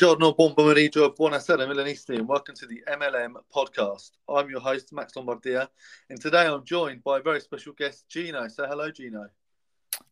Buongiorno, 0.00 0.34
buon 0.34 0.54
pomeriggio, 0.54 1.12
buonasera, 1.12 1.66
Milanisti, 1.66 2.14
and 2.16 2.26
welcome 2.26 2.54
to 2.54 2.66
the 2.66 2.82
MLM 2.88 3.34
podcast. 3.54 4.12
I'm 4.30 4.48
your 4.48 4.60
host, 4.60 4.94
Max 4.94 5.12
Lombardia, 5.12 5.68
and 6.08 6.18
today 6.18 6.46
I'm 6.46 6.64
joined 6.64 7.04
by 7.04 7.18
a 7.18 7.22
very 7.22 7.38
special 7.38 7.74
guest, 7.74 8.08
Gino. 8.08 8.48
Say 8.48 8.62
hello, 8.66 8.90
Gino. 8.90 9.26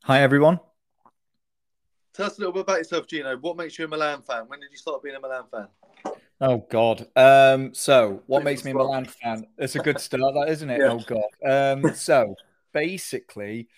Hi, 0.04 0.20
everyone. 0.20 0.60
Tell 2.12 2.26
us 2.26 2.36
a 2.36 2.40
little 2.40 2.52
bit 2.52 2.60
about 2.64 2.76
yourself, 2.76 3.06
Gino. 3.06 3.34
What 3.38 3.56
makes 3.56 3.78
you 3.78 3.86
a 3.86 3.88
Milan 3.88 4.20
fan? 4.20 4.44
When 4.46 4.60
did 4.60 4.70
you 4.70 4.76
start 4.76 5.02
being 5.02 5.16
a 5.16 5.20
Milan 5.20 5.44
fan? 5.50 5.68
Oh 6.42 6.66
God. 6.68 7.06
Um, 7.16 7.72
so 7.72 8.22
what 8.26 8.44
makes 8.44 8.66
me 8.66 8.72
a 8.72 8.74
Milan 8.74 9.06
fan? 9.06 9.46
It's 9.56 9.76
a 9.76 9.78
good 9.78 10.00
start, 10.00 10.34
that 10.34 10.50
isn't 10.50 10.68
it? 10.68 10.80
Yeah. 10.82 10.92
Oh 10.92 10.98
God. 10.98 11.80
Um, 11.82 11.94
so 11.94 12.34
basically, 12.74 13.68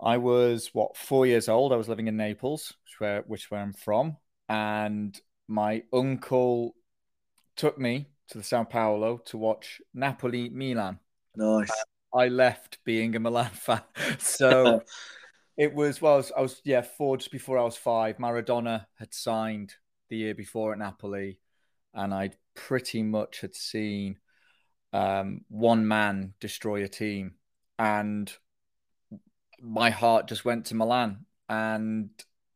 I 0.00 0.16
was 0.16 0.70
what 0.72 0.96
four 0.96 1.26
years 1.26 1.48
old. 1.48 1.72
I 1.72 1.76
was 1.76 1.88
living 1.88 2.08
in 2.08 2.16
Naples, 2.16 2.74
which 2.82 2.98
where 2.98 3.22
which 3.28 3.52
where 3.52 3.60
I'm 3.60 3.72
from, 3.72 4.16
and 4.48 5.16
my 5.48 5.82
uncle 5.92 6.74
took 7.56 7.78
me 7.78 8.08
to 8.28 8.38
the 8.38 8.44
San 8.44 8.66
Paolo 8.66 9.18
to 9.26 9.38
watch 9.38 9.80
Napoli 9.94 10.50
Milan. 10.50 10.98
Nice. 11.34 11.70
I 12.14 12.28
left 12.28 12.78
being 12.84 13.16
a 13.16 13.20
Milan 13.20 13.50
fan, 13.52 13.82
so 14.18 14.82
it 15.56 15.74
was 15.74 16.00
well. 16.00 16.14
I 16.14 16.16
was, 16.16 16.32
I 16.38 16.40
was 16.40 16.60
yeah 16.64 16.82
four 16.82 17.16
just 17.16 17.32
before 17.32 17.58
I 17.58 17.64
was 17.64 17.76
five. 17.76 18.18
Maradona 18.18 18.86
had 18.98 19.12
signed 19.12 19.74
the 20.08 20.16
year 20.16 20.34
before 20.34 20.72
at 20.72 20.78
Napoli, 20.78 21.38
and 21.94 22.14
I 22.14 22.30
pretty 22.54 23.02
much 23.02 23.40
had 23.40 23.54
seen 23.54 24.18
um, 24.92 25.42
one 25.48 25.86
man 25.86 26.34
destroy 26.40 26.84
a 26.84 26.88
team, 26.88 27.34
and 27.78 28.32
my 29.60 29.90
heart 29.90 30.28
just 30.28 30.44
went 30.44 30.66
to 30.66 30.74
Milan. 30.74 31.26
And 31.48 32.10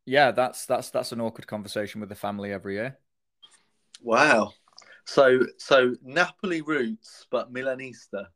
yeah, 0.05 0.31
that's 0.31 0.65
that's 0.65 0.89
that's 0.89 1.11
an 1.11 1.21
awkward 1.21 1.47
conversation 1.47 2.01
with 2.01 2.09
the 2.09 2.15
family 2.15 2.51
every 2.51 2.75
year. 2.75 2.97
Wow. 4.01 4.53
So 5.05 5.39
so 5.57 5.95
Napoli 6.03 6.61
roots, 6.61 7.25
but 7.29 7.53
Milanista. 7.53 8.27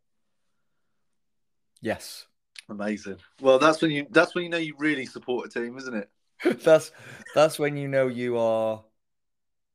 Yes. 1.82 2.28
Amazing. 2.70 3.18
Well, 3.42 3.60
that's 3.60 3.82
when 3.82 3.92
you 3.92 4.08
that's 4.12 4.36
when 4.36 4.44
you 4.44 4.50
know 4.50 4.58
you 4.58 4.76
really 4.78 5.06
support 5.06 5.48
a 5.48 5.60
team, 5.60 5.78
isn't 5.78 5.94
it? 5.96 6.10
that's 6.64 6.92
that's 7.34 7.58
when 7.58 7.78
you 7.78 7.88
know 7.88 8.08
you 8.08 8.38
are 8.38 8.84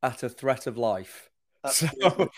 at 0.01 0.23
a 0.23 0.29
threat 0.29 0.67
of 0.67 0.77
life. 0.77 1.29
So 1.71 1.87
it, 1.97 2.29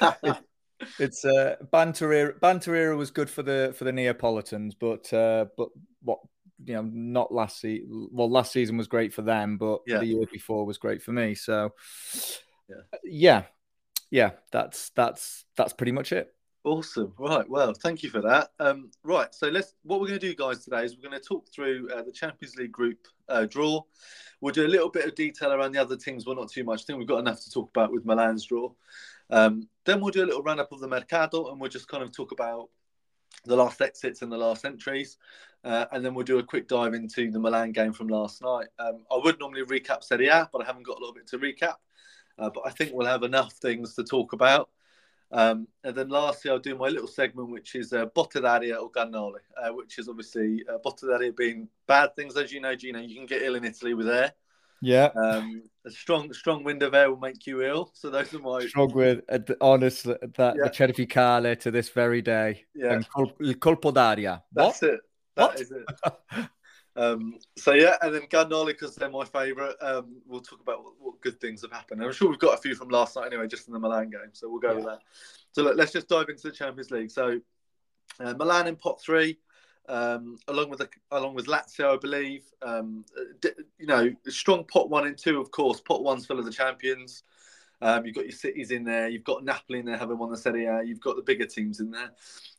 it's 0.98 1.24
uh, 1.24 1.56
banter 1.72 2.12
era. 2.12 2.34
Banter 2.40 2.74
era 2.74 2.96
was 2.96 3.10
good 3.10 3.30
for 3.30 3.42
the 3.42 3.74
for 3.76 3.84
the 3.84 3.92
Neapolitans, 3.92 4.74
but 4.74 5.12
uh, 5.12 5.46
but 5.56 5.68
what 6.02 6.20
you 6.64 6.74
know, 6.74 6.82
not 6.82 7.32
last 7.32 7.60
season. 7.60 8.08
Well, 8.10 8.30
last 8.30 8.52
season 8.52 8.76
was 8.76 8.88
great 8.88 9.12
for 9.12 9.22
them, 9.22 9.56
but 9.58 9.80
yeah. 9.86 9.98
the 9.98 10.06
year 10.06 10.26
before 10.32 10.64
was 10.64 10.78
great 10.78 11.02
for 11.02 11.12
me. 11.12 11.34
So, 11.34 11.74
yeah. 12.68 12.98
yeah, 13.04 13.42
yeah, 14.10 14.30
that's 14.52 14.90
that's 14.90 15.44
that's 15.56 15.72
pretty 15.72 15.92
much 15.92 16.12
it. 16.12 16.32
Awesome. 16.64 17.12
Right. 17.16 17.48
Well, 17.48 17.74
thank 17.74 18.02
you 18.02 18.10
for 18.10 18.20
that. 18.22 18.48
Um, 18.58 18.90
right. 19.04 19.32
So 19.32 19.48
let's. 19.48 19.74
What 19.84 20.00
we're 20.00 20.08
going 20.08 20.18
to 20.18 20.28
do, 20.28 20.34
guys, 20.34 20.64
today 20.64 20.84
is 20.84 20.96
we're 20.96 21.08
going 21.08 21.20
to 21.20 21.24
talk 21.24 21.46
through 21.52 21.88
uh, 21.94 22.02
the 22.02 22.10
Champions 22.10 22.56
League 22.56 22.72
group 22.72 23.06
uh, 23.28 23.46
draw. 23.46 23.82
We'll 24.40 24.52
do 24.52 24.66
a 24.66 24.68
little 24.68 24.90
bit 24.90 25.06
of 25.06 25.14
detail 25.14 25.52
around 25.52 25.72
the 25.72 25.80
other 25.80 25.96
teams, 25.96 26.24
but 26.24 26.36
not 26.36 26.50
too 26.50 26.64
much. 26.64 26.82
I 26.82 26.84
think 26.84 26.98
we've 26.98 27.08
got 27.08 27.20
enough 27.20 27.42
to 27.44 27.50
talk 27.52 27.70
about 27.70 27.92
with 27.92 28.04
Milan's 28.04 28.44
draw. 28.44 28.72
Um, 29.30 29.68
then 29.84 30.00
we'll 30.00 30.10
do 30.10 30.24
a 30.24 30.26
little 30.26 30.42
roundup 30.42 30.72
of 30.72 30.80
the 30.80 30.88
Mercato, 30.88 31.50
and 31.50 31.60
we'll 31.60 31.70
just 31.70 31.88
kind 31.88 32.02
of 32.02 32.14
talk 32.14 32.32
about 32.32 32.68
the 33.44 33.56
last 33.56 33.80
exits 33.80 34.22
and 34.22 34.30
the 34.30 34.36
last 34.36 34.64
entries. 34.64 35.18
Uh, 35.64 35.86
and 35.92 36.04
then 36.04 36.14
we'll 36.14 36.24
do 36.24 36.38
a 36.38 36.42
quick 36.42 36.68
dive 36.68 36.94
into 36.94 37.30
the 37.30 37.40
Milan 37.40 37.72
game 37.72 37.92
from 37.92 38.08
last 38.08 38.40
night. 38.40 38.66
Um, 38.78 39.04
I 39.10 39.18
would 39.22 39.40
normally 39.40 39.64
recap 39.64 40.04
Serie 40.04 40.28
A, 40.28 40.48
but 40.52 40.62
I 40.62 40.64
haven't 40.64 40.86
got 40.86 40.98
a 40.98 41.00
little 41.00 41.14
bit 41.14 41.26
to 41.28 41.38
recap. 41.38 41.76
Uh, 42.38 42.50
but 42.50 42.62
I 42.66 42.70
think 42.70 42.92
we'll 42.92 43.06
have 43.06 43.22
enough 43.22 43.54
things 43.54 43.94
to 43.94 44.04
talk 44.04 44.32
about. 44.32 44.70
Um, 45.32 45.66
and 45.82 45.96
then 45.96 46.08
lastly, 46.08 46.50
I'll 46.50 46.58
do 46.58 46.76
my 46.76 46.88
little 46.88 47.08
segment, 47.08 47.50
which 47.50 47.74
is 47.74 47.92
uh, 47.92 48.06
Botti 48.06 48.40
d'aria 48.40 48.76
or 48.76 48.90
Cannoli, 48.90 49.40
uh, 49.60 49.72
which 49.72 49.98
is 49.98 50.08
obviously 50.08 50.64
uh, 50.72 50.78
Botti 50.84 51.08
d'aria 51.08 51.32
being 51.32 51.68
bad 51.88 52.14
things. 52.14 52.36
As 52.36 52.52
you 52.52 52.60
know, 52.60 52.76
Gino, 52.76 53.00
you 53.00 53.16
can 53.16 53.26
get 53.26 53.42
ill 53.42 53.56
in 53.56 53.64
Italy 53.64 53.94
with 53.94 54.08
air. 54.08 54.32
Yeah. 54.82 55.10
Um, 55.16 55.62
a 55.86 55.90
strong 55.90 56.32
strong 56.32 56.64
wind 56.64 56.82
of 56.82 56.94
air 56.94 57.10
will 57.10 57.18
make 57.18 57.46
you 57.46 57.62
ill. 57.62 57.90
So 57.94 58.10
those 58.10 58.34
are 58.34 58.40
my 58.40 58.66
strong 58.66 58.92
with 58.92 59.20
uh, 59.28 59.38
honestly 59.60 60.16
that 60.36 60.56
yeah. 60.56 60.68
cervicale 60.68 61.58
to 61.60 61.70
this 61.70 61.88
very 61.90 62.22
day. 62.22 62.64
Yeah. 62.74 62.94
And 62.94 63.06
il 63.40 63.54
colpo 63.54 63.92
d'aria. 63.92 64.42
That's 64.52 64.82
what? 64.82 64.90
it. 64.90 65.00
That 65.36 65.48
what? 65.50 65.60
is 65.60 65.72
it. 65.72 66.48
um, 66.96 67.38
so 67.56 67.72
yeah, 67.72 67.96
and 68.02 68.14
then 68.14 68.22
Cannoli 68.22 68.68
because 68.68 68.96
they're 68.96 69.10
my 69.10 69.24
favourite. 69.24 69.76
Um, 69.80 70.16
we'll 70.26 70.40
talk 70.40 70.60
about 70.60 70.82
what, 70.82 70.94
what, 70.98 71.20
good 71.20 71.40
things 71.40 71.62
have 71.62 71.72
happened. 71.72 72.02
I'm 72.02 72.12
sure 72.12 72.28
we've 72.28 72.38
got 72.38 72.58
a 72.58 72.60
few 72.60 72.74
from 72.74 72.88
last 72.88 73.16
night 73.16 73.26
anyway, 73.26 73.46
just 73.46 73.68
in 73.68 73.74
the 73.74 73.80
Milan 73.80 74.10
game. 74.10 74.30
So 74.32 74.48
we'll 74.48 74.60
go 74.60 74.70
yeah. 74.70 74.74
with 74.74 74.84
that. 74.86 75.00
So 75.52 75.62
look, 75.62 75.76
let's 75.76 75.92
just 75.92 76.08
dive 76.08 76.28
into 76.28 76.48
the 76.48 76.54
Champions 76.54 76.90
League. 76.90 77.10
So 77.10 77.40
uh, 78.18 78.34
Milan 78.34 78.66
in 78.66 78.76
pot 78.76 79.00
three 79.00 79.38
um, 79.88 80.38
along 80.48 80.70
with 80.70 80.80
the, 80.80 80.88
along 81.10 81.34
with 81.34 81.46
Lazio, 81.46 81.94
I 81.94 81.96
believe. 81.96 82.44
Um, 82.62 83.04
you 83.78 83.86
know, 83.86 84.14
strong 84.28 84.64
pot 84.64 84.90
one 84.90 85.06
and 85.06 85.16
two, 85.16 85.40
of 85.40 85.50
course. 85.50 85.80
Pot 85.80 86.02
one's 86.02 86.26
full 86.26 86.38
of 86.38 86.44
the 86.44 86.52
champions. 86.52 87.22
Um, 87.82 88.06
you've 88.06 88.14
got 88.14 88.24
your 88.24 88.32
cities 88.32 88.70
in 88.70 88.84
there. 88.84 89.08
You've 89.08 89.24
got 89.24 89.44
Napoli 89.44 89.80
in 89.80 89.84
there, 89.84 89.98
having 89.98 90.16
won 90.16 90.30
the 90.30 90.36
Serie 90.36 90.64
A. 90.64 90.82
You've 90.82 91.00
got 91.00 91.16
the 91.16 91.22
bigger 91.22 91.44
teams 91.44 91.80
in 91.80 91.90
there. 91.90 92.10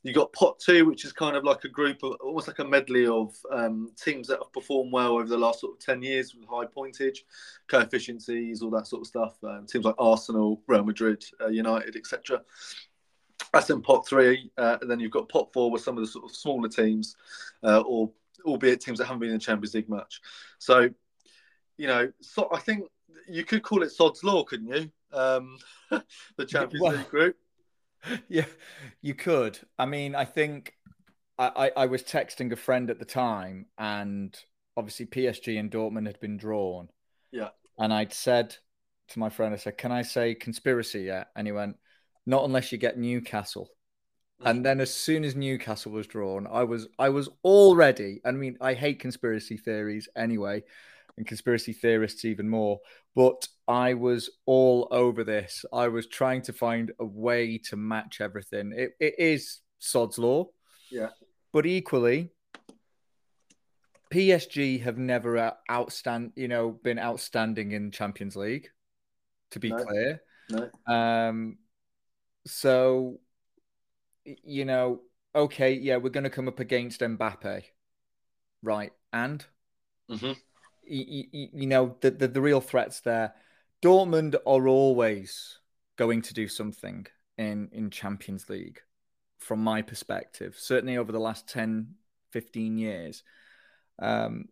You've 0.04 0.16
got 0.16 0.32
pot 0.32 0.60
two, 0.60 0.86
which 0.86 1.06
is 1.06 1.12
kind 1.12 1.36
of 1.36 1.44
like 1.44 1.64
a 1.64 1.70
group 1.70 2.04
of 2.04 2.18
almost 2.22 2.48
like 2.48 2.60
a 2.60 2.66
medley 2.66 3.08
of 3.08 3.36
um, 3.52 3.90
teams 4.02 4.28
that 4.28 4.40
have 4.40 4.54
performed 4.54 4.94
well 4.94 5.14
over 5.14 5.28
the 5.28 5.38
last 5.38 5.62
sort 5.62 5.74
of 5.74 5.80
ten 5.80 6.04
years 6.04 6.36
with 6.36 6.48
high 6.48 6.66
pointage, 6.66 7.20
coefficiencies, 7.68 8.62
all 8.62 8.70
that 8.70 8.86
sort 8.86 9.02
of 9.02 9.08
stuff. 9.08 9.36
Um, 9.44 9.66
teams 9.66 9.86
like 9.86 9.96
Arsenal, 9.98 10.62
Real 10.68 10.84
Madrid, 10.84 11.26
uh, 11.42 11.48
United, 11.48 11.96
etc. 11.96 12.42
That's 13.54 13.70
in 13.70 13.82
pot 13.82 14.08
three, 14.08 14.52
uh, 14.58 14.78
and 14.82 14.90
then 14.90 15.00
you've 15.00 15.12
got 15.12 15.30
pot 15.30 15.52
four 15.54 15.72
with 15.72 15.82
some 15.82 15.98
of 15.98 16.04
the 16.04 16.12
sort 16.12 16.26
of 16.26 16.36
smaller 16.36 16.70
teams, 16.70 17.16
uh, 17.64 17.82
or 17.82 18.12
albeit 18.46 18.82
teams 18.82 19.00
that 19.00 19.06
haven't 19.06 19.20
been 19.20 19.30
in 19.30 19.36
the 19.36 19.42
Champions 19.42 19.74
League 19.74 19.90
much. 19.90 20.22
So, 20.60 20.90
you 21.78 21.88
know, 21.88 22.12
so 22.22 22.50
I 22.52 22.60
think 22.60 22.86
you 23.28 23.44
could 23.44 23.64
call 23.64 23.84
it 23.84 23.92
Sod's 23.92 24.24
Law, 24.24 24.44
couldn't 24.44 24.68
you? 24.68 24.92
Um, 25.18 25.58
the 26.38 26.46
Champions 26.46 26.82
well, 26.82 26.94
League 26.94 27.10
group. 27.10 27.36
Yeah, 28.30 28.46
you 29.02 29.16
could. 29.16 29.60
I 29.78 29.86
mean, 29.86 30.14
I 30.14 30.24
think 30.24 30.76
I, 31.38 31.72
I, 31.76 31.84
I 31.84 31.86
was 31.88 32.04
texting 32.04 32.52
a 32.52 32.56
friend 32.56 32.90
at 32.90 33.00
the 33.00 33.06
time, 33.06 33.66
and 33.78 34.38
obviously 34.78 35.08
PSG 35.08 35.60
and 35.60 35.72
Dortmund 35.72 36.06
had 36.06 36.20
been 36.20 36.38
drawn. 36.38 36.90
Yeah. 37.32 37.50
And 37.78 37.92
I'd 37.92 38.14
said 38.14 38.56
to 39.10 39.20
my 39.20 39.30
friend, 39.30 39.54
I 39.54 39.58
said, 39.58 39.78
"Can 39.78 39.92
I 39.92 40.04
say 40.04 40.36
conspiracy 40.36 41.02
yet?" 41.02 41.30
And 41.36 41.48
he 41.48 41.52
went, 41.52 41.78
not 42.28 42.44
unless 42.44 42.72
you 42.72 42.78
get 42.78 43.00
Newcastle. 43.00 43.70
And 44.46 44.64
then 44.64 44.80
as 44.82 44.94
soon 44.94 45.24
as 45.24 45.36
Newcastle 45.36 45.92
was 45.92 46.06
drawn, 46.06 46.46
I 46.46 46.64
was 46.64 46.88
I 47.00 47.10
was 47.10 47.28
already. 47.44 48.22
I 48.24 48.32
mean, 48.32 48.56
I 48.62 48.76
hate 48.76 49.00
conspiracy 49.00 49.58
theories 49.58 50.08
anyway, 50.16 50.64
and 51.18 51.26
conspiracy 51.26 51.74
theorists 51.74 52.24
even 52.24 52.48
more. 52.48 52.80
But 53.16 53.48
I 53.68 53.96
was 53.96 54.30
all 54.46 54.88
over 54.92 55.24
this. 55.24 55.66
I 55.74 55.88
was 55.88 56.06
trying 56.06 56.44
to 56.44 56.54
find 56.54 56.92
a 57.00 57.06
way 57.06 57.58
to 57.70 57.78
match 57.78 58.22
everything. 58.22 58.74
It, 58.76 58.92
it 59.00 59.16
is 59.18 59.60
sod's 59.80 60.20
law. 60.20 60.50
Yeah. 60.92 61.10
But 61.52 61.66
equally, 61.66 62.30
PSG 64.12 64.84
have 64.84 65.00
never 65.00 65.54
outstand, 65.68 66.34
you 66.36 66.48
know, 66.48 66.70
been 66.84 67.00
outstanding 67.00 67.72
in 67.72 67.90
Champions 67.90 68.36
League. 68.36 68.70
To 69.52 69.60
be 69.60 69.70
no. 69.70 69.78
clear, 69.78 70.22
no. 70.50 70.94
Um, 70.94 71.58
so, 72.48 73.20
you 74.24 74.66
know, 74.66 75.02
okay, 75.36 75.74
yeah, 75.74 75.98
we're 75.98 76.10
going 76.10 76.24
to 76.24 76.30
come 76.30 76.48
up 76.48 76.60
against 76.60 77.02
Mbappe, 77.02 77.64
right? 78.64 78.92
And, 79.14 79.46
mm-hmm. 80.10 80.34
you, 80.86 81.26
you, 81.32 81.48
you, 81.54 81.68
know, 81.68 81.96
the, 82.02 82.12
the, 82.12 82.28
the 82.28 82.42
real 82.42 82.62
threats 82.62 83.02
there. 83.02 83.34
Dortmund 83.84 84.36
are 84.46 84.68
always 84.68 85.60
going 85.98 86.22
to 86.24 86.34
do 86.34 86.48
something 86.48 87.06
in, 87.38 87.70
in 87.72 87.92
Champions 87.92 88.50
League, 88.50 88.82
from 89.40 89.64
my 89.64 89.82
perspective, 89.82 90.56
certainly 90.58 90.98
over 90.98 91.12
the 91.12 91.20
last 91.20 91.48
10, 91.48 91.96
15 92.32 92.78
years. 92.78 93.24
Um, 94.00 94.46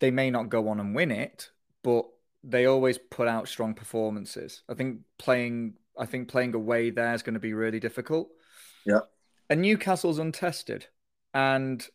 they 0.00 0.10
may 0.10 0.30
not 0.30 0.48
go 0.48 0.68
on 0.68 0.80
and 0.80 0.94
win 0.94 1.10
it, 1.10 1.50
but 1.82 2.06
they 2.44 2.66
always 2.66 2.98
put 2.98 3.28
out 3.28 3.48
strong 3.48 3.74
performances. 3.74 4.62
I 4.68 4.74
think 4.74 5.00
playing 5.18 5.74
I 5.98 6.06
think 6.06 6.28
playing 6.28 6.54
away 6.54 6.90
there 6.90 7.14
is 7.14 7.22
going 7.22 7.34
to 7.34 7.40
be 7.40 7.52
really 7.52 7.80
difficult. 7.80 8.28
Yeah. 8.86 9.00
And 9.50 9.62
Newcastle's 9.62 10.18
untested. 10.18 10.86
And, 11.34 11.86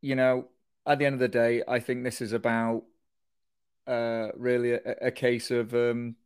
you 0.00 0.14
know, 0.14 0.48
at 0.86 0.98
the 0.98 1.06
end 1.06 1.14
of 1.14 1.20
the 1.20 1.28
day, 1.28 1.62
I 1.66 1.78
think 1.80 2.02
this 2.04 2.20
is 2.20 2.32
about 2.32 2.84
uh, 3.86 4.28
really 4.36 4.72
a, 4.72 4.80
a 5.02 5.10
case 5.10 5.50
of 5.50 5.74
um, 5.74 6.16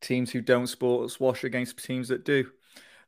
teams 0.00 0.30
who 0.30 0.40
don't 0.40 0.66
sports 0.66 1.20
wash 1.20 1.44
against 1.44 1.82
teams 1.82 2.08
that 2.08 2.24
do. 2.24 2.50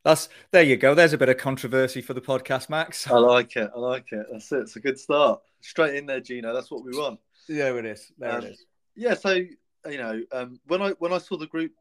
That's 0.03 0.29
there 0.51 0.61
you 0.61 0.77
go. 0.77 0.93
There's 0.93 1.13
a 1.13 1.17
bit 1.17 1.29
of 1.29 1.37
controversy 1.37 2.01
for 2.01 2.13
the 2.13 2.21
podcast, 2.21 2.69
Max. 2.69 3.07
I 3.11 3.17
like 3.17 3.55
it. 3.55 3.71
I 3.75 3.79
like 3.79 4.11
it. 4.11 4.25
That's 4.31 4.51
it. 4.51 4.59
It's 4.59 4.75
a 4.75 4.79
good 4.79 4.99
start. 4.99 5.41
Straight 5.61 5.95
in 5.95 6.05
there, 6.05 6.21
Gino. 6.21 6.53
That's 6.53 6.69
what 6.69 6.83
we 6.83 6.91
want. 6.91 7.19
There 7.49 7.79
it 7.79 7.85
is. 7.85 8.11
There 8.17 8.31
um, 8.31 8.43
it 8.43 8.51
is. 8.51 8.65
Yeah. 8.95 9.15
So 9.15 9.31
you 9.31 9.97
know, 9.97 10.21
um, 10.31 10.59
when 10.67 10.81
I 10.81 10.91
when 10.91 11.11
I 11.11 11.17
saw 11.17 11.37
the 11.37 11.47
group 11.47 11.71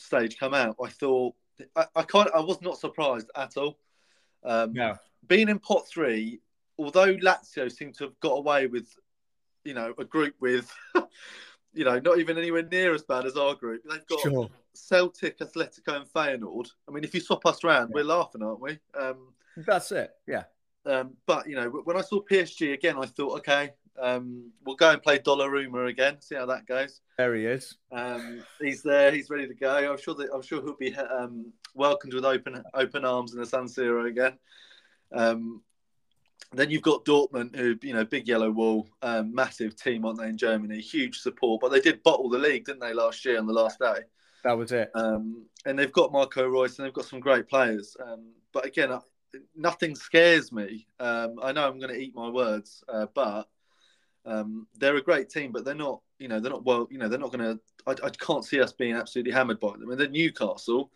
stage 0.00 0.38
come 0.38 0.54
out, 0.54 0.76
I 0.82 0.88
thought 0.88 1.34
I, 1.76 1.86
I 1.94 2.02
kind 2.02 2.28
I 2.34 2.40
was 2.40 2.60
not 2.62 2.78
surprised 2.78 3.30
at 3.36 3.56
all. 3.56 3.78
Um, 4.44 4.72
no. 4.72 4.96
Being 5.26 5.48
in 5.48 5.58
pot 5.58 5.86
three, 5.86 6.40
although 6.78 7.14
Lazio 7.16 7.70
seemed 7.70 7.94
to 7.96 8.04
have 8.04 8.20
got 8.20 8.32
away 8.32 8.66
with, 8.66 8.88
you 9.64 9.74
know, 9.74 9.92
a 9.98 10.04
group 10.04 10.34
with, 10.40 10.72
you 11.74 11.84
know, 11.84 11.98
not 12.00 12.18
even 12.18 12.38
anywhere 12.38 12.62
near 12.62 12.94
as 12.94 13.02
bad 13.02 13.26
as 13.26 13.36
our 13.36 13.54
group. 13.54 13.82
They've 13.88 14.06
got 14.06 14.20
sure. 14.20 14.50
Celtic, 14.74 15.38
Atletico, 15.38 15.96
and 15.96 16.06
Feyenoord. 16.06 16.68
I 16.88 16.92
mean, 16.92 17.04
if 17.04 17.14
you 17.14 17.20
swap 17.20 17.44
us 17.46 17.62
around, 17.64 17.88
yeah. 17.88 17.94
we're 17.96 18.04
laughing, 18.04 18.42
aren't 18.42 18.60
we? 18.60 18.78
Um, 18.98 19.34
That's 19.56 19.92
it. 19.92 20.10
Yeah. 20.26 20.44
Um, 20.86 21.12
but 21.26 21.46
you 21.46 21.56
know, 21.56 21.68
when 21.84 21.98
I 21.98 22.00
saw 22.00 22.22
PSG 22.22 22.72
again, 22.72 22.96
I 22.98 23.04
thought, 23.04 23.38
okay, 23.40 23.74
um, 23.98 24.50
we'll 24.64 24.76
go 24.76 24.90
and 24.90 25.02
play 25.02 25.18
Donnarumma 25.18 25.88
again. 25.88 26.20
See 26.20 26.34
how 26.34 26.46
that 26.46 26.66
goes. 26.66 27.00
There 27.18 27.34
he 27.34 27.44
is. 27.44 27.76
Um, 27.92 28.42
he's 28.60 28.82
there. 28.82 29.10
He's 29.12 29.30
ready 29.30 29.46
to 29.46 29.54
go. 29.54 29.92
I'm 29.92 29.98
sure 29.98 30.14
that 30.14 30.28
I'm 30.34 30.42
sure 30.42 30.62
he'll 30.62 30.76
be 30.76 30.94
um, 30.94 31.52
welcomed 31.74 32.14
with 32.14 32.24
open 32.24 32.62
open 32.74 33.04
arms 33.04 33.34
in 33.34 33.40
the 33.40 33.46
San 33.46 33.64
Siro 33.64 34.08
again. 34.08 34.38
Um, 35.12 35.62
then 36.52 36.70
you've 36.70 36.82
got 36.82 37.04
Dortmund, 37.04 37.54
who 37.54 37.76
you 37.82 37.94
know, 37.94 38.04
big 38.04 38.26
yellow 38.26 38.50
wall, 38.50 38.88
um, 39.02 39.34
massive 39.34 39.76
team, 39.76 40.04
aren't 40.04 40.18
they 40.18 40.28
in 40.28 40.36
Germany? 40.36 40.80
Huge 40.80 41.20
support, 41.20 41.60
but 41.60 41.70
they 41.70 41.80
did 41.80 42.02
bottle 42.02 42.28
the 42.28 42.38
league, 42.38 42.64
didn't 42.64 42.80
they, 42.80 42.92
last 42.92 43.24
year 43.24 43.38
on 43.38 43.46
the 43.46 43.52
last 43.52 43.78
day? 43.78 44.00
That 44.42 44.58
was 44.58 44.72
it. 44.72 44.90
Um, 44.94 45.46
and 45.64 45.78
they've 45.78 45.92
got 45.92 46.12
Marco 46.12 46.46
Reus, 46.46 46.78
and 46.78 46.86
they've 46.86 46.94
got 46.94 47.04
some 47.04 47.20
great 47.20 47.48
players. 47.48 47.96
Um, 48.04 48.32
but 48.52 48.66
again, 48.66 48.98
nothing 49.54 49.94
scares 49.94 50.50
me. 50.50 50.86
Um, 50.98 51.38
I 51.42 51.52
know 51.52 51.68
I'm 51.68 51.78
going 51.78 51.94
to 51.94 52.00
eat 52.00 52.14
my 52.14 52.28
words, 52.28 52.82
uh, 52.88 53.06
but 53.14 53.48
um, 54.26 54.66
they're 54.78 54.96
a 54.96 55.02
great 55.02 55.28
team, 55.28 55.52
but 55.52 55.64
they're 55.64 55.74
not. 55.74 56.00
You 56.18 56.28
know, 56.28 56.40
they're 56.40 56.52
not 56.52 56.64
well. 56.64 56.86
You 56.90 56.98
know, 56.98 57.08
they're 57.08 57.18
not 57.18 57.32
going 57.32 57.56
to. 57.56 57.60
I 57.86 58.10
can't 58.10 58.44
see 58.44 58.60
us 58.60 58.72
being 58.72 58.94
absolutely 58.94 59.32
hammered 59.32 59.58
by 59.58 59.72
them. 59.72 59.90
And 59.90 59.98
then 59.98 60.12
Newcastle, 60.12 60.90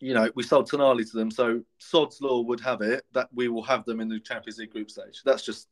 you 0.00 0.14
know, 0.14 0.30
we 0.34 0.42
sold 0.42 0.70
Tonali 0.70 1.08
to 1.10 1.16
them, 1.16 1.30
so 1.30 1.62
Sod's 1.78 2.20
law 2.20 2.40
would 2.42 2.60
have 2.60 2.80
it 2.80 3.04
that 3.12 3.28
we 3.34 3.48
will 3.48 3.62
have 3.62 3.84
them 3.84 4.00
in 4.00 4.08
the 4.08 4.20
Champions 4.20 4.58
League 4.58 4.70
group 4.70 4.90
stage. 4.90 5.22
That's 5.24 5.44
just 5.44 5.68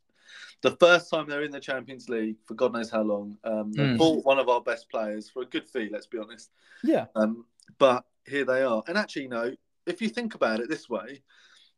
the 0.63 0.73
first 0.73 1.11
time 1.11 1.29
they're 1.29 1.45
in 1.45 1.51
the 1.51 1.61
Champions 1.61 2.09
League 2.09 2.37
for 2.45 2.55
God 2.55 2.73
knows 2.73 2.91
how 2.91 3.03
long. 3.03 3.37
Um, 3.45 3.73
they 3.73 3.85
mm. 3.85 3.99
bought 3.99 4.25
one 4.25 4.39
of 4.39 4.49
our 4.49 4.61
best 4.61 4.91
players 4.91 5.29
for 5.29 5.43
a 5.43 5.47
good 5.47 5.69
fee. 5.69 5.89
Let's 5.93 6.07
be 6.07 6.19
honest. 6.19 6.51
Yeah. 6.83 7.07
Um, 7.15 7.45
but 7.79 8.05
here 8.27 8.45
they 8.45 8.63
are, 8.63 8.83
and 8.89 8.99
actually, 8.99 9.23
you 9.23 9.29
know, 9.29 9.55
if 9.87 10.03
you 10.03 10.09
think 10.09 10.35
about 10.35 10.61
it 10.61 10.69
this 10.69 10.89
way, 10.89 11.23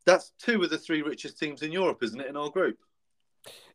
that's 0.05 0.32
two 0.38 0.62
of 0.62 0.70
the 0.70 0.78
three 0.78 1.02
richest 1.02 1.38
teams 1.38 1.62
in 1.62 1.72
Europe, 1.72 2.02
isn't 2.02 2.20
it, 2.20 2.28
in 2.28 2.37
our 2.37 2.50
group? 2.50 2.78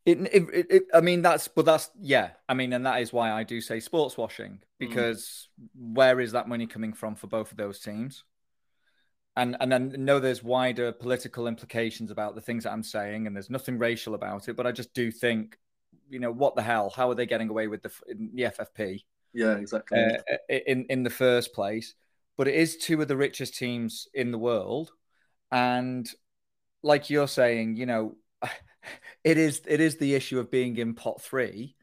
It, 0.05 0.19
it, 0.33 0.65
it, 0.69 0.83
I 0.93 1.01
mean, 1.01 1.21
that's, 1.21 1.47
but 1.47 1.65
that's, 1.65 1.91
yeah. 1.99 2.31
I 2.47 2.53
mean, 2.53 2.73
and 2.73 2.85
that 2.85 3.01
is 3.01 3.13
why 3.13 3.31
I 3.31 3.43
do 3.43 3.61
say 3.61 3.79
sports 3.79 4.17
washing 4.17 4.53
mm. 4.53 4.59
because 4.79 5.49
mm. 5.61 5.95
where 5.95 6.19
is 6.19 6.31
that 6.31 6.47
money 6.47 6.67
coming 6.67 6.93
from 6.93 7.15
for 7.15 7.27
both 7.27 7.51
of 7.51 7.57
those 7.57 7.79
teams? 7.79 8.23
And 9.35 9.55
and 9.61 9.73
I 9.73 9.77
know 9.77 10.19
there's 10.19 10.43
wider 10.43 10.91
political 10.91 11.47
implications 11.47 12.11
about 12.11 12.35
the 12.35 12.41
things 12.41 12.65
that 12.65 12.73
I'm 12.73 12.83
saying, 12.83 13.25
and 13.25 13.35
there's 13.35 13.49
nothing 13.49 13.77
racial 13.77 14.13
about 14.13 14.49
it. 14.49 14.57
But 14.57 14.67
I 14.67 14.73
just 14.73 14.93
do 14.93 15.11
think, 15.11 15.57
you 16.09 16.19
know, 16.19 16.31
what 16.31 16.55
the 16.55 16.61
hell? 16.61 16.91
How 16.93 17.09
are 17.09 17.15
they 17.15 17.25
getting 17.25 17.47
away 17.47 17.67
with 17.67 17.81
the 17.81 17.91
the 18.09 18.43
FFP? 18.43 19.03
Yeah, 19.33 19.55
exactly. 19.55 19.97
Uh, 19.97 20.35
in 20.49 20.85
in 20.89 21.03
the 21.03 21.09
first 21.09 21.53
place, 21.53 21.93
but 22.37 22.49
it 22.49 22.55
is 22.55 22.77
two 22.77 23.01
of 23.01 23.07
the 23.07 23.15
richest 23.15 23.55
teams 23.55 24.09
in 24.13 24.31
the 24.31 24.37
world, 24.37 24.91
and 25.51 26.09
like 26.83 27.09
you're 27.09 27.27
saying, 27.27 27.77
you 27.77 27.85
know, 27.85 28.15
it 29.23 29.37
is 29.37 29.61
it 29.67 29.79
is 29.79 29.97
the 29.97 30.15
issue 30.15 30.39
of 30.39 30.51
being 30.51 30.77
in 30.77 30.93
pot 30.93 31.21
three, 31.21 31.75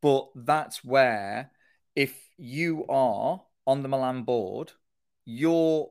but 0.00 0.28
that's 0.34 0.84
where 0.84 1.50
if 1.94 2.14
you 2.36 2.86
are 2.88 3.42
on 3.66 3.82
the 3.82 3.88
Milan 3.88 4.22
board, 4.22 4.72
your 5.24 5.90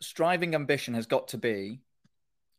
striving 0.00 0.54
ambition 0.54 0.94
has 0.94 1.06
got 1.06 1.28
to 1.28 1.38
be, 1.38 1.80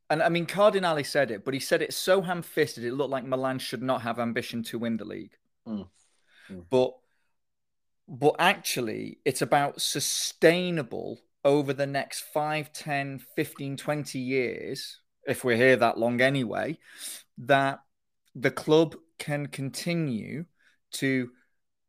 and 0.09 0.21
I 0.21 0.29
mean 0.29 0.45
Cardinale 0.45 1.03
said 1.03 1.31
it, 1.31 1.45
but 1.45 1.53
he 1.53 1.59
said 1.59 1.81
it 1.81 1.93
so 1.93 2.21
ham-fisted 2.21 2.83
it 2.83 2.93
looked 2.93 3.11
like 3.11 3.25
Milan 3.25 3.59
should 3.59 3.83
not 3.83 4.01
have 4.01 4.19
ambition 4.19 4.63
to 4.63 4.79
win 4.79 4.97
the 4.97 5.05
league. 5.05 5.37
Mm. 5.67 5.87
Mm. 6.49 6.65
But 6.69 6.95
but 8.07 8.35
actually 8.37 9.19
it's 9.25 9.41
about 9.41 9.81
sustainable 9.81 11.19
over 11.43 11.73
the 11.73 11.87
next 11.87 12.21
5 12.33 12.71
10 12.71 13.19
15 13.35 13.77
20 13.77 14.19
years 14.19 14.99
if 15.25 15.43
we're 15.43 15.57
here 15.57 15.75
that 15.77 15.97
long 15.97 16.21
anyway, 16.21 16.77
that 17.39 17.79
the 18.35 18.51
club 18.51 18.95
can 19.17 19.47
continue 19.47 20.45
to 20.91 21.29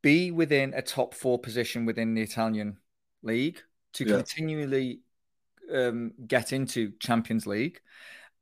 be 0.03 0.31
within 0.31 0.73
a 0.75 0.83
top 0.83 1.15
four 1.15 1.39
position 1.39 1.85
within 1.85 2.15
the 2.15 2.23
Italian 2.23 2.79
league, 3.23 3.61
to 3.95 4.05
yeah. 4.05 4.17
continually 4.17 5.01
um, 5.73 6.13
get 6.27 6.53
into 6.53 6.93
Champions 7.01 7.47
League. 7.47 7.81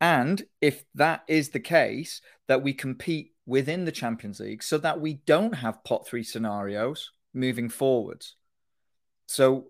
And 0.00 0.42
if 0.60 0.84
that 0.94 1.22
is 1.28 1.50
the 1.50 1.60
case, 1.60 2.20
that 2.46 2.62
we 2.62 2.74
compete 2.74 3.32
within 3.46 3.84
the 3.84 3.92
Champions 3.92 4.40
League 4.40 4.62
so 4.62 4.78
that 4.78 5.00
we 5.00 5.14
don't 5.26 5.54
have 5.54 5.84
pot 5.84 6.06
three 6.06 6.22
scenarios 6.22 7.10
moving 7.32 7.68
forwards. 7.68 8.36
So, 9.26 9.68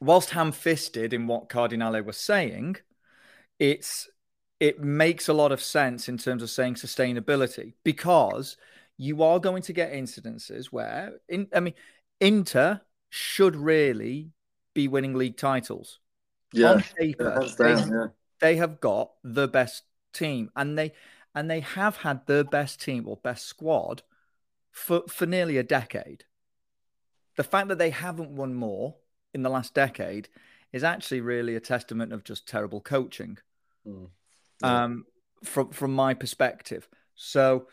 whilst 0.00 0.30
ham 0.30 0.52
fisted 0.52 1.12
in 1.12 1.26
what 1.26 1.48
Cardinale 1.48 2.02
was 2.02 2.16
saying, 2.16 2.76
it's 3.58 4.08
it 4.58 4.80
makes 4.80 5.28
a 5.28 5.34
lot 5.34 5.52
of 5.52 5.60
sense 5.60 6.08
in 6.08 6.16
terms 6.16 6.42
of 6.42 6.50
saying 6.50 6.74
sustainability 6.74 7.74
because 7.84 8.56
you 8.96 9.22
are 9.22 9.38
going 9.38 9.62
to 9.62 9.72
get 9.72 9.92
incidences 9.92 10.66
where 10.66 11.14
in, 11.28 11.48
I 11.54 11.60
mean 11.60 11.74
Inter 12.20 12.80
should 13.10 13.56
really 13.56 14.30
be 14.74 14.88
winning 14.88 15.14
league 15.14 15.36
titles. 15.36 15.98
Yeah, 16.52 16.72
on 16.72 16.84
paper, 16.96 17.46
they, 17.58 17.74
yeah. 17.74 18.06
they 18.40 18.56
have 18.56 18.80
got 18.80 19.10
the 19.22 19.48
best 19.48 19.82
team 20.12 20.50
and 20.56 20.78
they 20.78 20.92
and 21.34 21.50
they 21.50 21.60
have 21.60 21.96
had 21.98 22.26
the 22.26 22.44
best 22.44 22.80
team 22.80 23.06
or 23.06 23.18
best 23.18 23.44
squad 23.44 24.02
for, 24.70 25.02
for 25.08 25.26
nearly 25.26 25.58
a 25.58 25.62
decade. 25.62 26.24
The 27.36 27.44
fact 27.44 27.68
that 27.68 27.78
they 27.78 27.90
haven't 27.90 28.30
won 28.30 28.54
more 28.54 28.96
in 29.34 29.42
the 29.42 29.50
last 29.50 29.74
decade 29.74 30.30
is 30.72 30.82
actually 30.82 31.20
really 31.20 31.54
a 31.54 31.60
testament 31.60 32.12
of 32.12 32.24
just 32.24 32.48
terrible 32.48 32.80
coaching. 32.80 33.38
Mm. 33.86 34.08
Yeah. 34.62 34.84
Um, 34.84 35.04
from 35.44 35.70
from 35.70 35.94
my 35.94 36.14
perspective. 36.14 36.88
So, 37.14 37.68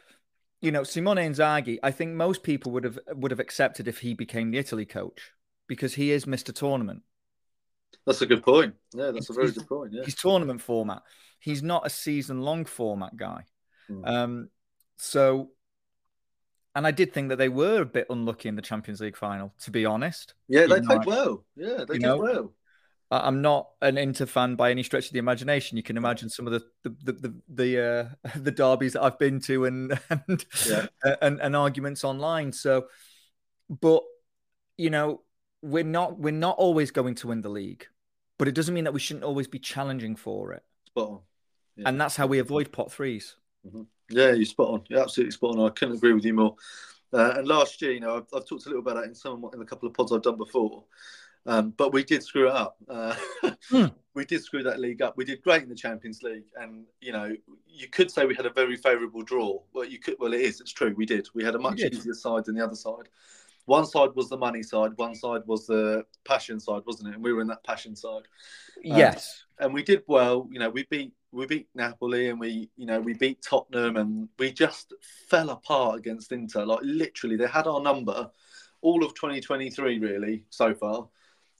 you 0.61 0.71
know, 0.71 0.83
Simone 0.83 1.17
Inzaghi, 1.17 1.79
I 1.83 1.91
think 1.91 2.13
most 2.13 2.43
people 2.43 2.71
would 2.73 2.83
have 2.83 2.99
would 3.09 3.31
have 3.31 3.39
accepted 3.39 3.87
if 3.87 3.99
he 3.99 4.13
became 4.13 4.51
the 4.51 4.57
Italy 4.57 4.85
coach 4.85 5.31
because 5.67 5.93
he 5.95 6.11
is 6.11 6.25
Mr. 6.25 6.53
Tournament. 6.53 7.03
That's 8.05 8.21
a 8.21 8.25
good 8.25 8.43
point. 8.43 8.75
Yeah, 8.93 9.11
that's 9.11 9.29
a 9.29 9.33
very 9.33 9.51
good 9.51 9.67
point. 9.67 9.93
Yeah. 9.93 10.03
He's 10.03 10.15
tournament 10.15 10.61
format. 10.61 11.03
He's 11.39 11.63
not 11.63 11.85
a 11.85 11.89
season 11.89 12.41
long 12.41 12.65
format 12.65 13.15
guy. 13.15 13.45
Mm. 13.89 14.07
Um, 14.07 14.49
so 14.97 15.51
and 16.75 16.87
I 16.87 16.91
did 16.91 17.13
think 17.13 17.29
that 17.29 17.37
they 17.37 17.49
were 17.49 17.81
a 17.81 17.85
bit 17.85 18.07
unlucky 18.09 18.49
in 18.49 18.55
the 18.55 18.61
Champions 18.61 18.99
League 18.99 19.17
final, 19.17 19.53
to 19.61 19.71
be 19.71 19.85
honest. 19.85 20.33
Yeah, 20.47 20.65
they 20.65 20.81
played 20.81 21.05
well. 21.05 21.45
Yeah, 21.55 21.85
they 21.87 21.93
did 21.93 22.01
know, 22.01 22.17
well. 22.17 22.53
I'm 23.21 23.41
not 23.41 23.69
an 23.81 23.97
Inter 23.97 24.25
fan 24.25 24.55
by 24.55 24.71
any 24.71 24.83
stretch 24.83 25.07
of 25.07 25.13
the 25.13 25.19
imagination. 25.19 25.77
You 25.77 25.83
can 25.83 25.97
imagine 25.97 26.29
some 26.29 26.47
of 26.47 26.53
the 26.53 26.63
the 26.83 27.11
the 27.11 27.41
the, 27.47 27.81
uh, 28.25 28.29
the 28.35 28.51
derbies 28.51 28.93
that 28.93 29.03
I've 29.03 29.19
been 29.19 29.39
to 29.41 29.65
and 29.65 29.99
and, 30.09 30.45
yeah. 30.67 30.87
and 31.21 31.39
and 31.41 31.55
arguments 31.55 32.03
online. 32.03 32.51
So, 32.51 32.87
but 33.69 34.03
you 34.77 34.89
know, 34.89 35.21
we're 35.61 35.83
not 35.83 36.19
we're 36.19 36.31
not 36.31 36.57
always 36.57 36.91
going 36.91 37.15
to 37.15 37.27
win 37.27 37.41
the 37.41 37.49
league, 37.49 37.87
but 38.37 38.47
it 38.47 38.55
doesn't 38.55 38.73
mean 38.73 38.85
that 38.85 38.93
we 38.93 38.99
shouldn't 38.99 39.25
always 39.25 39.47
be 39.47 39.59
challenging 39.59 40.15
for 40.15 40.53
it. 40.53 40.63
Spot 40.87 41.09
on. 41.09 41.19
Yeah. 41.75 41.89
And 41.89 41.99
that's 41.99 42.15
how 42.15 42.27
we 42.27 42.39
avoid 42.39 42.71
pot 42.71 42.89
3s 42.89 43.33
mm-hmm. 43.67 43.81
Yeah, 44.09 44.31
you're 44.31 44.45
spot 44.45 44.69
on. 44.69 44.83
You're 44.89 45.01
absolutely 45.01 45.31
spot 45.31 45.57
on. 45.57 45.65
I 45.65 45.69
couldn't 45.69 45.95
agree 45.95 46.13
with 46.13 46.25
you 46.25 46.33
more. 46.33 46.55
Uh, 47.11 47.35
and 47.37 47.47
last 47.47 47.81
year, 47.81 47.91
you 47.91 47.99
know, 47.99 48.17
I've, 48.17 48.27
I've, 48.33 48.45
talked 48.45 48.65
a 48.65 48.69
little 48.69 48.81
about 48.81 48.95
that 48.95 49.07
in 49.07 49.15
some 49.15 49.47
in 49.53 49.61
a 49.61 49.65
couple 49.65 49.87
of 49.87 49.93
pods 49.93 50.11
I've 50.11 50.21
done 50.23 50.37
before. 50.37 50.83
Um, 51.45 51.73
but 51.75 51.93
we 51.93 52.03
did 52.03 52.23
screw 52.23 52.47
it 52.47 52.55
up. 52.55 52.77
Uh, 52.87 53.15
hmm. 53.69 53.85
We 54.15 54.25
did 54.25 54.43
screw 54.43 54.63
that 54.63 54.79
league 54.79 55.01
up. 55.01 55.17
We 55.17 55.25
did 55.25 55.41
great 55.41 55.63
in 55.63 55.69
the 55.69 55.75
Champions 55.75 56.21
League, 56.21 56.45
and 56.55 56.85
you 57.01 57.11
know, 57.11 57.35
you 57.67 57.87
could 57.87 58.11
say 58.11 58.25
we 58.25 58.35
had 58.35 58.45
a 58.45 58.51
very 58.51 58.77
favourable 58.77 59.23
draw. 59.23 59.59
Well, 59.73 59.85
you 59.85 59.99
could. 59.99 60.15
Well, 60.19 60.33
it 60.33 60.41
is. 60.41 60.61
It's 60.61 60.71
true. 60.71 60.93
We 60.95 61.05
did. 61.05 61.27
We 61.33 61.43
had 61.43 61.55
a 61.55 61.59
much 61.59 61.81
easier 61.81 62.13
side 62.13 62.45
than 62.45 62.55
the 62.55 62.63
other 62.63 62.75
side. 62.75 63.09
One 63.65 63.85
side 63.85 64.09
was 64.15 64.29
the 64.29 64.37
money 64.37 64.61
side. 64.61 64.91
One 64.97 65.15
side 65.15 65.41
was 65.45 65.67
the 65.67 66.05
passion 66.25 66.59
side, 66.59 66.83
wasn't 66.85 67.09
it? 67.09 67.15
And 67.15 67.23
we 67.23 67.33
were 67.33 67.41
in 67.41 67.47
that 67.47 67.63
passion 67.63 67.95
side. 67.95 68.23
Um, 68.77 68.97
yes. 68.97 69.45
and 69.59 69.73
we 69.73 69.83
did 69.83 70.03
well. 70.07 70.47
You 70.51 70.59
know, 70.59 70.69
we 70.69 70.83
beat 70.83 71.13
we 71.31 71.45
beat 71.47 71.67
Napoli 71.73 72.29
and 72.29 72.39
we, 72.39 72.69
you 72.77 72.85
know, 72.85 72.99
we 72.99 73.13
beat 73.13 73.41
Tottenham 73.41 73.97
and 73.97 74.29
we 74.37 74.51
just 74.51 74.93
fell 75.27 75.49
apart 75.49 75.97
against 75.97 76.31
Inter. 76.31 76.65
Like 76.65 76.81
literally, 76.83 77.37
they 77.37 77.47
had 77.47 77.67
our 77.67 77.81
number 77.81 78.29
all 78.81 79.03
of 79.03 79.15
2023 79.15 79.99
really 79.99 80.43
so 80.49 80.75
far. 80.75 81.07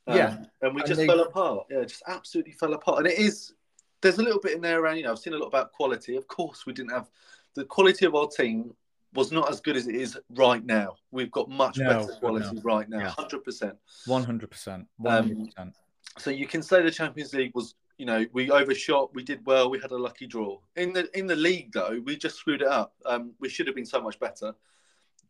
Um, 0.06 0.18
yeah, 0.18 0.38
and 0.62 0.76
we 0.76 0.82
and 0.82 0.88
just 0.88 1.00
they... 1.00 1.08
fell 1.08 1.22
apart. 1.22 1.68
Yeah, 1.70 1.84
just 1.84 2.04
absolutely 2.08 2.52
fell 2.52 2.74
apart. 2.74 3.00
And 3.00 3.08
it 3.08 3.18
is 3.18 3.54
there's 4.02 4.20
a 4.20 4.24
little 4.24 4.40
bit 4.40 4.54
in 4.54 4.62
there 4.62 4.82
around. 4.82 4.98
You 4.98 5.04
know, 5.04 5.12
I've 5.12 5.20
seen 5.20 5.34
a 5.34 5.38
lot 5.38 5.48
about 5.48 5.72
quality. 5.72 6.18
Of 6.18 6.28
course, 6.28 6.66
we 6.66 6.74
didn't 6.74 6.92
have 6.92 7.10
the 7.56 7.66
quality 7.66 8.06
of 8.06 8.16
our 8.16 8.28
team 8.28 8.74
was 9.14 9.32
not 9.32 9.50
as 9.50 9.62
good 9.62 9.78
as 9.78 9.88
it 9.88 9.96
is 9.96 10.18
right 10.32 10.66
now. 10.66 10.96
We've 11.12 11.32
got 11.32 11.50
much 11.50 11.78
no, 11.78 11.88
better 11.88 12.14
quality 12.20 12.56
no. 12.56 12.62
right 12.64 12.90
now, 12.90 13.10
hundred 13.10 13.44
percent, 13.44 13.76
one 14.06 14.24
hundred 14.24 14.50
percent, 14.50 14.88
one 14.98 15.14
hundred 15.14 15.46
percent. 15.46 15.76
So 16.18 16.30
you 16.32 16.48
can 16.48 16.62
say 16.62 16.82
the 16.82 16.92
Champions 16.92 17.34
League 17.34 17.52
was, 17.56 17.76
you 17.98 18.06
know, 18.06 18.26
we 18.34 18.52
overshot, 18.52 19.16
we 19.16 19.24
did 19.24 19.46
well, 19.46 19.70
we 19.70 19.80
had 19.80 19.92
a 19.92 19.98
lucky 19.98 20.28
draw. 20.28 20.60
In 20.76 20.94
the 20.94 21.10
in 21.18 21.28
the 21.28 21.36
league 21.36 21.72
though, 21.72 22.02
we 22.04 22.18
just 22.18 22.36
screwed 22.36 22.62
it 22.62 22.68
up. 22.68 22.94
Um, 23.06 23.34
we 23.40 23.50
should 23.50 23.68
have 23.68 23.76
been 23.76 23.86
so 23.86 24.02
much 24.02 24.20
better. 24.20 24.54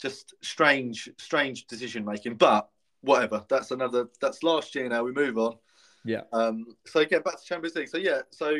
Just 0.01 0.33
strange, 0.41 1.09
strange 1.17 1.67
decision 1.67 2.03
making. 2.03 2.35
But 2.35 2.69
whatever, 3.03 3.45
that's 3.47 3.71
another. 3.71 4.09
That's 4.19 4.41
last 4.43 4.73
year 4.75 4.89
now. 4.89 5.03
We 5.03 5.11
move 5.11 5.37
on. 5.37 5.57
Yeah. 6.03 6.21
Um. 6.33 6.65
So 6.85 7.05
get 7.05 7.23
back 7.23 7.39
to 7.39 7.45
Champions 7.45 7.75
League. 7.75 7.89
So 7.89 7.97
yeah. 7.97 8.21
So 8.31 8.55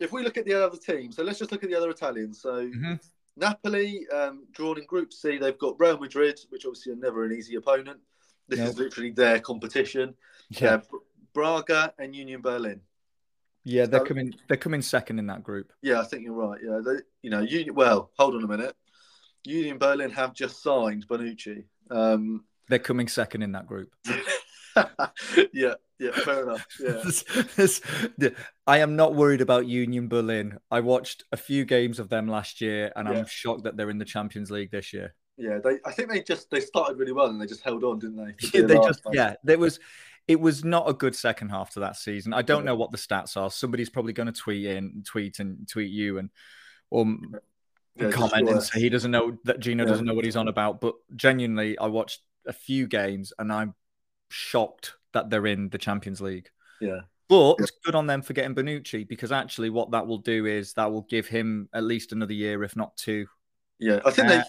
if 0.00 0.12
we 0.12 0.22
look 0.22 0.36
at 0.36 0.44
the 0.44 0.54
other 0.54 0.76
teams, 0.76 1.16
so 1.16 1.22
let's 1.22 1.38
just 1.38 1.52
look 1.52 1.62
at 1.62 1.70
the 1.70 1.76
other 1.76 1.90
Italians. 1.90 2.40
So. 2.40 2.66
Mm-hmm. 2.66 2.94
Napoli, 3.36 4.06
um, 4.14 4.46
drawn 4.52 4.78
in 4.78 4.86
Group 4.86 5.12
C, 5.12 5.38
they've 5.38 5.58
got 5.58 5.74
Real 5.80 5.98
Madrid, 5.98 6.38
which 6.50 6.66
obviously 6.66 6.92
are 6.92 6.96
never 6.96 7.24
an 7.24 7.32
easy 7.32 7.56
opponent. 7.56 7.98
This 8.46 8.60
nope. 8.60 8.68
is 8.68 8.78
literally 8.78 9.10
their 9.10 9.40
competition. 9.40 10.14
Yeah. 10.50 10.74
Uh, 10.74 10.80
Braga 11.32 11.92
and 11.98 12.14
Union 12.14 12.42
Berlin. 12.42 12.80
Yeah, 13.64 13.86
they're 13.86 14.00
so, 14.00 14.06
coming. 14.06 14.34
They're 14.46 14.56
coming 14.56 14.82
second 14.82 15.18
in 15.18 15.26
that 15.26 15.42
group. 15.42 15.72
Yeah, 15.82 16.00
I 16.00 16.04
think 16.04 16.22
you're 16.22 16.34
right. 16.34 16.60
Yeah, 16.62 16.80
they, 16.84 17.00
you 17.22 17.30
know, 17.30 17.40
Union. 17.40 17.74
Well, 17.74 18.10
hold 18.18 18.34
on 18.34 18.44
a 18.44 18.46
minute. 18.46 18.76
Union 19.44 19.78
Berlin 19.78 20.10
have 20.10 20.34
just 20.34 20.62
signed 20.62 21.06
Bonucci. 21.08 21.64
Um, 21.90 22.44
they're 22.68 22.78
coming 22.78 23.08
second 23.08 23.42
in 23.42 23.52
that 23.52 23.66
group. 23.66 23.90
yeah, 25.52 25.74
yeah, 25.98 26.10
fair 26.12 26.42
enough. 26.42 26.66
Yeah. 26.80 27.00
this, 27.04 27.24
this, 27.56 27.80
I 28.66 28.78
am 28.78 28.96
not 28.96 29.14
worried 29.14 29.40
about 29.40 29.66
Union 29.66 30.08
Berlin. 30.08 30.58
I 30.70 30.80
watched 30.80 31.24
a 31.32 31.36
few 31.36 31.64
games 31.64 31.98
of 31.98 32.08
them 32.08 32.28
last 32.28 32.60
year, 32.60 32.92
and 32.96 33.08
yeah. 33.08 33.18
I'm 33.18 33.26
shocked 33.26 33.64
that 33.64 33.76
they're 33.76 33.90
in 33.90 33.98
the 33.98 34.04
Champions 34.04 34.50
League 34.50 34.70
this 34.70 34.92
year. 34.92 35.14
Yeah, 35.36 35.58
they. 35.62 35.78
I 35.84 35.92
think 35.92 36.10
they 36.10 36.22
just 36.22 36.50
they 36.50 36.60
started 36.60 36.98
really 36.98 37.12
well 37.12 37.26
and 37.26 37.40
they 37.40 37.46
just 37.46 37.62
held 37.62 37.82
on, 37.84 37.98
didn't 37.98 38.16
they? 38.16 38.58
Yeah, 38.58 38.66
they 38.66 38.76
just 38.76 39.00
yeah. 39.12 39.34
There 39.42 39.58
was 39.58 39.80
it 40.28 40.40
was 40.40 40.64
not 40.64 40.88
a 40.88 40.94
good 40.94 41.14
second 41.14 41.50
half 41.50 41.70
to 41.70 41.80
that 41.80 41.96
season. 41.96 42.32
I 42.32 42.42
don't 42.42 42.64
know 42.64 42.76
what 42.76 42.92
the 42.92 42.98
stats 42.98 43.36
are. 43.36 43.50
Somebody's 43.50 43.90
probably 43.90 44.12
going 44.12 44.32
to 44.32 44.32
tweet 44.32 44.64
in, 44.64 45.02
tweet 45.04 45.38
and 45.38 45.68
tweet 45.68 45.90
you, 45.90 46.18
and 46.18 46.30
or 46.90 47.06
yeah, 47.96 48.10
comment 48.10 48.48
and 48.48 48.62
say 48.62 48.80
he 48.80 48.88
doesn't 48.88 49.10
know 49.10 49.36
that 49.44 49.60
Gino 49.60 49.84
yeah. 49.84 49.90
doesn't 49.90 50.06
know 50.06 50.14
what 50.14 50.24
he's 50.24 50.36
on 50.36 50.48
about. 50.48 50.80
But 50.80 50.94
genuinely, 51.14 51.78
I 51.78 51.86
watched 51.86 52.20
a 52.46 52.52
few 52.52 52.86
games 52.86 53.32
and 53.38 53.52
I'm 53.52 53.74
shocked 54.28 54.94
that 55.12 55.30
they're 55.30 55.46
in 55.46 55.68
the 55.68 55.78
Champions 55.78 56.20
League. 56.20 56.50
Yeah. 56.80 57.00
But 57.28 57.56
it's 57.58 57.72
good 57.84 57.94
on 57.94 58.06
them 58.06 58.20
for 58.20 58.34
getting 58.34 58.54
Bonucci 58.54 59.08
because 59.08 59.32
actually, 59.32 59.70
what 59.70 59.90
that 59.92 60.06
will 60.06 60.18
do 60.18 60.44
is 60.44 60.74
that 60.74 60.92
will 60.92 61.06
give 61.08 61.26
him 61.26 61.68
at 61.72 61.82
least 61.82 62.12
another 62.12 62.34
year, 62.34 62.62
if 62.62 62.76
not 62.76 62.96
two. 62.96 63.26
Yeah, 63.78 64.00
I 64.04 64.10
think 64.10 64.28
uh, 64.28 64.36
they 64.36 64.42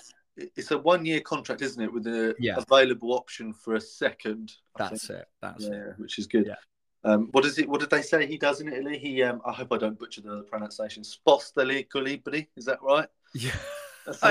it's 0.56 0.72
a 0.72 0.78
one 0.78 1.06
year 1.06 1.22
contract, 1.22 1.62
isn't 1.62 1.82
it, 1.82 1.92
with 1.92 2.08
a 2.08 2.36
yeah. 2.40 2.56
available 2.58 3.14
option 3.14 3.54
for 3.54 3.76
a 3.76 3.82
second. 3.82 4.54
I 4.76 4.90
That's 4.90 5.08
think. 5.08 5.20
it. 5.20 5.28
That's 5.42 5.64
yeah, 5.64 5.74
it. 5.74 5.94
Which 5.98 6.20
is 6.20 6.28
good. 6.28 6.48
Yeah. 6.48 6.56
Um, 7.04 7.30
what 7.32 7.46
is 7.46 7.60
it? 7.60 7.70
What 7.70 7.80
did 7.80 7.92
they 7.92 8.02
say 8.02 8.26
he 8.26 8.38
does 8.38 8.62
in 8.62 8.68
Italy? 8.68 8.98
He, 8.98 9.22
um, 9.24 9.42
I 9.46 9.54
hope 9.54 9.72
I 9.72 9.78
don't 9.78 9.98
butcher 9.98 10.22
the 10.22 10.44
pronunciation. 10.50 11.04
spostare 11.04 11.66
gli 11.66 11.84
equilibri, 11.84 12.48
is 12.56 12.66
that 12.66 12.82
right? 12.82 13.08
Yeah. 13.34 13.52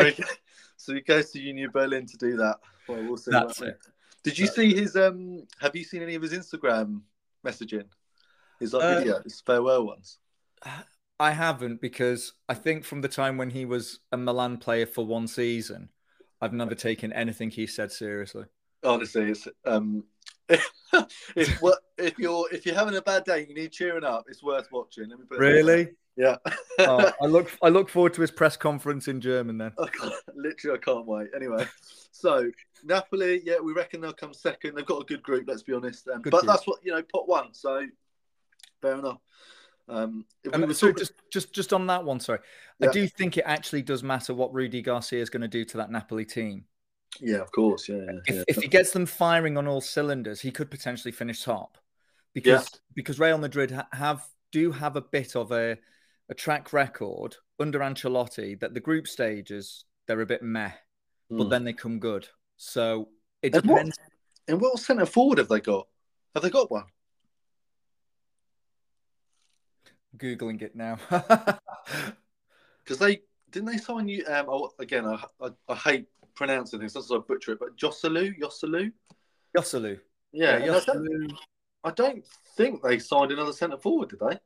so 0.77 0.95
he 0.95 1.01
goes 1.01 1.31
to 1.31 1.41
Union 1.41 1.71
Berlin 1.73 2.07
to 2.07 2.17
do 2.17 2.37
that. 2.37 2.59
Well, 2.89 3.03
we'll 3.05 3.17
see. 3.17 3.31
That's 3.31 3.61
it. 3.61 3.79
Did 4.23 4.39
you 4.39 4.47
see 4.47 4.75
his? 4.75 4.97
Um, 4.97 5.45
have 5.61 5.77
you 5.77 5.85
seen 5.85 6.03
any 6.03 6.15
of 6.15 6.23
his 6.23 6.33
Instagram 6.33 7.03
messaging? 7.47 7.85
His 8.61 8.73
like 8.73 8.85
uh, 8.85 8.99
video, 8.99 9.23
his 9.23 9.41
farewell 9.41 9.87
ones. 9.87 10.19
I 11.21 11.31
haven't 11.31 11.81
because 11.81 12.33
I 12.49 12.55
think 12.55 12.85
from 12.85 13.01
the 13.01 13.09
time 13.09 13.37
when 13.37 13.51
he 13.51 13.65
was 13.65 14.01
a 14.13 14.17
Milan 14.17 14.59
player 14.59 14.87
for 14.87 15.07
one 15.07 15.27
season, 15.27 15.91
I've 16.41 16.53
never 16.53 16.75
taken 16.75 17.13
anything 17.13 17.51
he 17.51 17.67
said 17.67 17.93
seriously. 17.93 18.45
Honestly, 18.83 19.31
it's 19.31 19.49
um, 19.65 20.05
if 20.49 21.63
what 21.63 21.79
if 21.99 22.19
you're 22.19 22.47
if 22.53 22.67
you're 22.67 22.75
having 22.75 22.97
a 22.97 23.03
bad 23.03 23.25
day, 23.25 23.47
you 23.49 23.55
need 23.55 23.73
cheering 23.73 24.05
up. 24.05 24.25
It's 24.29 24.43
worth 24.43 24.69
watching. 24.73 25.11
really? 25.31 25.91
Yeah. 26.17 26.37
oh, 26.79 27.11
I 27.23 27.27
look 27.27 27.51
I 27.63 27.69
look 27.69 27.89
forward 27.89 28.15
to 28.15 28.21
his 28.21 28.31
press 28.31 28.57
conference 28.57 29.09
in 29.09 29.21
German 29.21 29.59
then. 29.59 29.73
I 29.79 29.89
literally, 30.35 30.79
I 30.79 30.85
can't 30.85 31.07
wait. 31.07 31.29
Anyway, 31.35 31.67
so 32.13 32.51
Napoli, 32.85 33.43
yeah, 33.45 33.59
we 33.63 33.73
reckon 33.73 34.01
they'll 34.01 34.13
come 34.13 34.33
second. 34.33 34.77
They've 34.77 34.87
got 34.87 35.03
a 35.03 35.05
good 35.05 35.23
group. 35.23 35.45
Let's 35.49 35.63
be 35.63 35.73
honest. 35.73 36.09
Um, 36.09 36.23
but 36.23 36.31
group. 36.31 36.47
that's 36.47 36.67
what 36.67 36.79
you 36.85 36.93
know, 36.93 37.03
pot 37.03 37.29
one. 37.29 37.53
So 37.53 37.85
fair 38.81 38.99
enough. 38.99 39.19
Um, 39.87 40.25
we 40.45 40.73
so 40.73 40.89
talking... 40.89 40.99
just 40.99 41.13
just 41.31 41.53
just 41.53 41.73
on 41.73 41.87
that 41.89 42.05
one, 42.05 42.21
sorry, 42.21 42.39
yeah. 42.79 42.89
I 42.89 42.93
do 42.93 43.07
think 43.07 43.37
it 43.37 43.45
actually 43.47 43.83
does 43.83 44.03
matter 44.03 44.33
what 44.33 44.55
Rudi 44.55 44.81
Garcia 44.81 45.21
is 45.21 45.29
going 45.29 45.43
to 45.43 45.49
do 45.49 45.65
to 45.67 45.77
that 45.79 45.91
Napoli 45.91 46.25
team. 46.25 46.65
Yeah, 47.21 47.39
of 47.39 47.53
course. 47.53 47.89
Yeah, 47.89 48.07
if, 48.27 48.35
yeah. 48.35 48.45
if 48.49 48.57
he 48.57 48.69
gets 48.69 48.93
them 48.93 49.07
firing 49.07 49.59
on 49.59 49.69
all 49.69 49.81
cylinders, 49.81 50.41
he 50.41 50.51
could 50.51 50.71
potentially 50.71 51.13
finish 51.13 51.45
top 51.45 51.77
because 52.33 52.69
yeah. 52.73 52.79
because 52.95 53.19
Real 53.19 53.37
Madrid 53.37 53.79
have 53.93 54.25
do 54.53 54.73
have 54.73 54.97
a 54.97 55.03
bit 55.03 55.37
of 55.37 55.53
a 55.53 55.77
a 56.29 56.35
track 56.35 56.73
record 56.73 57.37
under 57.59 57.81
Ancelotti 57.81 58.59
that 58.61 58.75
the 58.75 58.81
group 58.81 59.07
stages 59.07 59.85
they're 60.07 60.21
a 60.21 60.27
bit 60.27 60.43
meh, 60.43 60.71
mm. 61.31 61.39
but 61.39 61.45
hmm. 61.45 61.51
then 61.51 61.65
they 61.65 61.73
come 61.73 61.99
good. 61.99 62.29
So 62.57 63.09
it 63.43 63.55
and 63.55 63.63
depends. 63.63 63.99
What, 63.99 64.53
and 64.53 64.61
what 64.61 64.79
centre 64.79 65.07
forward 65.07 65.39
have 65.39 65.49
they 65.49 65.61
got? 65.61 65.87
Have 66.35 66.43
they 66.43 66.51
got 66.51 66.71
one? 66.71 66.85
googling 70.17 70.63
it 70.63 70.77
now 70.77 70.99
because 72.85 72.99
they 72.99 73.23
didn't 73.51 73.71
they 73.71 73.77
sign 73.79 74.09
you 74.09 74.25
um 74.27 74.47
oh, 74.49 74.71
again 74.79 75.05
I, 75.07 75.23
I, 75.41 75.49
I 75.69 75.75
hate 75.75 76.07
pronouncing 76.35 76.81
things 76.81 76.93
that's 76.93 77.11
I 77.11 77.19
butcher 77.19 77.53
it 77.53 77.59
but 77.59 77.77
Joselu 77.77 78.39
Joselu 78.39 78.93
Joselu 79.57 79.99
yeah, 80.33 80.59
yeah 80.59 80.67
Joselu. 80.67 81.33
I 81.85 81.91
don't 81.91 82.25
think 82.57 82.83
they 82.83 82.99
signed 82.99 83.33
another 83.33 83.53
centre 83.53 83.79
forward 83.79 84.11
did 84.11 84.21
they 84.21 84.39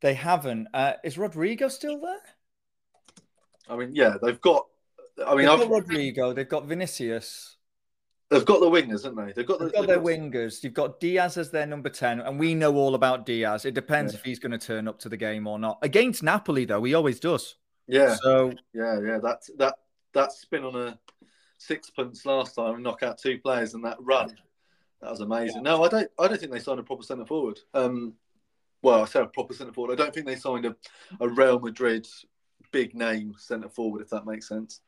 they 0.00 0.14
haven't 0.14 0.68
uh, 0.74 0.94
is 1.02 1.16
Rodrygo 1.16 1.70
still 1.70 2.00
there 2.00 2.20
I 3.68 3.76
mean 3.76 3.94
yeah 3.94 4.16
they've 4.22 4.40
got 4.40 4.66
I 5.24 5.34
mean 5.34 5.46
they've 5.46 5.68
got 5.68 5.68
Rodrygo 5.68 6.34
they've 6.34 6.48
got 6.48 6.66
Vinicius 6.66 7.56
They've 8.30 8.44
got 8.44 8.60
the 8.60 8.66
wingers, 8.66 9.04
haven't 9.04 9.26
they? 9.26 9.32
They've 9.32 9.46
got, 9.46 9.58
the, 9.58 9.66
they've 9.66 9.74
got 9.74 9.86
their 9.86 10.00
wingers. 10.00 10.64
You've 10.64 10.74
got 10.74 10.98
Diaz 10.98 11.36
as 11.36 11.50
their 11.50 11.66
number 11.66 11.88
10, 11.88 12.20
and 12.20 12.38
we 12.38 12.54
know 12.54 12.74
all 12.74 12.94
about 12.94 13.26
Diaz. 13.26 13.64
It 13.64 13.74
depends 13.74 14.12
yeah. 14.12 14.18
if 14.18 14.24
he's 14.24 14.38
going 14.38 14.52
to 14.52 14.58
turn 14.58 14.88
up 14.88 14.98
to 15.00 15.08
the 15.08 15.16
game 15.16 15.46
or 15.46 15.58
not. 15.58 15.78
Against 15.82 16.22
Napoli, 16.22 16.64
though, 16.64 16.82
he 16.82 16.94
always 16.94 17.20
does. 17.20 17.56
Yeah. 17.86 18.14
So 18.14 18.52
yeah, 18.72 18.98
yeah, 19.00 19.18
that 19.18 19.42
that 19.58 19.74
that 20.14 20.32
spin 20.32 20.64
on 20.64 20.74
a 20.74 20.98
sixpence 21.58 22.24
last 22.24 22.54
time, 22.54 22.82
knock 22.82 23.02
out 23.02 23.18
two 23.18 23.38
players, 23.38 23.74
and 23.74 23.84
that 23.84 23.98
run, 24.00 24.34
that 25.02 25.10
was 25.10 25.20
amazing. 25.20 25.64
Yeah. 25.64 25.72
No, 25.72 25.84
I 25.84 25.88
don't. 25.88 26.10
I 26.18 26.26
don't 26.26 26.40
think 26.40 26.50
they 26.50 26.60
signed 26.60 26.80
a 26.80 26.82
proper 26.82 27.02
centre 27.02 27.26
forward. 27.26 27.60
Um, 27.74 28.14
well, 28.84 29.02
I 29.02 29.06
say 29.06 29.20
a 29.20 29.26
proper 29.26 29.54
centre 29.54 29.72
forward. 29.72 29.92
I 29.92 30.02
don't 30.02 30.14
think 30.14 30.26
they 30.26 30.36
signed 30.36 30.66
a, 30.66 30.76
a 31.20 31.28
Real 31.28 31.58
Madrid 31.58 32.06
big 32.70 32.94
name 32.94 33.34
centre 33.38 33.68
forward, 33.68 34.02
if 34.02 34.10
that 34.10 34.26
makes 34.26 34.48
sense. 34.48 34.80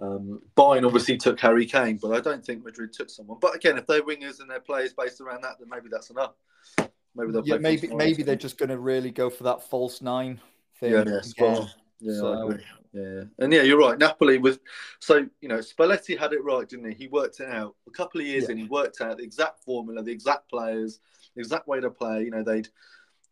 Um, 0.00 0.40
Bayern 0.56 0.86
obviously 0.86 1.16
took 1.16 1.40
Harry 1.40 1.66
Kane, 1.66 1.98
but 2.00 2.12
I 2.12 2.20
don't 2.20 2.44
think 2.44 2.64
Madrid 2.64 2.92
took 2.92 3.10
someone. 3.10 3.38
But 3.40 3.54
again, 3.54 3.78
if 3.78 3.86
they're 3.86 4.02
wingers 4.02 4.40
and 4.40 4.50
their 4.50 4.60
players 4.60 4.92
based 4.92 5.20
around 5.20 5.42
that, 5.42 5.58
then 5.58 5.68
maybe 5.70 5.88
that's 5.90 6.10
enough. 6.10 6.32
Maybe 7.14 7.32
they'll 7.32 7.46
yeah, 7.46 7.56
maybe 7.56 7.88
maybe 7.88 8.22
they're 8.22 8.36
just 8.36 8.58
going 8.58 8.68
to 8.68 8.78
really 8.78 9.10
go 9.10 9.30
for 9.30 9.44
that 9.44 9.62
false 9.62 10.02
nine 10.02 10.40
thing. 10.80 10.92
Yeah, 10.92 11.04
yeah, 11.06 11.66
yeah, 12.00 12.18
so. 12.20 12.58
yeah, 12.92 13.22
and 13.38 13.52
yeah, 13.52 13.62
you're 13.62 13.78
right. 13.78 13.98
Napoli 13.98 14.36
was 14.36 14.58
so 15.00 15.26
you 15.40 15.48
know 15.48 15.58
Spalletti 15.58 16.18
had 16.18 16.34
it 16.34 16.44
right, 16.44 16.68
didn't 16.68 16.90
he? 16.90 16.94
He 16.94 17.08
worked 17.08 17.40
it 17.40 17.48
out 17.48 17.74
a 17.88 17.90
couple 17.90 18.20
of 18.20 18.26
years 18.26 18.44
yeah. 18.44 18.52
in. 18.52 18.58
He 18.58 18.64
worked 18.64 19.00
out 19.00 19.16
the 19.16 19.24
exact 19.24 19.64
formula, 19.64 20.02
the 20.02 20.12
exact 20.12 20.50
players, 20.50 21.00
the 21.34 21.40
exact 21.40 21.66
way 21.66 21.80
to 21.80 21.90
play. 21.90 22.24
You 22.24 22.32
know, 22.32 22.42
they'd 22.42 22.68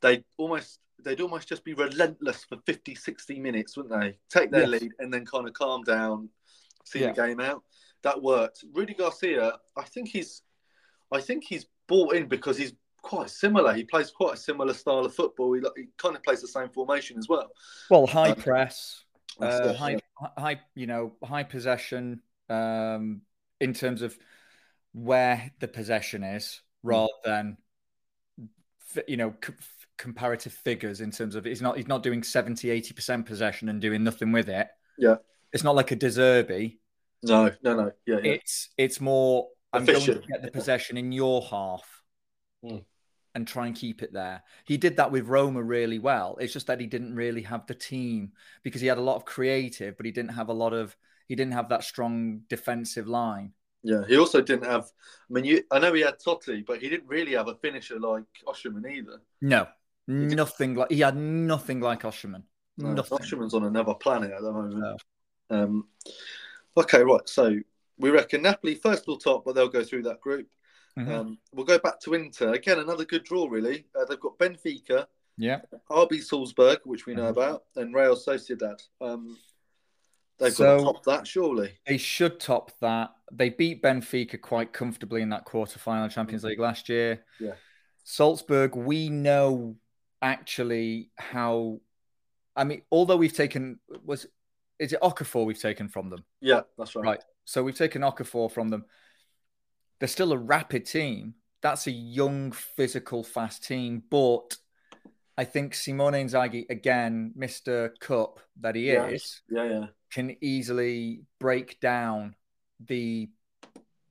they'd 0.04 0.24
almost 0.36 0.80
they'd 1.02 1.20
almost 1.20 1.48
just 1.48 1.64
be 1.64 1.74
relentless 1.74 2.44
for 2.44 2.58
50, 2.66 2.94
60 2.94 3.40
minutes, 3.40 3.76
wouldn't 3.76 4.00
they? 4.00 4.18
Take 4.30 4.50
their 4.50 4.68
yes. 4.68 4.82
lead 4.82 4.92
and 4.98 5.12
then 5.12 5.26
kind 5.26 5.48
of 5.48 5.54
calm 5.54 5.82
down, 5.82 6.28
see 6.84 7.00
yeah. 7.00 7.12
the 7.12 7.22
game 7.26 7.40
out. 7.40 7.62
That 8.02 8.22
worked. 8.22 8.64
Rudi 8.72 8.94
Garcia, 8.94 9.54
I 9.76 9.82
think 9.82 10.08
he's, 10.08 10.42
I 11.10 11.20
think 11.20 11.44
he's 11.44 11.66
bought 11.88 12.14
in 12.14 12.26
because 12.26 12.56
he's 12.56 12.74
quite 13.02 13.30
similar. 13.30 13.74
He 13.74 13.84
plays 13.84 14.10
quite 14.10 14.34
a 14.34 14.36
similar 14.36 14.72
style 14.72 15.00
of 15.00 15.14
football. 15.14 15.52
He, 15.54 15.62
he 15.76 15.86
kind 15.98 16.16
of 16.16 16.22
plays 16.22 16.40
the 16.40 16.48
same 16.48 16.68
formation 16.68 17.18
as 17.18 17.28
well. 17.28 17.50
Well, 17.90 18.06
high 18.06 18.30
um, 18.30 18.36
press, 18.36 19.04
uh, 19.40 19.74
high, 19.74 19.98
high, 20.38 20.60
you 20.74 20.86
know, 20.86 21.14
high 21.22 21.44
possession 21.44 22.20
um, 22.48 23.22
in 23.60 23.72
terms 23.72 24.02
of 24.02 24.16
where 24.92 25.50
the 25.60 25.68
possession 25.68 26.22
is, 26.22 26.60
hmm. 26.82 26.88
rather 26.88 27.12
than 27.24 27.56
you 29.08 29.16
know 29.16 29.34
comparative 29.96 30.52
figures 30.52 31.00
in 31.00 31.10
terms 31.10 31.34
of 31.34 31.44
he's 31.44 31.62
not 31.62 31.76
he's 31.76 31.86
not 31.86 32.02
doing 32.02 32.22
70 32.22 32.68
80% 32.68 33.24
possession 33.24 33.68
and 33.68 33.80
doing 33.80 34.02
nothing 34.02 34.32
with 34.32 34.48
it 34.48 34.66
yeah 34.98 35.16
it's 35.54 35.64
not 35.64 35.76
like 35.76 35.92
a 35.92 35.96
De 35.96 36.08
Zerbi. 36.08 36.78
No, 37.22 37.50
no, 37.62 37.76
no. 37.76 37.92
Yeah, 38.04 38.18
yeah. 38.22 38.32
It's 38.32 38.68
it's 38.76 39.00
more 39.00 39.48
I'm 39.72 39.84
Efficient. 39.84 40.18
going 40.18 40.22
to 40.22 40.28
get 40.28 40.42
the 40.42 40.50
possession 40.50 40.96
in 40.98 41.12
your 41.12 41.42
half 41.42 42.02
mm. 42.62 42.84
and 43.34 43.46
try 43.46 43.66
and 43.66 43.74
keep 43.74 44.02
it 44.02 44.12
there. 44.12 44.42
He 44.66 44.76
did 44.76 44.96
that 44.96 45.12
with 45.12 45.28
Roma 45.28 45.62
really 45.62 46.00
well. 46.00 46.36
It's 46.40 46.52
just 46.52 46.66
that 46.66 46.80
he 46.80 46.86
didn't 46.86 47.14
really 47.14 47.42
have 47.42 47.66
the 47.66 47.74
team 47.74 48.32
because 48.64 48.80
he 48.80 48.88
had 48.88 48.98
a 48.98 49.02
lot 49.02 49.14
of 49.16 49.24
creative, 49.24 49.96
but 49.96 50.06
he 50.06 50.12
didn't 50.12 50.32
have 50.32 50.48
a 50.48 50.52
lot 50.52 50.74
of 50.74 50.94
he 51.28 51.36
didn't 51.36 51.54
have 51.54 51.68
that 51.68 51.84
strong 51.84 52.42
defensive 52.48 53.06
line. 53.06 53.52
Yeah, 53.84 54.02
he 54.08 54.18
also 54.18 54.40
didn't 54.40 54.66
have. 54.66 54.90
I 55.30 55.32
mean, 55.32 55.44
you, 55.44 55.62
I 55.70 55.78
know 55.78 55.92
he 55.92 56.00
had 56.00 56.18
Totti, 56.18 56.66
but 56.66 56.80
he 56.82 56.88
didn't 56.88 57.06
really 57.06 57.32
have 57.32 57.48
a 57.48 57.54
finisher 57.54 58.00
like 58.00 58.24
Osimhen 58.46 58.90
either. 58.90 59.20
No, 59.40 59.68
nothing 60.06 60.74
like 60.74 60.90
he 60.90 61.00
had 61.00 61.16
nothing 61.16 61.80
like 61.80 62.02
Osimhen. 62.02 62.42
No, 62.76 62.92
nothing. 62.92 63.18
Osimhen's 63.18 63.54
on 63.54 63.64
another 63.64 63.94
planet 63.94 64.32
at 64.32 64.42
the 64.42 64.52
moment. 64.52 64.78
No. 64.78 64.96
Um, 65.50 65.88
okay, 66.76 67.02
right. 67.02 67.28
So 67.28 67.56
we 67.98 68.10
reckon 68.10 68.42
Napoli 68.42 68.74
first 68.74 69.06
will 69.06 69.18
top, 69.18 69.44
but 69.44 69.54
they'll 69.54 69.68
go 69.68 69.84
through 69.84 70.02
that 70.04 70.20
group. 70.20 70.48
Mm-hmm. 70.98 71.12
Um, 71.12 71.38
we'll 71.52 71.66
go 71.66 71.78
back 71.78 72.00
to 72.00 72.14
Inter 72.14 72.52
again. 72.52 72.78
Another 72.78 73.04
good 73.04 73.24
draw, 73.24 73.48
really. 73.48 73.86
Uh, 73.98 74.04
they've 74.04 74.20
got 74.20 74.38
Benfica, 74.38 75.06
yeah, 75.36 75.60
RB 75.90 76.22
Salzburg, 76.22 76.80
which 76.84 77.06
we 77.06 77.14
know 77.14 77.22
mm-hmm. 77.22 77.38
about, 77.38 77.64
and 77.76 77.94
Real 77.94 78.16
Sociedad. 78.16 78.80
Um, 79.00 79.36
they've 80.38 80.52
so 80.52 80.64
got 80.64 80.78
to 80.78 80.84
top 80.84 81.04
that, 81.04 81.26
surely. 81.26 81.72
They 81.86 81.98
should 81.98 82.38
top 82.38 82.72
that. 82.80 83.10
They 83.32 83.50
beat 83.50 83.82
Benfica 83.82 84.40
quite 84.40 84.72
comfortably 84.72 85.22
in 85.22 85.30
that 85.30 85.44
quarter 85.44 85.80
final 85.80 86.08
Champions 86.08 86.42
mm-hmm. 86.42 86.50
League 86.50 86.60
last 86.60 86.88
year. 86.88 87.24
Yeah, 87.40 87.54
Salzburg. 88.04 88.76
We 88.76 89.08
know 89.08 89.76
actually 90.24 91.10
how. 91.16 91.80
I 92.56 92.64
mean, 92.64 92.82
although 92.90 93.16
we've 93.16 93.32
taken 93.32 93.78
was 94.04 94.26
is 94.78 94.92
it 94.92 95.00
Okafor 95.00 95.46
we've 95.46 95.60
taken 95.60 95.88
from 95.88 96.10
them? 96.10 96.24
Yeah, 96.40 96.62
that's 96.76 96.96
right. 96.96 97.04
Right. 97.04 97.24
So 97.44 97.62
we've 97.62 97.76
taken 97.76 98.02
Okafor 98.02 98.50
from 98.50 98.70
them. 98.70 98.86
They're 100.00 100.08
still 100.08 100.32
a 100.32 100.38
rapid 100.38 100.86
team. 100.86 101.34
That's 101.62 101.86
a 101.86 101.90
young, 101.90 102.52
physical, 102.52 103.22
fast 103.22 103.64
team. 103.64 104.02
But 104.10 104.56
I 105.36 105.44
think 105.44 105.74
Simone 105.74 106.14
Inzaghi, 106.14 106.68
again, 106.70 107.32
Mr. 107.38 107.90
Cup 108.00 108.40
that 108.60 108.74
he 108.74 108.92
yeah. 108.92 109.06
is, 109.06 109.42
yeah, 109.48 109.64
yeah, 109.64 109.86
can 110.10 110.36
easily 110.40 111.22
break 111.38 111.80
down 111.80 112.34
the 112.80 113.28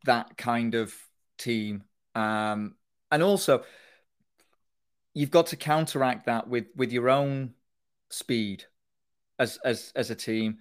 that 0.06 0.38
kind 0.38 0.76
of 0.76 0.94
team. 1.38 1.84
Um, 2.16 2.76
and 3.12 3.24
also, 3.24 3.64
you've 5.14 5.32
got 5.32 5.48
to 5.48 5.56
counteract 5.56 6.26
that 6.26 6.48
with 6.48 6.66
with 6.76 6.92
your 6.92 7.10
own 7.10 7.54
speed 8.10 8.66
as 9.40 9.58
as 9.64 9.92
as 9.96 10.10
a 10.10 10.16
team. 10.16 10.58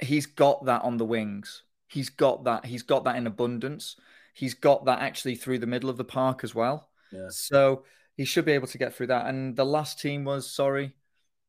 He's 0.00 0.26
got 0.26 0.66
that 0.66 0.82
on 0.82 0.98
the 0.98 1.04
wings. 1.04 1.62
He's 1.88 2.10
got 2.10 2.44
that. 2.44 2.66
He's 2.66 2.82
got 2.82 3.04
that 3.04 3.16
in 3.16 3.26
abundance. 3.26 3.96
He's 4.34 4.54
got 4.54 4.84
that 4.84 5.00
actually 5.00 5.36
through 5.36 5.60
the 5.60 5.66
middle 5.66 5.88
of 5.88 5.96
the 5.96 6.04
park 6.04 6.44
as 6.44 6.54
well. 6.54 6.90
Yeah. 7.10 7.28
So 7.30 7.84
he 8.16 8.24
should 8.24 8.44
be 8.44 8.52
able 8.52 8.66
to 8.68 8.78
get 8.78 8.94
through 8.94 9.06
that. 9.08 9.26
And 9.26 9.56
the 9.56 9.64
last 9.64 10.00
team 10.00 10.24
was 10.24 10.50
sorry, 10.50 10.94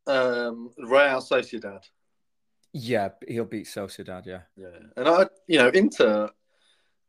um, 0.05 0.71
Real 0.77 1.21
Sociedad. 1.21 1.83
Yeah, 2.73 3.09
he'll 3.27 3.45
beat 3.45 3.65
Sociedad. 3.65 4.25
Yeah. 4.25 4.41
Yeah, 4.55 4.67
and 4.95 5.07
I, 5.07 5.25
you 5.47 5.57
know, 5.57 5.69
Inter, 5.69 6.29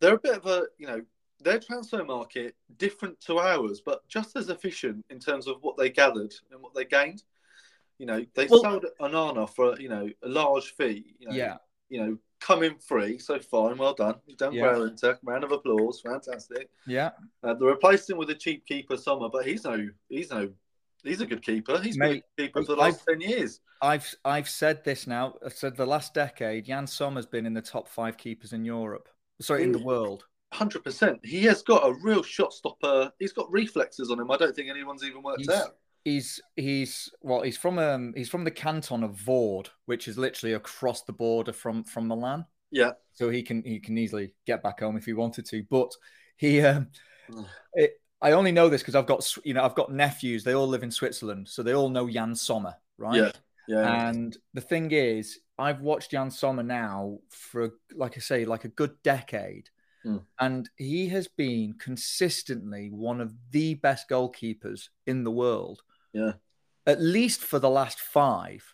they're 0.00 0.14
a 0.14 0.20
bit 0.20 0.36
of 0.36 0.46
a, 0.46 0.64
you 0.78 0.86
know, 0.86 1.02
their 1.40 1.58
transfer 1.58 2.04
market 2.04 2.54
different 2.76 3.20
to 3.22 3.38
ours, 3.38 3.80
but 3.84 4.06
just 4.08 4.36
as 4.36 4.48
efficient 4.48 5.04
in 5.10 5.18
terms 5.18 5.46
of 5.46 5.56
what 5.60 5.76
they 5.76 5.90
gathered 5.90 6.32
and 6.50 6.60
what 6.60 6.74
they 6.74 6.84
gained. 6.84 7.22
You 7.98 8.06
know, 8.06 8.24
they 8.34 8.46
well, 8.46 8.62
sold 8.62 8.86
Onana 9.00 9.48
for 9.48 9.78
you 9.80 9.88
know 9.88 10.08
a 10.22 10.28
large 10.28 10.74
fee. 10.76 11.14
You 11.18 11.28
know, 11.28 11.34
yeah. 11.34 11.56
You 11.88 12.00
know, 12.00 12.18
coming 12.40 12.76
free, 12.78 13.18
so 13.18 13.38
fine, 13.38 13.76
well 13.76 13.94
done. 13.94 14.16
You've 14.26 14.38
done 14.38 14.52
yeah. 14.52 14.62
well, 14.62 14.84
Inter. 14.84 15.18
Round 15.24 15.42
of 15.42 15.52
applause, 15.52 16.00
fantastic. 16.00 16.68
Yeah. 16.86 17.10
Uh, 17.42 17.54
they 17.54 17.64
replaced 17.64 18.10
him 18.10 18.18
with 18.18 18.30
a 18.30 18.34
cheap 18.34 18.66
keeper, 18.66 18.96
Sommer, 18.96 19.28
but 19.28 19.46
he's 19.46 19.64
no, 19.64 19.88
he's 20.08 20.30
no, 20.30 20.50
he's 21.02 21.20
a 21.20 21.26
good 21.26 21.42
keeper. 21.42 21.80
He's 21.80 21.98
Mate, 21.98 22.24
been 22.36 22.46
a 22.46 22.48
keeper 22.48 22.62
for 22.62 22.74
the 22.74 22.80
last 22.80 23.00
I've, 23.00 23.18
ten 23.18 23.20
years. 23.20 23.60
I've 23.82 24.14
I've 24.24 24.48
said 24.48 24.84
this 24.84 25.06
now. 25.06 25.34
I've 25.44 25.54
said 25.54 25.76
the 25.76 25.86
last 25.86 26.14
decade, 26.14 26.68
Yann 26.68 26.86
Sommer's 26.86 27.26
been 27.26 27.46
in 27.46 27.54
the 27.54 27.62
top 27.62 27.88
five 27.88 28.16
keepers 28.16 28.52
in 28.52 28.64
Europe. 28.64 29.08
Sorry, 29.40 29.62
in 29.62 29.72
the 29.72 29.78
world. 29.78 30.24
Hundred 30.52 30.82
percent. 30.82 31.20
He 31.24 31.44
has 31.44 31.62
got 31.62 31.86
a 31.86 31.94
real 32.02 32.22
shot 32.22 32.52
stopper. 32.52 33.12
He's 33.18 33.32
got 33.32 33.52
reflexes 33.52 34.10
on 34.10 34.18
him. 34.18 34.30
I 34.30 34.36
don't 34.36 34.56
think 34.56 34.70
anyone's 34.70 35.04
even 35.04 35.22
worked 35.22 35.40
he's, 35.40 35.48
out 35.50 35.74
he's 36.08 36.40
he's 36.56 37.10
well 37.20 37.42
he's 37.42 37.56
from 37.56 37.78
um 37.78 38.14
he's 38.16 38.28
from 38.28 38.44
the 38.44 38.50
canton 38.50 39.02
of 39.02 39.14
Vaud, 39.14 39.70
which 39.86 40.08
is 40.08 40.18
literally 40.18 40.54
across 40.54 41.02
the 41.02 41.12
border 41.12 41.52
from 41.52 41.84
from 41.84 42.08
Milan. 42.08 42.46
Yeah. 42.70 42.92
So 43.14 43.30
he 43.30 43.42
can 43.42 43.62
he 43.62 43.78
can 43.78 43.98
easily 43.98 44.32
get 44.46 44.62
back 44.62 44.80
home 44.80 44.96
if 44.96 45.04
he 45.04 45.12
wanted 45.12 45.46
to, 45.46 45.64
but 45.70 45.92
he 46.36 46.60
um 46.62 46.88
it, 47.74 48.00
I 48.20 48.32
only 48.32 48.52
know 48.52 48.68
this 48.68 48.82
because 48.82 48.94
I've 48.94 49.06
got 49.06 49.30
you 49.44 49.54
know 49.54 49.64
I've 49.64 49.74
got 49.74 49.92
nephews. 49.92 50.44
They 50.44 50.54
all 50.54 50.68
live 50.68 50.82
in 50.82 50.90
Switzerland, 50.90 51.48
so 51.48 51.62
they 51.62 51.74
all 51.74 51.88
know 51.88 52.06
Yann 52.06 52.34
Sommer, 52.34 52.74
right? 52.96 53.16
Yeah. 53.16 53.32
Yeah. 53.68 54.08
And 54.08 54.34
the 54.54 54.62
thing 54.62 54.92
is, 54.92 55.40
I've 55.58 55.82
watched 55.82 56.14
Yann 56.14 56.30
Sommer 56.30 56.62
now 56.62 57.18
for 57.28 57.74
like 57.94 58.16
I 58.16 58.20
say, 58.20 58.44
like 58.46 58.64
a 58.64 58.68
good 58.68 58.94
decade. 59.02 59.68
Mm. 60.04 60.22
And 60.38 60.70
he 60.76 61.08
has 61.08 61.28
been 61.28 61.74
consistently 61.74 62.90
one 62.90 63.20
of 63.20 63.34
the 63.50 63.74
best 63.74 64.08
goalkeepers 64.08 64.88
in 65.06 65.24
the 65.24 65.30
world. 65.30 65.82
Yeah. 66.12 66.32
At 66.86 67.00
least 67.00 67.40
for 67.40 67.58
the 67.58 67.70
last 67.70 68.00
five, 68.00 68.64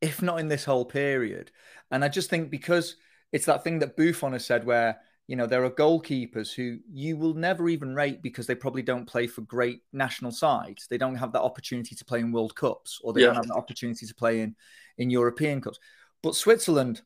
if 0.00 0.22
not 0.22 0.40
in 0.40 0.48
this 0.48 0.64
whole 0.64 0.84
period. 0.84 1.50
And 1.90 2.04
I 2.04 2.08
just 2.08 2.30
think 2.30 2.50
because 2.50 2.96
it's 3.32 3.46
that 3.46 3.64
thing 3.64 3.78
that 3.80 3.96
Buffon 3.96 4.32
has 4.32 4.44
said 4.44 4.64
where, 4.64 4.98
you 5.26 5.36
know, 5.36 5.46
there 5.46 5.64
are 5.64 5.70
goalkeepers 5.70 6.52
who 6.52 6.78
you 6.92 7.16
will 7.16 7.34
never 7.34 7.68
even 7.68 7.94
rate 7.94 8.22
because 8.22 8.46
they 8.46 8.54
probably 8.54 8.82
don't 8.82 9.06
play 9.06 9.26
for 9.26 9.42
great 9.42 9.82
national 9.92 10.32
sides. 10.32 10.86
They 10.88 10.98
don't 10.98 11.14
have 11.14 11.32
that 11.32 11.42
opportunity 11.42 11.94
to 11.94 12.04
play 12.04 12.20
in 12.20 12.32
World 12.32 12.54
Cups 12.54 13.00
or 13.02 13.12
they 13.12 13.20
yeah. 13.20 13.28
don't 13.28 13.36
have 13.36 13.48
the 13.48 13.54
opportunity 13.54 14.06
to 14.06 14.14
play 14.14 14.40
in, 14.40 14.56
in 14.98 15.10
European 15.10 15.60
Cups. 15.60 15.78
But 16.22 16.34
Switzerland 16.34 17.02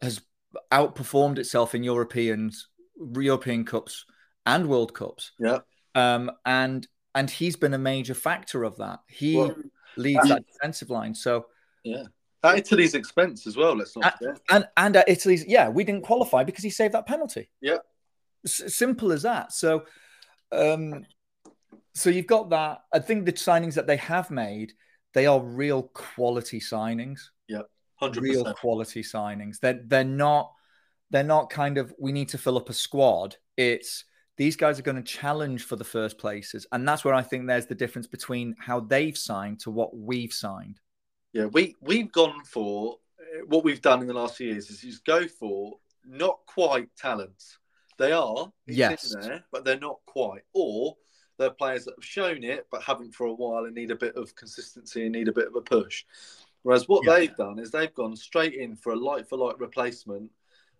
has 0.00 0.20
outperformed 0.70 1.38
itself 1.38 1.74
in 1.74 1.82
Europeans, 1.82 2.68
European 2.96 3.64
Cups 3.64 4.04
and 4.46 4.68
World 4.68 4.94
Cups. 4.94 5.32
Yeah. 5.38 5.58
Um, 5.94 6.30
and 6.44 6.86
and 7.14 7.30
he's 7.30 7.56
been 7.56 7.74
a 7.74 7.78
major 7.78 8.14
factor 8.14 8.64
of 8.64 8.76
that. 8.78 9.00
He 9.08 9.36
well, 9.36 9.54
leads 9.96 10.28
that 10.28 10.44
defensive 10.46 10.90
line. 10.90 11.14
So 11.14 11.46
yeah. 11.84 12.04
At 12.44 12.58
Italy's 12.58 12.94
expense 12.94 13.46
as 13.46 13.56
well. 13.56 13.76
Let's 13.76 13.96
not 13.96 14.18
forget. 14.18 14.40
And 14.50 14.66
and 14.76 14.96
at 14.96 15.08
Italy's, 15.08 15.46
yeah, 15.46 15.68
we 15.68 15.84
didn't 15.84 16.02
qualify 16.02 16.42
because 16.42 16.64
he 16.64 16.70
saved 16.70 16.94
that 16.94 17.06
penalty. 17.06 17.48
Yeah, 17.60 17.78
S- 18.44 18.74
simple 18.74 19.12
as 19.12 19.22
that. 19.22 19.52
So, 19.52 19.84
um, 20.50 21.06
so 21.94 22.10
you've 22.10 22.26
got 22.26 22.50
that. 22.50 22.80
I 22.92 22.98
think 22.98 23.26
the 23.26 23.32
signings 23.32 23.74
that 23.74 23.86
they 23.86 23.98
have 23.98 24.28
made, 24.32 24.72
they 25.14 25.26
are 25.26 25.40
real 25.40 25.84
quality 25.94 26.58
signings. 26.58 27.20
Yeah, 27.46 27.62
hundred 27.94 28.24
real 28.24 28.52
quality 28.54 29.04
signings. 29.04 29.60
They're 29.60 29.80
they're 29.84 30.02
not 30.02 30.52
they're 31.12 31.22
not 31.22 31.50
kind 31.50 31.78
of 31.78 31.94
we 31.98 32.10
need 32.10 32.30
to 32.30 32.38
fill 32.38 32.56
up 32.56 32.70
a 32.70 32.72
squad. 32.72 33.36
It's 33.56 34.04
these 34.38 34.56
guys 34.56 34.78
are 34.78 34.82
going 34.82 34.96
to 34.96 35.02
challenge 35.02 35.64
for 35.64 35.76
the 35.76 35.84
first 35.84 36.18
places. 36.18 36.66
And 36.72 36.88
that's 36.88 37.04
where 37.04 37.14
I 37.14 37.22
think 37.22 37.46
there's 37.46 37.66
the 37.66 37.74
difference 37.74 38.06
between 38.06 38.56
how 38.58 38.80
they've 38.80 39.16
signed 39.16 39.60
to 39.60 39.70
what 39.70 39.96
we've 39.96 40.32
signed. 40.32 40.80
Yeah, 41.32 41.46
we, 41.46 41.76
we've 41.80 42.10
gone 42.10 42.42
for 42.44 42.96
uh, 43.20 43.44
what 43.46 43.62
we've 43.62 43.82
done 43.82 44.00
in 44.00 44.06
the 44.06 44.14
last 44.14 44.36
few 44.36 44.48
years 44.48 44.70
is 44.70 44.80
just 44.80 45.04
go 45.04 45.28
for 45.28 45.74
not 46.04 46.38
quite 46.46 46.88
talents. 46.96 47.58
They 47.98 48.12
are, 48.12 48.50
yes, 48.66 49.14
there, 49.20 49.44
but 49.52 49.64
they're 49.64 49.78
not 49.78 50.00
quite. 50.06 50.42
Or 50.54 50.96
they're 51.38 51.50
players 51.50 51.84
that 51.84 51.94
have 51.96 52.04
shown 52.04 52.42
it 52.42 52.66
but 52.70 52.82
haven't 52.82 53.14
for 53.14 53.26
a 53.26 53.34
while 53.34 53.66
and 53.66 53.74
need 53.74 53.90
a 53.90 53.96
bit 53.96 54.16
of 54.16 54.34
consistency 54.34 55.04
and 55.04 55.12
need 55.12 55.28
a 55.28 55.32
bit 55.32 55.48
of 55.48 55.56
a 55.56 55.60
push. 55.60 56.04
Whereas 56.62 56.88
what 56.88 57.04
yeah. 57.04 57.14
they've 57.14 57.36
done 57.36 57.58
is 57.58 57.70
they've 57.70 57.94
gone 57.94 58.16
straight 58.16 58.54
in 58.54 58.76
for 58.76 58.92
a 58.92 58.96
light 58.96 59.28
for 59.28 59.36
light 59.36 59.58
replacement 59.58 60.30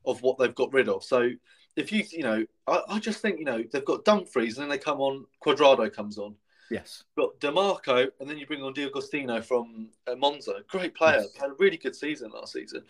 of 0.04 0.22
what 0.22 0.38
they've 0.38 0.54
got 0.54 0.72
rid 0.72 0.88
of. 0.88 1.04
So 1.04 1.30
if 1.76 1.92
you 1.92 2.04
you 2.10 2.22
know, 2.22 2.44
I, 2.66 2.82
I, 2.88 2.98
just 2.98 3.20
think 3.20 3.38
you 3.38 3.44
know 3.44 3.62
they've 3.72 3.84
got 3.84 4.04
Dumfries 4.04 4.56
and 4.56 4.64
then 4.64 4.70
they 4.70 4.78
come 4.78 5.00
on. 5.00 5.26
Cuadrado 5.44 5.92
comes 5.92 6.18
on. 6.18 6.34
Yes. 6.70 7.04
Got 7.18 7.38
Dimarco 7.38 8.08
and 8.18 8.28
then 8.28 8.38
you 8.38 8.46
bring 8.46 8.62
on 8.62 8.72
D'Agostino 8.72 9.42
from 9.42 9.90
uh, 10.06 10.14
Monza. 10.14 10.62
Great 10.68 10.94
player. 10.94 11.20
Yes. 11.20 11.36
Had 11.38 11.50
a 11.50 11.54
really 11.58 11.76
good 11.76 11.94
season 11.94 12.30
last 12.30 12.54
season. 12.54 12.82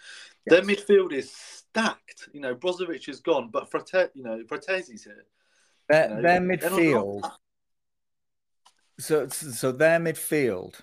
Yes. 0.47 0.55
Their 0.55 0.63
midfield 0.63 1.13
is 1.13 1.33
stacked. 1.33 2.29
You 2.33 2.41
know, 2.41 2.55
Brozovic 2.55 3.09
is 3.09 3.21
gone, 3.21 3.51
but 3.53 3.71
Frate, 3.71 4.11
you 4.15 4.23
know, 4.23 4.41
Frattesi's 4.45 5.03
here. 5.03 5.25
Their, 5.89 6.09
you 6.09 6.15
know, 6.15 6.23
their 6.23 6.41
midfield. 6.41 7.31
So 9.01 9.27
so 9.29 9.73
their 9.73 9.99
midfield 9.99 10.81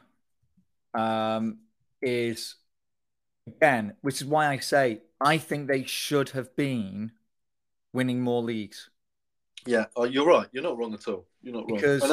um, 0.94 1.60
is 2.02 2.56
again, 3.48 3.96
which 4.02 4.22
is 4.22 4.26
why 4.26 4.48
I 4.48 4.58
say 4.58 5.02
I 5.22 5.38
think 5.38 5.68
they 5.68 5.84
should 5.84 6.30
have 6.30 6.56
been 6.56 7.12
winning 7.94 8.22
more 8.22 8.42
leagues. 8.42 8.90
Yeah, 9.66 9.86
oh, 9.96 10.06
you're 10.06 10.26
right. 10.26 10.48
You're 10.52 10.64
not 10.64 10.78
wrong 10.78 10.94
at 10.94 11.08
all. 11.08 11.26
You're 11.42 11.54
not 11.54 11.70
wrong. 11.70 11.80
Because 11.80 12.12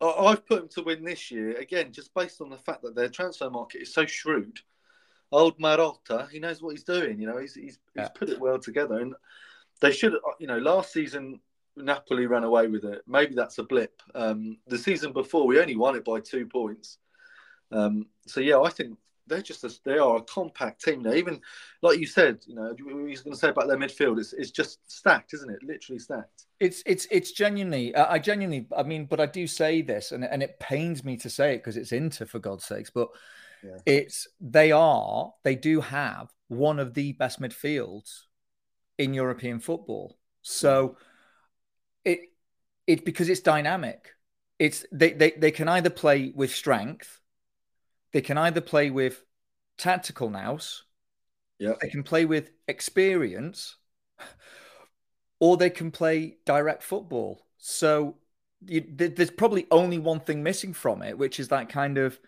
I've 0.00 0.46
put 0.46 0.60
them 0.60 0.68
to 0.68 0.82
win 0.82 1.04
this 1.04 1.30
year 1.30 1.56
again, 1.56 1.92
just 1.92 2.12
based 2.14 2.40
on 2.40 2.50
the 2.50 2.58
fact 2.58 2.82
that 2.82 2.94
their 2.94 3.08
transfer 3.08 3.48
market 3.48 3.82
is 3.82 3.94
so 3.94 4.04
shrewd. 4.04 4.58
old 5.32 5.58
Marotta, 5.58 6.28
he 6.30 6.38
knows 6.38 6.60
what 6.60 6.70
he's 6.70 6.84
doing. 6.84 7.18
You 7.18 7.26
know, 7.28 7.38
he's 7.38 7.54
he's, 7.54 7.78
yeah. 7.94 8.02
he's 8.02 8.10
put 8.10 8.28
it 8.28 8.40
well 8.40 8.58
together, 8.58 9.00
and 9.00 9.14
they 9.80 9.92
should. 9.92 10.14
You 10.38 10.46
know, 10.46 10.58
last 10.58 10.92
season 10.92 11.40
Napoli 11.76 12.26
ran 12.26 12.44
away 12.44 12.66
with 12.66 12.84
it. 12.84 13.02
Maybe 13.06 13.34
that's 13.34 13.58
a 13.58 13.62
blip. 13.62 14.02
Um, 14.14 14.58
the 14.66 14.78
season 14.78 15.12
before, 15.12 15.46
we 15.46 15.60
only 15.60 15.76
won 15.76 15.96
it 15.96 16.04
by 16.04 16.20
two 16.20 16.46
points. 16.46 16.98
Um, 17.72 18.06
so 18.26 18.40
yeah, 18.40 18.60
I 18.60 18.68
think 18.68 18.98
they're 19.26 19.42
just 19.42 19.64
a, 19.64 19.72
they 19.84 19.98
are 19.98 20.16
a 20.16 20.22
compact 20.22 20.84
team 20.84 21.02
now. 21.02 21.12
Even 21.12 21.40
like 21.82 21.98
you 21.98 22.06
said, 22.06 22.38
you 22.46 22.54
know, 22.54 22.74
we 22.84 23.10
was 23.10 23.22
going 23.22 23.34
to 23.34 23.38
say 23.38 23.48
about 23.48 23.68
their 23.68 23.76
midfield, 23.76 24.18
it's 24.18 24.32
it's 24.32 24.50
just 24.50 24.78
stacked, 24.90 25.34
isn't 25.34 25.50
it? 25.50 25.58
Literally 25.62 25.98
stacked. 25.98 26.44
It's 26.60 26.82
it's 26.86 27.06
it's 27.10 27.32
genuinely. 27.32 27.94
I 27.94 28.18
genuinely. 28.18 28.66
I 28.76 28.82
mean, 28.82 29.06
but 29.06 29.20
I 29.20 29.26
do 29.26 29.46
say 29.46 29.82
this, 29.82 30.12
and 30.12 30.24
and 30.24 30.42
it 30.42 30.58
pains 30.60 31.04
me 31.04 31.16
to 31.18 31.30
say 31.30 31.54
it 31.54 31.58
because 31.58 31.76
it's 31.76 31.92
Inter 31.92 32.26
for 32.26 32.38
God's 32.38 32.64
sakes. 32.64 32.90
But 32.90 33.08
yeah. 33.62 33.78
it's 33.84 34.28
they 34.40 34.72
are 34.72 35.32
they 35.42 35.56
do 35.56 35.80
have 35.80 36.32
one 36.48 36.78
of 36.78 36.94
the 36.94 37.12
best 37.12 37.40
midfields 37.40 38.22
in 38.98 39.14
European 39.14 39.60
football. 39.60 40.16
So 40.42 40.96
it 42.04 42.20
it's 42.86 43.02
because 43.02 43.28
it's 43.28 43.40
dynamic. 43.40 44.12
It's 44.58 44.86
they, 44.92 45.12
they 45.12 45.32
they 45.32 45.50
can 45.50 45.68
either 45.68 45.90
play 45.90 46.32
with 46.34 46.54
strength 46.54 47.20
they 48.16 48.22
can 48.22 48.38
either 48.38 48.62
play 48.62 48.88
with 48.88 49.22
tactical 49.76 50.30
nous, 50.30 50.84
yeah. 51.58 51.74
they 51.82 51.90
can 51.90 52.02
play 52.02 52.24
with 52.24 52.50
experience, 52.66 53.76
or 55.38 55.58
they 55.58 55.68
can 55.68 55.90
play 55.90 56.38
direct 56.46 56.82
football. 56.82 57.46
So 57.58 58.16
you, 58.64 58.82
there's 58.88 59.30
probably 59.30 59.66
only 59.70 59.98
one 59.98 60.20
thing 60.20 60.42
missing 60.42 60.72
from 60.72 61.02
it, 61.02 61.18
which 61.18 61.38
is 61.38 61.48
that 61.48 61.68
kind 61.68 61.98
of 61.98 62.18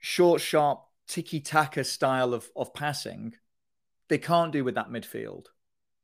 short, 0.00 0.40
sharp, 0.40 0.82
tiki 1.06 1.38
taka 1.38 1.84
style 1.84 2.34
of, 2.34 2.50
of 2.56 2.74
passing. 2.74 3.36
They 4.08 4.18
can't 4.18 4.50
do 4.50 4.64
with 4.64 4.74
that 4.74 4.90
midfield. 4.90 5.44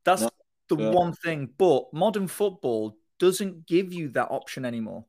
That's 0.05 0.23
no. 0.23 0.31
the 0.69 0.77
yeah. 0.77 0.91
one 0.91 1.13
thing. 1.13 1.49
But 1.59 1.93
modern 1.93 2.29
football 2.29 2.97
doesn't 3.19 3.67
give 3.67 3.93
you 3.93 4.11
that 4.11 4.29
option 4.31 4.65
anymore. 4.65 5.07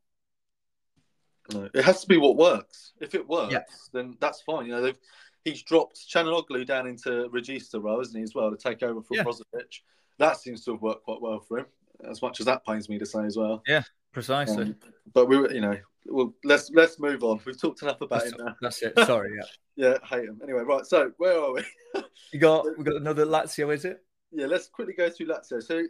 No, 1.52 1.70
it 1.74 1.84
has 1.84 2.02
to 2.02 2.08
be 2.08 2.18
what 2.18 2.38
works. 2.38 2.94
If 3.02 3.16
it 3.16 3.28
works, 3.28 3.54
yeah. 3.54 3.64
then 3.92 4.18
that's 4.20 4.42
fine. 4.42 4.66
You 4.66 4.74
know, 4.74 4.82
they've 4.82 5.00
he's 5.44 5.62
dropped 5.62 5.98
Calhanoglu 6.14 6.66
down 6.66 6.88
into 6.88 7.30
Regista 7.30 7.82
row, 7.82 8.00
isn't 8.02 8.16
he, 8.16 8.24
as 8.24 8.34
well, 8.34 8.50
to 8.50 8.58
take 8.58 8.82
over 8.84 9.02
from 9.02 9.18
yeah. 9.18 9.24
Brozovic. 9.24 9.82
That 10.20 10.38
seems 10.38 10.64
to 10.66 10.72
have 10.72 10.82
worked 10.82 11.04
quite 11.04 11.22
well 11.22 11.40
for 11.40 11.60
him, 11.60 11.66
as 12.10 12.22
much 12.22 12.40
as 12.40 12.46
that 12.46 12.66
pains 12.66 12.88
me 12.88 12.98
to 13.00 13.06
say 13.06 13.26
as 13.26 13.36
well. 13.36 13.62
Yeah, 13.68 13.84
precisely. 14.12 14.64
Um, 14.64 14.76
but 15.14 15.28
we 15.28 15.38
were, 15.38 15.52
you 15.52 15.62
know, 15.62 15.78
well, 16.06 16.34
let's 16.44 16.70
let's 16.72 17.00
move 17.00 17.24
on. 17.24 17.40
We've 17.46 17.60
talked 17.60 17.82
enough 17.82 18.02
about 18.02 18.22
that's, 18.22 18.32
it 18.32 18.40
now. 18.40 18.56
That's 18.62 18.82
it. 18.82 18.94
Sorry, 19.06 19.36
yeah. 19.36 19.46
yeah, 19.76 19.98
hate 20.08 20.30
him. 20.30 20.40
Anyway, 20.44 20.62
right. 20.62 20.86
So 20.86 21.12
where 21.18 21.40
are 21.40 21.54
we? 21.54 21.64
you 22.34 22.40
got 22.40 22.66
we 22.78 22.84
got 22.84 22.96
another 22.96 23.26
Lazio, 23.26 23.74
is 23.74 23.86
it? 23.86 24.04
Yeah, 24.32 24.48
let's 24.48 24.68
quickly 24.68 24.94
go 24.94 25.10
through 25.10 25.28
Lazio. 25.28 25.62
So 25.62 25.84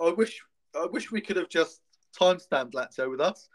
I 0.00 0.10
wish 0.10 0.40
I 0.74 0.86
wish 0.86 1.10
we 1.10 1.20
could 1.20 1.36
have 1.36 1.48
just 1.48 1.80
timestamped 2.18 2.72
Lazio 2.72 3.10
with 3.10 3.20
us 3.20 3.48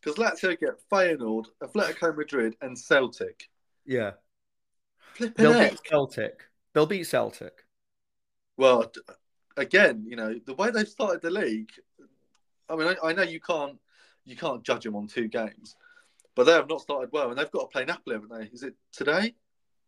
because 0.00 0.18
Lazio 0.18 0.58
get 0.58 0.80
Feyenoord, 0.90 1.46
Atletico 1.62 2.16
Madrid, 2.16 2.56
and 2.60 2.78
Celtic. 2.78 3.48
Yeah. 3.84 4.12
Flipping 5.14 5.44
They'll 5.44 5.52
heck. 5.52 5.72
beat 5.72 5.84
Celtic. 5.84 6.44
They'll 6.72 6.86
beat 6.86 7.06
Celtic. 7.06 7.64
Well, 8.56 8.90
again, 9.56 10.04
you 10.06 10.16
know 10.16 10.38
the 10.44 10.54
way 10.54 10.70
they've 10.70 10.88
started 10.88 11.22
the 11.22 11.30
league. 11.30 11.70
I 12.68 12.76
mean, 12.76 12.88
I, 12.88 13.08
I, 13.08 13.12
know 13.12 13.22
you 13.22 13.40
can't 13.40 13.78
you 14.24 14.36
can't 14.36 14.62
judge 14.62 14.84
them 14.84 14.96
on 14.96 15.06
two 15.06 15.28
games, 15.28 15.76
but 16.34 16.44
they 16.44 16.52
have 16.52 16.68
not 16.68 16.80
started 16.80 17.10
well, 17.12 17.30
and 17.30 17.38
they've 17.38 17.50
got 17.50 17.62
to 17.62 17.66
play 17.66 17.84
Napoli, 17.84 18.16
haven't 18.16 18.30
they? 18.30 18.48
Is 18.52 18.62
it 18.62 18.74
today, 18.92 19.34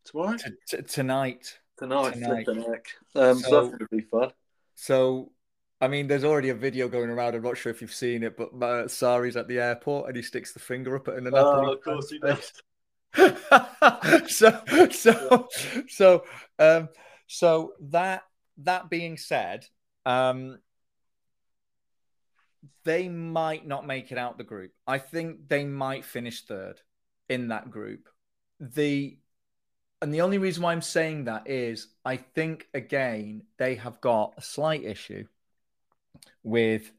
tomorrow, 0.05 0.37
T- 0.37 0.51
t- 0.69 0.83
tonight? 0.83 1.59
Tonight, 1.79 2.15
tonight. 2.15 2.87
Um, 3.15 3.39
so, 3.39 3.49
so 3.49 3.61
that's 3.61 3.69
going 3.69 3.79
to 3.79 3.89
be 3.91 4.03
fun. 4.03 4.31
So 4.75 5.33
I 5.83 5.89
mean, 5.89 6.07
there's 6.07 6.23
already 6.23 6.51
a 6.51 6.55
video 6.55 6.87
going 6.87 7.11
around. 7.11 7.35
I'm 7.35 7.43
not 7.43 7.59
sure 7.59 7.73
if 7.73 7.81
you've 7.81 7.93
seen 7.93 8.23
it, 8.23 8.37
but 8.37 8.51
uh, 8.55 8.85
Sarri's 8.87 9.37
at 9.37 9.49
the 9.49 9.59
airport 9.59 10.07
and 10.07 10.15
he 10.15 10.23
sticks 10.23 10.53
the 10.53 10.61
finger 10.61 10.95
up 10.95 11.09
at 11.09 11.17
an 11.17 11.29
Oh, 11.35 11.73
of 11.73 11.83
course 11.83 12.09
he 12.09 12.21
does. 12.21 12.53
so, 14.31 14.63
so, 14.93 15.49
so, 15.89 16.25
um, 16.61 16.89
so 17.27 17.73
that 17.81 18.23
that 18.59 18.91
being 18.91 19.17
said, 19.17 19.67
um, 20.07 20.61
they 22.85 23.09
might 23.09 23.67
not 23.67 23.85
make 23.85 24.13
it 24.13 24.19
out 24.19 24.39
the 24.39 24.45
group. 24.45 24.71
I 24.87 24.99
think 24.99 25.49
they 25.49 25.65
might 25.65 26.05
finish 26.05 26.45
third 26.45 26.81
in 27.29 27.49
that 27.49 27.73
group. 27.73 28.09
The 28.61 29.19
and 30.01 30.15
the 30.15 30.21
only 30.21 30.39
reason 30.39 30.63
why 30.63 30.71
I'm 30.71 30.81
saying 30.81 31.25
that 31.25 31.51
is 31.51 31.89
I 32.05 32.19
think 32.19 32.69
again 32.73 33.43
they 33.59 33.75
have 33.75 34.01
got 34.01 34.35
a 34.37 34.43
slight 34.43 34.85
issue 34.85 35.25
with 36.43 36.93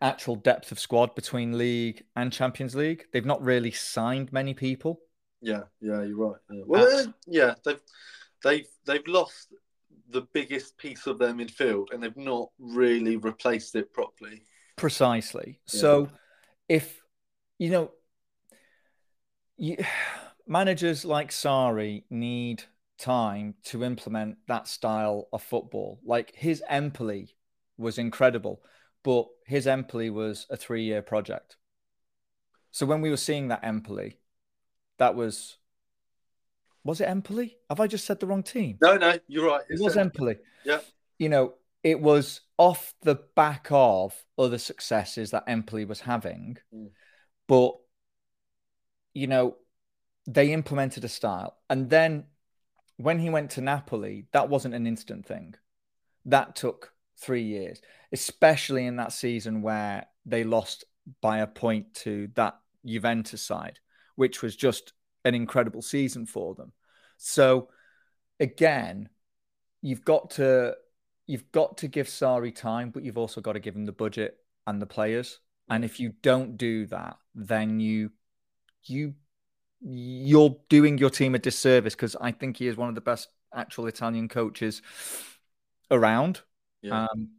actual 0.00 0.36
depth 0.36 0.72
of 0.72 0.78
squad 0.78 1.14
between 1.14 1.56
league 1.56 2.04
and 2.16 2.32
Champions 2.32 2.74
League. 2.74 3.06
They've 3.12 3.24
not 3.24 3.42
really 3.42 3.70
signed 3.70 4.32
many 4.32 4.52
people. 4.52 5.00
Yeah, 5.40 5.62
yeah, 5.80 6.02
you're 6.02 6.16
right. 6.16 6.40
Yeah. 6.50 6.62
Well, 6.66 7.08
At... 7.08 7.14
yeah, 7.26 7.54
they've 7.64 7.80
they've 8.42 8.68
they've 8.86 9.06
lost 9.06 9.54
the 10.10 10.22
biggest 10.32 10.76
piece 10.76 11.06
of 11.06 11.18
their 11.18 11.32
midfield, 11.32 11.86
and 11.92 12.02
they've 12.02 12.16
not 12.16 12.50
really 12.58 13.16
replaced 13.16 13.74
it 13.76 13.92
properly. 13.92 14.44
Precisely. 14.76 15.60
Yeah. 15.72 15.80
So, 15.80 16.08
if 16.68 17.00
you 17.58 17.70
know, 17.70 17.90
you, 19.56 19.76
managers 20.46 21.04
like 21.04 21.30
Sarri 21.30 22.04
need 22.10 22.64
time 22.98 23.54
to 23.64 23.82
implement 23.82 24.36
that 24.46 24.68
style 24.68 25.28
of 25.32 25.42
football. 25.42 26.00
Like 26.04 26.32
his 26.34 26.62
Empoli 26.68 27.34
was 27.82 27.98
incredible, 27.98 28.62
but 29.02 29.26
his 29.46 29.66
Empoli 29.66 30.10
was 30.10 30.46
a 30.50 30.56
three 30.56 30.84
year 30.84 31.02
project. 31.02 31.56
So 32.70 32.86
when 32.86 33.00
we 33.00 33.10
were 33.10 33.16
seeing 33.16 33.48
that 33.48 33.64
Empoli, 33.64 34.18
that 34.98 35.14
was 35.14 35.58
was 36.84 37.00
it 37.00 37.08
Empoli? 37.08 37.56
Have 37.70 37.80
I 37.80 37.86
just 37.86 38.06
said 38.06 38.18
the 38.18 38.26
wrong 38.26 38.42
team? 38.42 38.78
No, 38.80 38.96
no, 38.96 39.16
you're 39.28 39.46
right. 39.46 39.62
It's 39.68 39.80
it 39.80 39.84
was 39.84 39.96
Empoli. 39.96 40.36
Yeah. 40.64 40.80
You 41.18 41.28
know, 41.28 41.54
it 41.84 42.00
was 42.00 42.40
off 42.58 42.94
the 43.02 43.20
back 43.36 43.68
of 43.70 44.14
other 44.38 44.58
successes 44.58 45.30
that 45.30 45.44
Empoli 45.46 45.84
was 45.84 46.00
having, 46.00 46.58
mm. 46.74 46.90
but 47.46 47.76
you 49.14 49.26
know, 49.26 49.56
they 50.26 50.52
implemented 50.52 51.04
a 51.04 51.08
style, 51.08 51.58
and 51.68 51.90
then 51.90 52.24
when 52.96 53.18
he 53.18 53.30
went 53.30 53.50
to 53.52 53.60
Napoli, 53.60 54.26
that 54.32 54.48
wasn't 54.48 54.74
an 54.74 54.86
instant 54.86 55.26
thing. 55.26 55.54
That 56.24 56.54
took 56.54 56.91
three 57.22 57.42
years, 57.42 57.80
especially 58.12 58.86
in 58.86 58.96
that 58.96 59.12
season 59.12 59.62
where 59.62 60.06
they 60.26 60.44
lost 60.44 60.84
by 61.20 61.38
a 61.38 61.46
point 61.46 61.94
to 61.94 62.28
that 62.34 62.58
Juventus 62.84 63.42
side, 63.42 63.78
which 64.16 64.42
was 64.42 64.56
just 64.56 64.92
an 65.24 65.34
incredible 65.34 65.82
season 65.82 66.26
for 66.26 66.54
them. 66.54 66.72
So 67.16 67.68
again, 68.40 69.08
you've 69.80 70.04
got 70.04 70.30
to 70.30 70.74
you've 71.26 71.50
got 71.52 71.78
to 71.78 71.88
give 71.88 72.08
Sarri 72.08 72.54
time, 72.54 72.90
but 72.90 73.04
you've 73.04 73.18
also 73.18 73.40
got 73.40 73.52
to 73.52 73.60
give 73.60 73.76
him 73.76 73.86
the 73.86 73.92
budget 73.92 74.36
and 74.66 74.82
the 74.82 74.86
players. 74.86 75.38
And 75.68 75.84
if 75.84 76.00
you 76.00 76.12
don't 76.22 76.56
do 76.56 76.86
that, 76.86 77.16
then 77.34 77.80
you 77.80 78.10
you 78.84 79.14
you're 79.80 80.56
doing 80.68 80.98
your 80.98 81.10
team 81.10 81.34
a 81.34 81.38
disservice 81.38 81.94
because 81.94 82.16
I 82.20 82.32
think 82.32 82.56
he 82.56 82.68
is 82.68 82.76
one 82.76 82.88
of 82.88 82.94
the 82.94 83.00
best 83.00 83.28
actual 83.54 83.86
Italian 83.86 84.28
coaches 84.28 84.82
around. 85.90 86.40
Yeah. 86.82 87.06
Um, 87.12 87.30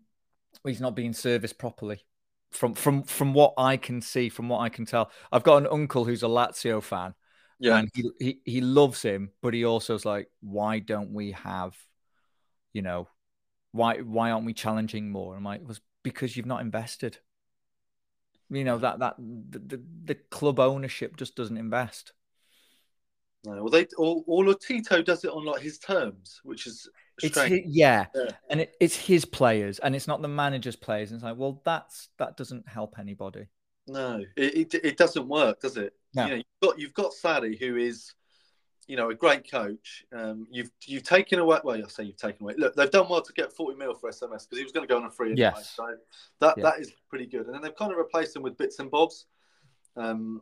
he's 0.66 0.82
not 0.82 0.96
being 0.96 1.14
serviced 1.14 1.58
properly. 1.58 2.06
From 2.52 2.76
from 2.76 3.04
from 3.04 3.34
what 3.34 3.54
I 3.58 3.78
can 3.78 4.02
see, 4.02 4.30
from 4.30 4.48
what 4.48 4.60
I 4.60 4.70
can 4.70 4.86
tell, 4.86 5.12
I've 5.32 5.44
got 5.44 5.58
an 5.58 5.68
uncle 5.72 6.06
who's 6.06 6.24
a 6.24 6.28
Lazio 6.28 6.82
fan. 6.84 7.16
Yeah, 7.60 7.78
and 7.78 7.90
he 7.94 8.12
he, 8.20 8.40
he 8.46 8.62
loves 8.62 9.02
him, 9.02 9.32
but 9.42 9.54
he 9.54 9.66
also 9.66 9.96
is 9.96 10.06
like, 10.06 10.30
why 10.42 10.80
don't 10.80 11.14
we 11.14 11.32
have, 11.32 11.76
you 12.72 12.82
know, 12.82 13.08
why 13.72 13.98
why 14.02 14.32
aren't 14.32 14.46
we 14.46 14.54
challenging 14.54 15.10
more? 15.10 15.36
I'm 15.36 15.44
like, 15.44 15.62
it 15.62 15.68
was 15.68 15.82
because 16.04 16.38
you've 16.38 16.46
not 16.46 16.62
invested. 16.62 17.18
You 18.50 18.64
know 18.64 18.78
that 18.78 19.00
that 19.00 19.16
the, 19.18 19.60
the, 19.60 19.84
the 20.06 20.16
club 20.16 20.60
ownership 20.60 21.18
just 21.18 21.36
doesn't 21.36 21.58
invest. 21.58 22.14
No, 23.46 23.64
well, 23.64 23.70
they 23.70 23.88
all, 23.98 24.24
all 24.28 24.54
Tito 24.54 25.02
does 25.02 25.26
it 25.26 25.32
on 25.32 25.44
like 25.44 25.62
his 25.62 25.78
terms, 25.80 26.40
which 26.44 26.68
is 26.68 26.88
it's 27.22 27.40
his, 27.40 27.62
yeah. 27.68 28.06
yeah. 28.16 28.32
and 28.50 28.62
it, 28.62 28.76
it's 28.80 28.96
his 28.96 29.26
players, 29.26 29.80
and 29.80 29.96
it's 29.96 30.08
not 30.08 30.22
the 30.22 30.28
manager's 30.28 30.76
players. 30.76 31.12
And 31.12 31.18
it's 31.18 31.24
like, 31.24 31.38
well, 31.38 31.62
that's 31.64 32.10
that 32.18 32.38
doesn't 32.38 32.68
help 32.68 32.98
anybody. 33.00 33.48
No, 33.88 34.24
it, 34.36 34.74
it, 34.74 34.86
it 34.86 34.98
doesn't 34.98 35.28
work, 35.28 35.62
does 35.62 35.78
it? 35.78 35.94
No. 36.16 36.24
You 36.24 36.30
know, 36.30 36.36
you've 36.36 36.62
got 36.62 36.80
you've 36.80 36.94
got 36.94 37.12
Sarri, 37.12 37.60
who 37.60 37.78
is, 37.78 38.14
you 38.88 38.96
know, 38.96 39.10
a 39.10 39.16
great 39.16 39.50
coach. 39.50 40.06
Um, 40.16 40.48
you've 40.50 40.72
you've 40.86 41.04
taken 41.04 41.40
away. 41.40 41.60
Well, 41.64 41.78
I 41.78 41.88
say 41.88 42.04
you've 42.04 42.18
taken 42.18 42.44
away. 42.44 42.56
Look, 42.58 42.76
they've 42.76 42.90
done 42.90 43.10
well 43.10 43.22
to 43.22 43.34
get 43.34 43.52
forty 43.54 43.78
mil 43.78 43.94
for 43.94 44.10
SMS 44.10 44.48
because 44.50 44.58
he 44.58 44.64
was 44.64 44.72
going 44.72 44.88
to 44.88 44.92
go 44.92 45.00
on 45.00 45.06
a 45.06 45.12
free. 45.12 45.32
Anyway, 45.32 45.52
yes. 45.56 45.74
So 45.76 45.96
that 46.40 46.58
yeah. 46.58 46.64
that 46.64 46.80
is 46.80 46.92
pretty 47.10 47.26
good. 47.28 47.46
And 47.46 47.54
then 47.54 47.62
they've 47.62 47.76
kind 47.76 47.92
of 47.92 47.98
replaced 47.98 48.36
him 48.36 48.42
with 48.42 48.58
bits 48.58 48.80
and 48.80 48.90
bobs. 48.90 49.26
Um, 49.96 50.42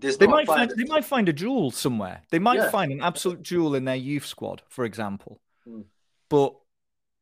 they 0.00 0.26
might 0.26 0.46
find 0.46 0.70
they 0.76 0.84
might 0.84 1.04
find 1.04 1.28
a 1.28 1.32
jewel 1.32 1.70
somewhere. 1.70 2.22
They 2.30 2.38
might 2.38 2.58
yeah. 2.58 2.70
find 2.70 2.92
an 2.92 3.00
absolute 3.00 3.42
jewel 3.42 3.74
in 3.74 3.84
their 3.84 3.96
youth 3.96 4.26
squad, 4.26 4.62
for 4.68 4.84
example. 4.84 5.40
Mm. 5.68 5.84
But 6.28 6.54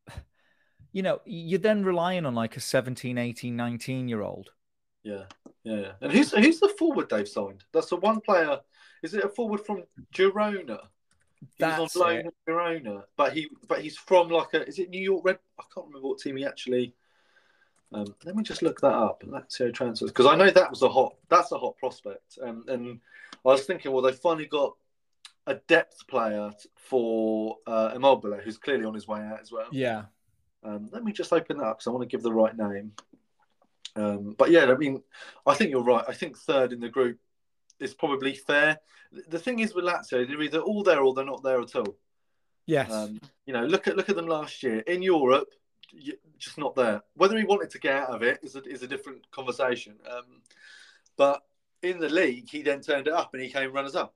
you 0.92 1.02
know, 1.02 1.20
you're 1.24 1.58
then 1.58 1.84
relying 1.84 2.26
on 2.26 2.34
like 2.34 2.56
a 2.56 2.60
17, 2.60 3.18
18, 3.18 3.56
19 3.56 4.08
year 4.08 4.22
old. 4.22 4.50
Yeah, 5.02 5.24
yeah, 5.62 5.76
yeah. 5.76 5.92
And 6.00 6.12
who's 6.12 6.32
who's 6.32 6.60
the 6.60 6.68
forward 6.78 7.08
they've 7.08 7.28
signed? 7.28 7.64
That's 7.72 7.88
the 7.88 7.96
one 7.96 8.20
player. 8.20 8.60
Is 9.02 9.14
it 9.14 9.24
a 9.24 9.28
forward 9.28 9.64
from 9.64 9.84
Girona? 10.12 10.80
He 11.40 11.46
That's 11.60 11.80
was 11.80 11.96
on 11.96 12.02
loan 12.02 12.26
at 12.26 12.34
Girona, 12.48 13.02
but 13.16 13.32
he 13.32 13.48
but 13.68 13.80
he's 13.80 13.96
from 13.96 14.30
like 14.30 14.54
a 14.54 14.66
is 14.66 14.78
it 14.78 14.90
New 14.90 15.00
York 15.00 15.24
Red? 15.24 15.38
I 15.58 15.64
can't 15.72 15.86
remember 15.86 16.08
what 16.08 16.18
team 16.18 16.36
he 16.36 16.44
actually. 16.44 16.94
Um, 17.92 18.06
let 18.24 18.34
me 18.34 18.42
just 18.42 18.62
look 18.62 18.80
that 18.80 18.92
up. 18.92 19.22
Lazio 19.22 19.72
transfers 19.72 20.10
because 20.10 20.26
I 20.26 20.34
know 20.34 20.50
that 20.50 20.70
was 20.70 20.82
a 20.82 20.88
hot. 20.88 21.14
That's 21.28 21.52
a 21.52 21.58
hot 21.58 21.76
prospect. 21.78 22.38
Um, 22.42 22.64
and 22.68 23.00
I 23.44 23.48
was 23.48 23.64
thinking, 23.64 23.92
well, 23.92 24.02
they 24.02 24.12
finally 24.12 24.46
got 24.46 24.74
a 25.46 25.54
depth 25.54 26.06
player 26.08 26.50
for 26.76 27.56
uh, 27.66 27.92
Immobile, 27.94 28.38
who's 28.42 28.58
clearly 28.58 28.84
on 28.84 28.94
his 28.94 29.06
way 29.06 29.20
out 29.20 29.40
as 29.40 29.52
well. 29.52 29.68
Yeah. 29.72 30.04
Um, 30.64 30.88
let 30.92 31.04
me 31.04 31.12
just 31.12 31.32
open 31.32 31.58
that 31.58 31.64
up 31.64 31.78
because 31.78 31.86
I 31.86 31.90
want 31.90 32.02
to 32.02 32.14
give 32.14 32.22
the 32.22 32.32
right 32.32 32.56
name. 32.56 32.92
Um, 33.94 34.34
but 34.36 34.50
yeah, 34.50 34.64
I 34.64 34.76
mean, 34.76 35.02
I 35.46 35.54
think 35.54 35.70
you're 35.70 35.82
right. 35.82 36.04
I 36.06 36.12
think 36.12 36.36
third 36.36 36.72
in 36.72 36.80
the 36.80 36.88
group 36.88 37.18
is 37.80 37.94
probably 37.94 38.34
fair. 38.34 38.78
The 39.28 39.38
thing 39.38 39.60
is 39.60 39.74
with 39.74 39.84
Lazio, 39.84 40.26
they're 40.26 40.42
either 40.42 40.58
all 40.58 40.82
there 40.82 41.00
or 41.00 41.14
they're 41.14 41.24
not 41.24 41.42
there 41.42 41.60
at 41.60 41.74
all. 41.76 41.96
Yes. 42.66 42.92
Um, 42.92 43.20
you 43.46 43.52
know, 43.52 43.64
look 43.64 43.86
at 43.86 43.96
look 43.96 44.08
at 44.08 44.16
them 44.16 44.26
last 44.26 44.62
year 44.62 44.80
in 44.80 45.02
Europe 45.02 45.48
just 46.38 46.58
not 46.58 46.74
there. 46.74 47.02
Whether 47.14 47.38
he 47.38 47.44
wanted 47.44 47.70
to 47.70 47.78
get 47.78 47.94
out 47.94 48.10
of 48.10 48.22
it 48.22 48.40
is 48.42 48.56
a, 48.56 48.62
is 48.64 48.82
a 48.82 48.88
different 48.88 49.30
conversation. 49.30 49.94
Um, 50.10 50.42
but 51.16 51.42
in 51.82 51.98
the 51.98 52.08
league, 52.08 52.48
he 52.50 52.62
then 52.62 52.80
turned 52.80 53.06
it 53.06 53.12
up 53.12 53.32
and 53.32 53.42
he 53.42 53.50
came 53.50 53.72
runners 53.72 53.94
up. 53.94 54.14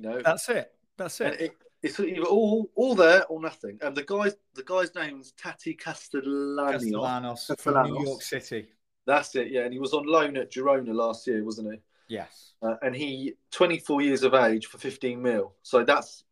You 0.00 0.08
know, 0.08 0.22
that's 0.22 0.48
it. 0.48 0.72
That's 0.96 1.20
it. 1.20 1.40
it 1.40 1.56
it's 1.82 1.98
either 1.98 2.22
all 2.22 2.70
all 2.74 2.94
there 2.94 3.24
or 3.26 3.40
nothing. 3.40 3.78
And 3.82 3.96
the 3.96 4.02
guy's 4.02 4.34
the 4.54 4.62
guy's 4.62 4.94
name's 4.94 5.32
Taty 5.32 5.78
Castellanos, 5.78 6.82
Castellanos, 6.82 7.46
Castellanos. 7.46 7.88
from 7.88 7.92
New 7.92 8.08
York 8.08 8.22
City. 8.22 8.68
That's 9.06 9.34
it. 9.34 9.50
Yeah, 9.50 9.62
and 9.62 9.72
he 9.72 9.78
was 9.78 9.94
on 9.94 10.06
loan 10.06 10.36
at 10.36 10.52
Girona 10.52 10.94
last 10.94 11.26
year, 11.26 11.44
wasn't 11.44 11.72
he? 11.72 11.80
Yes. 12.08 12.52
Uh, 12.62 12.74
and 12.82 12.94
he 12.94 13.34
24 13.52 14.02
years 14.02 14.22
of 14.22 14.34
age 14.34 14.66
for 14.66 14.78
15 14.78 15.22
mil. 15.22 15.54
So 15.62 15.84
that's 15.84 16.24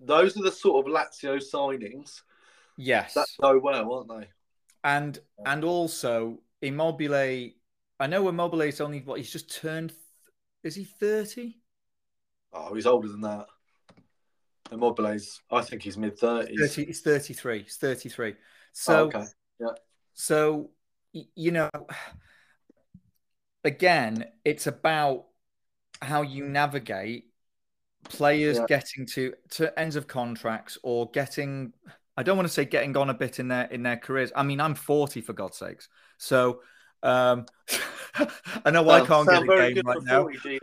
those 0.00 0.36
are 0.36 0.42
the 0.42 0.52
sort 0.52 0.86
of 0.86 0.92
Lazio 0.92 1.40
signings 1.40 2.22
Yes, 2.76 3.14
that 3.14 3.26
go 3.40 3.58
well, 3.58 3.94
aren't 3.94 4.20
they? 4.20 4.28
And 4.84 5.18
and 5.44 5.64
also 5.64 6.40
Immobile. 6.62 7.50
I 7.98 8.06
know 8.06 8.28
Immobile 8.28 8.62
is 8.62 8.80
only 8.80 9.00
what 9.00 9.18
he's 9.18 9.32
just 9.32 9.54
turned. 9.54 9.92
Is 10.62 10.74
he 10.74 10.84
thirty? 10.84 11.58
Oh, 12.56 12.74
he's 12.74 12.86
older 12.86 13.08
than 13.08 13.20
that. 13.22 13.46
Immobile's. 14.72 15.42
I 15.50 15.60
think 15.60 15.82
he's 15.82 15.96
mid 15.96 16.18
thirties. 16.18 16.74
He's 16.74 17.00
thirty 17.00 17.34
three. 17.34 17.62
He's 17.62 17.76
thirty 17.76 18.08
three. 18.08 18.34
So 18.72 18.98
oh, 18.98 19.06
okay. 19.06 19.24
Yeah. 19.60 19.68
So 20.14 20.70
you 21.12 21.50
know, 21.52 21.70
again, 23.64 24.26
it's 24.44 24.66
about 24.66 25.26
how 26.02 26.22
you 26.22 26.44
navigate 26.46 27.24
players 28.04 28.58
yeah. 28.58 28.66
getting 28.68 29.06
to 29.06 29.34
to 29.50 29.78
ends 29.78 29.96
of 29.96 30.06
contracts 30.06 30.78
or 30.82 31.10
getting 31.10 31.72
I 32.16 32.22
don't 32.22 32.36
want 32.36 32.48
to 32.48 32.52
say 32.52 32.64
getting 32.64 32.96
on 32.96 33.10
a 33.10 33.14
bit 33.14 33.38
in 33.38 33.48
their 33.48 33.64
in 33.64 33.82
their 33.82 33.96
careers. 33.96 34.32
I 34.34 34.42
mean, 34.42 34.60
I'm 34.60 34.74
40 34.74 35.20
for 35.20 35.32
God's 35.32 35.58
sakes. 35.58 35.88
So 36.18 36.60
um, 37.02 37.46
I 38.64 38.70
know 38.70 38.88
I 38.88 39.04
can't 39.04 39.28
get 39.28 39.42
a 39.42 39.74
game 39.74 39.86
right 39.86 40.02
now. 40.02 40.22
40, 40.22 40.58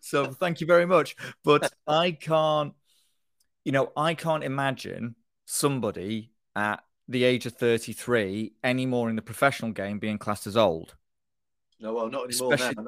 so 0.00 0.26
thank 0.26 0.60
you 0.60 0.66
very 0.66 0.86
much. 0.86 1.16
But 1.44 1.72
I 1.86 2.12
can't, 2.12 2.74
you 3.64 3.72
know, 3.72 3.92
I 3.96 4.14
can't 4.14 4.44
imagine 4.44 5.16
somebody 5.44 6.32
at 6.54 6.82
the 7.08 7.24
age 7.24 7.46
of 7.46 7.54
33 7.54 8.54
anymore 8.64 9.10
in 9.10 9.16
the 9.16 9.22
professional 9.22 9.72
game 9.72 9.98
being 9.98 10.18
classed 10.18 10.46
as 10.46 10.56
old. 10.56 10.96
No, 11.80 11.92
well, 11.92 12.08
not 12.08 12.30
anymore. 12.30 12.54
Especially, 12.54 12.84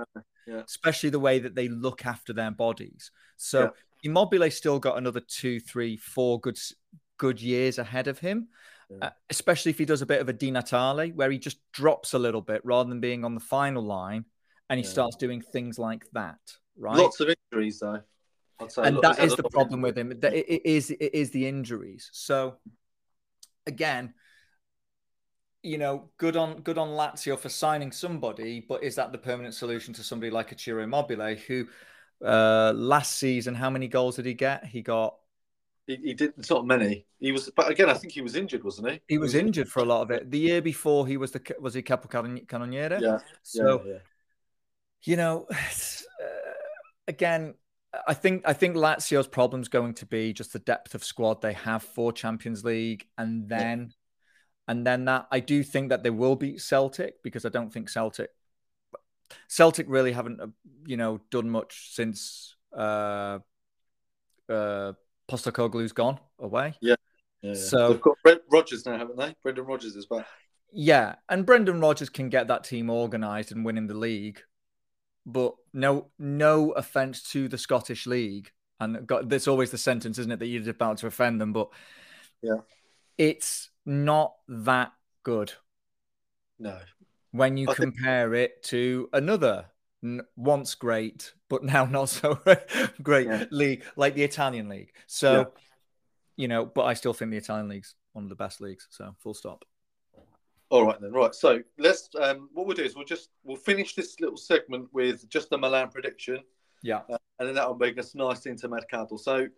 yeah. 0.46 0.62
especially 0.66 1.10
the 1.10 1.20
way 1.20 1.38
that 1.38 1.54
they 1.54 1.68
look 1.68 2.06
after 2.06 2.32
their 2.32 2.50
bodies. 2.50 3.10
So 3.36 3.64
yeah. 3.64 3.70
Immobile 4.04 4.50
still 4.50 4.78
got 4.78 4.98
another 4.98 5.20
two, 5.20 5.60
three, 5.60 5.96
four 5.96 6.40
good 6.40 6.58
good 7.18 7.40
years 7.42 7.78
ahead 7.78 8.08
of 8.08 8.18
him. 8.18 8.48
Yeah. 8.90 8.98
Uh, 9.02 9.10
especially 9.28 9.70
if 9.70 9.78
he 9.78 9.84
does 9.84 10.00
a 10.00 10.06
bit 10.06 10.20
of 10.20 10.28
a 10.28 10.32
Di 10.32 10.50
Natale, 10.50 11.12
where 11.12 11.30
he 11.30 11.38
just 11.38 11.58
drops 11.72 12.14
a 12.14 12.18
little 12.18 12.40
bit 12.40 12.64
rather 12.64 12.88
than 12.88 13.00
being 13.00 13.24
on 13.24 13.34
the 13.34 13.40
final 13.40 13.82
line, 13.82 14.24
and 14.70 14.78
he 14.78 14.84
yeah. 14.84 14.90
starts 14.90 15.16
doing 15.16 15.42
things 15.42 15.78
like 15.78 16.06
that. 16.12 16.38
Right? 16.78 16.96
Lots 16.96 17.20
of 17.20 17.28
injuries, 17.52 17.80
though. 17.80 18.00
and 18.78 19.00
that 19.02 19.18
is 19.18 19.36
the 19.36 19.44
problem 19.44 19.82
with 19.82 19.96
him. 19.96 20.18
That 20.20 20.32
it 20.34 20.66
is 20.68 20.90
it 20.90 21.14
is 21.14 21.30
the 21.30 21.46
injuries. 21.46 22.08
So 22.12 22.56
again, 23.66 24.14
you 25.62 25.78
know, 25.78 26.10
good 26.18 26.36
on 26.36 26.62
good 26.62 26.78
on 26.78 26.88
Lazio 26.88 27.38
for 27.38 27.48
signing 27.48 27.92
somebody, 27.92 28.64
but 28.66 28.82
is 28.82 28.94
that 28.96 29.12
the 29.12 29.18
permanent 29.18 29.54
solution 29.54 29.92
to 29.94 30.02
somebody 30.02 30.30
like 30.30 30.52
a 30.52 30.58
Ciro 30.58 30.82
Immobile, 30.82 31.36
who 31.46 31.66
uh, 32.24 32.72
last 32.74 33.18
season, 33.18 33.54
how 33.54 33.70
many 33.70 33.88
goals 33.88 34.16
did 34.16 34.26
he 34.26 34.34
get? 34.34 34.64
He 34.64 34.82
got 34.82 35.14
he, 35.88 35.96
he 35.96 36.14
did. 36.14 36.34
It's 36.36 36.50
not 36.50 36.66
many. 36.66 37.06
He 37.18 37.32
was, 37.32 37.50
but 37.56 37.70
again, 37.70 37.88
I 37.88 37.94
think 37.94 38.12
he 38.12 38.20
was 38.20 38.36
injured, 38.36 38.62
wasn't 38.62 38.90
he? 38.90 39.00
He 39.08 39.18
was 39.18 39.34
injured 39.34 39.68
for 39.68 39.80
a 39.80 39.84
lot 39.84 40.02
of 40.02 40.10
it. 40.10 40.30
The 40.30 40.38
year 40.38 40.60
before, 40.60 41.06
he 41.06 41.16
was 41.16 41.32
the 41.32 41.40
was 41.58 41.74
he 41.74 41.82
Capocannoniere? 41.82 43.00
Yeah. 43.00 43.18
So, 43.42 43.82
yeah, 43.84 43.92
yeah. 43.92 43.98
you 45.04 45.16
know, 45.16 45.48
again, 47.08 47.54
I 48.06 48.14
think 48.14 48.42
I 48.44 48.52
think 48.52 48.76
Lazio's 48.76 49.26
problem's 49.26 49.68
going 49.68 49.94
to 49.94 50.06
be 50.06 50.32
just 50.32 50.52
the 50.52 50.58
depth 50.58 50.94
of 50.94 51.02
squad 51.02 51.42
they 51.42 51.54
have 51.54 51.82
for 51.82 52.12
Champions 52.12 52.62
League, 52.64 53.06
and 53.16 53.48
then, 53.48 53.80
yeah. 53.80 53.86
and 54.68 54.86
then 54.86 55.06
that 55.06 55.26
I 55.32 55.40
do 55.40 55.64
think 55.64 55.88
that 55.88 56.02
they 56.02 56.10
will 56.10 56.36
beat 56.36 56.60
Celtic 56.60 57.22
because 57.22 57.44
I 57.44 57.48
don't 57.48 57.72
think 57.72 57.88
Celtic, 57.88 58.30
Celtic 59.48 59.86
really 59.88 60.12
haven't 60.12 60.40
uh, 60.40 60.46
you 60.86 60.96
know 60.96 61.20
done 61.30 61.50
much 61.50 61.94
since. 61.94 62.54
Uh, 62.76 63.38
uh, 64.48 64.92
Postecoglou's 65.30 65.92
gone 65.92 66.18
away. 66.38 66.74
Yeah. 66.80 66.94
yeah. 67.42 67.54
So 67.54 67.92
they've 67.92 68.00
got 68.00 68.16
Brent 68.22 68.40
Rodgers 68.50 68.86
now, 68.86 68.96
haven't 68.96 69.18
they? 69.18 69.34
Brendan 69.42 69.66
Rodgers 69.66 69.94
is 69.94 70.06
back. 70.06 70.26
Yeah, 70.72 71.16
and 71.28 71.46
Brendan 71.46 71.80
Rodgers 71.80 72.08
can 72.10 72.28
get 72.28 72.48
that 72.48 72.64
team 72.64 72.90
organised 72.90 73.52
and 73.52 73.64
win 73.64 73.78
in 73.78 73.86
the 73.86 73.94
league, 73.94 74.40
but 75.26 75.54
no, 75.72 76.08
no 76.18 76.72
offence 76.72 77.22
to 77.30 77.48
the 77.48 77.58
Scottish 77.58 78.06
league, 78.06 78.50
and 78.80 79.06
got, 79.06 79.28
there's 79.28 79.48
always 79.48 79.70
the 79.70 79.78
sentence, 79.78 80.18
isn't 80.18 80.32
it, 80.32 80.38
that 80.38 80.46
you're 80.46 80.68
about 80.70 80.98
to 80.98 81.06
offend 81.06 81.40
them, 81.40 81.52
but 81.52 81.68
yeah, 82.42 82.58
it's 83.16 83.70
not 83.84 84.34
that 84.48 84.92
good. 85.22 85.52
No, 86.58 86.78
when 87.32 87.56
you 87.56 87.68
I 87.70 87.74
compare 87.74 88.30
think... 88.30 88.50
it 88.50 88.62
to 88.64 89.08
another 89.12 89.66
once 90.36 90.74
great, 90.74 91.32
but 91.48 91.64
now 91.64 91.84
not 91.90 92.08
so 92.08 92.38
great 93.02 93.26
yeah. 93.26 93.44
league 93.50 93.84
like 93.96 94.14
the 94.14 94.22
Italian 94.22 94.68
league. 94.68 94.92
So, 95.06 95.32
yeah. 95.32 95.44
you 96.36 96.48
know, 96.48 96.66
but 96.66 96.84
I 96.84 96.94
still 96.94 97.12
think 97.12 97.30
the 97.30 97.36
Italian 97.36 97.68
league's 97.68 97.94
one 98.12 98.24
of 98.24 98.28
the 98.28 98.36
best 98.36 98.60
leagues. 98.60 98.86
So, 98.90 99.14
full 99.18 99.34
stop. 99.34 99.64
All 100.70 100.84
right 100.84 101.00
then. 101.00 101.12
Right. 101.12 101.34
So 101.34 101.62
let's. 101.78 102.10
Um, 102.20 102.50
what 102.52 102.66
we'll 102.66 102.76
do 102.76 102.84
is 102.84 102.94
we'll 102.94 103.04
just 103.04 103.30
we'll 103.42 103.56
finish 103.56 103.94
this 103.94 104.20
little 104.20 104.36
segment 104.36 104.88
with 104.92 105.28
just 105.28 105.50
the 105.50 105.58
Milan 105.58 105.88
prediction. 105.88 106.40
Yeah. 106.82 107.00
Uh, 107.08 107.18
and 107.38 107.48
then 107.48 107.54
that'll 107.54 107.76
make 107.76 107.98
us 107.98 108.14
nice 108.14 108.46
into 108.46 108.68
Mercato. 108.68 109.16
So 109.16 109.48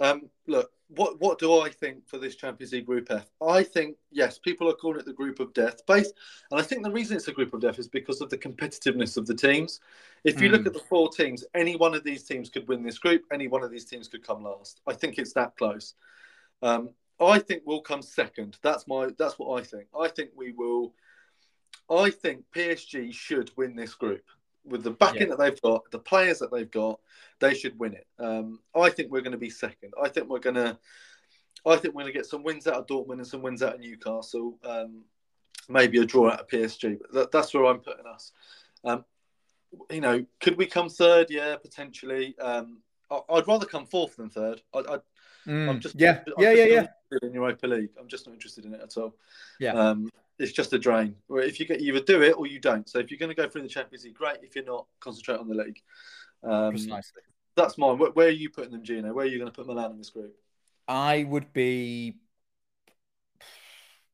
um, 0.00 0.28
look, 0.46 0.70
what 0.88 1.20
what 1.20 1.38
do 1.38 1.60
I 1.60 1.68
think 1.68 2.06
for 2.06 2.18
this 2.18 2.36
Champions 2.36 2.72
League 2.72 2.86
Group 2.86 3.06
F? 3.10 3.26
I 3.40 3.62
think 3.62 3.96
yes, 4.10 4.38
people 4.38 4.68
are 4.68 4.74
calling 4.74 4.98
it 4.98 5.06
the 5.06 5.12
Group 5.12 5.40
of 5.40 5.52
Death, 5.54 5.86
based, 5.86 6.14
and 6.50 6.60
I 6.60 6.62
think 6.62 6.82
the 6.82 6.90
reason 6.90 7.16
it's 7.16 7.28
a 7.28 7.32
Group 7.32 7.54
of 7.54 7.60
Death 7.60 7.78
is 7.78 7.88
because 7.88 8.20
of 8.20 8.28
the 8.28 8.38
competitiveness 8.38 9.16
of 9.16 9.26
the 9.26 9.34
teams. 9.34 9.80
If 10.24 10.40
you 10.40 10.48
mm. 10.48 10.52
look 10.52 10.66
at 10.66 10.72
the 10.72 10.80
four 10.80 11.10
teams, 11.10 11.44
any 11.54 11.76
one 11.76 11.94
of 11.94 12.04
these 12.04 12.24
teams 12.24 12.50
could 12.50 12.66
win 12.68 12.82
this 12.82 12.98
group. 12.98 13.22
Any 13.32 13.48
one 13.48 13.62
of 13.62 13.70
these 13.70 13.84
teams 13.84 14.08
could 14.08 14.26
come 14.26 14.42
last. 14.42 14.80
I 14.86 14.94
think 14.94 15.18
it's 15.18 15.32
that 15.34 15.56
close. 15.56 15.94
Um, 16.62 16.90
I 17.20 17.38
think 17.38 17.62
we'll 17.64 17.80
come 17.80 18.02
second. 18.02 18.58
That's 18.62 18.86
my 18.88 19.10
that's 19.18 19.38
what 19.38 19.60
I 19.60 19.64
think. 19.64 19.86
I 19.98 20.08
think 20.08 20.30
we 20.36 20.52
will. 20.52 20.94
I 21.90 22.10
think 22.10 22.44
PSG 22.54 23.12
should 23.12 23.50
win 23.56 23.76
this 23.76 23.94
group 23.94 24.24
with 24.64 24.82
the 24.82 24.90
backing 24.90 25.22
yeah. 25.22 25.28
that 25.28 25.38
they've 25.38 25.60
got, 25.60 25.90
the 25.90 25.98
players 25.98 26.38
that 26.38 26.50
they've 26.50 26.70
got, 26.70 26.98
they 27.40 27.54
should 27.54 27.78
win 27.78 27.94
it. 27.94 28.06
Um, 28.18 28.60
I 28.74 28.88
think 28.90 29.10
we're 29.10 29.20
going 29.20 29.32
to 29.32 29.38
be 29.38 29.50
second. 29.50 29.92
I 30.02 30.08
think 30.08 30.28
we're 30.28 30.38
going 30.38 30.56
to, 30.56 30.78
I 31.66 31.76
think 31.76 31.94
we're 31.94 32.02
going 32.02 32.12
to 32.12 32.18
get 32.18 32.26
some 32.26 32.42
wins 32.42 32.66
out 32.66 32.76
of 32.76 32.86
Dortmund 32.86 33.14
and 33.14 33.26
some 33.26 33.42
wins 33.42 33.62
out 33.62 33.74
of 33.74 33.80
Newcastle. 33.80 34.58
Um, 34.64 35.04
maybe 35.68 35.98
a 35.98 36.04
draw 36.04 36.30
out 36.30 36.40
of 36.40 36.48
PSG, 36.48 36.98
but 36.98 37.12
that, 37.12 37.30
that's 37.32 37.52
where 37.52 37.66
I'm 37.66 37.80
putting 37.80 38.06
us. 38.06 38.32
Um, 38.84 39.04
you 39.90 40.00
know, 40.00 40.24
could 40.40 40.56
we 40.56 40.66
come 40.66 40.88
third? 40.88 41.26
Yeah, 41.30 41.56
potentially. 41.56 42.34
Um, 42.38 42.80
I, 43.10 43.20
would 43.28 43.48
rather 43.48 43.66
come 43.66 43.86
fourth 43.86 44.16
than 44.16 44.30
third. 44.30 44.62
I, 44.74 44.78
I 44.78 44.98
Mm. 45.46 45.68
I'm 45.68 45.80
just 45.80 45.98
yeah, 45.98 46.20
I'm 46.36 46.42
yeah, 46.42 46.54
just 46.54 46.70
yeah, 46.70 46.86
yeah. 47.12 47.18
In 47.22 47.34
Europa 47.34 47.66
League, 47.66 47.90
I'm 48.00 48.08
just 48.08 48.26
not 48.26 48.32
interested 48.32 48.64
in 48.64 48.74
it 48.74 48.80
at 48.82 48.96
all. 48.96 49.14
Yeah, 49.60 49.72
um, 49.72 50.10
it's 50.38 50.52
just 50.52 50.72
a 50.72 50.78
drain. 50.78 51.14
If 51.30 51.60
you 51.60 51.66
get 51.66 51.80
you 51.80 51.94
either 51.94 52.04
do 52.04 52.22
it 52.22 52.32
or 52.36 52.46
you 52.46 52.60
don't. 52.60 52.88
So 52.88 52.98
if 52.98 53.10
you're 53.10 53.18
going 53.18 53.34
to 53.34 53.40
go 53.40 53.48
through 53.48 53.62
the 53.62 53.68
Champions 53.68 54.04
League, 54.04 54.14
great. 54.14 54.38
If 54.42 54.56
you're 54.56 54.64
not, 54.64 54.86
concentrate 55.00 55.38
on 55.38 55.48
the 55.48 55.54
league. 55.54 55.80
Um, 56.42 56.70
Precisely. 56.70 57.22
That's 57.56 57.78
mine. 57.78 57.98
Where, 57.98 58.10
where, 58.10 58.26
are 58.28 58.30
you 58.30 58.50
putting 58.50 58.72
them, 58.72 58.82
Gino? 58.82 59.12
Where 59.12 59.26
are 59.26 59.28
you 59.28 59.38
going 59.38 59.50
to 59.50 59.54
put 59.54 59.66
Milan 59.66 59.92
in 59.92 59.98
this 59.98 60.10
group? 60.10 60.34
I 60.88 61.24
would 61.24 61.52
be 61.52 62.16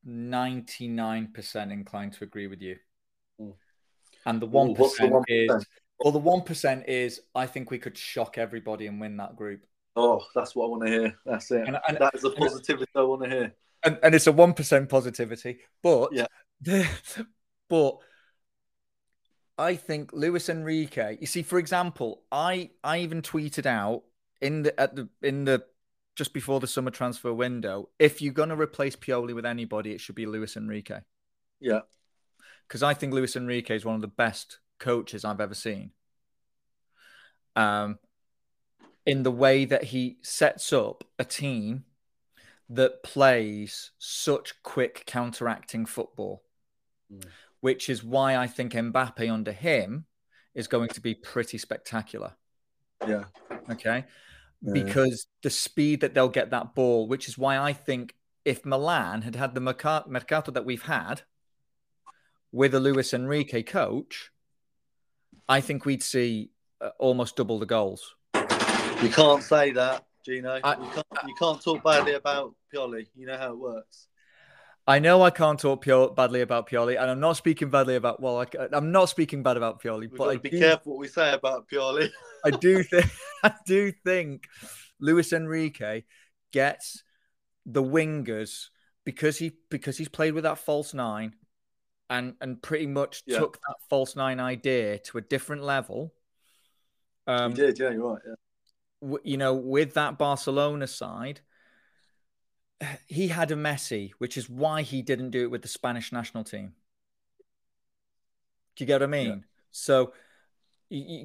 99% 0.07 1.71
inclined 1.71 2.13
to 2.13 2.23
agree 2.23 2.47
with 2.47 2.61
you. 2.61 2.77
Mm. 3.41 3.53
And 4.25 4.41
the 4.41 4.47
1% 4.47 5.23
is 5.27 5.65
well, 5.99 6.11
the 6.11 6.19
1% 6.19 6.87
is 6.87 7.21
I 7.35 7.45
think 7.45 7.69
we 7.69 7.77
could 7.77 7.97
shock 7.97 8.37
everybody 8.37 8.87
and 8.87 8.99
win 8.99 9.17
that 9.17 9.35
group. 9.35 9.65
Oh, 9.95 10.23
that's 10.33 10.55
what 10.55 10.65
I 10.65 10.69
want 10.69 10.85
to 10.85 10.89
hear. 10.89 11.15
That's 11.25 11.51
it. 11.51 11.67
And, 11.67 11.77
and, 11.87 11.97
that 11.97 12.15
is 12.15 12.21
the 12.21 12.31
positivity 12.31 12.91
I 12.95 13.01
want 13.01 13.23
to 13.23 13.29
hear. 13.29 13.53
And, 13.83 13.99
and 14.03 14.15
it's 14.15 14.27
a 14.27 14.33
1% 14.33 14.89
positivity. 14.89 15.59
But, 15.83 16.13
yeah. 16.13 16.27
The, 16.61 16.87
but 17.69 17.97
I 19.57 19.75
think 19.75 20.13
Luis 20.13 20.49
Enrique, 20.49 21.17
you 21.19 21.27
see, 21.27 21.43
for 21.43 21.59
example, 21.59 22.23
I, 22.31 22.69
I 22.83 22.99
even 22.99 23.21
tweeted 23.21 23.65
out 23.65 24.03
in 24.39 24.63
the, 24.63 24.79
at 24.79 24.95
the, 24.95 25.09
in 25.21 25.43
the, 25.45 25.65
just 26.15 26.33
before 26.33 26.59
the 26.59 26.67
summer 26.67 26.91
transfer 26.91 27.33
window, 27.33 27.89
if 27.99 28.21
you're 28.21 28.33
going 28.33 28.49
to 28.49 28.55
replace 28.55 28.95
Pioli 28.95 29.35
with 29.35 29.45
anybody, 29.45 29.91
it 29.91 29.99
should 29.99 30.15
be 30.15 30.25
Luis 30.25 30.55
Enrique. 30.55 30.99
Yeah. 31.59 31.81
Because 32.67 32.83
I 32.83 32.93
think 32.93 33.13
Luis 33.13 33.35
Enrique 33.35 33.75
is 33.75 33.83
one 33.83 33.95
of 33.95 34.01
the 34.01 34.07
best 34.07 34.59
coaches 34.79 35.25
I've 35.25 35.41
ever 35.41 35.53
seen. 35.53 35.91
Um, 37.55 37.99
in 39.05 39.23
the 39.23 39.31
way 39.31 39.65
that 39.65 39.85
he 39.85 40.17
sets 40.21 40.71
up 40.71 41.03
a 41.17 41.25
team 41.25 41.85
that 42.69 43.03
plays 43.03 43.91
such 43.97 44.61
quick 44.63 45.03
counteracting 45.05 45.85
football, 45.85 46.43
mm. 47.11 47.25
which 47.59 47.89
is 47.89 48.03
why 48.03 48.37
I 48.37 48.47
think 48.47 48.73
Mbappe 48.73 49.31
under 49.31 49.51
him 49.51 50.05
is 50.53 50.67
going 50.67 50.89
to 50.89 51.01
be 51.01 51.13
pretty 51.13 51.57
spectacular. 51.57 52.33
Yeah. 53.07 53.25
Okay. 53.69 54.05
Yeah. 54.61 54.73
Because 54.73 55.27
the 55.41 55.49
speed 55.49 56.01
that 56.01 56.13
they'll 56.13 56.29
get 56.29 56.51
that 56.51 56.75
ball, 56.75 57.07
which 57.07 57.27
is 57.27 57.37
why 57.37 57.57
I 57.57 57.73
think 57.73 58.15
if 58.45 58.65
Milan 58.65 59.23
had 59.23 59.35
had 59.35 59.53
the 59.55 59.61
mercato 59.61 60.51
that 60.51 60.65
we've 60.65 60.83
had 60.83 61.23
with 62.51 62.73
a 62.73 62.79
Luis 62.79 63.13
Enrique 63.13 63.63
coach, 63.63 64.31
I 65.47 65.61
think 65.61 65.85
we'd 65.85 66.03
see 66.03 66.51
uh, 66.79 66.89
almost 66.99 67.35
double 67.35 67.59
the 67.59 67.65
goals. 67.65 68.15
You 69.01 69.09
can't 69.09 69.43
say 69.43 69.71
that, 69.71 70.05
Gino. 70.25 70.59
I, 70.63 70.73
you, 70.73 70.89
can't, 70.93 71.07
you 71.27 71.35
can't 71.39 71.61
talk 71.61 71.83
badly 71.83 72.13
about 72.13 72.53
Pioli. 72.73 73.07
You 73.15 73.25
know 73.25 73.37
how 73.37 73.51
it 73.51 73.57
works. 73.57 74.07
I 74.87 74.99
know 74.99 75.21
I 75.21 75.29
can't 75.29 75.59
talk 75.59 75.85
badly 76.15 76.41
about 76.41 76.69
Pioli, 76.69 76.99
and 76.99 77.09
I'm 77.09 77.19
not 77.19 77.37
speaking 77.37 77.69
badly 77.69 77.95
about. 77.95 78.21
Well, 78.21 78.39
I, 78.39 78.77
am 78.77 78.91
not 78.91 79.09
speaking 79.09 79.43
bad 79.43 79.57
about 79.57 79.81
Pioli, 79.81 80.01
We've 80.01 80.15
but 80.15 80.29
I 80.29 80.37
be 80.37 80.49
do, 80.49 80.59
careful 80.59 80.93
what 80.93 80.99
we 80.99 81.07
say 81.07 81.33
about 81.33 81.67
Pioli. 81.69 82.09
I 82.45 82.51
do 82.51 82.83
think 82.91 83.05
I 83.43 83.53
do 83.65 83.91
think 84.03 84.45
Luis 84.99 85.33
Enrique 85.33 86.03
gets 86.51 87.03
the 87.65 87.83
wingers 87.83 88.67
because 89.03 89.37
he 89.37 89.51
because 89.69 89.97
he's 89.97 90.09
played 90.09 90.33
with 90.33 90.43
that 90.43 90.57
false 90.57 90.93
nine, 90.93 91.33
and 92.09 92.35
and 92.41 92.61
pretty 92.61 92.87
much 92.87 93.23
yeah. 93.25 93.39
took 93.39 93.59
that 93.67 93.75
false 93.89 94.15
nine 94.15 94.39
idea 94.39 94.99
to 94.99 95.17
a 95.17 95.21
different 95.21 95.63
level 95.63 96.13
um, 97.27 97.51
he 97.51 97.57
did, 97.57 97.79
yeah, 97.79 97.91
you're 97.91 98.13
right. 98.13 98.21
Yeah. 98.25 98.33
You 99.01 99.37
know, 99.37 99.53
with 99.55 99.95
that 99.95 100.17
Barcelona 100.17 100.87
side, 100.87 101.41
he 103.07 103.27
had 103.27 103.51
a 103.51 103.55
Messi, 103.55 104.11
which 104.17 104.37
is 104.37 104.49
why 104.49 104.81
he 104.81 105.01
didn't 105.01 105.31
do 105.31 105.43
it 105.43 105.51
with 105.51 105.61
the 105.61 105.67
Spanish 105.67 106.11
national 106.11 106.43
team. 106.43 106.73
Do 108.75 108.83
you 108.83 108.87
get 108.87 109.01
what 109.01 109.03
I 109.03 109.07
mean? 109.07 109.27
Yeah. 109.27 109.35
So, 109.71 110.13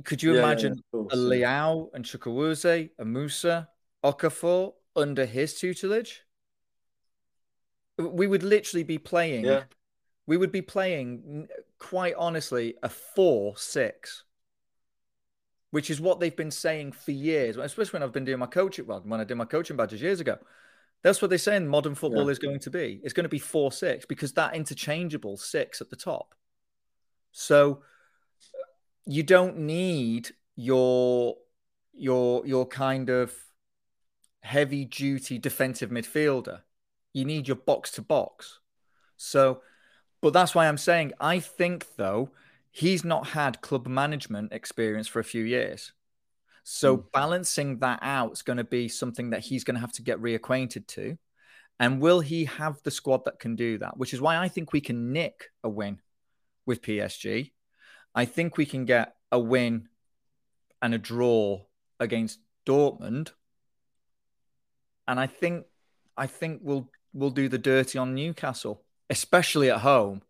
could 0.05 0.23
you 0.23 0.35
yeah, 0.35 0.41
imagine 0.41 0.83
yeah, 0.93 1.01
a 1.11 1.17
Leao 1.17 1.89
and 1.95 2.05
Chukwueze, 2.05 2.91
a 2.99 3.05
Musah, 3.05 3.69
Okafor 4.05 4.75
under 4.95 5.25
his 5.27 5.59
tutelage? 5.59 6.23
We 7.99 8.27
would 8.27 8.43
literally 8.43 8.85
be 8.85 8.99
playing. 8.99 9.65
We 10.27 10.37
would 10.37 10.53
be 10.53 10.63
playing, 10.63 11.49
quite 11.79 12.15
honestly, 12.17 12.75
a 12.83 12.89
four-six 12.89 14.25
which 15.77 15.91
is 15.91 16.01
what 16.01 16.21
they've 16.21 16.35
been 16.35 16.51
saying 16.51 16.91
for 16.91 17.11
years, 17.11 17.59
especially 17.59 17.99
when 17.99 18.03
I've 18.03 18.11
been 18.11 18.25
doing 18.25 18.39
my 18.39 18.47
coaching, 18.47 18.87
well, 18.87 19.03
when 19.05 19.21
I 19.21 19.25
did 19.25 19.35
my 19.35 19.45
coaching 19.45 19.77
badges 19.77 20.01
years 20.01 20.21
ago. 20.21 20.39
That's 21.03 21.21
what 21.21 21.29
they're 21.29 21.37
saying 21.37 21.69
modern 21.69 21.95
football 21.95 22.25
yeah. 22.25 22.31
is 22.31 22.39
going 22.39 22.61
to 22.61 22.71
be. 22.71 22.99
It's 23.05 23.13
going 23.13 23.25
to 23.25 23.29
be 23.29 23.39
4 23.39 23.71
6 23.71 24.07
because 24.07 24.33
that 24.33 24.57
interchangeable 24.57 25.37
six 25.37 25.83
at 25.83 25.91
the 25.91 25.97
top. 25.97 26.35
So 27.31 27.83
you 29.05 29.23
don't 29.23 29.59
need 29.59 30.31
your 30.57 31.37
your 31.93 32.47
your 32.47 32.65
kind 32.65 33.11
of 33.11 33.35
heavy 34.41 34.87
duty 34.87 35.37
defensive 35.37 35.91
midfielder. 35.91 36.63
You 37.13 37.27
need 37.27 37.49
your 37.49 37.59
box 37.59 37.91
to 37.93 38.01
box. 38.01 38.61
So, 39.19 39.61
but 40.23 40.33
that's 40.33 40.55
why 40.55 40.69
I'm 40.69 40.79
saying 40.79 41.13
I 41.21 41.39
think 41.39 41.97
though 41.97 42.31
he's 42.77 43.05
not 43.05 43.29
had 43.29 43.63
club 43.63 43.87
management 43.87 44.53
experience 44.53 45.09
for 45.09 45.19
a 45.19 45.25
few 45.25 45.43
years. 45.43 45.93
So 46.63 46.99
mm. 46.99 47.05
balancing 47.11 47.79
that 47.79 48.01
out 48.03 48.33
is 48.33 48.43
going 48.43 48.59
to 48.59 48.65
be 48.65 48.89
something 48.89 49.31
that 49.31 49.41
he's 49.41 49.65
going 49.65 49.77
to 49.77 49.81
have 49.81 49.93
to 49.93 50.03
get 50.03 50.21
reacquainted 50.21 50.87
to. 50.89 51.17
And 51.81 52.03
will 52.03 52.21
he 52.21 52.45
have 52.45 52.83
the 52.83 52.91
squad 52.91 53.25
that 53.25 53.39
can 53.39 53.57
do 53.57 53.79
that? 53.79 53.97
Which 53.97 54.13
is 54.13 54.21
why 54.21 54.37
I 54.37 54.49
think 54.49 54.75
we 54.75 54.83
can 54.83 55.15
nick 55.15 55.45
a 55.65 55.71
win 55.71 56.01
with 56.67 56.83
PSG. 56.83 57.53
I 58.15 58.27
think 58.27 58.59
we 58.59 58.67
can 58.67 58.85
get 58.85 59.15
a 59.33 59.39
win 59.39 59.89
and 60.83 60.93
a 60.93 60.99
draw 60.99 61.63
against 61.99 62.41
Dortmund. 62.67 63.31
And 65.09 65.19
I 65.19 65.29
think 65.29 65.65
I 66.15 66.27
think 66.27 66.61
we'll 66.63 66.91
we'll 67.15 67.31
do 67.31 67.49
the 67.49 67.59
dirty 67.59 67.97
on 67.97 68.15
Newcastle, 68.15 68.83
especially 69.09 69.71
at 69.71 69.81
home. 69.81 70.21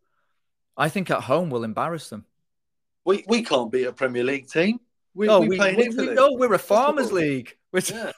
I 0.76 0.90
think 0.90 1.10
at 1.10 1.22
home 1.22 1.50
we'll 1.50 1.64
embarrass 1.64 2.08
them. 2.08 2.24
We 3.06 3.24
we 3.28 3.42
can't 3.42 3.70
beat 3.70 3.84
a 3.84 3.92
Premier 3.92 4.24
League 4.24 4.48
team. 4.48 4.80
We, 5.14 5.28
no, 5.28 5.40
we, 5.40 5.58
we, 5.58 5.74
we, 5.74 5.88
we 5.88 6.06
no, 6.12 6.32
we're 6.32 6.52
a 6.52 6.58
Farmers 6.58 7.12
League. 7.12 7.56
Yeah. 7.72 8.12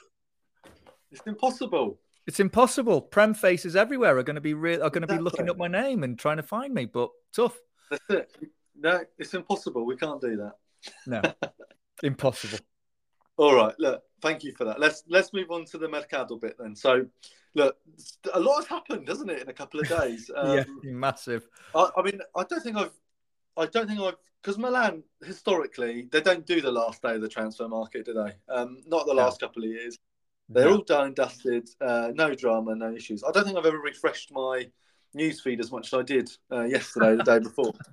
It's 1.11 1.21
impossible. 1.25 1.99
It's 2.27 2.39
impossible. 2.39 3.01
Prem 3.01 3.33
faces 3.33 3.75
everywhere 3.75 4.17
are 4.17 4.23
going 4.23 4.35
to 4.35 4.41
be 4.41 4.53
re- 4.53 4.79
are 4.79 4.89
going 4.89 5.07
to 5.07 5.07
be 5.07 5.19
looking 5.19 5.49
up 5.49 5.57
my 5.57 5.67
name 5.67 6.03
and 6.03 6.17
trying 6.17 6.37
to 6.37 6.43
find 6.43 6.73
me, 6.73 6.85
but 6.85 7.09
tough. 7.33 7.57
That's 7.89 8.03
it. 8.09 8.31
No, 8.79 9.01
it's 9.17 9.33
impossible. 9.33 9.85
We 9.85 9.95
can't 9.95 10.19
do 10.19 10.37
that. 10.37 10.53
No, 11.05 11.49
impossible. 12.03 12.59
All 13.37 13.55
right. 13.55 13.75
Look, 13.79 14.01
thank 14.21 14.43
you 14.43 14.53
for 14.53 14.65
that. 14.65 14.79
Let's 14.79 15.03
let's 15.07 15.33
move 15.33 15.51
on 15.51 15.65
to 15.65 15.77
the 15.77 15.87
Mercato 15.87 16.37
bit 16.37 16.55
then. 16.59 16.75
So, 16.75 17.05
look, 17.53 17.77
a 18.33 18.39
lot 18.39 18.57
has 18.57 18.67
happened, 18.67 19.05
doesn't 19.05 19.29
it, 19.29 19.41
in 19.41 19.49
a 19.49 19.53
couple 19.53 19.79
of 19.79 19.87
days? 19.87 20.31
Um, 20.35 20.57
yeah, 20.57 20.63
massive. 20.83 21.47
I, 21.75 21.89
I 21.95 22.01
mean, 22.01 22.19
I 22.35 22.43
don't 22.43 22.61
think 22.61 22.75
I've 22.75 22.97
I 23.59 23.65
don't 23.67 23.87
think 23.87 23.99
I've 23.99 24.15
because 24.41 24.57
Milan 24.57 25.03
historically 25.23 26.07
they 26.11 26.21
don't 26.21 26.45
do 26.45 26.61
the 26.61 26.71
last 26.71 27.01
day 27.01 27.15
of 27.15 27.21
the 27.21 27.27
transfer 27.27 27.67
market, 27.67 28.05
do 28.05 28.13
they? 28.13 28.53
Um, 28.53 28.77
not 28.85 29.05
the 29.05 29.13
last 29.13 29.39
couple 29.39 29.63
of 29.63 29.69
years. 29.69 29.97
They're 30.47 30.69
all 30.69 30.81
done 30.81 31.07
and 31.07 31.15
dusted. 31.15 31.69
Uh, 31.79 32.11
no 32.13 32.33
drama, 32.33 32.75
no 32.75 32.93
issues. 32.93 33.23
I 33.23 33.31
don't 33.31 33.43
think 33.43 33.57
I've 33.57 33.65
ever 33.65 33.79
refreshed 33.79 34.31
my 34.31 34.67
newsfeed 35.15 35.59
as 35.59 35.71
much 35.71 35.87
as 35.87 35.99
I 35.99 36.01
did 36.01 36.31
uh, 36.51 36.63
yesterday, 36.63 37.15
the 37.15 37.23
day 37.23 37.39
before. 37.39 37.73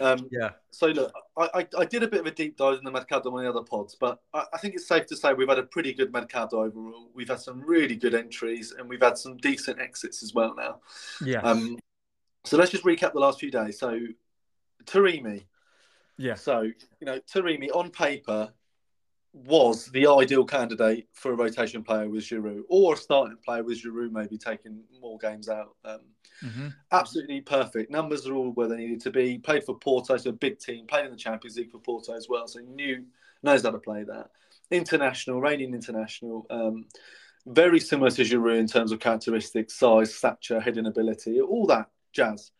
Um, 0.00 0.28
yeah. 0.30 0.50
So 0.70 0.88
look, 0.88 1.10
I, 1.38 1.48
I, 1.54 1.66
I, 1.78 1.84
did 1.86 2.02
a 2.02 2.08
bit 2.08 2.20
of 2.20 2.26
a 2.26 2.30
deep 2.30 2.58
dive 2.58 2.76
in 2.76 2.84
the 2.84 2.90
Mercato 2.90 3.34
on 3.34 3.42
the 3.42 3.48
other 3.48 3.62
pods, 3.62 3.96
but 3.98 4.20
I, 4.34 4.44
I, 4.52 4.58
think 4.58 4.74
it's 4.74 4.86
safe 4.86 5.06
to 5.06 5.16
say 5.16 5.32
we've 5.32 5.48
had 5.48 5.58
a 5.58 5.62
pretty 5.62 5.94
good 5.94 6.12
Mercato 6.12 6.62
overall. 6.62 7.08
We've 7.14 7.28
had 7.28 7.40
some 7.40 7.62
really 7.62 7.96
good 7.96 8.14
entries, 8.14 8.74
and 8.78 8.86
we've 8.86 9.00
had 9.00 9.16
some 9.16 9.38
decent 9.38 9.80
exits 9.80 10.22
as 10.22 10.34
well 10.34 10.54
now. 10.54 10.80
Yeah. 11.24 11.40
Um, 11.40 11.78
so 12.44 12.58
let's 12.58 12.70
just 12.70 12.84
recap 12.84 13.14
the 13.14 13.20
last 13.20 13.40
few 13.40 13.50
days. 13.50 13.78
So 13.78 13.98
Taremi. 14.86 15.44
Yeah. 16.18 16.34
So, 16.34 16.62
you 16.62 17.06
know, 17.06 17.20
Taremi 17.20 17.68
on 17.74 17.90
paper 17.90 18.52
was 19.32 19.86
the 19.86 20.06
ideal 20.06 20.44
candidate 20.44 21.08
for 21.12 21.32
a 21.32 21.36
rotation 21.36 21.82
player 21.82 22.08
with 22.08 22.24
Giroud 22.24 22.62
or 22.70 22.94
a 22.94 22.96
starting 22.96 23.36
player 23.44 23.62
with 23.62 23.82
Giroud 23.82 24.10
maybe 24.10 24.38
taking 24.38 24.80
more 25.00 25.18
games 25.18 25.50
out. 25.50 25.76
Um, 25.84 26.00
mm-hmm. 26.42 26.68
Absolutely 26.90 27.42
perfect. 27.42 27.90
Numbers 27.90 28.26
are 28.26 28.34
all 28.34 28.52
where 28.52 28.68
they 28.68 28.76
needed 28.76 29.02
to 29.02 29.10
be. 29.10 29.38
Played 29.38 29.64
for 29.64 29.78
Porto, 29.78 30.16
so 30.16 30.30
a 30.30 30.32
big 30.32 30.58
team. 30.58 30.86
Played 30.86 31.06
in 31.06 31.10
the 31.10 31.18
Champions 31.18 31.58
League 31.58 31.70
for 31.70 31.78
Porto 31.78 32.14
as 32.14 32.28
well, 32.30 32.48
so 32.48 32.60
knew 32.60 33.04
knows 33.42 33.62
how 33.62 33.70
to 33.70 33.78
play 33.78 34.04
that. 34.04 34.30
International, 34.70 35.40
reigning 35.40 35.74
international. 35.74 36.46
Um, 36.48 36.86
very 37.46 37.78
similar 37.78 38.10
to 38.10 38.22
Giroud 38.22 38.58
in 38.58 38.66
terms 38.66 38.90
of 38.90 39.00
characteristics, 39.00 39.74
size, 39.74 40.14
stature, 40.14 40.60
heading 40.60 40.86
ability, 40.86 41.40
all 41.42 41.66
that 41.66 41.90
jazz. 42.12 42.52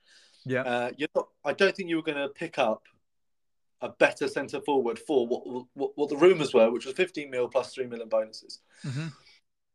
Yeah. 0.45 0.61
Uh, 0.61 0.91
you're 0.97 1.09
not, 1.15 1.29
I 1.47 1.53
don't 1.53 1.75
think 1.75 1.89
you 1.89 1.97
were 1.97 2.03
going 2.03 2.19
to 2.19 2.29
pick 2.29 2.59
up 2.59 2.83
a 3.81 3.89
better 3.89 4.27
centre 4.27 4.61
forward 4.61 4.99
for 4.99 5.27
what, 5.27 5.67
what, 5.75 5.93
what 5.95 6.09
the 6.09 6.17
rumours 6.17 6.53
were, 6.53 6.71
which 6.71 6.87
was 6.87 6.95
15 6.95 7.31
mil 7.31 7.49
plus 7.49 7.73
3 7.73 7.87
million 7.87 8.09
bonuses. 8.09 8.61
Mm-hmm. 8.85 9.07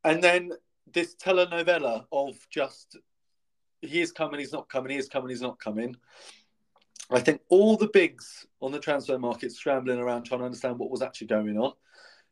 And 0.04 0.24
then 0.24 0.52
this 0.92 1.16
telenovela 1.16 2.06
of 2.12 2.36
just 2.50 2.98
he 3.82 4.02
is 4.02 4.12
coming, 4.12 4.40
he's 4.40 4.52
not 4.52 4.70
coming, 4.70 4.92
he 4.92 4.98
is 4.98 5.08
coming, 5.08 5.30
he's 5.30 5.42
not 5.42 5.60
coming. 5.60 5.96
I 7.10 7.20
think 7.20 7.42
all 7.50 7.78
the 7.78 7.90
bigs 7.90 8.46
on 8.62 8.72
the 8.72 8.80
transfer 8.80 9.18
market 9.18 9.52
scrambling 9.52 10.00
around 10.00 10.24
trying 10.24 10.40
to 10.40 10.46
understand 10.46 10.78
what 10.78 10.92
was 10.92 11.02
actually 11.02 11.28
going 11.28 11.58
on. 11.58 11.74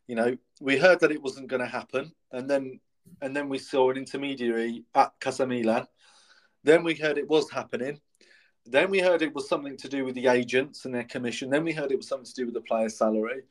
You 0.07 0.15
know, 0.15 0.37
we 0.61 0.77
heard 0.77 0.99
that 1.01 1.11
it 1.11 1.21
wasn't 1.21 1.47
going 1.47 1.61
to 1.61 1.67
happen, 1.67 2.11
and 2.31 2.49
then 2.49 2.79
and 3.21 3.35
then 3.35 3.49
we 3.49 3.57
saw 3.57 3.89
an 3.89 3.97
intermediary 3.97 4.83
at 4.95 5.13
Casa 5.19 5.45
Milan. 5.45 5.87
Then 6.63 6.83
we 6.83 6.95
heard 6.95 7.17
it 7.17 7.27
was 7.27 7.49
happening. 7.49 7.99
Then 8.69 8.89
we 8.89 8.99
heard 8.99 9.21
it 9.21 9.33
was 9.33 9.49
something 9.49 9.77
to 9.77 9.89
do 9.89 10.05
with 10.05 10.15
the 10.15 10.27
agents 10.27 10.85
and 10.85 10.93
their 10.93 11.03
commission. 11.03 11.49
Then 11.49 11.63
we 11.63 11.73
heard 11.73 11.91
it 11.91 11.97
was 11.97 12.07
something 12.07 12.25
to 12.25 12.33
do 12.33 12.45
with 12.45 12.53
the 12.53 12.61
player's 12.61 12.97
salary. 12.97 13.41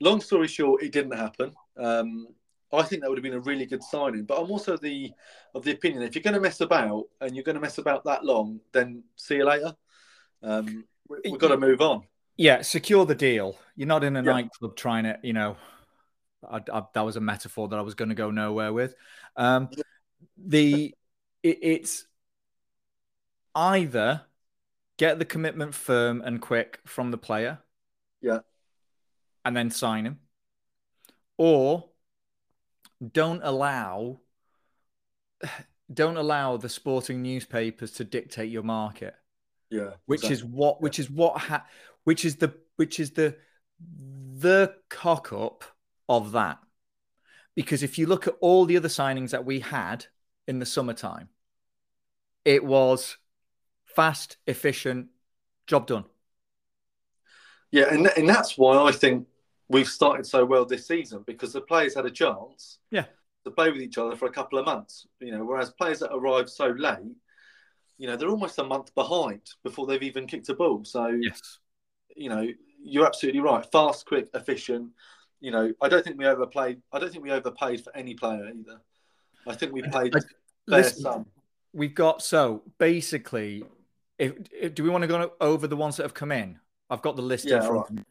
Long 0.00 0.20
story 0.20 0.48
short, 0.48 0.82
it 0.82 0.92
didn't 0.92 1.16
happen. 1.16 1.52
Um, 1.76 2.28
I 2.72 2.82
think 2.82 3.02
that 3.02 3.08
would 3.08 3.18
have 3.18 3.22
been 3.22 3.34
a 3.34 3.40
really 3.40 3.66
good 3.66 3.82
signing. 3.82 4.24
But 4.24 4.40
I'm 4.40 4.50
also 4.50 4.76
the 4.76 5.12
of 5.54 5.64
the 5.64 5.72
opinion 5.72 6.02
if 6.02 6.14
you're 6.14 6.22
going 6.22 6.34
to 6.34 6.40
mess 6.40 6.60
about 6.60 7.04
and 7.20 7.34
you're 7.34 7.44
going 7.44 7.54
to 7.54 7.60
mess 7.60 7.78
about 7.78 8.04
that 8.04 8.24
long, 8.24 8.60
then 8.72 9.04
see 9.16 9.36
you 9.36 9.44
later. 9.44 9.74
Um, 10.42 10.84
we, 11.08 11.18
have 11.30 11.38
got 11.38 11.48
to 11.48 11.56
move 11.56 11.80
on. 11.80 12.02
Yeah, 12.36 12.62
secure 12.62 13.06
the 13.06 13.14
deal. 13.14 13.56
You're 13.76 13.88
not 13.88 14.02
in 14.04 14.16
a 14.16 14.22
yeah. 14.22 14.32
nightclub 14.32 14.76
trying 14.76 15.04
to, 15.04 15.18
you 15.22 15.32
know, 15.32 15.56
I, 16.48 16.60
I, 16.72 16.82
that 16.92 17.00
was 17.02 17.16
a 17.16 17.20
metaphor 17.20 17.68
that 17.68 17.78
I 17.78 17.82
was 17.82 17.94
going 17.94 18.08
to 18.08 18.14
go 18.14 18.30
nowhere 18.30 18.72
with. 18.72 18.94
Um, 19.36 19.68
the 20.36 20.94
it, 21.42 21.58
it's 21.62 22.06
either 23.54 24.22
get 24.96 25.18
the 25.18 25.24
commitment 25.24 25.74
firm 25.74 26.22
and 26.24 26.40
quick 26.40 26.80
from 26.86 27.10
the 27.10 27.18
player, 27.18 27.58
yeah, 28.20 28.40
and 29.44 29.56
then 29.56 29.70
sign 29.70 30.06
him, 30.06 30.20
or 31.36 31.90
don't 33.12 33.40
allow 33.42 34.20
don't 35.92 36.16
allow 36.16 36.56
the 36.56 36.68
sporting 36.68 37.22
newspapers 37.22 37.92
to 37.92 38.04
dictate 38.04 38.50
your 38.50 38.62
market. 38.62 39.14
Yeah, 39.70 39.90
which 40.06 40.24
exactly. 40.24 40.34
is 40.34 40.44
what 40.44 40.82
which 40.82 40.98
is 40.98 41.10
what 41.10 41.38
ha- 41.38 41.66
which 42.04 42.24
is 42.24 42.36
the 42.36 42.54
which 42.76 43.00
is 43.00 43.10
the 43.10 43.36
the 44.36 44.74
cock 44.88 45.32
up 45.32 45.64
of 46.08 46.32
that. 46.32 46.58
Because 47.54 47.82
if 47.82 47.98
you 47.98 48.06
look 48.06 48.26
at 48.26 48.34
all 48.40 48.64
the 48.64 48.76
other 48.76 48.88
signings 48.88 49.30
that 49.30 49.44
we 49.44 49.60
had 49.60 50.06
in 50.46 50.58
the 50.58 50.66
summertime, 50.66 51.28
it 52.44 52.64
was 52.64 53.16
fast, 53.94 54.36
efficient, 54.46 55.08
job 55.66 55.86
done. 55.86 56.04
Yeah, 57.70 57.92
and, 57.92 58.10
and 58.16 58.28
that's 58.28 58.56
why 58.56 58.76
I 58.78 58.92
think 58.92 59.26
we've 59.68 59.88
started 59.88 60.26
so 60.26 60.44
well 60.44 60.64
this 60.64 60.86
season 60.86 61.24
because 61.26 61.52
the 61.52 61.60
players 61.60 61.94
had 61.94 62.06
a 62.06 62.10
chance 62.10 62.78
yeah. 62.90 63.06
to 63.44 63.50
play 63.50 63.70
with 63.70 63.80
each 63.80 63.98
other 63.98 64.14
for 64.14 64.26
a 64.26 64.32
couple 64.32 64.58
of 64.58 64.66
months. 64.66 65.06
You 65.20 65.32
know, 65.32 65.44
whereas 65.44 65.70
players 65.70 66.00
that 66.00 66.14
arrive 66.14 66.48
so 66.48 66.68
late, 66.68 67.16
you 67.98 68.06
know, 68.06 68.16
they're 68.16 68.28
almost 68.28 68.58
a 68.58 68.64
month 68.64 68.94
behind 68.94 69.40
before 69.62 69.86
they've 69.86 70.02
even 70.02 70.26
kicked 70.26 70.48
a 70.48 70.54
ball. 70.54 70.84
So, 70.84 71.08
yes. 71.08 71.58
you 72.16 72.28
know, 72.28 72.46
you're 72.82 73.06
absolutely 73.06 73.40
right. 73.40 73.64
Fast, 73.72 74.06
quick, 74.06 74.28
efficient. 74.34 74.90
You 75.40 75.50
know, 75.50 75.72
I 75.80 75.88
don't 75.88 76.04
think 76.04 76.18
we 76.18 76.26
overplayed. 76.26 76.80
I 76.92 76.98
don't 76.98 77.10
think 77.10 77.24
we 77.24 77.30
overpaid 77.30 77.82
for 77.82 77.94
any 77.96 78.14
player 78.14 78.46
either. 78.46 78.80
I 79.46 79.54
think 79.54 79.72
we 79.72 79.82
paid 79.82 80.14
I, 80.14 80.20
fair 80.20 80.28
listen, 80.66 81.02
sum. 81.02 81.26
We've 81.72 81.94
got 81.94 82.22
so 82.22 82.62
basically. 82.78 83.64
If, 84.18 84.32
if, 84.52 84.74
do 84.74 84.84
we 84.84 84.90
want 84.90 85.02
to 85.02 85.08
go 85.08 85.32
over 85.40 85.66
the 85.66 85.76
ones 85.76 85.96
that 85.96 86.04
have 86.04 86.14
come 86.14 86.32
in? 86.32 86.58
I've 86.88 87.02
got 87.02 87.16
the 87.16 87.22
list 87.22 87.46
yeah, 87.46 87.56
in 87.56 87.62
front 87.62 87.86
right. 87.90 88.04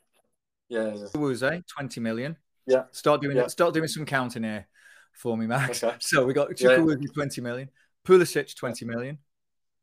Yeah, 0.69 0.93
yeah. 0.93 1.05
Wuze, 1.13 1.63
20 1.67 1.99
million. 2.01 2.37
Yeah. 2.65 2.83
Start 2.91 3.21
doing 3.21 3.37
yeah. 3.37 3.47
start 3.47 3.73
doing 3.73 3.87
some 3.87 4.05
counting 4.05 4.43
here 4.43 4.67
for 5.13 5.37
me, 5.37 5.47
Max. 5.47 5.83
Okay. 5.83 5.95
So 6.01 6.25
we 6.25 6.33
got 6.33 6.49
Chukwueze, 6.49 7.01
yeah. 7.01 7.13
20 7.13 7.41
million. 7.41 7.69
Pulisic, 8.05 8.55
20 8.55 8.85
million. 8.85 9.17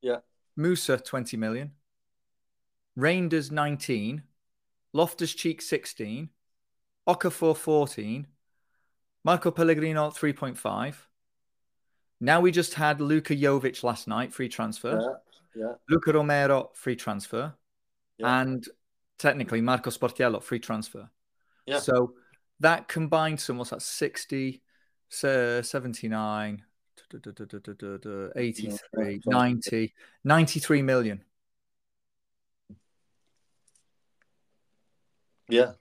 Yeah. 0.02 0.18
Musah, 0.58 1.02
20 1.02 1.36
million. 1.36 1.72
Reijnders, 2.98 3.50
19. 3.50 4.22
Loftus 4.92 5.34
Cheek, 5.34 5.62
16. 5.62 6.28
Okafor, 7.08 7.56
14. 7.56 8.26
Marco 9.24 9.50
Pellegrino, 9.50 10.10
3.5. 10.10 10.94
Now 12.20 12.40
we 12.40 12.50
just 12.50 12.74
had 12.74 13.00
Luka 13.00 13.34
Jovic 13.34 13.82
last 13.82 14.06
night, 14.06 14.32
free 14.32 14.48
transfer. 14.48 15.18
Yeah. 15.54 15.64
yeah. 15.64 15.72
Luka 15.88 16.12
Romero, 16.12 16.70
free 16.74 16.96
transfer. 16.96 17.54
Yeah. 18.18 18.40
And 18.40 18.66
technically 19.18 19.60
Marco 19.60 19.90
Sportiello, 19.90 20.42
free 20.42 20.58
transfer. 20.58 21.08
Yeah. 21.66 21.78
So 21.78 22.14
that 22.60 22.88
combined 22.88 23.40
sum 23.40 23.58
was 23.58 23.72
at 23.72 23.80
60, 23.80 24.62
79, 25.08 26.62
83, 28.36 29.20
90, 29.26 29.94
93 30.24 30.82
million. 30.82 31.24
Yeah. 35.48 35.72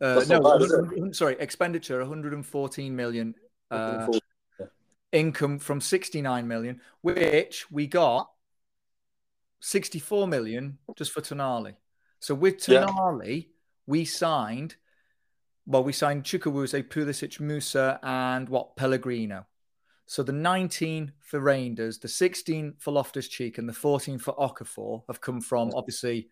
Uh, 0.00 0.24
no, 0.28 1.12
sorry, 1.12 1.36
expenditure 1.38 1.98
114 1.98 2.96
million. 2.96 3.34
Uh, 3.70 4.08
yeah. 4.10 4.18
Income 5.12 5.58
from 5.58 5.80
69 5.80 6.46
million, 6.46 6.80
which 7.00 7.70
we 7.70 7.86
got 7.86 8.30
64 9.60 10.26
million 10.28 10.78
just 10.96 11.12
for 11.12 11.20
Tonali. 11.20 11.74
So 12.20 12.34
with 12.34 12.58
Tonali, 12.58 13.36
yeah. 13.36 13.48
we 13.86 14.04
signed, 14.04 14.76
well, 15.66 15.84
we 15.84 15.92
signed 15.92 16.24
Chukwueze, 16.24 16.88
Pulisic, 16.88 17.40
Musah, 17.40 17.98
and 18.02 18.48
what, 18.48 18.76
Pellegrino. 18.76 19.46
So 20.06 20.22
the 20.22 20.32
19 20.32 21.12
for 21.20 21.40
Reijnders, 21.40 22.00
the 22.00 22.08
16 22.08 22.74
for 22.78 22.92
Loftus 22.92 23.28
Cheek, 23.28 23.58
and 23.58 23.68
the 23.68 23.72
14 23.72 24.18
for 24.18 24.34
Okafor 24.34 25.04
have 25.06 25.20
come 25.20 25.40
from 25.40 25.70
obviously 25.74 26.30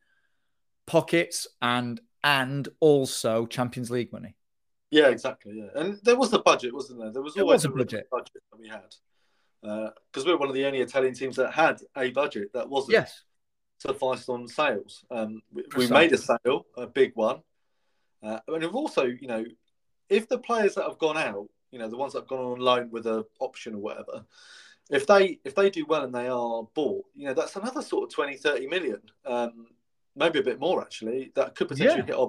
pockets 0.86 1.46
and 1.62 2.00
and 2.24 2.68
also 2.80 3.46
Champions 3.46 3.90
League 3.90 4.12
money. 4.12 4.34
Yeah, 4.90 5.08
exactly. 5.08 5.58
Yeah, 5.58 5.80
and 5.80 5.98
there 6.02 6.16
was 6.16 6.30
the 6.30 6.38
budget, 6.38 6.72
wasn't 6.72 7.00
there? 7.00 7.10
There 7.10 7.22
was 7.22 7.36
always 7.36 7.58
was 7.58 7.64
a 7.66 7.70
budget. 7.70 8.08
budget 8.10 8.42
that 8.50 8.58
we 8.58 8.68
had 8.68 8.94
because 9.60 9.92
uh, 10.18 10.24
we're 10.26 10.36
one 10.36 10.48
of 10.48 10.54
the 10.54 10.64
only 10.64 10.80
Italian 10.80 11.14
teams 11.14 11.36
that 11.36 11.52
had 11.52 11.80
a 11.96 12.10
budget 12.10 12.52
that 12.52 12.68
wasn't 12.68 12.92
yes. 12.92 13.22
sufficed 13.78 14.28
on 14.28 14.46
sales. 14.46 15.04
Um, 15.10 15.42
we, 15.52 15.64
we, 15.76 15.88
made 15.88 16.12
a 16.12 16.18
sale, 16.18 16.66
a 16.76 16.86
big 16.86 17.12
one, 17.14 17.40
uh, 18.22 18.38
and 18.46 18.62
we've 18.62 18.74
also, 18.74 19.04
you 19.04 19.26
know, 19.26 19.44
if 20.08 20.28
the 20.28 20.38
players 20.38 20.74
that 20.76 20.84
have 20.84 20.98
gone 20.98 21.16
out, 21.16 21.48
you 21.70 21.78
know, 21.78 21.88
the 21.88 21.96
ones 21.96 22.12
that 22.12 22.20
have 22.20 22.28
gone 22.28 22.44
on 22.44 22.60
loan 22.60 22.90
with 22.90 23.06
an 23.06 23.24
option 23.40 23.74
or 23.74 23.78
whatever, 23.78 24.24
if 24.90 25.06
they 25.06 25.38
if 25.44 25.54
they 25.54 25.70
do 25.70 25.84
well 25.86 26.04
and 26.04 26.14
they 26.14 26.28
are 26.28 26.66
bought, 26.74 27.04
you 27.14 27.26
know, 27.26 27.34
that's 27.34 27.56
another 27.56 27.82
sort 27.82 28.04
of 28.04 28.14
20, 28.14 28.36
30 28.36 28.66
million, 28.68 29.00
um, 29.26 29.66
maybe 30.16 30.38
a 30.38 30.42
bit 30.42 30.60
more 30.60 30.80
actually, 30.80 31.32
that 31.34 31.54
could 31.54 31.68
potentially 31.68 32.00
yeah. 32.00 32.06
hit 32.06 32.14
our 32.14 32.28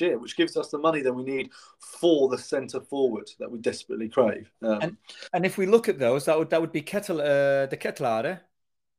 year, 0.00 0.18
which 0.18 0.36
gives 0.36 0.56
us 0.56 0.70
the 0.70 0.78
money 0.78 1.02
that 1.02 1.12
we 1.12 1.22
need 1.22 1.50
for 1.78 2.28
the 2.28 2.38
centre 2.38 2.80
forward 2.80 3.30
that 3.38 3.50
we 3.50 3.58
desperately 3.58 4.08
crave. 4.08 4.50
Um, 4.62 4.78
and, 4.80 4.96
and 5.32 5.46
if 5.46 5.58
we 5.58 5.66
look 5.66 5.88
at 5.88 5.98
those, 5.98 6.24
that 6.26 6.38
would 6.38 6.50
that 6.50 6.60
would 6.60 6.72
be 6.72 6.82
Ketel, 6.82 7.20
uh, 7.20 7.66
De 7.66 7.76
Ketelaere, 7.76 8.40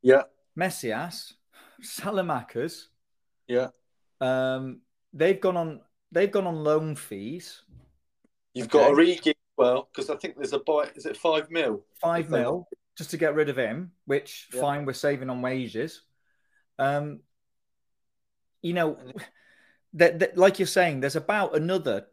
yeah, 0.02 0.24
Messias, 0.56 1.34
Saelemaekers, 1.82 2.86
yeah. 3.48 3.70
Um, 4.20 4.82
they've 5.14 5.40
gone 5.40 5.58
on 5.58 5.82
they've 6.12 6.32
gone 6.32 6.48
on 6.48 6.64
loan 6.64 6.96
fees. 6.96 7.62
You've 8.54 8.68
okay. 8.68 8.80
got 8.80 8.92
Origi 8.92 9.34
well 9.58 9.90
because 9.92 10.10
I 10.10 10.16
think 10.16 10.36
there's 10.36 10.54
a 10.54 10.60
buy. 10.60 10.90
Is 10.96 11.06
it 11.06 11.18
five 11.18 11.50
mil? 11.52 11.84
Five 12.02 12.30
mil 12.30 12.68
just 12.98 13.12
to 13.12 13.18
get 13.18 13.36
rid 13.36 13.50
of 13.50 13.58
him, 13.58 13.92
which 14.06 14.48
yeah. 14.54 14.62
fine, 14.62 14.86
we're 14.86 14.94
saving 14.94 15.30
on 15.30 15.42
wages. 15.42 16.02
Um, 16.80 17.20
you 18.62 18.74
know, 18.74 18.98
that, 19.98 20.20
that 20.20 20.38
like 20.38 20.60
you're 20.60 20.68
saying, 20.68 21.02
there's 21.02 21.16
about 21.16 21.56
another 21.56 22.08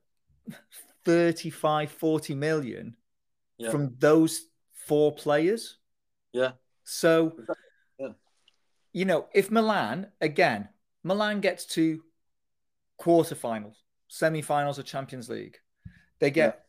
35, 1.04 1.90
40 1.90 2.34
million 2.34 2.96
yeah. 3.58 3.70
from 3.70 3.94
those 3.98 4.46
four 4.72 5.14
players. 5.14 5.78
Yeah. 6.32 6.52
So, 6.82 7.36
yeah. 7.98 8.08
you 8.92 9.04
know, 9.04 9.26
if 9.34 9.50
Milan, 9.50 10.08
again, 10.20 10.68
Milan 11.02 11.40
gets 11.40 11.66
to 11.66 12.02
quarterfinals, 13.00 13.76
semi-finals 14.08 14.78
of 14.78 14.86
Champions 14.86 15.28
League, 15.28 15.58
they 16.18 16.30
get 16.30 16.64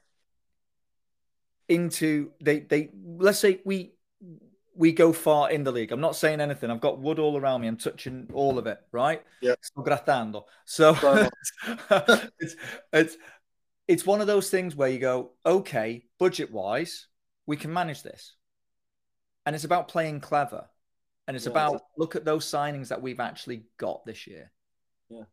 yeah. 1.70 1.76
into 1.76 2.32
they 2.42 2.60
they 2.60 2.90
let's 3.18 3.40
say 3.40 3.62
we 3.64 3.95
we 4.76 4.92
go 4.92 5.14
far 5.14 5.50
in 5.52 5.64
the 5.64 5.72
league. 5.72 5.92
I'm 5.92 6.02
not 6.02 6.16
saying 6.16 6.42
anything. 6.42 6.70
I've 6.70 6.82
got 6.82 7.00
wood 7.00 7.20
all 7.20 7.38
around 7.38 7.62
me. 7.62 7.68
I'm 7.68 7.78
touching 7.78 8.30
all 8.34 8.58
of 8.58 8.68
it, 8.68 8.80
right? 8.92 9.24
Yeah. 9.42 9.56
Sto 9.62 9.84
grattando. 9.84 10.44
So 10.66 10.96
it's, 12.40 12.56
it's 12.94 13.18
it's 13.88 14.06
one 14.06 14.22
of 14.22 14.28
those 14.28 14.50
things 14.50 14.76
where 14.76 14.90
you 14.90 15.00
go, 15.00 15.32
okay, 15.46 16.06
budget 16.20 16.52
wise, 16.52 17.08
we 17.46 17.56
can 17.58 17.72
manage 17.72 18.04
this. 18.04 18.36
And 19.46 19.56
it's 19.56 19.64
about 19.66 19.88
playing 19.88 20.22
clever. 20.22 20.68
And 21.28 21.36
it's 21.38 21.46
yeah, 21.46 21.52
about 21.52 21.82
look 21.98 22.16
at 22.16 22.26
those 22.26 22.46
signings 22.46 22.90
that 22.90 23.02
we've 23.02 23.20
actually 23.20 23.66
got 23.78 24.06
this 24.06 24.28
year. 24.28 24.52
yeah. 25.10 25.24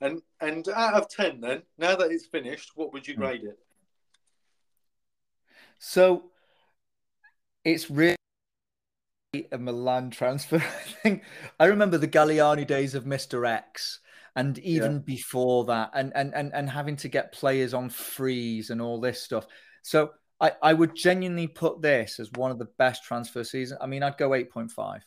And 0.00 0.20
and 0.40 0.68
out 0.68 0.94
of 0.94 1.08
ten, 1.08 1.40
then 1.40 1.62
now 1.78 1.96
that 1.96 2.10
it's 2.10 2.26
finished, 2.26 2.72
what 2.74 2.92
would 2.92 3.06
you 3.06 3.14
Hmm. 3.14 3.20
grade 3.20 3.44
it? 3.44 3.58
So 5.78 6.30
it's 7.64 7.90
really 7.90 8.16
a 9.34 9.58
Milan 9.58 10.10
transfer. 10.10 10.56
I 10.56 10.92
think 11.02 11.22
I 11.58 11.66
remember 11.66 11.96
the 11.96 12.08
Galliani 12.08 12.66
days 12.66 12.94
of 12.94 13.04
Mr. 13.04 13.48
X, 13.48 14.00
and 14.36 14.58
even 14.58 15.00
before 15.00 15.64
that, 15.66 15.90
and 15.94 16.12
and 16.14 16.34
and 16.34 16.52
and 16.52 16.68
having 16.68 16.96
to 16.96 17.08
get 17.08 17.32
players 17.32 17.72
on 17.72 17.88
freeze 17.88 18.70
and 18.70 18.82
all 18.82 19.00
this 19.00 19.22
stuff. 19.22 19.46
So 19.82 20.10
I 20.40 20.52
I 20.62 20.74
would 20.74 20.94
genuinely 20.94 21.46
put 21.46 21.80
this 21.80 22.20
as 22.20 22.30
one 22.32 22.50
of 22.50 22.58
the 22.58 22.68
best 22.76 23.04
transfer 23.04 23.42
seasons. 23.42 23.80
I 23.82 23.86
mean, 23.86 24.02
I'd 24.02 24.18
go 24.18 24.34
eight 24.34 24.50
point 24.50 24.70
five. 24.70 25.02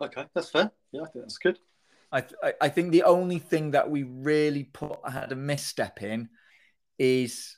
Okay, 0.00 0.26
that's 0.32 0.50
fair. 0.50 0.70
Yeah, 0.92 1.02
I 1.02 1.06
think 1.06 1.24
that's 1.24 1.38
good. 1.38 1.58
I, 2.12 2.24
I 2.42 2.52
I 2.60 2.68
think 2.68 2.92
the 2.92 3.02
only 3.02 3.40
thing 3.40 3.72
that 3.72 3.90
we 3.90 4.04
really 4.04 4.64
put 4.64 4.98
had 5.10 5.32
a 5.32 5.36
misstep 5.36 6.02
in 6.02 6.28
is 7.00 7.56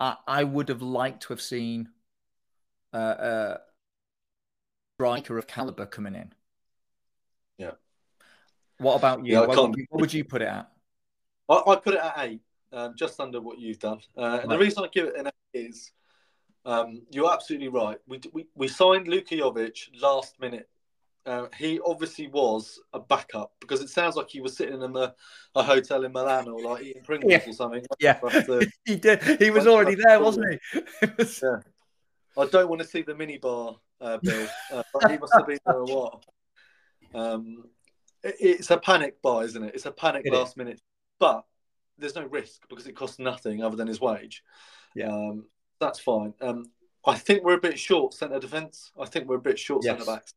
I 0.00 0.16
I 0.26 0.42
would 0.42 0.70
have 0.70 0.82
liked 0.82 1.22
to 1.24 1.28
have 1.28 1.40
seen 1.40 1.88
uh, 2.92 2.96
uh 2.96 3.56
striker 4.96 5.36
of 5.38 5.46
caliber 5.46 5.86
coming 5.86 6.14
in. 6.14 6.32
Yeah. 7.58 7.72
What 8.78 8.96
about 8.96 9.24
you? 9.24 9.32
Yeah, 9.32 9.46
what, 9.46 9.56
would 9.56 9.76
you 9.76 9.86
what 9.90 10.00
would 10.00 10.12
you 10.12 10.24
put 10.24 10.42
it 10.42 10.48
at? 10.48 10.70
I, 11.48 11.62
I 11.66 11.76
put 11.76 11.94
it 11.94 12.00
at 12.00 12.14
eight, 12.18 12.40
um, 12.72 12.94
just 12.96 13.20
under 13.20 13.40
what 13.40 13.58
you've 13.58 13.78
done. 13.78 14.00
Uh, 14.16 14.40
and 14.42 14.50
the 14.50 14.58
reason 14.58 14.84
I 14.84 14.88
give 14.88 15.06
it 15.06 15.16
an 15.16 15.26
eight 15.26 15.66
is 15.66 15.92
um, 16.64 17.02
you're 17.10 17.32
absolutely 17.32 17.68
right. 17.68 17.98
We, 18.06 18.20
we 18.32 18.46
we 18.54 18.68
signed 18.68 19.06
Luka 19.08 19.34
Jovic 19.34 19.88
last 20.00 20.40
minute. 20.40 20.68
Uh, 21.24 21.46
he 21.58 21.80
obviously 21.84 22.28
was 22.28 22.78
a 22.92 23.00
backup 23.00 23.52
because 23.60 23.80
it 23.80 23.88
sounds 23.88 24.14
like 24.14 24.28
he 24.30 24.40
was 24.40 24.56
sitting 24.56 24.80
in 24.80 24.96
a, 24.96 25.12
a 25.56 25.62
hotel 25.62 26.04
in 26.04 26.12
Milan 26.12 26.46
or 26.46 26.62
like 26.62 26.84
eating 26.84 27.02
Pringles 27.02 27.32
Yeah. 27.32 27.42
or 27.48 27.52
something. 27.52 27.84
Yeah. 27.98 28.14
To- 28.14 28.70
he 28.84 28.94
did. 28.96 29.22
He 29.40 29.50
was 29.50 29.66
already 29.66 29.96
there, 29.96 30.20
wasn't 30.20 30.60
he? 30.72 30.78
Yeah. 31.42 31.60
I 32.38 32.46
don't 32.46 32.68
want 32.68 32.80
to 32.82 32.86
see 32.86 33.02
the 33.02 33.14
minibar 33.14 33.76
uh, 34.00 34.18
bill, 34.22 34.48
uh, 34.72 34.82
he 35.08 35.18
must 35.18 35.32
have 35.34 35.46
been 35.46 35.58
there 35.66 35.78
a 35.78 35.84
while. 35.84 36.22
Um, 37.14 37.64
it- 38.22 38.36
it's 38.40 38.70
a 38.70 38.76
panic 38.78 39.20
buy, 39.22 39.44
isn't 39.44 39.62
it? 39.62 39.74
It's 39.74 39.86
a 39.86 39.92
panic 39.92 40.22
It 40.26 40.32
last 40.32 40.56
minute, 40.56 40.80
but 41.18 41.44
there's 41.98 42.14
no 42.14 42.26
risk 42.26 42.68
because 42.68 42.86
it 42.86 42.94
costs 42.96 43.18
nothing 43.18 43.62
other 43.62 43.76
than 43.76 43.88
his 43.88 44.00
wage. 44.00 44.42
Yeah. 44.94 45.08
Um, 45.14 45.46
that's 45.80 45.98
fine. 46.00 46.34
Um, 46.40 46.70
I 47.06 47.16
think 47.16 47.44
we're 47.44 47.54
a 47.54 47.60
bit 47.60 47.78
short 47.78 48.14
centre 48.14 48.38
defence. 48.40 48.90
I 49.00 49.06
think 49.06 49.28
we're 49.28 49.36
a 49.36 49.40
bit 49.40 49.58
short 49.58 49.84
Yes. 49.84 49.98
centre 49.98 50.12
backs. 50.12 50.34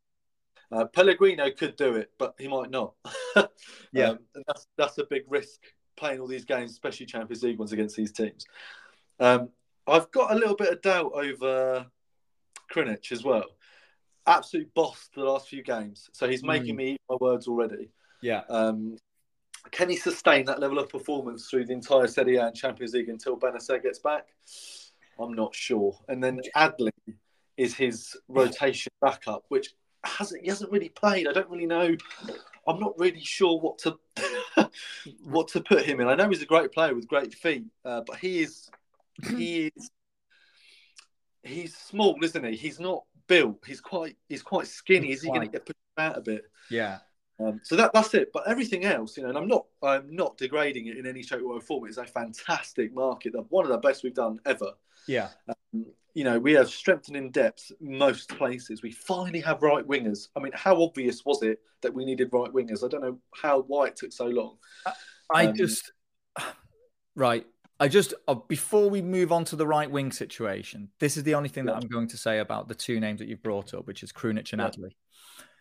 Uh, 0.72 0.86
Pellegrino 0.86 1.50
could 1.52 1.76
do 1.76 1.96
it, 1.96 2.12
but 2.20 2.36
he 2.38 2.48
might 2.48 2.70
not. 2.70 2.94
Yeah. 3.92 4.10
Um, 4.12 4.20
and 4.36 4.44
that's 4.48 4.68
that's 4.78 4.98
a 5.00 5.04
big 5.06 5.24
risk 5.28 5.60
playing 5.98 6.20
all 6.20 6.28
these 6.28 6.46
games, 6.46 6.72
especially 6.72 7.08
Champions 7.08 7.42
League 7.44 7.58
ones 7.58 7.72
against 7.74 7.96
these 7.96 8.12
teams. 8.12 8.46
Um, 9.20 9.50
I've 9.88 10.12
got 10.12 10.32
a 10.32 10.36
little 10.36 10.56
bit 10.56 10.72
of 10.72 10.82
doubt 10.82 11.12
over 11.14 11.88
Krunic 12.74 13.12
as 13.12 13.24
well. 13.24 13.46
Absolute 14.28 14.72
boss 14.74 15.10
the 15.16 15.24
last 15.24 15.48
few 15.50 15.64
games, 15.64 16.10
so 16.14 16.28
he's 16.28 16.44
making 16.44 16.76
Mm. 16.76 16.78
me 16.78 16.92
eat 16.94 17.02
my 17.10 17.18
words 17.20 17.48
already. 17.48 17.90
yeah. 18.22 18.42
Um, 18.50 18.98
can 19.72 19.90
he 19.90 19.98
sustain 19.98 20.46
that 20.46 20.60
level 20.60 20.80
of 20.80 20.88
performance 20.90 21.50
through 21.50 21.66
the 21.66 21.74
entire 21.74 22.08
Serie 22.08 22.38
A 22.38 22.48
and 22.48 22.56
Champions 22.56 22.94
League 22.94 23.10
until 23.10 23.38
Bennacer 23.38 23.82
gets 23.84 24.00
back? 24.00 24.28
I'm 25.20 25.34
not 25.34 25.54
sure. 25.54 25.98
And 26.08 26.24
then 26.24 26.40
Adli 26.56 26.92
is 27.58 27.76
his 27.76 28.16
rotation 28.30 28.92
backup, 29.02 29.44
which 29.50 29.74
hasn't 30.06 30.44
he 30.44 30.48
hasn't 30.50 30.72
really 30.72 30.90
played. 30.90 31.28
I 31.28 31.34
don't 31.34 31.50
really 31.50 31.66
know. 31.66 31.96
I'm 32.68 32.80
not 32.80 32.98
really 32.98 33.20
sure 33.22 33.60
what 33.60 33.78
to 33.80 34.00
what 35.24 35.50
to 35.50 35.62
put 35.62 35.84
him 35.84 36.00
in. 36.00 36.08
I 36.08 36.16
know 36.16 36.30
he's 36.30 36.42
a 36.42 36.46
great 36.46 36.72
player 36.72 36.96
with 36.96 37.08
great 37.08 37.34
feet, 37.34 37.66
uh, 37.84 38.02
but 38.08 38.16
he 38.18 38.40
is 38.42 38.70
he 39.36 39.68
is 39.76 39.90
he's 41.44 41.76
small, 41.76 42.18
isn't 42.24 42.44
he? 42.44 42.56
He's 42.56 42.80
not 42.80 43.04
built. 43.28 43.64
He's 43.66 43.82
quite 43.82 44.16
he's 44.28 44.44
quite 44.44 44.68
skinny. 44.68 45.12
Is 45.12 45.22
he 45.22 45.30
going 45.30 45.42
to 45.42 45.48
get 45.48 45.66
pushed 45.66 45.78
out 45.98 46.18
a 46.18 46.22
bit? 46.22 46.44
Yeah. 46.70 47.00
Um, 47.40 47.62
so 47.64 47.76
that 47.78 47.92
that's 47.94 48.14
it. 48.14 48.32
But 48.34 48.48
everything 48.48 48.84
else, 48.84 49.16
you 49.16 49.24
know, 49.24 49.30
and 49.30 49.38
I'm 49.38 49.48
not 49.48 49.66
I'm 49.82 50.14
not 50.16 50.38
degrading 50.38 50.88
it 50.88 50.98
in 50.98 51.06
any 51.06 51.24
shape 51.24 51.42
or 51.46 51.60
form. 51.62 51.88
It's 51.88 51.98
a 51.98 52.06
fantastic 52.06 52.94
market, 52.94 53.34
one 53.50 53.66
of 53.66 53.72
the 53.72 53.78
best 53.78 54.04
we've 54.04 54.14
done 54.14 54.40
ever. 54.46 54.74
Yeah. 55.08 55.30
You 56.16 56.24
know, 56.24 56.40
we 56.40 56.54
have 56.54 56.70
strengthened 56.70 57.16
in 57.16 57.32
depth 57.32 57.72
most 57.80 58.30
places. 58.30 58.82
We 58.82 58.92
finally 58.92 59.40
have 59.42 59.62
right 59.62 59.88
wingers. 59.88 60.28
I 60.36 60.40
mean, 60.40 60.52
how 60.56 60.82
obvious 60.82 61.24
was 61.24 61.44
it 61.44 61.60
that 61.82 61.94
we 61.94 62.04
needed 62.04 62.30
right 62.34 62.52
wingers? 62.52 62.84
I 62.84 62.88
don't 62.90 63.02
know 63.02 63.20
how 63.34 63.62
why 63.62 63.88
it 63.88 63.96
took 63.96 64.12
so 64.12 64.26
long. 64.26 64.58
I 65.34 65.46
Um, 65.46 65.56
just 65.56 65.92
right. 67.16 67.46
I 67.80 67.88
just 67.88 68.14
uh, 68.28 68.36
before 68.36 68.90
we 68.90 69.02
move 69.02 69.32
on 69.32 69.46
to 69.46 69.56
the 69.56 69.66
right 69.66 69.90
wing 69.90 70.12
situation, 70.12 70.90
this 71.00 71.16
is 71.16 71.24
the 71.24 71.36
only 71.36 71.50
thing 71.50 71.66
that 71.66 71.76
I'm 71.76 71.88
going 71.88 72.08
to 72.10 72.18
say 72.18 72.40
about 72.40 72.68
the 72.68 72.76
two 72.76 73.00
names 73.00 73.20
that 73.20 73.28
you've 73.30 73.44
brought 73.44 73.74
up, 73.74 73.88
which 73.88 74.04
is 74.04 74.12
Krunic 74.12 74.52
and 74.52 74.62
Yeah. 74.62 74.68
Adli. 74.70 74.90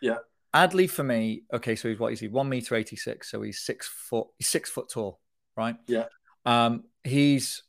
Yeah. 0.01 0.17
Adli 0.53 0.89
for 0.89 1.03
me, 1.03 1.43
okay, 1.53 1.75
so 1.75 1.87
he's 1.89 1.99
what 1.99 2.11
is 2.11 2.19
he? 2.19 2.27
One 2.27 2.49
meter 2.49 2.75
eighty 2.75 2.95
six, 2.95 3.29
so 3.31 3.41
he's 3.41 3.59
six 3.59 3.87
foot. 3.87 4.27
He's 4.37 4.49
six 4.49 4.69
foot 4.69 4.89
tall, 4.89 5.19
right? 5.55 5.77
Yeah. 5.87 6.05
Um, 6.45 6.83
he's. 7.03 7.63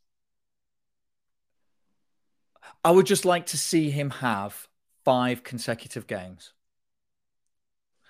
I 2.85 2.91
would 2.91 3.07
just 3.07 3.25
like 3.25 3.47
to 3.47 3.59
see 3.59 3.91
him 3.91 4.11
have 4.11 4.67
five 5.05 5.43
consecutive 5.43 6.07
games, 6.07 6.53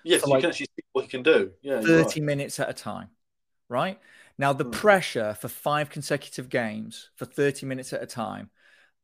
Yes, 0.03 0.21
So, 0.21 0.27
you 0.27 0.33
like, 0.33 0.41
can 0.41 0.49
actually 0.51 0.67
see 0.67 0.83
what 0.93 1.03
he 1.03 1.07
can 1.09 1.23
do. 1.23 1.51
Yeah, 1.61 1.81
thirty 1.81 2.21
right. 2.21 2.25
minutes 2.25 2.59
at 2.59 2.69
a 2.69 2.73
time, 2.73 3.09
right? 3.69 3.99
Now 4.41 4.53
the 4.53 4.63
Hmm. 4.63 4.71
pressure 4.71 5.35
for 5.35 5.47
five 5.47 5.91
consecutive 5.91 6.49
games 6.49 7.11
for 7.15 7.25
thirty 7.25 7.67
minutes 7.67 7.93
at 7.93 8.01
a 8.01 8.07
time, 8.07 8.49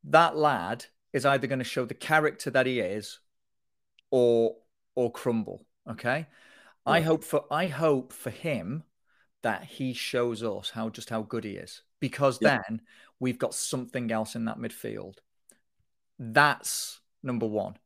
that 0.06 0.36
lad 0.36 0.86
is 1.14 1.28
either 1.28 1.46
going 1.46 1.60
to 1.60 1.64
show 1.66 1.86
the 1.86 1.94
character 1.94 2.50
that 2.50 2.66
he 2.66 2.80
is, 2.80 3.20
or 4.10 4.58
or 4.96 5.12
crumble. 5.12 5.64
Okay, 5.88 6.26
I 6.88 7.02
hope 7.02 7.24
for 7.24 7.46
I 7.52 7.68
hope 7.68 8.14
for 8.14 8.32
him 8.32 8.84
that 9.44 9.64
he 9.64 9.94
shows 9.94 10.42
us 10.42 10.72
how 10.72 10.90
just 10.90 11.12
how 11.12 11.22
good 11.22 11.44
he 11.44 11.52
is 11.52 11.84
because 12.00 12.40
Yeah. 12.42 12.58
then 12.68 12.82
we've 13.20 13.38
got 13.38 13.54
something 13.54 14.12
else 14.12 14.36
in 14.36 14.46
that 14.46 14.58
midfield. 14.58 15.20
That's 16.18 17.00
number 17.22 17.46
one. 17.46 17.78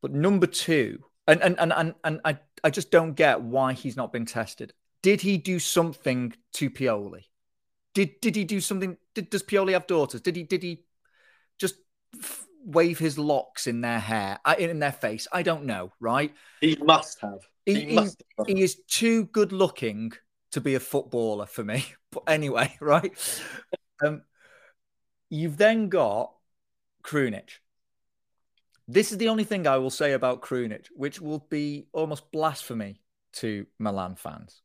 But 0.00 0.10
number 0.10 0.48
two, 0.48 1.04
and 1.28 1.40
and 1.42 1.60
and 1.60 1.72
and, 1.72 1.94
and 2.02 2.20
I, 2.24 2.40
I 2.64 2.70
just 2.70 2.90
don't 2.90 3.14
get 3.14 3.40
why 3.40 3.72
he's 3.72 3.96
not 3.96 4.12
been 4.12 4.26
tested. 4.26 4.74
Did 5.02 5.20
he 5.20 5.36
do 5.38 5.58
something 5.58 6.34
to 6.54 6.70
Pioli? 6.70 7.24
Did 7.94 8.20
did 8.20 8.36
he 8.36 8.44
do 8.44 8.60
something? 8.60 8.96
Did, 9.14 9.30
does 9.30 9.42
Pioli 9.42 9.72
have 9.72 9.86
daughters? 9.86 10.20
Did 10.20 10.36
he 10.36 10.44
did 10.44 10.62
he 10.62 10.84
just 11.58 11.74
f- 12.18 12.46
wave 12.64 12.98
his 12.98 13.18
locks 13.18 13.66
in 13.66 13.80
their 13.80 13.98
hair 13.98 14.38
uh, 14.44 14.54
in 14.58 14.78
their 14.78 14.92
face? 14.92 15.26
I 15.32 15.42
don't 15.42 15.64
know. 15.64 15.92
Right? 16.00 16.34
He 16.60 16.76
must 16.76 17.20
have. 17.20 17.40
He- 17.66 17.74
He, 17.74 17.84
he- 17.86 17.94
must 17.96 18.22
have. 18.38 18.46
He 18.46 18.62
is 18.62 18.76
too 18.88 19.24
good 19.26 19.52
looking 19.52 20.12
to 20.52 20.60
be 20.60 20.74
a 20.74 20.80
footballer 20.80 21.46
for 21.46 21.64
me. 21.64 21.84
But 22.12 22.24
anyway, 22.26 22.76
right? 22.80 23.12
Um, 24.04 24.20
you've 25.30 25.56
then 25.56 25.88
got 25.88 26.34
Krunic. 27.02 27.48
This 28.86 29.12
is 29.12 29.18
the 29.18 29.30
only 29.30 29.44
thing 29.44 29.66
I 29.66 29.78
will 29.78 29.88
say 29.88 30.12
about 30.12 30.42
Krunic, 30.42 30.88
which 30.94 31.22
will 31.22 31.46
be 31.48 31.86
almost 31.94 32.30
blasphemy 32.30 33.00
to 33.36 33.66
Milan 33.78 34.16
fans. 34.16 34.60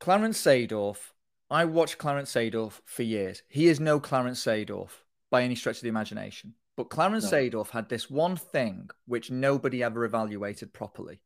Clarence 0.00 0.40
Seedorf, 0.40 1.12
I 1.50 1.64
watched 1.64 1.98
Clarence 1.98 2.32
Seedorf 2.32 2.80
for 2.84 3.02
years. 3.02 3.42
He 3.48 3.68
is 3.68 3.80
no 3.80 3.98
Clarence 3.98 4.44
Seedorf 4.44 4.90
by 5.30 5.42
any 5.42 5.54
stretch 5.54 5.78
of 5.78 5.82
the 5.82 5.88
imagination. 5.88 6.54
But 6.76 6.90
Clarence 6.90 7.32
No. 7.32 7.64
Had 7.64 7.88
this 7.88 8.08
one 8.08 8.36
thing 8.36 8.90
which 9.06 9.30
nobody 9.30 9.82
ever 9.82 10.04
evaluated 10.04 10.72
properly. 10.72 11.20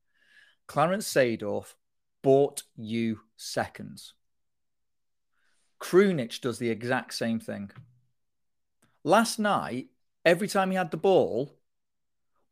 Clarence 0.67 1.13
Seedorf 1.13 1.75
bought 2.23 2.63
you 2.77 3.21
seconds. 3.37 4.15
Krunic 5.79 6.41
does 6.41 6.59
the 6.59 6.71
exact 6.71 7.13
same 7.13 7.41
thing. 7.41 7.71
Last 9.05 9.39
night, 9.39 9.89
every 10.25 10.49
time 10.49 10.71
he 10.71 10.77
had 10.77 10.91
the 10.91 10.97
ball, 10.97 11.59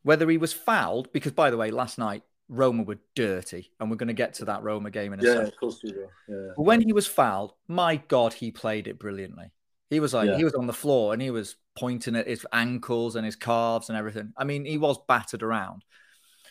whether 0.02 0.28
he 0.28 0.36
was 0.36 0.52
fouled, 0.52 1.12
because 1.12 1.32
by 1.32 1.50
the 1.50 1.56
way, 1.56 1.70
last 1.70 1.96
night 1.96 2.22
Roma 2.52 2.82
were 2.82 2.98
dirty, 3.14 3.70
and 3.78 3.88
we're 3.90 3.96
going 3.96 4.08
to 4.08 4.12
get 4.12 4.34
to 4.34 4.44
that 4.46 4.62
Roma 4.64 4.90
game 4.90 5.12
in 5.12 5.20
a 5.20 5.22
Yeah, 5.22 5.32
second. 5.34 5.48
of 5.48 5.56
course 5.56 5.80
we 5.84 5.92
will. 5.92 6.10
Yeah. 6.28 6.52
But 6.56 6.64
when 6.64 6.80
he 6.80 6.92
was 6.92 7.06
fouled, 7.06 7.54
my 7.68 7.96
God, 7.96 8.32
he 8.34 8.50
played 8.50 8.88
it 8.88 8.98
brilliantly. 8.98 9.52
He 9.88 10.00
was 10.00 10.12
like, 10.12 10.28
Yeah. 10.28 10.36
he 10.36 10.44
was 10.44 10.54
on 10.54 10.66
the 10.66 10.72
floor 10.72 11.12
and 11.12 11.22
he 11.22 11.30
was 11.30 11.56
pointing 11.78 12.16
at 12.16 12.26
his 12.26 12.44
ankles 12.52 13.14
and 13.16 13.24
his 13.24 13.36
calves 13.36 13.88
and 13.88 13.96
everything. 13.96 14.32
I 14.36 14.44
mean, 14.44 14.64
he 14.64 14.78
was 14.78 14.98
battered 15.08 15.42
around. 15.44 15.84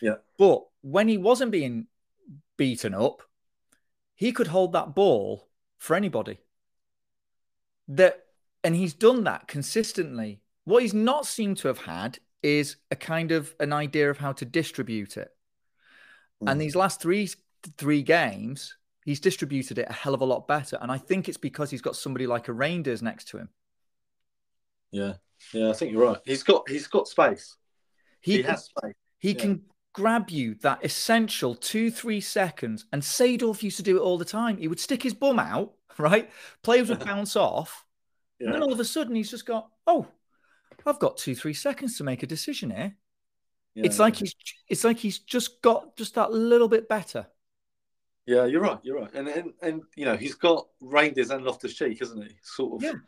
Yeah. 0.00 0.16
But 0.38 0.64
when 0.80 1.06
he 1.06 1.18
wasn't 1.18 1.52
being 1.52 1.86
beaten 2.56 2.94
up, 2.94 3.22
he 4.14 4.32
could 4.32 4.46
hold 4.46 4.72
that 4.72 4.94
ball 4.94 5.48
for 5.78 5.94
anybody. 5.94 6.38
That 7.88 8.24
and 8.62 8.74
he's 8.74 8.94
done 8.94 9.24
that 9.24 9.48
consistently. 9.48 10.40
What 10.64 10.82
he's 10.82 10.94
not 10.94 11.26
seemed 11.26 11.56
to 11.58 11.68
have 11.68 11.78
had 11.78 12.18
is 12.42 12.76
a 12.90 12.96
kind 12.96 13.32
of 13.32 13.54
an 13.60 13.72
idea 13.72 14.10
of 14.10 14.18
how 14.18 14.32
to 14.32 14.44
distribute 14.44 15.16
it. 15.16 15.30
And 16.46 16.58
Mm. 16.58 16.60
these 16.60 16.76
last 16.76 17.00
three 17.00 17.28
three 17.76 18.02
games, 18.02 18.76
he's 19.04 19.20
distributed 19.20 19.78
it 19.78 19.88
a 19.90 19.92
hell 19.92 20.14
of 20.14 20.20
a 20.22 20.24
lot 20.24 20.48
better. 20.48 20.78
And 20.80 20.90
I 20.90 20.98
think 20.98 21.28
it's 21.28 21.36
because 21.38 21.70
he's 21.70 21.82
got 21.82 21.96
somebody 21.96 22.26
like 22.26 22.48
a 22.48 22.52
Reijnders 22.52 23.02
next 23.02 23.28
to 23.28 23.38
him. 23.38 23.50
Yeah, 24.90 25.14
yeah, 25.52 25.70
I 25.70 25.72
think 25.72 25.92
you're 25.92 26.04
right. 26.04 26.18
He's 26.24 26.42
got 26.42 26.68
he's 26.68 26.86
got 26.86 27.08
space. 27.08 27.56
He, 28.20 28.38
he 28.38 28.42
can, 28.42 28.50
has 28.50 28.64
space. 28.64 28.94
He 29.18 29.32
yeah. 29.32 29.40
can 29.40 29.62
grab 29.92 30.30
you 30.30 30.54
that 30.62 30.84
essential 30.84 31.54
two, 31.54 31.90
three 31.90 32.20
seconds. 32.20 32.86
And 32.92 33.02
Seedorf 33.02 33.62
used 33.62 33.76
to 33.78 33.82
do 33.82 33.96
it 33.96 34.00
all 34.00 34.18
the 34.18 34.24
time. 34.24 34.58
He 34.58 34.68
would 34.68 34.80
stick 34.80 35.02
his 35.02 35.14
bum 35.14 35.38
out, 35.38 35.74
right? 35.98 36.30
Players 36.62 36.88
would 36.88 37.00
bounce 37.04 37.36
off. 37.36 37.84
Yeah. 38.38 38.46
And 38.46 38.54
then 38.54 38.62
all 38.62 38.72
of 38.72 38.80
a 38.80 38.84
sudden 38.84 39.14
he's 39.16 39.30
just 39.30 39.46
got, 39.46 39.68
oh, 39.86 40.06
I've 40.86 40.98
got 40.98 41.16
two, 41.18 41.34
three 41.34 41.54
seconds 41.54 41.96
to 41.98 42.04
make 42.04 42.22
a 42.22 42.26
decision 42.26 42.70
here. 42.70 42.96
Yeah, 43.74 43.84
it's 43.86 43.98
like 43.98 44.16
he's 44.16 44.34
it's 44.68 44.84
like 44.84 44.98
he's 44.98 45.18
just 45.18 45.62
got 45.62 45.96
just 45.96 46.14
that 46.16 46.32
little 46.32 46.68
bit 46.68 46.88
better. 46.88 47.26
Yeah, 48.26 48.44
you're 48.44 48.60
right. 48.60 48.78
You're 48.82 49.00
right. 49.00 49.14
And 49.14 49.28
and, 49.28 49.52
and 49.62 49.82
you 49.96 50.04
know, 50.04 50.16
he's 50.16 50.34
got 50.34 50.66
Reijnders 50.82 51.30
and 51.30 51.44
Loftus 51.44 51.74
Cheek, 51.74 52.00
isn't 52.02 52.22
he? 52.22 52.36
Sort 52.42 52.74
of 52.74 52.82
yeah. 52.82 52.98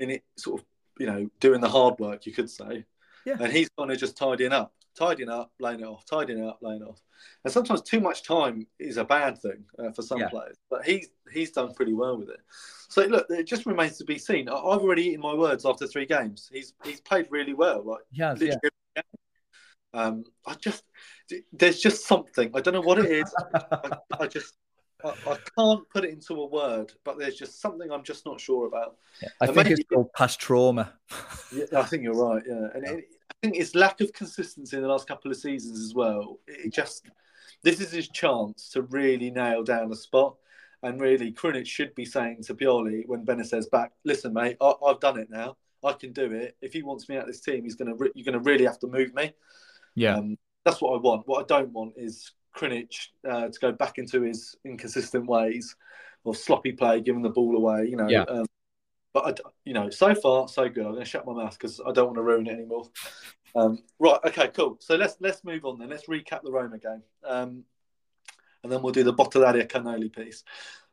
in 0.00 0.10
it 0.10 0.24
sort 0.36 0.60
of, 0.60 0.66
you 0.98 1.06
know, 1.06 1.28
doing 1.40 1.60
the 1.60 1.68
hard 1.68 1.98
work, 1.98 2.26
you 2.26 2.32
could 2.32 2.50
say. 2.50 2.84
Yeah. 3.24 3.36
And 3.40 3.52
he's 3.52 3.68
kind 3.78 3.90
of 3.90 3.98
just 3.98 4.16
tidying 4.16 4.52
up 4.52 4.72
tidying 4.98 5.28
up, 5.28 5.52
laying 5.60 5.80
it 5.80 5.86
off, 5.86 6.04
tidying 6.04 6.40
it 6.40 6.46
up, 6.46 6.58
laying 6.60 6.82
off. 6.82 7.00
And 7.44 7.52
sometimes 7.52 7.82
too 7.82 8.00
much 8.00 8.22
time 8.22 8.66
is 8.78 8.96
a 8.96 9.04
bad 9.04 9.38
thing 9.38 9.64
uh, 9.78 9.92
for 9.92 10.02
some 10.02 10.18
yeah. 10.18 10.28
players, 10.28 10.56
but 10.70 10.84
he's 10.84 11.08
he's 11.32 11.52
done 11.52 11.72
pretty 11.74 11.94
well 11.94 12.18
with 12.18 12.30
it. 12.30 12.40
So 12.88 13.02
look, 13.04 13.26
it 13.30 13.44
just 13.44 13.66
remains 13.66 13.98
to 13.98 14.04
be 14.04 14.18
seen. 14.18 14.48
I, 14.48 14.54
have 14.54 14.82
already 14.82 15.08
eaten 15.08 15.20
my 15.20 15.34
words 15.34 15.64
after 15.64 15.86
three 15.86 16.06
games. 16.06 16.48
He's 16.52 16.74
he's 16.84 17.00
played 17.00 17.26
really 17.30 17.54
well. 17.54 17.82
Like 17.84 18.00
yeah, 18.12 18.34
yeah. 18.38 18.54
Um, 19.94 20.24
I 20.46 20.54
just 20.54 20.84
there's 21.52 21.80
just 21.80 22.06
something 22.06 22.50
I 22.54 22.60
don't 22.60 22.74
know 22.74 22.80
what 22.80 22.98
it 22.98 23.10
is. 23.10 23.34
I, 23.54 23.96
I, 24.20 24.26
just 24.26 24.54
I, 25.02 25.14
I, 25.26 25.36
can't 25.58 25.88
put 25.88 26.04
it 26.04 26.10
into 26.10 26.34
a 26.34 26.46
word, 26.46 26.92
but 27.04 27.18
there's 27.18 27.36
just 27.36 27.60
something 27.60 27.90
I'm 27.90 28.04
just 28.04 28.26
not 28.26 28.40
sure 28.40 28.66
about. 28.66 28.96
Yeah, 29.22 29.28
I 29.40 29.46
and 29.46 29.54
think 29.54 29.68
maybe, 29.68 29.80
it's 29.80 29.88
called 29.88 30.12
past 30.12 30.40
trauma. 30.40 30.92
yeah, 31.54 31.64
I 31.74 31.84
think 31.84 32.02
you're 32.02 32.14
right. 32.14 32.42
Yeah, 32.46 32.68
and 32.74 32.86
it, 32.86 33.04
think 33.42 33.56
it's 33.56 33.74
lack 33.74 34.00
of 34.00 34.12
consistency 34.12 34.76
in 34.76 34.82
the 34.82 34.88
last 34.88 35.08
couple 35.08 35.30
of 35.30 35.36
seasons 35.36 35.80
as 35.80 35.94
well. 35.94 36.38
It 36.46 36.72
just 36.72 37.06
this 37.62 37.80
is 37.80 37.90
his 37.90 38.08
chance 38.08 38.68
to 38.70 38.82
really 38.82 39.30
nail 39.30 39.62
down 39.64 39.92
a 39.92 39.96
spot. 39.96 40.36
And 40.82 41.00
really, 41.00 41.32
Krunic 41.32 41.66
should 41.66 41.92
be 41.96 42.04
saying 42.04 42.44
to 42.44 42.54
Pioli 42.54 43.04
when 43.06 43.44
says 43.44 43.66
back, 43.66 43.92
"Listen, 44.04 44.32
mate, 44.32 44.56
I, 44.60 44.74
have 44.86 45.00
done 45.00 45.18
it 45.18 45.28
now. 45.28 45.56
I 45.84 45.92
can 45.92 46.12
do 46.12 46.32
it. 46.32 46.56
If 46.60 46.72
he 46.72 46.82
wants 46.82 47.08
me 47.08 47.16
out 47.16 47.22
of 47.22 47.28
this 47.28 47.40
team, 47.40 47.64
he's 47.64 47.74
gonna 47.74 47.96
re- 47.96 48.12
you're 48.14 48.24
gonna 48.24 48.38
really 48.38 48.64
have 48.64 48.78
to 48.80 48.86
move 48.86 49.12
me." 49.12 49.32
Yeah, 49.98 50.16
um, 50.16 50.36
that's 50.64 50.80
what 50.80 50.94
I 50.94 51.00
want. 51.00 51.26
What 51.26 51.42
I 51.42 51.46
don't 51.46 51.72
want 51.72 51.94
is 51.96 52.32
Krunic 52.56 53.08
uh, 53.28 53.48
to 53.48 53.58
go 53.60 53.72
back 53.72 53.98
into 53.98 54.22
his 54.22 54.56
inconsistent 54.64 55.26
ways 55.26 55.76
of 56.24 56.36
sloppy 56.36 56.72
play, 56.72 57.00
giving 57.00 57.22
the 57.22 57.30
ball 57.30 57.56
away. 57.56 57.86
You 57.88 57.96
know, 57.96 58.08
yeah. 58.08 58.22
um, 58.22 58.46
but 59.12 59.26
I, 59.26 59.50
you 59.64 59.74
know, 59.74 59.90
so 59.90 60.14
far 60.14 60.48
so 60.48 60.68
good. 60.68 60.84
I'm 60.84 60.92
going 60.92 61.04
to 61.04 61.10
shut 61.10 61.26
my 61.26 61.32
mouth 61.32 61.52
because 61.58 61.80
I 61.86 61.92
don't 61.92 62.06
want 62.06 62.16
to 62.16 62.22
ruin 62.22 62.46
it 62.46 62.52
anymore. 62.52 62.88
Um, 63.54 63.78
right, 63.98 64.20
okay, 64.26 64.48
cool. 64.48 64.76
So 64.80 64.96
let's 64.96 65.16
let's 65.20 65.44
move 65.44 65.64
on 65.64 65.78
then. 65.78 65.90
Let's 65.90 66.06
recap 66.06 66.42
the 66.42 66.52
Roma 66.52 66.78
game, 66.78 67.02
um, 67.24 67.64
and 68.62 68.70
then 68.70 68.82
we'll 68.82 68.92
do 68.92 69.04
the 69.04 69.14
Botti 69.14 69.40
d'aria 69.40 69.66
Cannoli 69.66 70.14
piece. 70.14 70.44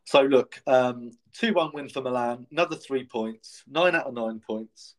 So 0.06 0.22
look, 0.22 0.62
um, 0.68 1.12
two-one 1.34 1.72
win 1.74 1.90
for 1.90 2.02
Milan. 2.02 2.46
Another 2.52 2.76
three 2.76 3.06
points. 3.06 3.64
Nine 3.68 3.96
out 3.96 4.06
of 4.06 4.14
nine 4.14 4.40
points. 4.40 4.96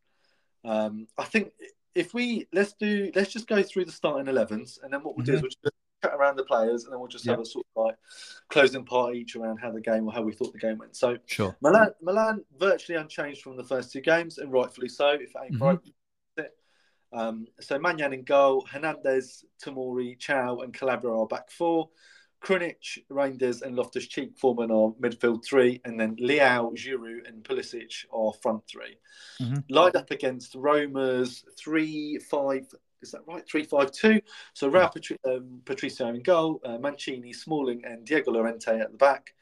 Um, 0.64 1.07
I 1.16 1.24
think 1.24 1.52
if 1.97 2.12
we 2.12 2.47
let's 2.53 2.74
do 2.74 3.11
let's 3.14 3.32
just 3.32 3.49
go 3.49 3.62
through 3.62 3.86
the 3.86 3.92
starting 3.92 4.32
11s, 4.32 4.82
and 4.82 4.92
then 4.92 5.01
what 5.03 5.16
we'll 5.16 5.24
mm-hmm. 5.24 5.32
do 5.32 5.32
is 5.32 5.38
mm-hmm. 5.38 5.42
we'll 5.42 5.51
just 5.51 5.74
chat 6.05 6.14
around 6.14 6.36
the 6.36 6.44
players, 6.44 6.84
and 6.84 6.92
then 6.92 7.01
we'll 7.01 7.09
just 7.09 7.24
yep. 7.24 7.32
have 7.32 7.40
a 7.40 7.47
sort 7.47 7.66
of 7.74 7.84
like 7.86 7.97
closing 8.51 8.84
part 8.84 9.14
each 9.14 9.34
around 9.34 9.57
how 9.57 9.72
the 9.72 9.80
game 9.80 10.07
or 10.07 10.12
how 10.12 10.22
we 10.22 10.32
thought 10.32 10.53
the 10.53 10.59
game 10.59 10.78
went. 10.78 10.94
So 10.94 11.16
sure, 11.26 11.57
Milan, 11.62 11.92
Milan 12.03 12.44
virtually 12.59 12.99
unchanged 12.99 13.40
from 13.40 13.57
the 13.57 13.64
first 13.64 13.92
two 13.92 14.03
games, 14.03 14.38
and 14.38 14.53
rightfully 14.53 14.88
so. 14.88 15.09
If 15.09 15.20
it 15.20 15.32
ain't 15.42 15.53
mm-hmm. 15.55 15.59
broke, 15.59 15.82
it. 16.36 16.57
Um, 17.12 17.47
so 17.61 17.78
Maignan 17.78 18.12
in 18.12 18.24
goal, 18.24 18.66
Hernandez, 18.70 19.44
Tomori, 19.64 20.18
Thiaw, 20.18 20.62
and 20.62 20.74
Calabria 20.74 21.14
are 21.14 21.26
back 21.26 21.51
four. 21.51 21.88
Krunic, 22.47 23.01
Reinders, 23.11 23.62
and 23.62 23.74
Loftus 23.74 24.07
Cheek 24.07 24.38
form 24.38 24.61
our 24.61 24.94
midfield 25.01 25.44
three, 25.44 25.80
and 25.84 25.99
then 25.99 26.14
Leao, 26.14 26.76
Giroud, 26.76 27.26
and 27.28 27.42
Pulisic 27.42 28.05
are 28.12 28.32
front 28.40 28.62
3 28.68 28.97
mm-hmm. 29.42 29.57
Lined 29.68 29.97
up 29.97 30.12
against 30.12 30.55
Roma's 30.55 31.44
three 31.59 32.18
five 32.18 32.64
is 33.03 33.11
that 33.11 33.22
right? 33.26 33.44
Three 33.51 33.64
five 33.64 33.90
two. 33.90 34.20
So 34.55 34.70
Raul 34.70 34.94
Patri- 34.94 35.18
um, 35.26 35.61
Patricio 35.64 36.07
in 36.07 36.22
goal, 36.22 36.61
uh, 36.64 36.78
Mancini, 36.78 37.32
Smalling, 37.32 37.84
and 37.84 38.05
Diego 38.05 38.30
Llorente 38.30 38.78
at 38.78 38.92
the 38.92 38.97
back. 38.97 39.34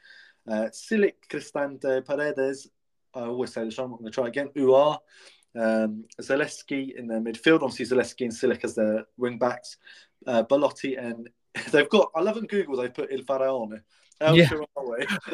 Uh, 0.48 0.68
Silic, 0.72 1.14
Cristante, 1.28 2.06
Paredes. 2.06 2.70
I 3.12 3.20
always 3.20 3.52
say 3.52 3.64
this. 3.64 3.76
wrong. 3.76 3.86
I'm 3.86 3.90
not 3.90 4.00
going 4.00 4.12
to 4.12 4.14
try 4.14 4.28
again. 4.28 4.48
Aouar, 4.56 4.98
um, 5.56 6.04
Zalewski 6.22 6.96
in 6.96 7.06
their 7.06 7.20
midfield. 7.20 7.62
Obviously, 7.62 7.84
Zalewski 7.84 8.22
and 8.22 8.32
Silic 8.32 8.64
as 8.64 8.74
their 8.74 9.04
wing 9.18 9.36
backs. 9.36 9.76
Uh, 10.26 10.42
Belotti 10.42 10.96
and 10.96 11.28
they've 11.70 11.88
got. 11.88 12.10
I 12.14 12.20
love 12.20 12.36
in 12.36 12.46
Google. 12.46 12.76
They 12.76 12.88
put 12.88 13.12
Il 13.12 13.22
Faraone. 13.22 13.80
El 14.20 14.36
yeah. 14.36 14.50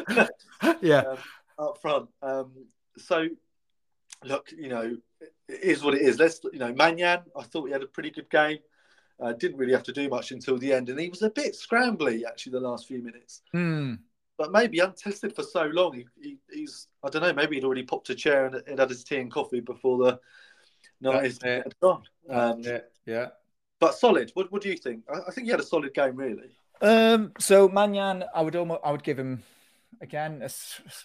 yeah. 0.81 0.99
Um, 1.01 1.17
up 1.57 1.81
front. 1.81 2.09
Um, 2.21 2.51
so 2.97 3.27
look, 4.23 4.51
you 4.51 4.69
know, 4.69 4.97
it 5.47 5.63
is 5.63 5.83
what 5.83 5.93
it 5.93 6.01
is. 6.01 6.19
Let's, 6.19 6.41
you 6.51 6.59
know, 6.59 6.73
Maignan, 6.73 7.23
I 7.37 7.43
thought 7.43 7.65
he 7.65 7.71
had 7.71 7.83
a 7.83 7.87
pretty 7.87 8.11
good 8.11 8.29
game. 8.29 8.59
Uh, 9.19 9.33
didn't 9.33 9.57
really 9.57 9.73
have 9.73 9.83
to 9.83 9.93
do 9.93 10.09
much 10.09 10.31
until 10.31 10.57
the 10.57 10.73
end, 10.73 10.89
and 10.89 10.99
he 10.99 11.09
was 11.09 11.21
a 11.21 11.29
bit 11.29 11.55
scrambly 11.55 12.23
actually 12.27 12.53
the 12.53 12.59
last 12.59 12.87
few 12.87 13.03
minutes. 13.03 13.43
Mm. 13.53 13.99
But 14.35 14.51
maybe 14.51 14.79
untested 14.79 15.35
for 15.35 15.43
so 15.43 15.65
long, 15.65 15.93
he, 15.93 16.05
he, 16.19 16.37
he's 16.51 16.87
I 17.03 17.09
don't 17.09 17.21
know. 17.21 17.33
Maybe 17.33 17.55
he'd 17.55 17.63
already 17.63 17.83
popped 17.83 18.09
a 18.09 18.15
chair 18.15 18.47
and, 18.47 18.55
and 18.65 18.79
had 18.79 18.89
his 18.89 19.03
tea 19.03 19.17
and 19.17 19.31
coffee 19.31 19.59
before 19.59 19.99
the 19.99 20.19
night 21.01 21.37
had 21.43 21.79
gone. 21.79 22.01
Um, 22.27 22.63
yeah. 23.05 23.27
But 23.81 23.95
solid. 23.95 24.31
What, 24.35 24.49
what 24.51 24.61
do 24.61 24.69
you 24.69 24.77
think? 24.77 25.03
I, 25.13 25.19
I 25.27 25.31
think 25.31 25.45
he 25.45 25.51
had 25.51 25.59
a 25.59 25.63
solid 25.63 25.93
game, 25.93 26.15
really. 26.15 26.51
Um, 26.81 27.33
so 27.39 27.67
Maignan, 27.67 28.23
I 28.33 28.41
would 28.41 28.55
almost, 28.55 28.81
I 28.85 28.91
would 28.91 29.03
give 29.03 29.19
him 29.19 29.43
again, 30.01 30.41
a, 30.43 30.49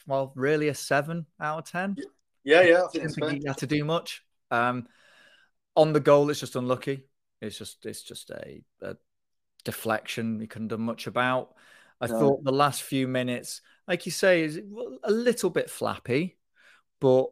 well, 0.06 0.32
really 0.36 0.68
a 0.68 0.74
seven 0.74 1.26
out 1.40 1.58
of 1.58 1.64
ten. 1.64 1.96
Yeah, 2.44 2.60
yeah, 2.62 2.84
I 2.84 2.88
think, 2.88 3.14
think 3.14 3.42
he 3.42 3.48
had 3.48 3.56
to 3.58 3.66
do 3.66 3.84
much. 3.84 4.22
Um, 4.50 4.86
on 5.74 5.92
the 5.92 6.00
goal, 6.00 6.30
it's 6.30 6.38
just 6.40 6.54
unlucky. 6.54 7.02
It's 7.40 7.58
just 7.58 7.84
it's 7.84 8.02
just 8.02 8.30
a, 8.30 8.62
a 8.82 8.96
deflection. 9.64 10.38
He 10.38 10.46
couldn't 10.46 10.68
do 10.68 10.78
much 10.78 11.06
about. 11.06 11.54
I 12.00 12.06
no. 12.06 12.18
thought 12.18 12.44
the 12.44 12.52
last 12.52 12.82
few 12.82 13.08
minutes, 13.08 13.62
like 13.88 14.06
you 14.06 14.12
say, 14.12 14.42
is 14.42 14.60
a 15.02 15.10
little 15.10 15.50
bit 15.50 15.70
flappy, 15.70 16.36
but 17.00 17.26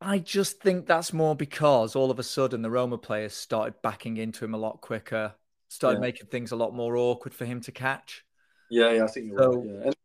I 0.00 0.18
just 0.18 0.60
think 0.60 0.86
that's 0.86 1.12
more 1.12 1.34
because 1.34 1.96
all 1.96 2.10
of 2.10 2.18
a 2.18 2.22
sudden 2.22 2.62
the 2.62 2.70
Roma 2.70 2.98
players 2.98 3.34
started 3.34 3.74
backing 3.82 4.16
into 4.16 4.44
him 4.44 4.54
a 4.54 4.58
lot 4.58 4.80
quicker, 4.80 5.34
started 5.68 5.98
yeah. 5.98 6.02
making 6.02 6.26
things 6.28 6.52
a 6.52 6.56
lot 6.56 6.74
more 6.74 6.96
awkward 6.96 7.34
for 7.34 7.44
him 7.44 7.60
to 7.62 7.72
catch. 7.72 8.24
Yeah, 8.70 8.92
yeah, 8.92 9.04
I 9.04 9.06
think 9.08 9.26
you're 9.26 9.38
so, 9.38 9.56
right. 9.56 9.66
Yeah. 9.66 9.84
And, 9.86 9.96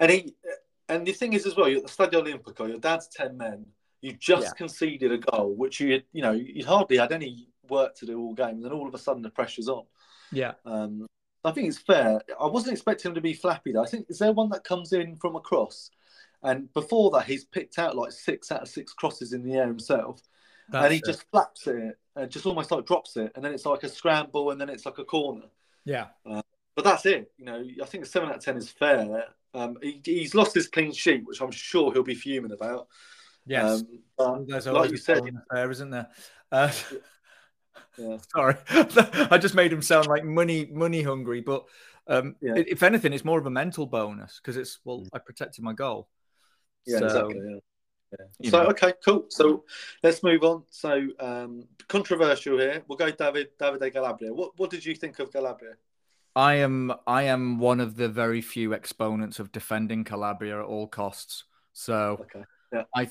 and 0.00 0.10
he 0.10 0.34
and 0.88 1.06
the 1.06 1.12
thing 1.12 1.32
is 1.32 1.46
as 1.46 1.56
well, 1.56 1.68
you're 1.68 1.78
at 1.78 1.86
the 1.86 1.92
Stadio 1.92 2.22
Olimpico, 2.22 2.68
your 2.68 2.78
dad's 2.78 3.08
ten 3.08 3.36
men. 3.36 3.66
You 4.00 4.12
just 4.12 4.46
yeah. 4.46 4.52
conceded 4.56 5.12
a 5.12 5.18
goal, 5.18 5.54
which 5.54 5.80
you 5.80 6.02
you 6.12 6.22
know 6.22 6.32
you 6.32 6.64
hardly 6.64 6.96
had 6.96 7.12
any 7.12 7.48
work 7.68 7.94
to 7.96 8.06
do 8.06 8.18
all 8.18 8.34
game, 8.34 8.56
and 8.56 8.64
then 8.64 8.72
all 8.72 8.88
of 8.88 8.94
a 8.94 8.98
sudden 8.98 9.22
the 9.22 9.30
pressure's 9.30 9.68
on. 9.68 9.84
Yeah. 10.32 10.52
Um, 10.64 11.06
I 11.44 11.52
think 11.52 11.68
it's 11.68 11.78
fair. 11.78 12.20
I 12.40 12.46
wasn't 12.46 12.72
expecting 12.72 13.10
him 13.10 13.14
to 13.14 13.20
be 13.20 13.32
flappy 13.32 13.72
though. 13.72 13.82
I 13.82 13.86
think 13.86 14.06
is 14.08 14.18
there 14.18 14.32
one 14.32 14.50
that 14.50 14.64
comes 14.64 14.92
in 14.92 15.16
from 15.16 15.36
a 15.36 15.40
cross, 15.40 15.90
and 16.42 16.72
before 16.72 17.10
that 17.12 17.26
he's 17.26 17.44
picked 17.44 17.78
out 17.78 17.96
like 17.96 18.12
six 18.12 18.52
out 18.52 18.62
of 18.62 18.68
six 18.68 18.92
crosses 18.92 19.32
in 19.32 19.42
the 19.42 19.54
air 19.54 19.66
himself, 19.66 20.20
That's 20.68 20.84
and 20.84 20.92
he 20.92 20.98
it. 20.98 21.04
just 21.04 21.24
flaps 21.30 21.66
it 21.66 21.98
and 22.14 22.30
just 22.30 22.46
almost 22.46 22.70
like 22.70 22.86
drops 22.86 23.16
it, 23.16 23.32
and 23.34 23.44
then 23.44 23.52
it's 23.52 23.66
like 23.66 23.82
a 23.82 23.88
scramble, 23.88 24.50
and 24.50 24.60
then 24.60 24.68
it's 24.68 24.86
like 24.86 24.98
a 24.98 25.04
corner. 25.04 25.46
Yeah. 25.84 26.06
Uh, 26.24 26.42
but 26.74 26.84
that's 26.84 27.06
it. 27.06 27.30
You 27.38 27.46
know, 27.46 27.64
I 27.82 27.86
think 27.86 28.04
a 28.04 28.06
seven 28.06 28.28
out 28.28 28.36
of 28.36 28.44
ten 28.44 28.56
is 28.56 28.70
fair. 28.70 29.24
Um, 29.54 29.78
he, 29.82 30.00
he's 30.04 30.34
lost 30.34 30.54
his 30.54 30.68
clean 30.68 30.92
sheet, 30.92 31.22
which 31.24 31.40
I'm 31.40 31.50
sure 31.50 31.92
he'll 31.92 32.02
be 32.02 32.14
fuming 32.14 32.52
about. 32.52 32.88
Yes, 33.46 33.84
um, 34.18 34.44
there's 34.46 34.66
like 34.66 34.90
you 34.90 34.96
said, 34.96 35.22
there 35.50 35.70
isn't 35.70 35.90
there? 35.90 36.08
Uh, 36.50 36.72
yeah. 37.96 38.16
Sorry, 38.34 38.56
I 38.70 39.38
just 39.38 39.54
made 39.54 39.72
him 39.72 39.82
sound 39.82 40.08
like 40.08 40.24
money 40.24 40.68
money 40.70 41.02
hungry, 41.02 41.40
but 41.40 41.64
um, 42.08 42.36
yeah. 42.40 42.54
if 42.56 42.82
anything, 42.82 43.12
it's 43.12 43.24
more 43.24 43.38
of 43.38 43.46
a 43.46 43.50
mental 43.50 43.86
bonus 43.86 44.40
because 44.42 44.56
it's 44.56 44.80
well, 44.84 45.00
mm. 45.00 45.08
I 45.12 45.18
protected 45.18 45.64
my 45.64 45.72
goal. 45.72 46.08
Yeah, 46.86 46.98
so, 46.98 47.06
exactly. 47.06 47.40
Yeah. 47.44 48.18
yeah. 48.38 48.50
So 48.50 48.62
know. 48.62 48.68
okay, 48.70 48.92
cool. 49.04 49.26
So 49.28 49.64
let's 50.02 50.22
move 50.22 50.42
on. 50.42 50.62
So 50.70 51.06
um, 51.20 51.64
controversial 51.88 52.58
here. 52.58 52.82
We'll 52.88 52.98
go 52.98 53.10
David 53.10 53.48
Davide 53.58 53.92
Calabria. 53.92 54.32
What 54.32 54.58
what 54.58 54.70
did 54.70 54.84
you 54.84 54.94
think 54.94 55.18
of 55.18 55.32
Calabria? 55.32 55.74
I 56.34 56.54
am 56.56 56.92
I 57.06 57.24
am 57.24 57.58
one 57.58 57.80
of 57.80 57.96
the 57.96 58.08
very 58.08 58.40
few 58.40 58.72
exponents 58.72 59.38
of 59.38 59.52
defending 59.52 60.04
Calabria 60.04 60.60
at 60.60 60.66
all 60.66 60.86
costs. 60.86 61.44
So 61.72 62.18
okay. 62.20 62.44
yeah. 62.72 62.82
I 62.94 63.08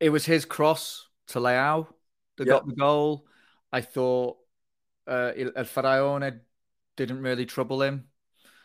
it 0.00 0.10
was 0.10 0.24
his 0.24 0.44
cross 0.44 1.08
to 1.28 1.40
Leao 1.40 1.88
that 2.36 2.44
got 2.44 2.66
the 2.66 2.74
goal. 2.74 3.26
I 3.72 3.80
thought 3.80 4.36
uh, 5.06 5.32
El 5.36 5.64
Faraone 5.64 6.40
didn't 6.96 7.22
really 7.22 7.46
trouble 7.46 7.82
him. 7.82 8.04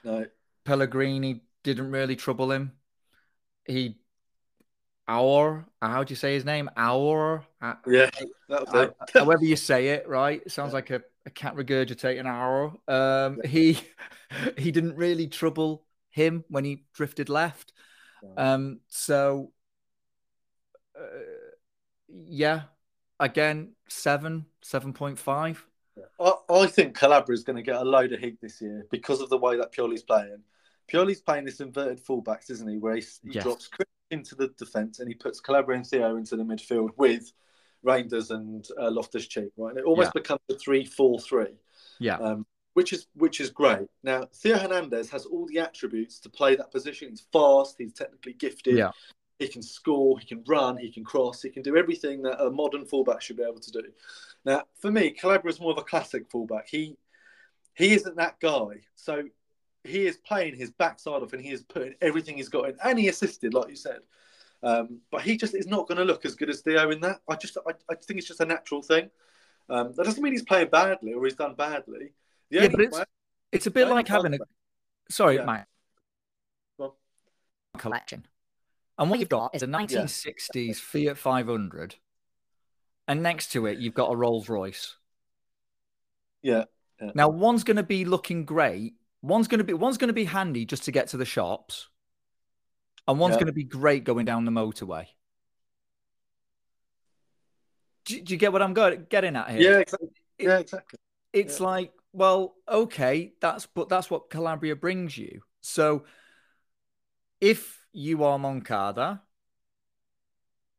No. 0.03 0.25
Pellegrini 0.63 1.41
didn't 1.63 1.91
really 1.91 2.15
trouble 2.15 2.51
him. 2.51 2.73
He, 3.65 3.97
our, 5.11 5.65
how 5.81 6.05
do 6.05 6.11
you 6.13 6.15
say 6.15 6.33
his 6.33 6.45
name? 6.45 6.69
Our, 6.77 7.43
yeah, 7.85 8.09
however 9.13 9.43
you 9.43 9.57
say 9.57 9.89
it, 9.89 10.07
right? 10.07 10.41
It 10.45 10.51
sounds 10.53 10.69
yeah. 10.69 10.75
like 10.75 10.89
a, 10.89 11.01
a 11.25 11.29
cat 11.29 11.55
regurgitating 11.55 12.25
our. 12.25 12.73
Um, 12.87 13.41
he, 13.43 13.77
he 14.57 14.71
didn't 14.71 14.95
really 14.95 15.27
trouble 15.27 15.83
him 16.11 16.45
when 16.47 16.63
he 16.63 16.85
drifted 16.93 17.27
left. 17.27 17.73
Um, 18.37 18.79
so, 18.87 19.51
uh, 20.97 21.01
yeah, 22.07 22.61
again, 23.19 23.73
seven, 23.89 24.45
seven 24.61 24.93
point 24.93 25.19
five. 25.19 25.65
I, 26.19 26.33
I 26.49 26.67
think 26.67 26.97
Calabria 26.97 27.35
is 27.35 27.43
going 27.43 27.57
to 27.57 27.63
get 27.63 27.75
a 27.75 27.83
load 27.83 28.13
of 28.13 28.21
heat 28.21 28.39
this 28.41 28.61
year 28.61 28.85
because 28.91 29.19
of 29.19 29.29
the 29.29 29.37
way 29.37 29.57
that 29.57 29.73
Pioli's 29.73 30.03
playing. 30.03 30.43
Pioli's 30.89 31.19
playing 31.19 31.45
this 31.45 31.59
inverted 31.59 32.03
fullbacks, 32.03 32.49
isn't 32.49 32.67
he? 32.67 32.77
Where 32.77 32.95
he, 32.95 33.01
he 33.23 33.33
yes. 33.33 33.43
drops 33.43 33.69
into 34.11 34.35
the 34.35 34.49
defence 34.57 34.99
and 34.99 35.07
he 35.07 35.15
puts 35.15 35.39
Calabria 35.39 35.77
and 35.77 35.87
Theo 35.87 36.17
into 36.17 36.35
the 36.35 36.43
midfield 36.43 36.89
with 36.97 37.31
Reijnders 37.85 38.29
and 38.29 38.67
uh, 38.79 38.91
Loftus 38.91 39.27
Cheek, 39.27 39.51
right? 39.57 39.71
And 39.71 39.79
it 39.79 39.85
almost 39.85 40.11
yeah. 40.13 40.21
becomes 40.21 40.41
a 40.49 40.55
3 40.55 40.85
4 40.85 41.19
3. 41.19 41.45
Yeah. 41.99 42.17
Um, 42.17 42.45
which 42.73 42.93
is 42.93 43.07
which 43.15 43.41
is 43.41 43.49
great. 43.49 43.87
Now 44.03 44.27
Theo 44.33 44.57
Hernandez 44.57 45.09
has 45.09 45.25
all 45.25 45.45
the 45.45 45.59
attributes 45.59 46.19
to 46.19 46.29
play 46.29 46.55
that 46.55 46.71
position. 46.71 47.09
He's 47.09 47.25
fast, 47.33 47.75
he's 47.77 47.93
technically 47.93 48.33
gifted, 48.33 48.77
yeah. 48.77 48.91
he 49.39 49.47
can 49.47 49.61
score, 49.61 50.17
he 50.19 50.25
can 50.25 50.43
run, 50.47 50.77
he 50.77 50.89
can 50.89 51.03
cross, 51.03 51.41
he 51.41 51.49
can 51.49 51.63
do 51.63 51.75
everything 51.75 52.21
that 52.21 52.41
a 52.41 52.49
modern 52.49 52.85
fullback 52.85 53.21
should 53.21 53.37
be 53.37 53.43
able 53.43 53.59
to 53.59 53.71
do. 53.71 53.83
Now, 54.45 54.63
for 54.79 54.89
me, 54.89 55.11
Calabria 55.11 55.51
is 55.53 55.59
more 55.59 55.71
of 55.71 55.77
a 55.77 55.83
classic 55.83 56.29
fullback. 56.31 56.69
He 56.69 56.97
he 57.73 57.93
isn't 57.93 58.15
that 58.17 58.39
guy. 58.39 58.83
So 58.95 59.23
he 59.83 60.05
is 60.05 60.17
playing 60.17 60.55
his 60.55 60.71
backside 60.71 61.23
off 61.23 61.33
and 61.33 61.41
he 61.41 61.51
is 61.51 61.63
putting 61.63 61.95
everything 62.01 62.37
he's 62.37 62.49
got 62.49 62.69
in, 62.69 62.75
and 62.83 62.99
he 62.99 63.07
assisted, 63.07 63.53
like 63.53 63.69
you 63.69 63.75
said. 63.75 63.99
Um, 64.63 64.99
but 65.11 65.21
he 65.21 65.37
just 65.37 65.55
is 65.55 65.67
not 65.67 65.87
going 65.87 65.97
to 65.97 66.03
look 66.03 66.23
as 66.23 66.35
good 66.35 66.49
as 66.49 66.61
Theo 66.61 66.91
in 66.91 67.01
that. 67.01 67.21
I 67.27 67.35
just 67.35 67.57
I, 67.67 67.71
I 67.89 67.95
think 67.95 68.19
it's 68.19 68.27
just 68.27 68.41
a 68.41 68.45
natural 68.45 68.81
thing. 68.81 69.09
Um, 69.69 69.93
that 69.95 70.05
doesn't 70.05 70.21
mean 70.21 70.33
he's 70.33 70.43
playing 70.43 70.69
badly 70.69 71.13
or 71.13 71.23
he's 71.25 71.35
done 71.35 71.55
badly. 71.55 72.13
The 72.49 72.61
yeah, 72.61 72.67
but 72.67 72.81
it's, 72.81 72.99
it's 73.51 73.67
a 73.67 73.71
bit 73.71 73.87
like 73.87 74.07
having 74.07 74.35
a. 74.35 74.37
Sorry, 75.09 75.35
yeah. 75.35 75.45
mate. 75.45 75.63
Well, 76.77 76.97
collection. 77.77 78.25
And 78.97 79.09
what 79.09 79.19
you've 79.19 79.29
got 79.29 79.55
is 79.55 79.63
a 79.63 79.67
1960s 79.67 80.53
yeah. 80.93 81.13
Fiat 81.13 81.17
500 81.17 81.95
and 83.07 83.23
next 83.23 83.51
to 83.53 83.65
it 83.65 83.79
you've 83.79 83.93
got 83.93 84.11
a 84.11 84.15
Rolls 84.15 84.47
Royce. 84.47 84.95
Yeah. 86.41 86.65
yeah. 87.01 87.11
Now 87.15 87.29
one's 87.29 87.63
going 87.63 87.77
to 87.77 87.83
be 87.83 88.05
looking 88.05 88.45
great. 88.45 88.93
One's 89.21 89.47
going 89.47 89.59
to 89.59 89.63
be 89.63 89.73
one's 89.73 89.97
going 89.97 90.07
to 90.07 90.13
be 90.13 90.25
handy 90.25 90.65
just 90.65 90.83
to 90.85 90.91
get 90.91 91.09
to 91.09 91.17
the 91.17 91.25
shops, 91.25 91.87
and 93.07 93.19
one's 93.19 93.33
yeah. 93.33 93.39
going 93.39 93.47
to 93.47 93.53
be 93.53 93.63
great 93.63 94.03
going 94.03 94.25
down 94.25 94.45
the 94.45 94.51
motorway. 94.51 95.05
Do, 98.05 98.19
do 98.19 98.33
you 98.33 98.39
get 98.39 98.51
what 98.51 98.61
I'm 98.61 98.73
going, 98.73 99.05
getting 99.09 99.35
at 99.35 99.51
here? 99.51 99.73
Yeah, 99.73 99.79
exactly. 99.79 100.09
It, 100.39 100.45
yeah, 100.45 100.57
exactly. 100.57 100.99
It's 101.33 101.59
yeah. 101.59 101.67
like, 101.67 101.91
well, 102.13 102.55
okay, 102.67 103.33
that's 103.39 103.67
but 103.67 103.89
that's 103.89 104.09
what 104.09 104.29
Calabria 104.29 104.75
brings 104.75 105.17
you. 105.17 105.41
So, 105.61 106.05
if 107.39 107.85
you 107.93 108.23
are 108.23 108.39
Moncada, 108.39 109.21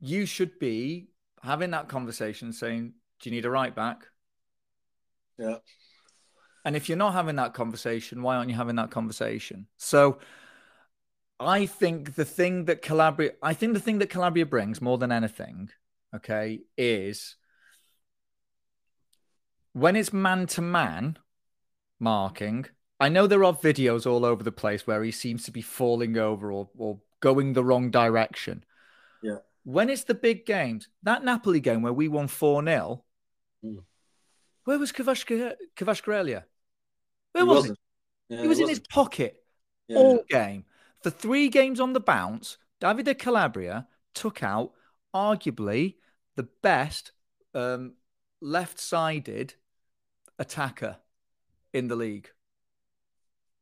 you 0.01 0.27
should 0.27 0.59
be 0.59 1.09
having 1.43 1.71
that 1.71 1.89
conversation 1.89 2.53
saying, 2.53 2.95
Do 3.21 3.31
you 3.31 3.37
need 3.37 3.45
a 3.45 3.51
right 3.51 3.75
back? 3.75 4.09
Yeah. 5.39 5.57
And 6.65 6.77
if 6.77 6.89
you're 6.89 6.99
not 6.99 7.15
having 7.15 7.37
that 7.37 7.55
conversation, 7.55 8.23
why 8.23 8.37
aren't 8.37 8.51
you 8.51 8.57
having 8.57 8.77
that 8.77 8.91
conversation? 8.91 9.67
So 9.77 10.19
I 11.41 11.67
think 11.67 12.15
the 12.15 12.25
thing 12.25 12.67
that 12.67 12.83
Calabria, 12.83 13.33
I 13.43 13.55
think 13.55 13.75
the 13.75 13.81
thing 13.81 13.99
that 13.99 14.11
Calabria 14.11 14.47
brings 14.47 14.81
more 14.81 14.99
than 14.99 15.11
anything, 15.11 15.71
okay, 16.15 16.61
is 16.77 17.37
when 19.73 19.97
it's 19.97 20.13
man 20.13 20.47
to 20.49 20.63
man 20.63 21.19
marking. 21.99 22.67
I 23.01 23.09
know 23.09 23.27
there 23.27 23.43
are 23.43 23.53
videos 23.53 24.07
all 24.07 24.25
over 24.25 24.45
the 24.45 24.53
place 24.53 24.87
where 24.87 25.03
he 25.03 25.11
seems 25.11 25.43
to 25.45 25.51
be 25.51 25.63
falling 25.63 26.17
over 26.17 26.53
or, 26.53 26.69
or 26.79 27.01
going 27.19 27.53
the 27.53 27.65
wrong 27.65 27.91
direction. 27.91 28.65
Yeah 29.23 29.39
when 29.65 29.91
it's 29.91 30.05
the 30.05 30.15
big 30.15 30.47
games, 30.47 30.89
that 31.03 31.25
Napoli 31.25 31.61
game 31.61 31.83
where 31.83 31.93
we 31.93 32.09
won 32.09 32.29
4 32.29 32.65
0, 32.65 33.05
mm. 33.65 33.79
where 34.65 34.79
was 34.79 34.93
Kvaratskhelia? 34.93 36.45
Where 37.33 37.47
was 37.47 37.67
he? 37.67 37.75
Yeah, 38.29 38.43
he 38.43 38.49
was 38.49 38.61
in 38.61 38.69
his 38.69 38.81
pocket 38.81 39.43
yeah. 39.89 39.99
all 39.99 40.25
game. 40.29 40.65
For 41.03 41.11
three 41.11 41.49
games 41.49 41.81
on 41.81 41.93
the 41.93 42.01
bounce, 42.01 42.59
Davide 42.81 43.19
Calabria 43.19 43.89
took 44.15 44.43
out 44.43 44.73
arguably 45.15 45.97
the 46.37 46.45
best 46.63 47.13
um, 47.55 47.95
left 48.41 48.79
sided 48.79 49.55
attacker 50.39 50.99
in 51.73 51.89
the 51.89 51.97
league 51.97 52.31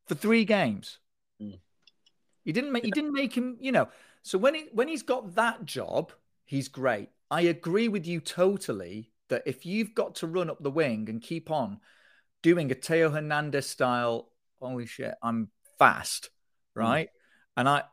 for 0.07 0.15
three 0.15 0.45
games. 0.45 0.99
Mm. 1.41 1.59
He 2.43 2.51
didn't 2.51 2.71
make. 2.71 2.83
He 2.83 2.91
didn't 2.91 3.13
make 3.13 3.35
him. 3.35 3.57
You 3.59 3.71
know. 3.71 3.87
So 4.23 4.37
when 4.37 4.55
he 4.55 4.67
when 4.71 4.87
he's 4.87 5.03
got 5.03 5.35
that 5.35 5.65
job, 5.65 6.11
he's 6.45 6.67
great. 6.67 7.09
I 7.29 7.41
agree 7.41 7.87
with 7.87 8.05
you 8.05 8.19
totally 8.19 9.11
that 9.29 9.43
if 9.45 9.65
you've 9.65 9.95
got 9.95 10.15
to 10.15 10.27
run 10.27 10.49
up 10.49 10.61
the 10.61 10.69
wing 10.69 11.07
and 11.09 11.21
keep 11.21 11.49
on 11.49 11.79
doing 12.41 12.71
a 12.71 12.75
Theo 12.75 13.09
Hernandez 13.09 13.67
style, 13.67 14.29
holy 14.59 14.85
shit, 14.85 15.13
I'm 15.21 15.49
fast, 15.77 16.29
hmm. 16.75 16.79
right? 16.79 17.07
Mm. 17.07 17.11
And 17.57 17.69
I, 17.69 17.83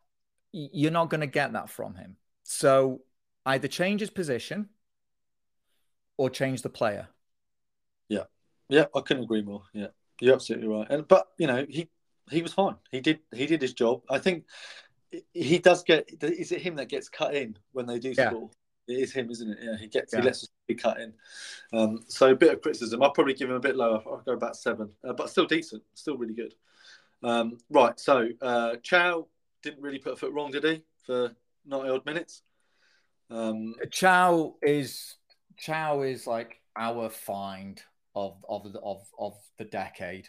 you're 0.53 0.91
not 0.91 1.11
going 1.11 1.21
to 1.21 1.27
get 1.27 1.53
that 1.53 1.71
from 1.71 1.95
him. 1.95 2.17
So 2.45 3.03
either 3.45 3.69
change 3.69 4.01
his 4.01 4.11
position 4.11 4.69
or 6.17 6.31
change 6.31 6.63
the 6.63 6.69
player. 6.69 7.09
Yeah, 8.09 8.25
yeah, 8.69 8.87
I 8.95 9.01
couldn't 9.01 9.25
agree 9.25 9.43
more. 9.43 9.63
Yeah, 9.73 9.89
you're 10.21 10.35
absolutely 10.35 10.69
right. 10.69 10.87
And 10.89 11.07
but 11.07 11.29
you 11.39 11.47
know 11.47 11.67
he 11.69 11.89
he 12.31 12.43
was 12.43 12.53
fine. 12.53 12.77
He 12.91 13.01
did 13.01 13.21
he 13.35 13.47
did 13.47 13.61
his 13.61 13.75
job. 13.75 14.03
I 14.09 14.19
think 14.19 14.45
he 15.33 15.59
does 15.59 15.83
get. 15.83 16.09
Is 16.23 16.53
it 16.53 16.63
him 16.63 16.77
that 16.77 16.89
gets 16.89 17.09
cut 17.09 17.35
in 17.35 17.57
when 17.73 17.87
they 17.87 17.99
do 17.99 18.15
yeah. 18.17 18.31
score? 18.31 18.51
It 18.89 19.01
is 19.01 19.13
him, 19.13 19.31
isn't 19.31 19.51
it? 19.51 19.59
Yeah, 19.61 19.77
he 19.77 19.87
gets. 19.87 20.13
Yeah. 20.13 20.21
He 20.21 20.27
lets 20.27 20.45
us 20.45 20.49
be 20.67 20.75
cut 20.75 20.99
in. 20.99 21.13
Um, 21.73 22.01
so 22.09 22.31
a 22.31 22.35
bit 22.35 22.55
of 22.55 22.63
criticism. 22.63 23.03
I'll 23.03 23.13
probably 23.13 23.35
give 23.35 23.51
him 23.51 23.57
a 23.57 23.61
bit 23.61 23.77
lower. 23.77 24.03
I'll 24.07 24.23
go 24.25 24.33
about 24.33 24.57
seven, 24.57 24.91
uh, 25.07 25.13
but 25.13 25.29
still 25.29 25.47
decent. 25.47 25.83
Still 25.95 26.17
really 26.17 26.35
good. 26.35 26.55
Um, 27.23 27.59
right. 27.71 27.99
So 28.01 28.29
uh, 28.41 28.77
Thiaw 28.83 29.27
didn't 29.63 29.83
really 29.83 29.99
put 29.99 30.15
a 30.15 30.17
foot 30.17 30.33
wrong, 30.33 30.51
did 30.51 30.65
he? 30.65 30.83
For 31.05 31.33
ninety 31.67 31.91
odd 31.91 32.07
minutes. 32.07 32.43
Um, 33.31 33.75
Thiaw 33.85 34.55
is 34.63 35.17
Thiaw 35.63 36.11
is 36.11 36.27
like 36.27 36.61
our 36.77 37.11
find 37.11 37.83
of 38.15 38.43
of 38.49 38.73
the, 38.73 38.81
of 38.81 39.07
of 39.19 39.35
the 39.59 39.65
decade. 39.65 40.29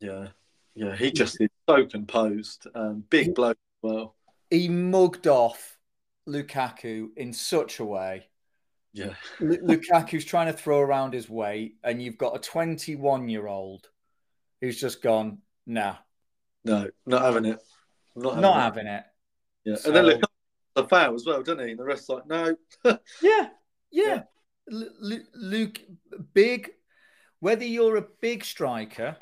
Yeah, 0.00 0.28
yeah. 0.74 0.94
He 0.94 1.10
just 1.10 1.40
is 1.40 1.48
so 1.66 1.86
composed. 1.86 2.66
Um, 2.74 3.04
big 3.08 3.34
bloke 3.34 3.56
as 3.56 3.90
well. 3.90 4.14
He 4.50 4.68
mugged 4.68 5.26
off 5.26 5.77
Lukaku 6.28 7.08
in 7.16 7.32
such 7.32 7.80
a 7.80 7.84
way. 7.84 8.28
Yeah. 8.92 9.14
Lukaku's 9.40 10.24
trying 10.24 10.46
to 10.46 10.52
throw 10.52 10.78
around 10.78 11.14
his 11.14 11.28
weight, 11.28 11.76
and 11.82 12.02
you've 12.02 12.18
got 12.18 12.36
a 12.36 12.38
21 12.38 13.28
year 13.28 13.46
old 13.46 13.88
who's 14.60 14.80
just 14.80 15.02
gone, 15.02 15.38
nah. 15.66 15.96
No, 16.64 16.88
not 17.06 17.22
having 17.22 17.44
it. 17.44 17.62
Not 18.16 18.30
having, 18.30 18.42
not 18.42 18.56
it. 18.56 18.60
having 18.60 18.86
it. 18.86 19.04
Yeah. 19.64 19.76
So... 19.76 19.88
And 19.88 19.96
then 19.96 20.04
Lukaku 20.04 20.24
the 20.78 20.88
foul 20.88 21.14
as 21.14 21.26
well, 21.26 21.42
doesn't 21.42 21.64
he? 21.64 21.70
And 21.72 21.78
the 21.78 21.84
rest 21.84 22.08
like, 22.08 22.26
no. 22.26 22.56
yeah. 22.84 22.98
Yeah. 23.22 23.48
yeah. 23.90 24.22
L- 24.72 25.20
Luke, 25.34 25.80
big, 26.34 26.70
whether 27.40 27.64
you're 27.64 27.96
a 27.96 28.06
big 28.20 28.44
striker 28.44 29.16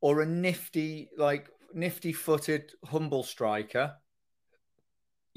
or 0.00 0.20
a 0.20 0.26
nifty, 0.26 1.10
like 1.16 1.48
nifty 1.74 2.12
footed, 2.12 2.72
humble 2.84 3.22
striker, 3.22 3.94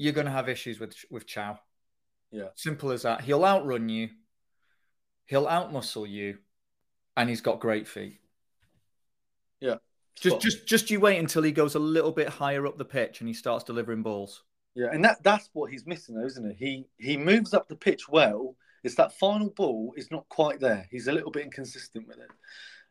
you're 0.02 0.12
going 0.12 0.26
to 0.26 0.32
have 0.32 0.48
issues 0.48 0.80
with 0.80 0.96
with 1.10 1.26
Thiaw. 1.26 1.58
Yeah. 2.32 2.48
Simple 2.56 2.90
as 2.90 3.02
that. 3.02 3.20
He'll 3.20 3.44
outrun 3.44 3.88
you, 3.88 4.08
he'll 5.26 5.46
outmuscle 5.46 6.08
you, 6.08 6.38
and 7.16 7.28
he's 7.28 7.40
got 7.40 7.60
great 7.60 7.86
feet. 7.86 8.18
Yeah. 9.60 9.76
Just, 10.20 10.40
just, 10.40 10.66
just 10.66 10.90
you 10.90 11.00
wait 11.00 11.18
until 11.18 11.42
he 11.42 11.52
goes 11.52 11.74
a 11.74 11.78
little 11.78 12.12
bit 12.12 12.28
higher 12.28 12.66
up 12.66 12.76
the 12.76 12.84
pitch 12.84 13.20
and 13.20 13.28
he 13.28 13.34
starts 13.34 13.64
delivering 13.64 14.02
balls. 14.02 14.42
Yeah, 14.74 14.88
and 14.92 15.04
that 15.04 15.22
that's 15.22 15.48
what 15.52 15.70
he's 15.70 15.86
missing, 15.86 16.14
though, 16.14 16.26
isn't 16.26 16.50
it? 16.50 16.56
He 16.58 16.86
he 16.98 17.16
moves 17.16 17.54
up 17.54 17.68
the 17.68 17.76
pitch 17.76 18.08
well. 18.08 18.56
It's 18.82 18.96
that 18.96 19.16
final 19.18 19.50
ball 19.50 19.94
is 19.96 20.10
not 20.10 20.28
quite 20.28 20.58
there. 20.58 20.88
He's 20.90 21.06
a 21.06 21.12
little 21.12 21.30
bit 21.30 21.44
inconsistent 21.44 22.08
with 22.08 22.18
it, 22.18 22.30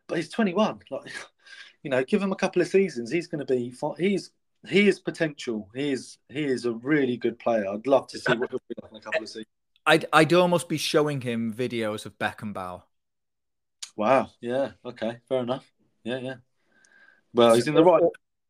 but 0.06 0.16
he's 0.16 0.30
21. 0.30 0.80
Like 0.90 1.12
you 1.82 1.90
know, 1.90 2.02
give 2.04 2.22
him 2.22 2.32
a 2.32 2.36
couple 2.36 2.62
of 2.62 2.68
seasons. 2.68 3.10
He's 3.10 3.26
going 3.26 3.44
to 3.44 3.52
be. 3.52 3.74
He's 3.98 4.30
he 4.68 4.88
is 4.88 5.00
potential. 5.00 5.68
He 5.74 5.92
is 5.92 6.18
he 6.28 6.44
is 6.44 6.64
a 6.64 6.72
really 6.72 7.16
good 7.16 7.38
player. 7.38 7.66
I'd 7.68 7.86
love 7.86 8.06
to 8.08 8.18
see 8.18 8.32
what 8.34 8.50
he'll 8.50 8.60
be 8.68 8.74
like 8.82 8.90
in 8.90 8.96
a 8.96 9.00
couple 9.00 9.22
of 9.22 9.28
seasons. 9.28 9.46
I'd 9.86 10.06
I'd 10.12 10.32
almost 10.32 10.68
be 10.68 10.78
showing 10.78 11.20
him 11.20 11.52
videos 11.52 12.06
of 12.06 12.18
Beckenbauer. 12.18 12.82
Wow. 13.96 14.30
Yeah. 14.40 14.72
Okay. 14.84 15.18
Fair 15.28 15.40
enough. 15.40 15.70
Yeah. 16.04 16.18
Yeah. 16.18 16.34
Well, 17.34 17.54
he's 17.54 17.66
in 17.66 17.74
the 17.74 17.84
right. 17.84 18.02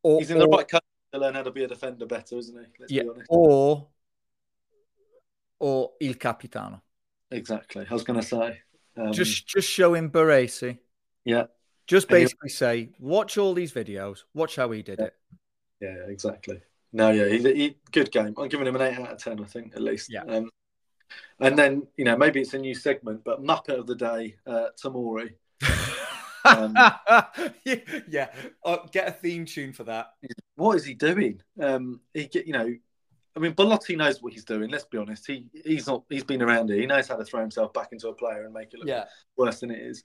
Or, 0.03 0.19
he's 0.19 0.31
in 0.31 0.39
the 0.39 0.47
or, 0.47 0.59
right 0.59 0.69
country 0.69 0.87
to 1.13 1.19
learn 1.19 1.35
how 1.35 1.43
to 1.43 1.51
be 1.51 1.65
a 1.65 1.69
defender 1.69 2.07
better, 2.07 2.37
isn't 2.37 2.59
he? 2.59 2.67
Let's 2.81 2.93
yeah, 2.93 3.03
Or, 3.29 3.89
or 5.61 5.93
il 6.01 6.15
capitano. 6.15 6.83
Exactly. 7.31 7.87
I 7.89 7.95
was 7.95 8.03
going 8.03 8.21
to 8.21 8.27
say. 8.27 8.61
Um, 8.97 9.13
just, 9.13 9.47
just 9.47 9.69
show 9.69 9.95
him 9.95 10.11
Baresi. 10.11 10.79
Yeah. 11.25 11.45
Just 11.87 12.09
basically 12.09 12.49
say, 12.49 12.91
watch 12.99 13.39
all 13.39 13.55
these 13.55 13.73
videos. 13.73 14.25
Watch 14.35 14.57
how 14.57 14.71
he 14.71 14.83
did 14.83 14.99
yeah. 14.99 15.07
it. 15.07 15.15
Yeah, 15.83 15.97
exactly. 16.07 16.61
No, 16.93 17.11
yeah, 17.11 17.29
he, 17.29 17.39
he, 17.39 17.77
good 17.91 18.13
game. 18.13 18.35
I'm 18.39 18.49
giving 18.49 18.69
him 18.69 18.77
an 18.77 18.83
eight 18.83 18.99
out 18.99 19.13
of 19.13 19.19
ten. 19.19 19.41
I 19.41 19.47
think 19.47 19.75
at 19.75 19.83
least. 19.83 20.13
Yeah. 20.13 20.23
Um, 20.23 20.49
and 21.41 21.59
then 21.59 21.87
you 21.97 22.05
know 22.05 22.17
maybe 22.17 22.41
it's 22.41 22.55
a 22.55 22.59
new 22.59 22.75
segment, 22.75 23.25
but 23.25 23.43
Muppet 23.43 23.79
of 23.79 23.87
the 23.87 23.97
Day, 23.97 24.37
uh, 24.47 24.67
Tomori. 24.83 25.35
um, 26.45 26.77
yeah. 28.09 28.29
Oh, 28.65 28.87
get 28.93 29.09
a 29.09 29.13
theme 29.13 29.45
tune 29.45 29.73
for 29.73 29.85
that. 29.85 30.13
What 30.55 30.77
is 30.77 30.85
he 30.85 30.95
doing? 30.95 31.43
Um, 31.61 32.01
he 32.15 32.27
get 32.27 32.47
you 32.47 32.53
know, 32.53 32.73
I 33.35 33.41
mean, 33.41 33.53
Belotti 33.53 33.97
knows 33.97 34.23
what 34.23 34.33
he's 34.33 34.45
doing. 34.45 34.71
Let's 34.71 34.85
be 34.85 34.99
honest. 34.99 35.27
He 35.27 35.47
he's 35.65 35.89
not. 35.89 36.05
He's 36.09 36.25
been 36.25 36.43
around 36.43 36.69
here. 36.69 36.79
He 36.79 36.87
knows 36.87 37.09
how 37.09 37.17
to 37.17 37.25
throw 37.25 37.41
himself 37.41 37.73
back 37.73 37.89
into 37.91 38.09
a 38.09 38.15
player 38.15 38.45
and 38.45 38.55
make 38.55 38.73
it 38.73 38.79
look 38.79 38.89
yeah. 38.89 39.07
worse 39.37 39.59
than 39.59 39.73
it 39.73 39.81
is. 39.81 40.05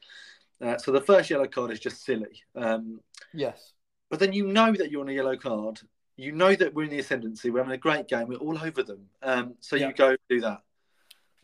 Uh, 0.59 0.78
so 0.78 0.91
the 0.91 1.01
first 1.01 1.30
yellow 1.30 1.45
card 1.45 1.71
is 1.71 1.80
just 1.80 2.03
silly. 2.03 2.41
Um, 2.55 3.01
yes. 3.32 3.73
But 4.10 4.20
then 4.20 4.34
you 4.34 4.47
know 4.47 4.74
that 4.74 4.91
you're 4.91 5.01
on 5.01 5.10
a 5.10 5.14
yellow 5.14 5.36
card. 5.36 5.82
You 6.16 6.32
know 6.32 6.55
that 6.55 6.74
we're 6.74 6.84
in 6.84 6.89
the 6.89 6.99
ascendancy. 6.99 7.49
We're 7.49 7.60
having 7.60 7.74
a 7.74 7.78
great 7.78 8.08
game. 8.08 8.28
We're 8.28 8.38
all 8.38 8.58
over 8.58 8.82
them. 8.84 9.05
Um, 9.22 9.55
so 9.60 9.76
yeah. 9.76 9.88
you 9.88 9.93
go 9.93 10.16
do 10.30 10.41
that. 10.41 10.62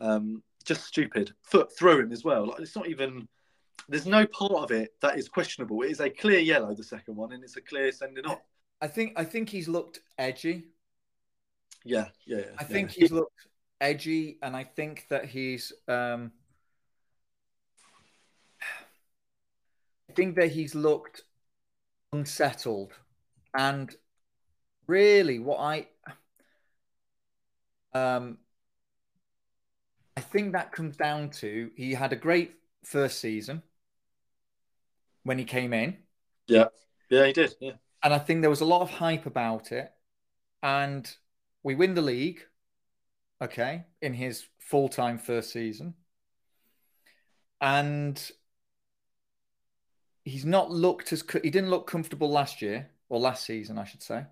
Um, 0.00 0.42
just 0.64 0.84
stupid. 0.84 1.32
Foot 1.42 1.76
through 1.76 2.00
him 2.00 2.12
as 2.12 2.24
well. 2.24 2.48
Like 2.48 2.60
it's 2.60 2.74
not 2.74 2.88
even. 2.88 3.28
There's 3.88 4.06
no 4.06 4.26
part 4.26 4.52
of 4.52 4.70
it 4.70 4.94
that 5.02 5.18
is 5.18 5.28
questionable. 5.28 5.82
It 5.82 5.90
is 5.90 6.00
a 6.00 6.08
clear 6.08 6.38
yellow, 6.38 6.74
the 6.74 6.82
second 6.82 7.16
one, 7.16 7.32
and 7.32 7.44
it's 7.44 7.56
a 7.56 7.60
clear 7.60 7.92
sending 7.92 8.24
off. 8.24 8.40
I 8.80 8.88
think. 8.88 9.12
I 9.16 9.24
think 9.24 9.48
he's 9.48 9.68
looked 9.68 10.00
edgy. 10.18 10.64
Yeah, 11.84 12.08
yeah. 12.26 12.38
yeah 12.38 12.44
I 12.58 12.64
think 12.64 12.96
yeah. 12.96 13.00
he's 13.00 13.12
looked 13.12 13.46
edgy, 13.80 14.38
and 14.42 14.56
I 14.56 14.64
think 14.64 15.06
that 15.10 15.26
he's. 15.26 15.72
Um, 15.86 16.32
I 20.08 20.12
think 20.14 20.36
that 20.36 20.50
he's 20.50 20.74
looked 20.74 21.22
unsettled, 22.14 22.92
and 23.56 23.94
really, 24.86 25.38
what 25.38 25.58
I 25.58 25.86
um, 27.92 28.38
I 30.16 30.20
think 30.20 30.52
that 30.52 30.72
comes 30.72 30.96
down 30.96 31.30
to 31.30 31.70
he 31.76 31.92
had 31.94 32.12
a 32.12 32.16
great 32.16 32.54
first 32.84 33.18
season 33.20 33.62
when 35.24 35.38
he 35.38 35.44
came 35.44 35.72
in. 35.72 35.98
Yeah, 36.46 36.66
yeah, 37.10 37.26
he 37.26 37.32
did. 37.32 37.54
Yeah, 37.60 37.72
and 38.02 38.14
I 38.14 38.18
think 38.18 38.40
there 38.40 38.50
was 38.50 38.60
a 38.60 38.66
lot 38.66 38.82
of 38.82 38.90
hype 38.90 39.26
about 39.26 39.72
it, 39.72 39.92
and 40.62 41.10
we 41.62 41.74
win 41.74 41.94
the 41.94 42.02
league. 42.02 42.42
Okay, 43.42 43.84
in 44.00 44.14
his 44.14 44.46
full 44.58 44.88
time 44.88 45.18
first 45.18 45.52
season, 45.52 45.94
and 47.60 48.30
he's 50.24 50.44
not 50.44 50.70
looked 50.70 51.12
as 51.12 51.22
he 51.42 51.50
didn't 51.50 51.70
look 51.70 51.86
comfortable 51.86 52.30
last 52.30 52.62
year 52.62 52.90
or 53.08 53.20
last 53.20 53.44
season, 53.44 53.78
I 53.78 53.84
should 53.84 54.02
say. 54.02 54.24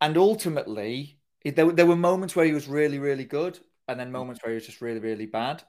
And 0.00 0.16
ultimately, 0.16 1.18
there, 1.44 1.70
there 1.72 1.86
were 1.86 1.96
moments 1.96 2.34
where 2.34 2.46
he 2.46 2.52
was 2.52 2.68
really, 2.68 2.98
really 2.98 3.24
good, 3.24 3.58
and 3.88 3.98
then 4.00 4.12
moments 4.12 4.42
where 4.42 4.52
he 4.52 4.54
was 4.54 4.66
just 4.66 4.80
really, 4.80 5.00
really 5.00 5.26
bad. 5.26 5.62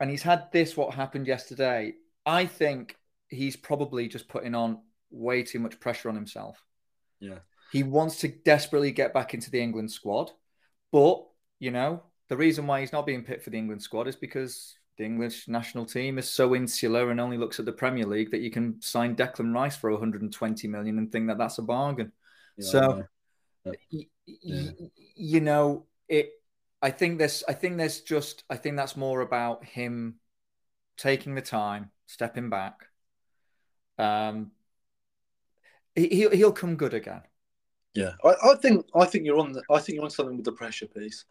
And 0.00 0.08
he's 0.08 0.22
had 0.22 0.50
this, 0.52 0.76
what 0.76 0.94
happened 0.94 1.26
yesterday. 1.26 1.94
I 2.24 2.46
think 2.46 2.96
he's 3.28 3.56
probably 3.56 4.08
just 4.08 4.28
putting 4.28 4.54
on 4.54 4.78
way 5.10 5.42
too 5.42 5.58
much 5.58 5.80
pressure 5.80 6.08
on 6.08 6.14
himself. 6.14 6.64
Yeah. 7.20 7.40
He 7.72 7.82
wants 7.82 8.20
to 8.20 8.28
desperately 8.28 8.92
get 8.92 9.12
back 9.12 9.34
into 9.34 9.50
the 9.50 9.60
England 9.60 9.90
squad. 9.90 10.30
But, 10.92 11.24
you 11.58 11.70
know, 11.70 12.02
the 12.28 12.36
reason 12.36 12.66
why 12.66 12.80
he's 12.80 12.92
not 12.92 13.06
being 13.06 13.24
picked 13.24 13.42
for 13.42 13.50
the 13.50 13.58
England 13.58 13.82
squad 13.82 14.08
is 14.08 14.16
because 14.16 14.78
the 14.98 15.04
English 15.04 15.48
national 15.48 15.86
team 15.86 16.18
is 16.18 16.28
so 16.28 16.54
insular 16.54 17.10
and 17.10 17.20
only 17.20 17.38
looks 17.38 17.58
at 17.58 17.64
the 17.64 17.72
Premier 17.72 18.04
League 18.04 18.32
that 18.32 18.40
you 18.40 18.50
can 18.50 18.82
sign 18.82 19.16
Declan 19.16 19.54
Rice 19.54 19.76
for 19.76 19.90
120 19.90 20.68
million 20.68 20.98
and 20.98 21.10
think 21.10 21.28
that 21.28 21.38
that's 21.38 21.58
a 21.58 21.62
bargain. 21.62 22.12
Yeah, 22.56 22.66
so, 22.66 22.80
yeah 22.96 23.04
yeah. 24.26 24.70
you 25.14 25.40
know, 25.40 25.86
it. 26.08 26.30
I 26.80 26.90
think 26.90 27.18
this. 27.18 27.42
I 27.48 27.52
think 27.52 27.76
there's 27.76 28.00
just. 28.00 28.44
I 28.48 28.56
think 28.56 28.76
that's 28.76 28.96
more 28.96 29.20
about 29.20 29.64
him 29.64 30.16
taking 30.96 31.34
the 31.34 31.42
time, 31.42 31.90
stepping 32.06 32.50
back. 32.50 32.86
Um, 33.98 34.52
he, 35.94 36.08
he'll 36.08 36.30
he'll 36.30 36.52
come 36.52 36.76
good 36.76 36.94
again. 36.94 37.22
Yeah, 37.98 38.12
I, 38.24 38.50
I, 38.50 38.54
think 38.56 38.86
I 38.94 39.04
think 39.04 39.24
you're 39.24 39.38
on. 39.38 39.52
The, 39.52 39.62
I 39.70 39.78
think 39.78 39.96
you're 39.96 40.04
on 40.04 40.10
something 40.10 40.36
with 40.36 40.44
the 40.44 40.52
pressure 40.52 40.86
piece. 40.86 41.24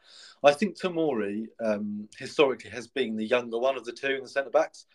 I 0.44 0.54
think 0.54 0.80
Tomori 0.80 1.48
um, 1.64 2.08
historically 2.18 2.70
has 2.72 2.88
been 2.88 3.16
the 3.16 3.26
younger 3.26 3.58
one 3.58 3.78
of 3.78 3.86
the 3.86 3.92
two 3.92 4.16
in 4.16 4.24
the 4.24 4.30
centre 4.30 4.50
backs. 4.50 4.86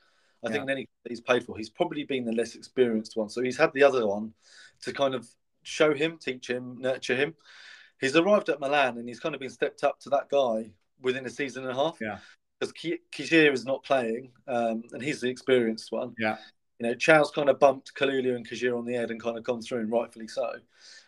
I 0.45 0.49
yeah. 0.49 0.53
think 0.55 0.71
any 0.71 0.89
he's 1.09 1.21
paid 1.21 1.45
for, 1.45 1.57
he's 1.57 1.71
probably 1.71 2.05
been 2.05 2.25
the 2.25 2.33
less 2.33 2.55
experienced 2.55 3.17
one. 3.17 3.29
So 3.29 3.43
he's 3.43 3.57
had 3.57 3.73
the 3.75 3.85
other 3.85 4.07
one 4.07 4.35
to 4.83 4.93
kind 4.93 5.15
of 5.15 5.29
show 5.63 5.95
him, 5.95 6.19
teach 6.19 6.51
him, 6.51 6.81
nurture 6.81 7.15
him 7.15 7.35
he's 8.03 8.17
arrived 8.17 8.51
at 8.51 8.61
Milan 8.61 8.99
and 8.99 9.09
he's 9.09 9.21
kind 9.21 9.35
of 9.35 9.41
been 9.41 9.49
stepped 9.49 9.83
up 9.85 9.99
to 10.01 10.11
that 10.11 10.29
guy 10.29 10.71
within 11.01 11.25
a 11.25 11.31
season 11.31 11.63
and 11.63 11.73
a 11.73 11.75
half. 11.75 11.97
Yeah. 11.99 12.19
Because 12.61 12.75
Kjaer 12.75 13.53
is 13.53 13.65
not 13.65 13.83
playing, 13.83 14.31
um, 14.47 14.83
and 14.93 15.03
he's 15.03 15.21
the 15.21 15.29
experienced 15.29 15.91
one. 15.91 16.15
Yeah. 16.19 16.37
You 16.79 16.89
know, 16.89 16.95
Thiaw's 16.95 17.31
kind 17.31 17.49
of 17.49 17.59
bumped 17.59 17.95
Kalulu 17.95 18.37
and 18.37 18.49
Kjaer 18.49 18.79
on 18.79 18.85
the 18.85 18.95
head 18.95 19.11
and 19.11 19.21
kind 19.21 19.37
of 19.37 19.43
gone 19.43 19.63
through, 19.63 19.81
and 19.81 19.91
rightfully 19.91 20.29
so. 20.29 20.53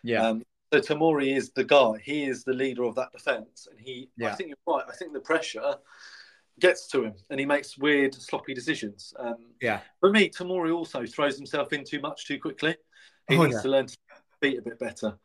Yeah. 0.03 0.27
Um, 0.27 0.43
so 0.73 0.79
Tomori 0.79 1.35
is 1.35 1.51
the 1.51 1.63
guy. 1.63 1.93
He 2.03 2.25
is 2.25 2.43
the 2.43 2.53
leader 2.53 2.83
of 2.83 2.95
that 2.95 3.11
defence, 3.11 3.67
and 3.69 3.79
he. 3.79 4.09
Yeah. 4.17 4.31
I 4.31 4.35
think 4.35 4.49
you're 4.49 4.75
right. 4.75 4.85
I 4.87 4.93
think 4.93 5.13
the 5.13 5.19
pressure 5.19 5.75
gets 6.59 6.87
to 6.87 7.03
him, 7.03 7.13
and 7.29 7.39
he 7.39 7.45
makes 7.45 7.77
weird, 7.77 8.13
sloppy 8.13 8.53
decisions. 8.53 9.13
Um, 9.19 9.37
yeah. 9.61 9.81
For 9.99 10.09
me, 10.09 10.29
Tomori 10.29 10.73
also 10.73 11.05
throws 11.05 11.37
himself 11.37 11.73
in 11.73 11.83
too 11.83 11.99
much 11.99 12.25
too 12.25 12.39
quickly. 12.39 12.75
He 13.27 13.37
oh, 13.37 13.43
needs 13.43 13.55
yeah. 13.55 13.61
to 13.61 13.69
learn 13.69 13.87
to 13.87 13.97
beat 14.41 14.59
a 14.59 14.61
bit 14.61 14.79
better. 14.79 15.17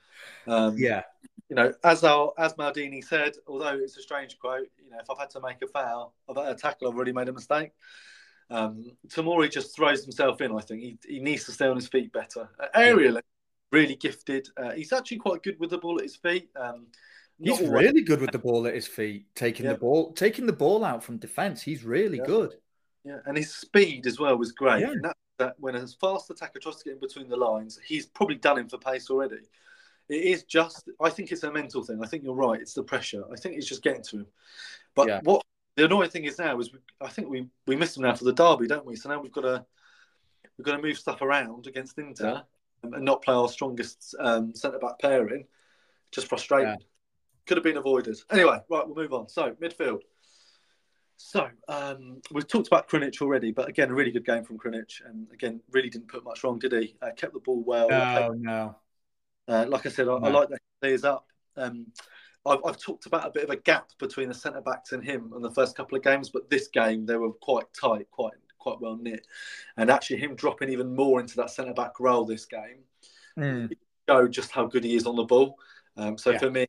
Um, 0.46 0.76
yeah 0.76 1.02
you 1.50 1.56
know, 1.56 1.72
as 1.82 2.04
our, 2.04 2.32
as 2.38 2.54
Maldini 2.54 3.04
said, 3.04 3.32
although 3.48 3.76
it's 3.76 3.96
a 3.98 4.02
strange 4.02 4.38
quote, 4.38 4.68
you 4.82 4.88
know, 4.88 4.98
if 5.00 5.10
I've 5.10 5.18
had 5.18 5.30
to 5.30 5.40
make 5.40 5.60
a 5.62 5.66
foul, 5.66 6.14
I've 6.28 6.36
had 6.36 6.46
a 6.46 6.54
tackle, 6.54 6.88
I've 6.88 6.94
already 6.94 7.12
made 7.12 7.28
a 7.28 7.32
mistake. 7.32 7.72
Um, 8.50 8.92
Tomori 9.08 9.50
just 9.50 9.74
throws 9.74 10.04
himself 10.04 10.40
in. 10.40 10.56
I 10.56 10.60
think 10.60 10.80
he, 10.80 10.98
he 11.06 11.18
needs 11.18 11.44
to 11.46 11.52
stay 11.52 11.66
on 11.66 11.74
his 11.74 11.88
feet 11.88 12.12
better. 12.12 12.48
Uh, 12.58 12.66
aerially, 12.78 13.20
really 13.70 13.96
gifted. 13.96 14.48
Uh, 14.56 14.72
he's 14.72 14.92
actually 14.92 15.18
quite 15.18 15.42
good 15.42 15.58
with 15.58 15.70
the 15.70 15.78
ball 15.78 15.98
at 15.98 16.04
his 16.04 16.16
feet. 16.16 16.50
Um, 16.56 16.86
he's 17.38 17.60
really 17.60 18.02
good 18.02 18.20
with 18.20 18.32
the 18.32 18.38
ball 18.38 18.66
at 18.66 18.74
his 18.74 18.86
feet, 18.86 19.26
taking 19.34 19.66
yeah. 19.66 19.72
the 19.72 19.78
ball, 19.78 20.12
taking 20.12 20.46
the 20.46 20.52
ball 20.52 20.84
out 20.84 21.02
from 21.02 21.18
defence. 21.18 21.62
He's 21.62 21.84
really 21.84 22.18
yeah. 22.18 22.24
good. 22.26 22.54
Yeah, 23.04 23.18
and 23.26 23.36
his 23.36 23.54
speed 23.54 24.06
as 24.06 24.18
well 24.18 24.36
was 24.36 24.52
great. 24.52 24.80
Yeah. 24.80 24.90
And 24.90 25.04
that, 25.04 25.16
that 25.38 25.54
when 25.58 25.74
a 25.74 25.86
fast 25.86 26.30
attacker 26.30 26.58
tries 26.58 26.76
to 26.76 26.84
get 26.84 26.94
in 26.94 27.00
between 27.00 27.28
the 27.28 27.36
lines, 27.36 27.78
he's 27.86 28.06
probably 28.06 28.36
done 28.36 28.58
him 28.58 28.68
for 28.68 28.78
pace 28.78 29.10
already 29.10 29.38
it 30.10 30.24
is 30.24 30.42
just. 30.42 30.88
I 31.00 31.08
think 31.08 31.30
it's 31.30 31.44
a 31.44 31.52
mental 31.52 31.84
thing. 31.84 32.02
I 32.02 32.06
think 32.06 32.24
you're 32.24 32.34
right. 32.34 32.60
It's 32.60 32.74
the 32.74 32.82
pressure. 32.82 33.22
I 33.32 33.36
think 33.36 33.56
it's 33.56 33.66
just 33.66 33.82
getting 33.82 34.02
to 34.02 34.16
him. 34.18 34.26
But 34.94 35.08
yeah. 35.08 35.20
what 35.22 35.44
the 35.76 35.84
annoying 35.84 36.10
thing 36.10 36.24
is 36.24 36.38
now 36.38 36.58
is 36.58 36.72
we, 36.72 36.80
I 37.00 37.08
think 37.08 37.28
we 37.28 37.46
we 37.66 37.76
missed 37.76 37.96
him 37.96 38.02
now 38.02 38.16
for 38.16 38.24
the 38.24 38.32
derby, 38.32 38.66
don't 38.66 38.84
we? 38.84 38.96
So 38.96 39.08
now 39.08 39.20
we've 39.20 39.32
got 39.32 39.42
to 39.42 39.64
we've 40.58 40.64
got 40.64 40.76
to 40.76 40.82
move 40.82 40.98
stuff 40.98 41.22
around 41.22 41.68
against 41.68 41.96
Inter. 41.96 42.42
And 42.82 43.04
not 43.04 43.22
play 43.22 43.34
our 43.34 43.48
strongest 43.48 44.14
um, 44.18 44.54
centre 44.54 44.78
back 44.78 44.98
pairing. 45.00 45.46
Just 46.12 46.28
frustrating. 46.28 46.68
Yeah. 46.68 46.76
Could 47.46 47.56
have 47.56 47.64
been 47.64 47.76
avoided. 47.76 48.16
Anyway, 48.30 48.58
right, 48.70 48.86
we'll 48.86 48.94
move 48.94 49.12
on. 49.12 49.28
So 49.28 49.52
midfield. 49.62 50.00
So 51.16 51.48
um, 51.68 52.22
we've 52.32 52.48
talked 52.48 52.66
about 52.66 52.88
Krunic 52.88 53.20
already, 53.20 53.52
but 53.52 53.68
again, 53.68 53.90
a 53.90 53.94
really 53.94 54.10
good 54.10 54.24
game 54.24 54.42
from 54.42 54.58
Krunic, 54.58 55.04
and 55.04 55.30
again, 55.32 55.60
really 55.70 55.90
didn't 55.90 56.08
put 56.08 56.24
much 56.24 56.42
wrong, 56.42 56.58
did 56.58 56.72
he? 56.72 56.96
Uh, 57.02 57.10
kept 57.14 57.34
the 57.34 57.40
ball 57.40 57.62
well. 57.62 57.90
No, 57.90 58.32
no. 58.32 58.76
Uh, 59.46 59.66
like 59.68 59.84
I 59.84 59.90
said, 59.90 60.08
I, 60.08 60.14
I 60.14 60.30
like 60.30 60.48
that 60.48 60.60
he 60.82 61.06
up. 61.06 61.26
Um, 61.56 61.88
I've, 62.46 62.60
I've, 62.64 62.78
talked 62.78 63.04
about 63.04 63.26
a 63.26 63.30
bit 63.30 63.44
of 63.44 63.50
a 63.50 63.56
gap 63.56 63.90
between 63.98 64.28
the 64.28 64.34
centre 64.34 64.62
backs 64.62 64.92
and 64.92 65.04
him 65.04 65.32
in 65.36 65.42
the 65.42 65.50
first 65.50 65.76
couple 65.76 65.98
of 65.98 66.02
games, 66.02 66.30
but 66.30 66.48
this 66.48 66.68
game 66.68 67.04
they 67.04 67.16
were 67.16 67.32
quite 67.32 67.66
tight, 67.78 68.10
quite 68.10 68.32
quite 68.60 68.80
well 68.80 68.96
knit, 68.96 69.26
and 69.76 69.90
actually 69.90 70.18
him 70.18 70.36
dropping 70.36 70.68
even 70.70 70.94
more 70.94 71.18
into 71.20 71.36
that 71.36 71.50
centre 71.50 71.74
back 71.74 71.98
role 71.98 72.24
this 72.24 72.46
game 72.46 72.84
mm. 73.38 73.72
show 74.08 74.28
just 74.28 74.50
how 74.50 74.66
good 74.66 74.84
he 74.84 74.94
is 74.94 75.06
on 75.06 75.16
the 75.16 75.24
ball. 75.24 75.56
Um, 75.96 76.16
so 76.16 76.30
yeah. 76.30 76.38
for 76.38 76.50
me, 76.50 76.66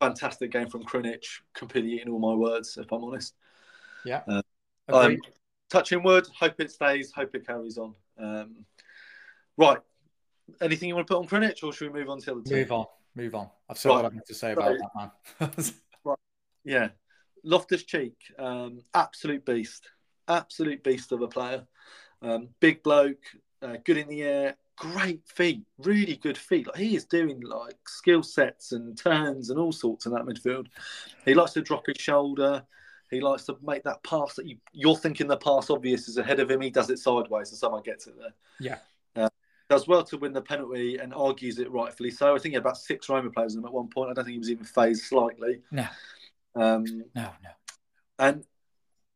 fantastic 0.00 0.50
game 0.50 0.68
from 0.68 0.84
Krunic, 0.84 1.22
completely 1.54 1.92
eating 1.92 2.08
all 2.08 2.18
my 2.18 2.34
words, 2.34 2.76
if 2.76 2.90
I'm 2.92 3.04
honest. 3.04 3.34
Yeah. 4.04 4.22
Uh, 4.28 4.42
um, 4.88 5.16
touching 5.70 6.02
wood, 6.02 6.26
hope 6.38 6.60
it 6.60 6.70
stays, 6.70 7.12
hope 7.12 7.34
it 7.34 7.46
carries 7.46 7.78
on. 7.78 7.94
Um, 8.18 8.64
right, 9.56 9.78
anything 10.60 10.88
you 10.88 10.94
want 10.94 11.06
to 11.06 11.14
put 11.14 11.20
on 11.20 11.28
Krunic, 11.28 11.62
or 11.62 11.72
should 11.72 11.92
we 11.92 12.00
move 12.00 12.08
on 12.08 12.18
to 12.20 12.26
the 12.26 12.32
other 12.32 12.42
team? 12.42 12.58
Move 12.58 12.72
on, 12.72 12.86
move 13.14 13.34
on. 13.34 13.48
I've 13.68 13.78
said 13.78 13.90
right. 13.90 14.02
what 14.02 14.12
I 14.12 14.14
have 14.14 14.24
to 14.24 14.34
say 14.34 14.52
about 14.52 14.76
that 14.78 15.10
man. 15.40 15.50
right. 16.04 16.18
Yeah, 16.64 16.88
Loftus 17.44 17.84
Cheek, 17.84 18.16
um, 18.38 18.80
absolute 18.94 19.44
beast, 19.44 19.88
absolute 20.28 20.82
beast 20.82 21.12
of 21.12 21.22
a 21.22 21.28
player. 21.28 21.66
Um, 22.20 22.48
big 22.60 22.82
bloke, 22.82 23.24
uh, 23.62 23.76
good 23.84 23.96
in 23.96 24.08
the 24.08 24.22
air, 24.22 24.56
great 24.76 25.22
feet, 25.28 25.62
really 25.78 26.16
good 26.16 26.38
feet. 26.38 26.66
Like 26.66 26.76
he 26.76 26.96
is 26.96 27.04
doing 27.04 27.40
like 27.40 27.76
skill 27.86 28.22
sets 28.22 28.72
and 28.72 28.96
turns 28.96 29.50
and 29.50 29.58
all 29.58 29.72
sorts 29.72 30.06
in 30.06 30.12
that 30.12 30.22
midfield. 30.22 30.66
He 31.24 31.34
likes 31.34 31.52
to 31.52 31.62
drop 31.62 31.86
his 31.86 31.98
shoulder. 31.98 32.64
He 33.10 33.20
likes 33.20 33.44
to 33.44 33.56
make 33.62 33.84
that 33.84 34.02
pass 34.04 34.34
that 34.36 34.46
you, 34.46 34.56
you're 34.72 34.96
thinking 34.96 35.26
the 35.26 35.36
pass 35.36 35.68
obvious 35.68 36.08
is 36.08 36.16
ahead 36.16 36.40
of 36.40 36.50
him. 36.50 36.60
He 36.60 36.70
does 36.70 36.90
it 36.90 36.98
sideways, 36.98 37.50
and 37.50 37.58
someone 37.58 37.82
gets 37.82 38.06
it 38.06 38.14
there. 38.18 38.32
Yeah. 38.58 38.78
Uh, 39.14 39.28
does 39.68 39.86
well 39.86 40.02
to 40.04 40.16
win 40.16 40.32
the 40.32 40.40
penalty 40.40 40.96
and 40.98 41.12
argues 41.12 41.58
it 41.58 41.70
rightfully 41.70 42.10
so. 42.10 42.34
I 42.34 42.38
think 42.38 42.52
he 42.52 42.54
had 42.54 42.62
about 42.62 42.78
six 42.78 43.08
Roma 43.08 43.30
players 43.30 43.54
in 43.54 43.60
him 43.60 43.66
at 43.66 43.72
one 43.72 43.88
point. 43.88 44.10
I 44.10 44.14
don't 44.14 44.24
think 44.24 44.34
he 44.34 44.38
was 44.38 44.50
even 44.50 44.64
phased 44.64 45.04
slightly. 45.04 45.60
No. 45.70 45.86
Um, 46.54 46.84
no, 47.14 47.30
no. 47.42 47.50
And 48.18 48.44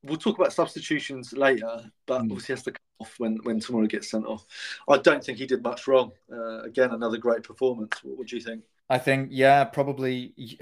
we'll 0.07 0.19
talk 0.19 0.39
about 0.39 0.53
substitutions 0.53 1.33
later, 1.33 1.91
but 2.07 2.23
mm. 2.23 2.31
obviously 2.31 2.55
has 2.55 2.63
to 2.65 2.73
come 2.73 2.81
off 3.01 3.15
when, 3.19 3.39
when 3.43 3.61
Tomori 3.61 3.89
gets 3.89 4.11
sent 4.11 4.27
off. 4.27 4.45
I 4.89 4.99
don't 4.99 5.23
think 5.23 5.39
he 5.39 5.47
did 5.47 5.63
much 5.63 5.87
wrong. 5.87 6.13
Uh, 6.33 6.63
again, 6.63 6.91
another 6.93 7.19
great 7.19 7.43
performance. 7.43 8.03
What, 8.03 8.19
what 8.19 8.27
do 8.29 8.37
you 8.37 8.43
think? 8.43 8.63
I 8.89 8.99
think, 8.99 9.29
yeah, 9.33 9.65
probably 9.65 10.59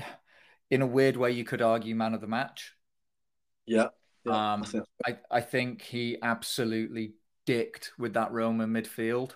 in 0.70 0.82
a 0.82 0.86
weird 0.86 1.16
way, 1.16 1.30
you 1.32 1.44
could 1.44 1.62
argue 1.62 1.94
man 1.94 2.14
of 2.14 2.20
the 2.20 2.26
match. 2.26 2.72
Yeah. 3.66 3.88
yeah 4.24 4.54
um, 4.54 4.62
I, 4.62 4.66
think 4.66 4.84
I, 5.06 5.18
I 5.30 5.40
think 5.40 5.82
he 5.82 6.16
absolutely 6.22 7.14
dicked 7.46 7.92
with 7.98 8.14
that 8.14 8.32
Roma 8.32 8.66
midfield. 8.66 9.32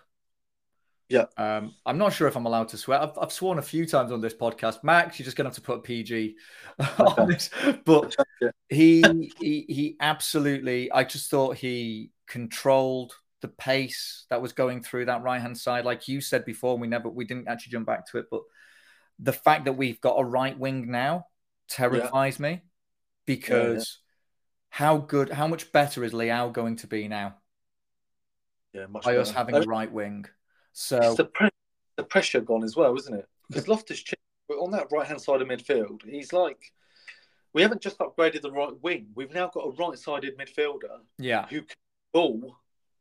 Yeah. 1.08 1.24
Um, 1.38 1.74
I'm 1.86 1.96
not 1.96 2.12
sure 2.12 2.28
if 2.28 2.36
I'm 2.36 2.46
allowed 2.46 2.68
to 2.68 2.76
swear. 2.76 3.00
I've, 3.00 3.16
I've 3.18 3.32
sworn 3.32 3.58
a 3.58 3.62
few 3.62 3.86
times 3.86 4.12
on 4.12 4.20
this 4.20 4.34
podcast. 4.34 4.84
Max, 4.84 5.18
you're 5.18 5.24
just 5.24 5.36
gonna 5.36 5.48
have 5.48 5.56
to 5.56 5.62
put 5.62 5.82
PG 5.82 6.36
on 6.98 7.28
this. 7.28 7.50
But 7.84 8.14
he, 8.68 9.02
he 9.38 9.64
he 9.68 9.96
absolutely 10.00 10.92
I 10.92 11.04
just 11.04 11.30
thought 11.30 11.56
he 11.56 12.10
controlled 12.26 13.14
the 13.40 13.48
pace 13.48 14.26
that 14.30 14.42
was 14.42 14.52
going 14.52 14.82
through 14.82 15.06
that 15.06 15.22
right 15.22 15.40
hand 15.40 15.56
side. 15.56 15.84
Like 15.84 16.08
you 16.08 16.20
said 16.20 16.44
before, 16.44 16.76
we 16.76 16.88
never 16.88 17.08
we 17.08 17.24
didn't 17.24 17.48
actually 17.48 17.72
jump 17.72 17.86
back 17.86 18.06
to 18.10 18.18
it, 18.18 18.26
but 18.30 18.42
the 19.18 19.32
fact 19.32 19.64
that 19.64 19.72
we've 19.72 20.00
got 20.00 20.16
a 20.18 20.24
right 20.24 20.58
wing 20.58 20.90
now 20.90 21.26
terrifies 21.68 22.38
yeah. 22.38 22.42
me 22.42 22.62
because 23.26 24.00
yeah, 24.72 24.84
yeah. 24.84 24.86
how 24.86 24.98
good 24.98 25.30
how 25.30 25.46
much 25.46 25.72
better 25.72 26.04
is 26.04 26.12
Leao 26.12 26.52
going 26.52 26.76
to 26.76 26.86
be 26.86 27.08
now? 27.08 27.36
Yeah, 28.72 28.86
much 28.86 29.04
by 29.04 29.12
better. 29.12 29.22
us 29.22 29.30
having 29.30 29.54
a 29.54 29.62
right 29.62 29.90
wing. 29.90 30.26
So 30.80 30.98
it's 30.98 31.16
the, 31.16 31.24
pre- 31.24 31.50
the 31.96 32.04
pressure 32.04 32.40
gone 32.40 32.62
as 32.62 32.76
well, 32.76 32.96
isn't 32.96 33.12
it? 33.12 33.26
Because 33.48 33.66
Loftus 33.66 34.00
Cheek 34.00 34.18
on 34.48 34.70
that 34.70 34.86
right 34.92 35.06
hand 35.06 35.20
side 35.20 35.42
of 35.42 35.48
midfield, 35.48 36.04
he's 36.04 36.32
like 36.32 36.72
we 37.52 37.62
haven't 37.62 37.82
just 37.82 37.98
upgraded 37.98 38.42
the 38.42 38.52
right 38.52 38.72
wing. 38.80 39.08
We've 39.16 39.34
now 39.34 39.48
got 39.48 39.66
a 39.66 39.70
right 39.70 39.98
sided 39.98 40.38
midfielder. 40.38 41.00
Yeah. 41.18 41.46
Who 41.46 41.62
can 41.62 41.76
ball 42.12 42.56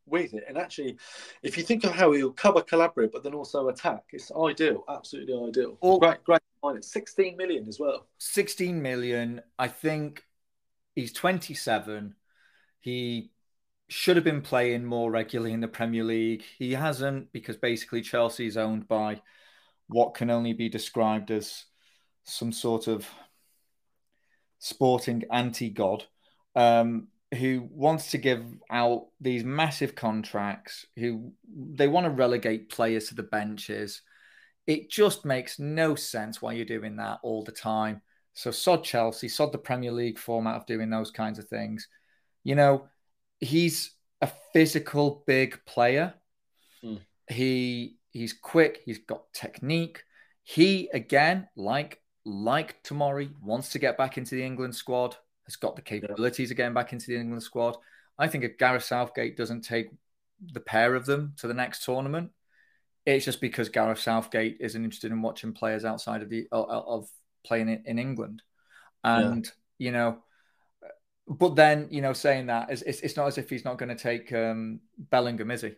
with 0.08 0.34
it. 0.34 0.46
And 0.48 0.58
actually, 0.58 0.98
if 1.44 1.56
you 1.56 1.64
think 1.64 1.84
of 1.84 1.92
how 1.92 2.14
he'll 2.14 2.32
cover 2.32 2.64
Calabria, 2.64 3.10
but 3.14 3.22
then 3.24 3.36
also 3.36 3.68
attack, 3.68 4.06
it's 4.12 4.32
ideal, 4.32 4.84
absolutely 4.90 5.36
ideal. 5.48 5.78
All, 5.82 6.00
great, 6.00 6.24
great. 6.24 6.42
It's 6.64 6.92
16 6.92 7.38
million 7.38 7.68
as 7.68 7.80
well. 7.80 8.08
16 8.18 8.82
million. 8.82 9.42
I 9.60 9.68
think 9.68 10.24
he's 10.96 11.14
27. 11.14 12.16
He 12.80 13.30
should 13.88 14.18
have 14.18 14.26
been 14.26 14.42
playing 14.42 14.84
more 14.84 15.10
regularly 15.10 15.54
in 15.54 15.62
the 15.62 15.68
Premier 15.68 16.04
League. 16.04 16.44
He 16.58 16.74
hasn't 16.74 17.32
because 17.32 17.56
basically 17.56 18.02
Chelsea 18.02 18.46
is 18.46 18.58
owned 18.58 18.88
by 18.88 19.22
what 19.88 20.14
can 20.14 20.30
only 20.30 20.54
be 20.54 20.70
described 20.70 21.32
as 21.32 21.66
some 22.24 22.52
sort 22.52 22.88
of 22.88 23.08
sporting 24.60 25.24
anti 25.32 25.70
god 25.70 26.04
um, 26.56 27.08
who 27.38 27.68
wants 27.72 28.12
to 28.12 28.18
give 28.18 28.44
out 28.70 29.08
these 29.22 29.44
massive 29.44 29.96
contracts, 29.96 30.86
who 30.98 31.32
they 31.56 31.88
want 31.88 32.06
to 32.06 32.12
relegate 32.12 32.70
players 32.70 33.08
to 33.08 33.16
the 33.16 33.24
benches. 33.24 34.02
It 34.66 34.90
just 34.90 35.24
makes 35.24 35.60
no 35.60 35.96
sense 35.96 36.42
why 36.42 36.54
you're 36.54 36.66
doing 36.66 36.98
that 36.98 37.20
all 37.24 37.44
the 37.44 37.54
time. 37.54 38.02
So, 38.34 38.52
sod 38.52 38.84
Chelsea, 38.84 39.30
sod 39.30 39.54
the 39.54 39.58
Premier 39.58 39.92
League 39.92 40.20
format 40.20 40.56
of 40.56 40.66
doing 40.66 40.90
those 40.90 41.10
kinds 41.10 41.40
of 41.40 41.48
things. 41.48 41.88
You 42.44 42.56
know, 42.56 42.90
he's 43.40 43.92
a 44.22 44.30
physical 44.54 45.24
big 45.26 45.60
player. 45.66 46.14
Mm. 46.84 47.00
He 47.30 47.98
he's 48.12 48.34
quick. 48.34 48.82
He's 48.86 49.00
got 49.00 49.32
technique. 49.34 50.04
He 50.44 50.90
again, 50.94 51.48
like 51.56 52.02
like 52.26 52.84
Tomori, 52.84 53.32
wants 53.42 53.70
to 53.70 53.80
get 53.80 53.98
back 53.98 54.18
into 54.18 54.36
the 54.36 54.44
England 54.44 54.76
squad. 54.76 55.16
Has 55.46 55.56
got 55.56 55.76
the 55.76 55.82
capabilities 55.82 56.52
of 56.52 56.58
getting 56.58 56.74
back 56.74 56.92
into 56.92 57.08
the 57.08 57.18
England 57.18 57.44
squad. 57.44 57.78
I 58.20 58.28
think 58.28 58.44
if 58.44 58.58
Gareth 58.58 58.84
Southgate 58.84 59.38
doesn't 59.38 59.62
take 59.62 59.90
the 60.54 60.60
pair 60.60 60.96
of 60.96 61.06
them 61.06 61.34
to 61.38 61.48
the 61.48 61.54
next 61.54 61.86
tournament, 61.86 62.32
it's 63.06 63.24
just 63.24 63.40
because 63.40 63.70
Gareth 63.70 64.00
Southgate 64.00 64.58
isn't 64.60 64.84
interested 64.84 65.12
in 65.12 65.22
watching 65.22 65.54
players 65.54 65.86
outside 65.86 66.22
of 66.22 66.30
the 66.30 66.48
of 66.52 67.10
playing 67.46 67.70
in 67.86 68.00
England, 68.00 68.42
and 69.04 69.46
yeah. 69.46 69.86
you 69.86 69.92
know 69.92 70.18
but 71.28 71.56
then, 71.56 71.88
you 71.90 72.02
know, 72.02 72.14
saying 72.14 72.48
that 72.48 72.70
it's, 72.70 72.82
it's 72.82 73.18
not 73.18 73.28
as 73.28 73.38
if 73.38 73.50
he's 73.50 73.66
not 73.66 73.78
going 73.78 73.90
to 73.90 74.02
take 74.02 74.32
um, 74.34 74.80
Bellingham, 74.98 75.52
is 75.52 75.62
he? 75.62 75.74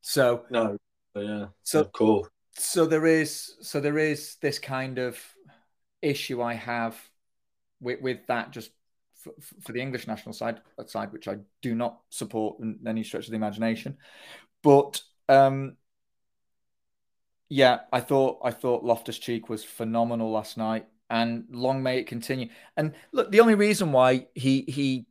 So 0.00 0.44
no, 0.50 0.78
yeah, 1.16 1.46
so 1.64 1.84
cool. 1.84 2.28
So 2.52 2.86
there 2.86 3.06
is, 3.06 3.56
so 3.60 3.80
there 3.80 3.98
is 3.98 4.36
this 4.40 4.58
kind 4.58 4.98
of 4.98 5.18
issue 6.00 6.40
I 6.40 6.54
have 6.54 6.96
with, 7.80 8.00
with 8.00 8.26
that 8.28 8.52
just 8.52 8.70
for, 9.14 9.32
for, 9.62 9.72
the 9.72 9.80
English 9.80 10.06
national 10.06 10.32
side, 10.32 10.60
side 10.86 11.12
which 11.12 11.26
I 11.26 11.38
do 11.60 11.74
not 11.74 11.98
support 12.10 12.60
in 12.60 12.78
any 12.86 13.02
stretch 13.02 13.24
of 13.24 13.30
the 13.30 13.36
imagination. 13.36 13.96
But 14.62 15.00
um, 15.28 15.76
yeah, 17.48 17.80
I 17.92 18.00
thought 18.00 18.38
I 18.44 18.52
thought 18.52 18.84
Loftus 18.84 19.18
Cheek 19.18 19.48
was 19.48 19.64
phenomenal 19.64 20.30
last 20.30 20.56
night 20.56 20.86
and 21.10 21.44
long 21.50 21.82
may 21.82 21.98
it 21.98 22.06
continue. 22.06 22.48
And 22.76 22.94
look, 23.12 23.30
the 23.30 23.40
only 23.40 23.54
reason 23.54 23.92
why 23.92 24.26
he 24.34 24.62
he 24.62 25.06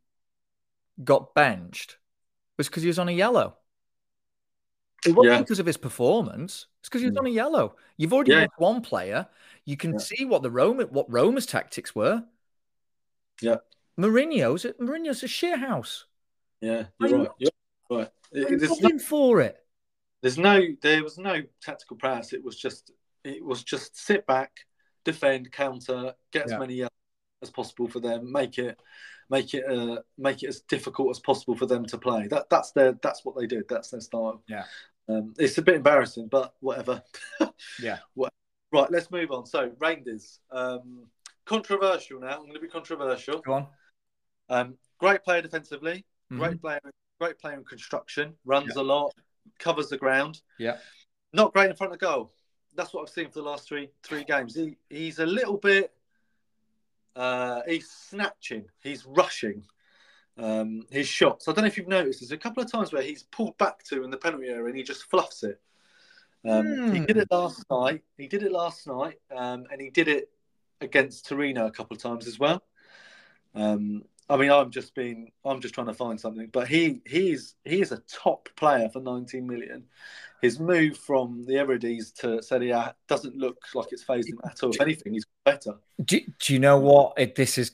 got 1.04 1.34
benched 1.34 1.98
was 2.58 2.68
because 2.68 2.84
he 2.84 2.88
was 2.88 3.00
on 3.00 3.10
a 3.10 3.14
yellow. 3.14 3.56
It 5.06 5.16
wasn't 5.16 5.36
yeah. 5.36 5.42
because 5.42 5.60
of 5.60 5.66
his 5.66 5.78
performance. 5.78 6.68
It's 6.80 6.90
because 6.90 7.02
he 7.02 7.08
was 7.08 7.16
mm. 7.16 7.20
on 7.20 7.28
a 7.28 7.32
yellow. 7.32 7.76
You've 7.98 8.14
already 8.14 8.32
yeah. 8.32 8.48
one 8.58 8.82
player. 8.82 9.28
You 9.66 9.78
can 9.78 9.94
yeah. 9.94 10.00
see 10.00 10.26
what 10.26 10.42
the 10.42 10.52
Roma 10.52 10.86
what 10.86 11.12
Roma's 11.12 11.46
tactics 11.46 11.96
were. 11.96 12.24
Yeah. 13.42 13.58
Mourinho's 14.00 14.66
Mourinho's 14.80 15.24
a 15.24 15.28
shit 15.28 15.60
house. 15.60 16.06
Yeah, 16.62 16.86
you're 17.00 17.20
right. 17.20 17.30
You're 17.38 17.52
right. 17.90 18.10
There's 18.32 18.82
no, 18.82 19.00
for 19.00 19.42
it. 19.42 19.58
There's 20.22 20.38
no 20.38 20.62
there 20.82 21.04
was 21.04 21.18
no 21.18 21.42
tactical 21.62 21.98
prowess. 21.98 22.34
It 22.34 22.44
was 22.44 22.58
just 22.58 22.92
it 23.24 23.44
was 23.44 23.64
just 23.64 23.98
sit 23.98 24.26
back, 24.26 24.52
defend, 25.08 25.52
counter, 25.52 26.14
get 26.32 26.46
as 26.46 26.52
yeah. 26.52 26.60
many 26.60 26.84
as 27.42 27.50
possible 27.50 27.88
for 27.88 28.00
them, 28.00 28.32
make 28.32 28.60
it 28.60 28.78
make 29.30 29.54
it 29.54 29.64
uh, 29.66 30.02
make 30.18 30.44
it 30.44 30.48
as 30.48 30.60
difficult 30.62 31.10
as 31.10 31.20
possible 31.20 31.56
for 31.56 31.66
them 31.66 31.86
to 31.86 31.98
play. 31.98 32.28
That 32.28 32.50
that's 32.50 32.72
their 32.72 32.92
that's 33.02 33.24
what 33.26 33.38
they 33.38 33.48
did. 33.48 33.64
That's 33.70 33.90
their 33.90 34.02
style. 34.02 34.44
Yeah. 34.48 34.66
Um, 35.10 35.34
it's 35.38 35.58
a 35.58 35.62
bit 35.62 35.76
embarrassing, 35.76 36.28
but 36.28 36.54
whatever. 36.60 37.02
yeah. 37.82 38.00
Right, 38.74 38.92
let's 38.92 39.10
move 39.10 39.32
on. 39.32 39.46
So 39.46 39.70
Reijnders, 39.70 40.40
um, 40.52 41.08
controversial 41.46 42.20
now. 42.20 42.34
I'm 42.34 42.42
going 42.42 42.56
to 42.56 42.60
be 42.60 42.68
controversial. 42.68 43.40
Go 43.40 43.54
on. 43.54 43.68
Um, 44.50 44.78
great 45.00 45.24
player 45.24 45.42
defensively. 45.42 46.06
Mm-hmm. 46.30 46.40
Great 46.40 46.62
player. 46.62 46.80
Great 47.22 47.40
player 47.40 47.56
in 47.56 47.64
construction. 47.64 48.34
Runs 48.44 48.74
yeah. 48.76 48.82
a 48.82 48.84
lot. 48.84 49.14
Covers 49.58 49.88
the 49.88 49.98
ground. 49.98 50.42
Yeah. 50.60 50.76
Not 51.32 51.54
great 51.54 51.70
in 51.70 51.78
front 51.78 51.94
of 51.94 52.00
goal 52.00 52.34
that's 52.78 52.94
what 52.94 53.02
I've 53.02 53.14
seen 53.14 53.26
for 53.26 53.40
the 53.40 53.50
last 53.50 53.68
three 53.68 53.90
three 54.04 54.24
games. 54.24 54.56
He 54.56 54.78
he's 54.90 55.20
a 55.20 55.26
little 55.26 55.58
bit 55.58 55.92
uh, 57.18 57.62
he's 57.68 57.90
snatching, 57.90 58.66
he's 58.84 59.06
rushing 59.06 59.64
um, 60.38 60.84
his 60.92 61.08
shots. 61.08 61.48
I 61.48 61.52
don't 61.52 61.64
know 61.64 61.68
if 61.68 61.78
you've 61.78 61.88
noticed. 61.88 62.20
There's 62.20 62.32
a 62.32 62.38
couple 62.38 62.62
of 62.62 62.72
times 62.72 62.94
where 62.94 63.02
he's 63.02 63.24
pulled 63.24 63.58
back 63.58 63.84
to 63.86 64.04
in 64.04 64.12
the 64.12 64.18
penalty 64.18 64.48
area 64.48 64.66
and 64.66 64.78
he 64.78 64.84
just 64.84 65.10
fluffs 65.10 65.44
it. 65.44 65.60
Um, 66.48 66.66
mm. 66.66 66.94
He 66.94 67.00
did 67.00 67.18
it 67.18 67.28
last 67.32 67.66
night. 67.72 68.04
He 68.18 68.28
did 68.28 68.44
it 68.44 68.52
last 68.52 68.86
night, 68.86 69.20
um, 69.36 69.66
and 69.72 69.82
he 69.82 69.90
did 69.90 70.08
it 70.08 70.30
against 70.80 71.28
Torino 71.28 71.66
a 71.66 71.72
couple 71.72 71.96
of 71.96 72.04
times 72.04 72.28
as 72.28 72.38
well. 72.38 72.62
Um, 73.56 74.04
I 74.30 74.36
mean, 74.36 74.52
I'm 74.52 74.72
just 74.72 74.94
being, 74.94 75.32
I'm 75.46 75.62
just 75.62 75.74
trying 75.74 75.88
to 75.88 75.94
find 75.94 76.20
something, 76.20 76.50
but 76.52 76.68
he 76.68 77.02
he's 77.06 77.56
he 77.64 77.82
is 77.82 77.94
a 77.94 78.02
top 78.12 78.50
player 78.58 78.90
for 78.90 79.02
19 79.02 79.48
million. 79.48 79.86
His 80.42 80.60
move 80.60 80.98
from 80.98 81.46
the 81.46 81.54
Eredivisie 81.54 82.14
to 82.16 82.44
Serie 82.44 82.72
A 82.72 82.94
doesn't 83.08 83.36
look 83.36 83.58
like 83.74 83.88
it's 83.92 84.04
phased 84.04 84.30
him 84.30 84.40
at 84.46 84.62
all. 84.62 84.72
If 84.72 84.82
anything, 84.82 85.14
he's 85.14 85.26
better. 85.46 85.76
Do, 86.04 86.20
do 86.40 86.54
you 86.54 86.60
know 86.60 86.78
what? 86.78 87.14
It, 87.18 87.36
this 87.36 87.58
is, 87.58 87.72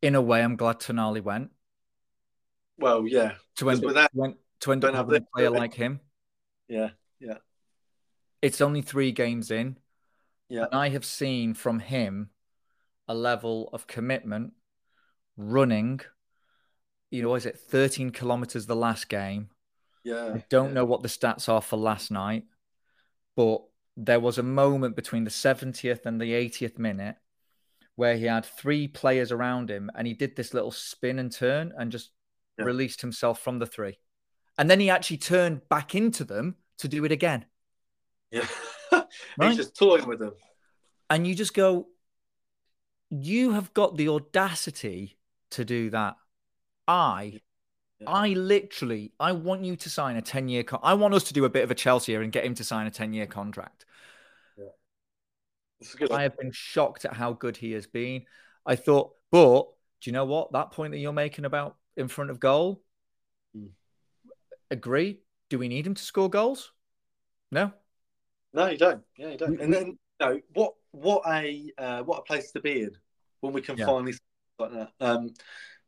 in 0.00 0.14
a 0.14 0.22
way, 0.22 0.42
I'm 0.42 0.56
glad 0.56 0.78
Tonali 0.78 1.22
went. 1.22 1.50
Well, 2.78 3.06
yeah, 3.06 3.32
to 3.56 3.70
end, 3.70 3.84
up, 3.84 4.10
went, 4.14 4.36
to 4.60 4.72
end 4.72 4.84
up 4.84 4.94
having 4.94 5.16
a 5.16 5.20
player 5.34 5.50
like 5.50 5.74
him. 5.74 6.00
Yeah, 6.68 6.90
yeah. 7.18 7.38
It's 8.40 8.60
only 8.60 8.80
three 8.80 9.10
games 9.10 9.50
in. 9.50 9.76
Yeah, 10.48 10.66
and 10.70 10.74
I 10.74 10.88
have 10.90 11.04
seen 11.04 11.52
from 11.52 11.80
him 11.80 12.30
a 13.08 13.14
level 13.14 13.68
of 13.72 13.86
commitment 13.86 14.52
running, 15.38 16.00
you 17.10 17.22
know, 17.22 17.34
is 17.34 17.46
it 17.46 17.58
13 17.58 18.10
kilometers 18.10 18.66
the 18.66 18.76
last 18.76 19.08
game? 19.08 19.48
Yeah. 20.04 20.34
I 20.34 20.44
don't 20.50 20.68
yeah. 20.68 20.74
know 20.74 20.84
what 20.84 21.02
the 21.02 21.08
stats 21.08 21.48
are 21.48 21.62
for 21.62 21.76
last 21.78 22.10
night, 22.10 22.44
but 23.36 23.62
there 23.96 24.20
was 24.20 24.36
a 24.38 24.42
moment 24.42 24.96
between 24.96 25.24
the 25.24 25.30
70th 25.30 26.04
and 26.04 26.20
the 26.20 26.32
80th 26.32 26.78
minute 26.78 27.16
where 27.96 28.16
he 28.16 28.26
had 28.26 28.44
three 28.44 28.86
players 28.86 29.32
around 29.32 29.70
him 29.70 29.90
and 29.94 30.06
he 30.06 30.14
did 30.14 30.36
this 30.36 30.54
little 30.54 30.70
spin 30.70 31.18
and 31.18 31.32
turn 31.32 31.72
and 31.76 31.90
just 31.90 32.10
Yeah. 32.58 32.66
released 32.66 33.00
himself 33.00 33.40
from 33.40 33.58
the 33.58 33.66
three. 33.66 33.98
And 34.56 34.68
then 34.70 34.80
he 34.80 34.90
actually 34.90 35.18
turned 35.18 35.68
back 35.68 35.94
into 35.94 36.24
them 36.24 36.56
to 36.78 36.88
do 36.88 37.04
it 37.04 37.12
again. 37.12 37.46
Yeah. 38.30 38.46
Right. 39.36 39.48
He's 39.48 39.56
just 39.56 39.76
toying 39.76 40.06
with 40.06 40.18
them. 40.18 40.32
And 41.10 41.26
you 41.26 41.34
just 41.34 41.54
go, 41.54 41.88
you 43.10 43.52
have 43.52 43.72
got 43.74 43.96
the 43.96 44.08
audacity 44.08 45.17
to 45.50 45.64
do 45.64 45.90
that. 45.90 46.16
I, 46.86 47.40
Yeah. 48.00 48.10
I 48.10 48.28
literally, 48.28 49.12
I 49.18 49.32
want 49.32 49.64
you 49.64 49.76
to 49.76 49.90
sign 49.90 50.16
a 50.16 50.22
10 50.22 50.48
year, 50.48 50.62
con- 50.62 50.80
I 50.82 50.94
want 50.94 51.14
us 51.14 51.24
to 51.24 51.34
do 51.34 51.44
a 51.44 51.50
bit 51.50 51.64
of 51.64 51.70
a 51.70 51.74
Chelsea 51.74 52.14
and 52.14 52.30
get 52.32 52.44
him 52.44 52.54
to 52.54 52.64
sign 52.64 52.86
a 52.86 52.90
10 52.90 53.12
year 53.12 53.26
contract. 53.26 53.84
Good 55.96 56.10
I 56.10 56.22
have 56.22 56.36
been 56.36 56.50
shocked 56.50 57.04
at 57.04 57.12
how 57.12 57.32
good 57.32 57.56
he 57.56 57.72
has 57.72 57.86
been. 57.86 58.24
I 58.66 58.74
thought, 58.74 59.14
but 59.30 59.68
do 60.00 60.10
you 60.10 60.12
know 60.12 60.24
what? 60.24 60.50
That 60.52 60.72
point 60.72 60.90
that 60.92 60.98
you're 60.98 61.12
making 61.12 61.44
about 61.44 61.76
in 61.96 62.08
front 62.08 62.30
of 62.30 62.40
goal, 62.40 62.82
Mm. 63.56 63.70
agree. 64.70 65.20
Do 65.50 65.58
we 65.58 65.68
need 65.68 65.86
him 65.86 65.94
to 65.94 66.02
score 66.02 66.28
goals? 66.28 66.72
No. 67.50 67.72
No, 68.52 68.66
you 68.66 68.76
don't. 68.76 69.04
Yeah, 69.16 69.28
you 69.30 69.38
don't. 69.38 69.60
And 69.60 69.72
then, 69.72 69.86
you 69.86 69.98
know, 70.20 70.40
what 70.54 70.74
what 70.90 71.22
a 71.28 71.70
uh, 71.78 72.02
what 72.02 72.18
a 72.18 72.22
place 72.22 72.50
to 72.52 72.60
be 72.60 72.82
in 72.82 72.96
when 73.40 73.52
we 73.52 73.62
can 73.62 73.76
Yeah. 73.78 73.86
finally 73.86 74.14
like 74.58 74.72
that. 74.72 74.90
Um, 75.00 75.34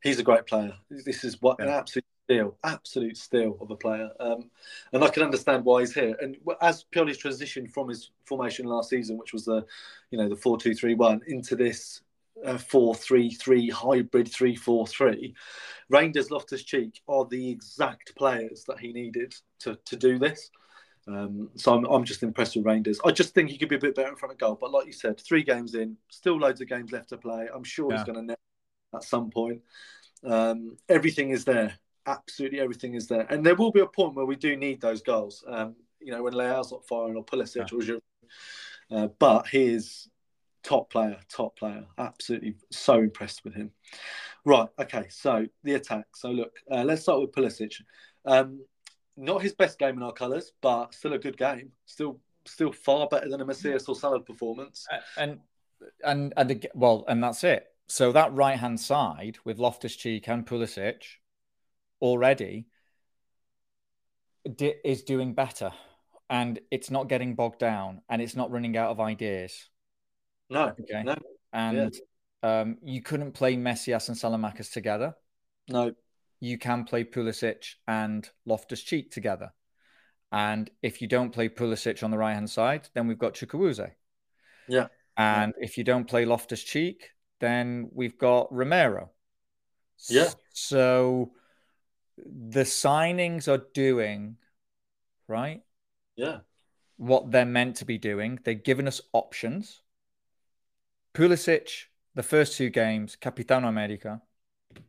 he's 0.03 0.19
a 0.19 0.23
great 0.23 0.45
player. 0.45 0.73
This 0.89 1.23
is 1.23 1.41
what 1.41 1.59
an 1.59 1.69
absolute 1.69 2.05
steal, 2.25 2.57
absolute 2.63 3.17
steal 3.17 3.57
of 3.59 3.71
a 3.71 3.75
player. 3.75 4.09
Um, 4.19 4.49
and 4.93 5.03
I 5.03 5.09
can 5.09 5.23
understand 5.23 5.65
why 5.65 5.81
he's 5.81 5.93
here. 5.93 6.15
And 6.21 6.37
as 6.61 6.85
Pioli's 6.93 7.17
transitioned 7.17 7.71
from 7.71 7.89
his 7.89 8.11
formation 8.25 8.65
last 8.65 8.89
season, 8.89 9.17
which 9.17 9.33
was 9.33 9.45
the, 9.45 9.65
you 10.11 10.17
know, 10.17 10.29
the 10.29 10.35
four 10.35 10.57
two 10.57 10.73
three 10.73 10.95
one, 10.95 11.21
into 11.27 11.55
this 11.55 12.01
uh, 12.45 12.57
four 12.57 12.95
three 12.95 13.29
three 13.31 13.69
hybrid 13.69 14.27
three 14.31 14.55
four 14.55 14.87
three, 14.87 15.35
Reijnders 15.91 16.31
Loftus 16.31 16.63
Cheek 16.63 17.01
are 17.07 17.25
the 17.25 17.49
exact 17.49 18.15
players 18.15 18.63
that 18.67 18.79
he 18.79 18.93
needed 18.93 19.33
to 19.59 19.77
to 19.85 19.95
do 19.95 20.17
this. 20.17 20.49
Um, 21.07 21.49
so 21.55 21.73
I'm, 21.73 21.85
I'm 21.85 22.05
just 22.05 22.23
impressed 22.23 22.55
with 22.55 22.65
Reijnders. 22.65 22.99
I 23.03 23.11
just 23.11 23.33
think 23.33 23.49
he 23.49 23.57
could 23.57 23.69
be 23.69 23.75
a 23.75 23.79
bit 23.79 23.95
better 23.95 24.09
in 24.09 24.15
front 24.15 24.33
of 24.33 24.39
goal. 24.39 24.57
But 24.59 24.71
like 24.71 24.85
you 24.85 24.93
said, 24.93 25.19
three 25.19 25.43
games 25.43 25.73
in, 25.73 25.97
still 26.09 26.37
loads 26.37 26.61
of 26.61 26.67
games 26.67 26.91
left 26.91 27.09
to 27.09 27.17
play. 27.17 27.49
I'm 27.53 27.63
sure 27.63 27.91
Yeah. 27.91 27.97
he's 27.97 28.05
going 28.05 28.19
to 28.19 28.21
net 28.21 28.39
at 28.93 29.03
some 29.03 29.29
point. 29.29 29.61
Um, 30.23 30.77
everything 30.89 31.31
is 31.31 31.45
there. 31.45 31.73
Absolutely 32.05 32.59
everything 32.59 32.95
is 32.95 33.07
there. 33.07 33.27
And 33.29 33.45
there 33.45 33.55
will 33.55 33.71
be 33.71 33.79
a 33.81 33.87
point 33.87 34.15
where 34.15 34.25
we 34.25 34.35
do 34.35 34.55
need 34.55 34.81
those 34.81 35.01
goals. 35.01 35.43
Um, 35.47 35.75
you 35.99 36.11
know, 36.11 36.23
when 36.23 36.33
Leao's 36.33 36.71
not 36.71 36.87
firing 36.87 37.15
or 37.15 37.23
Pulisic 37.23 37.71
Yeah. 37.71 37.95
or. 37.95 37.99
Uh, 38.91 39.07
but 39.19 39.47
he 39.47 39.63
is 39.67 40.09
top 40.63 40.89
player, 40.89 41.17
top 41.29 41.57
player. 41.57 41.85
Absolutely 41.97 42.55
so 42.71 42.95
impressed 42.99 43.43
with 43.43 43.53
him. 43.53 43.71
Right. 44.45 44.67
Okay. 44.79 45.05
So 45.09 45.45
the 45.63 45.75
attack. 45.75 46.05
So 46.15 46.29
look, 46.29 46.51
uh, 46.69 46.83
let's 46.83 47.03
start 47.03 47.21
with 47.21 47.31
Pulisic. 47.31 47.73
Um, 48.25 48.61
not 49.17 49.41
his 49.41 49.53
best 49.53 49.77
game 49.77 49.97
in 49.97 50.03
our 50.03 50.11
colours, 50.11 50.51
but 50.61 50.93
still 50.93 51.13
a 51.13 51.19
good 51.19 51.37
game. 51.37 51.71
Still, 51.85 52.19
still 52.45 52.71
far 52.71 53.07
better 53.07 53.29
than 53.29 53.41
a 53.41 53.45
Messias 53.45 53.87
or 53.87 53.95
Salah 53.95 54.19
performance. 54.19 54.87
And 55.17 55.39
and 56.03 56.33
and 56.37 56.67
well, 56.73 57.05
and 57.07 57.23
that's 57.23 57.43
it. 57.43 57.70
So 57.91 58.13
that 58.13 58.31
right 58.33 58.57
hand 58.57 58.79
side 58.79 59.37
with 59.43 59.59
Loftus 59.59 59.97
Cheek 59.97 60.29
and 60.29 60.47
Pulisic 60.47 61.03
already 62.01 62.67
di- 64.55 64.77
is 64.85 65.03
doing 65.03 65.33
better, 65.33 65.73
and 66.29 66.57
it's 66.71 66.89
not 66.89 67.09
getting 67.09 67.35
bogged 67.35 67.59
down, 67.59 68.01
and 68.07 68.21
it's 68.21 68.33
not 68.33 68.49
running 68.49 68.77
out 68.77 68.91
of 68.91 69.01
ideas. 69.01 69.67
No, 70.49 70.73
Okay, 70.79 71.03
no, 71.03 71.15
and 71.51 71.93
um, 72.43 72.77
you 72.81 73.01
couldn't 73.01 73.33
play 73.33 73.57
Messias 73.57 74.07
and 74.07 74.17
Saelemaekers 74.17 74.71
together. 74.71 75.13
no. 75.67 75.91
You 76.39 76.57
can 76.57 76.85
play 76.85 77.03
Pulisic 77.03 77.75
and 77.89 78.27
Loftus 78.45 78.81
Cheek 78.81 79.11
together. 79.11 79.51
And 80.31 80.71
if 80.81 81.01
you 81.01 81.09
don't 81.09 81.31
play 81.31 81.49
Pulisic 81.49 82.03
on 82.05 82.09
the 82.09 82.17
right 82.17 82.33
hand 82.35 82.49
side, 82.49 82.87
then 82.95 83.07
we've 83.07 83.19
got 83.19 83.33
Chukwueze. 83.33 83.91
Yeah. 84.69 84.87
And 85.17 85.53
if 85.59 85.77
you 85.77 85.83
don't 85.83 86.07
play 86.07 86.23
Loftus 86.25 86.63
Cheek, 86.63 87.11
then 87.41 87.89
we've 87.93 88.17
got 88.17 88.53
Romero. 88.53 89.09
Yeah. 90.07 90.29
So 90.53 91.33
the 92.17 92.61
signings 92.63 93.47
are 93.47 93.65
doing, 93.73 94.37
right, 95.27 95.61
Yeah, 96.15 96.39
what 96.97 97.31
they're 97.31 97.45
meant 97.45 97.77
to 97.77 97.85
be 97.85 97.97
doing. 97.97 98.39
They've 98.43 98.63
given 98.63 98.87
us 98.87 99.01
options. 99.11 99.81
Pulisic, 101.13 101.85
the 102.15 102.23
first 102.23 102.57
two 102.57 102.69
games, 102.69 103.15
Capitano 103.15 103.67
America. 103.67 104.21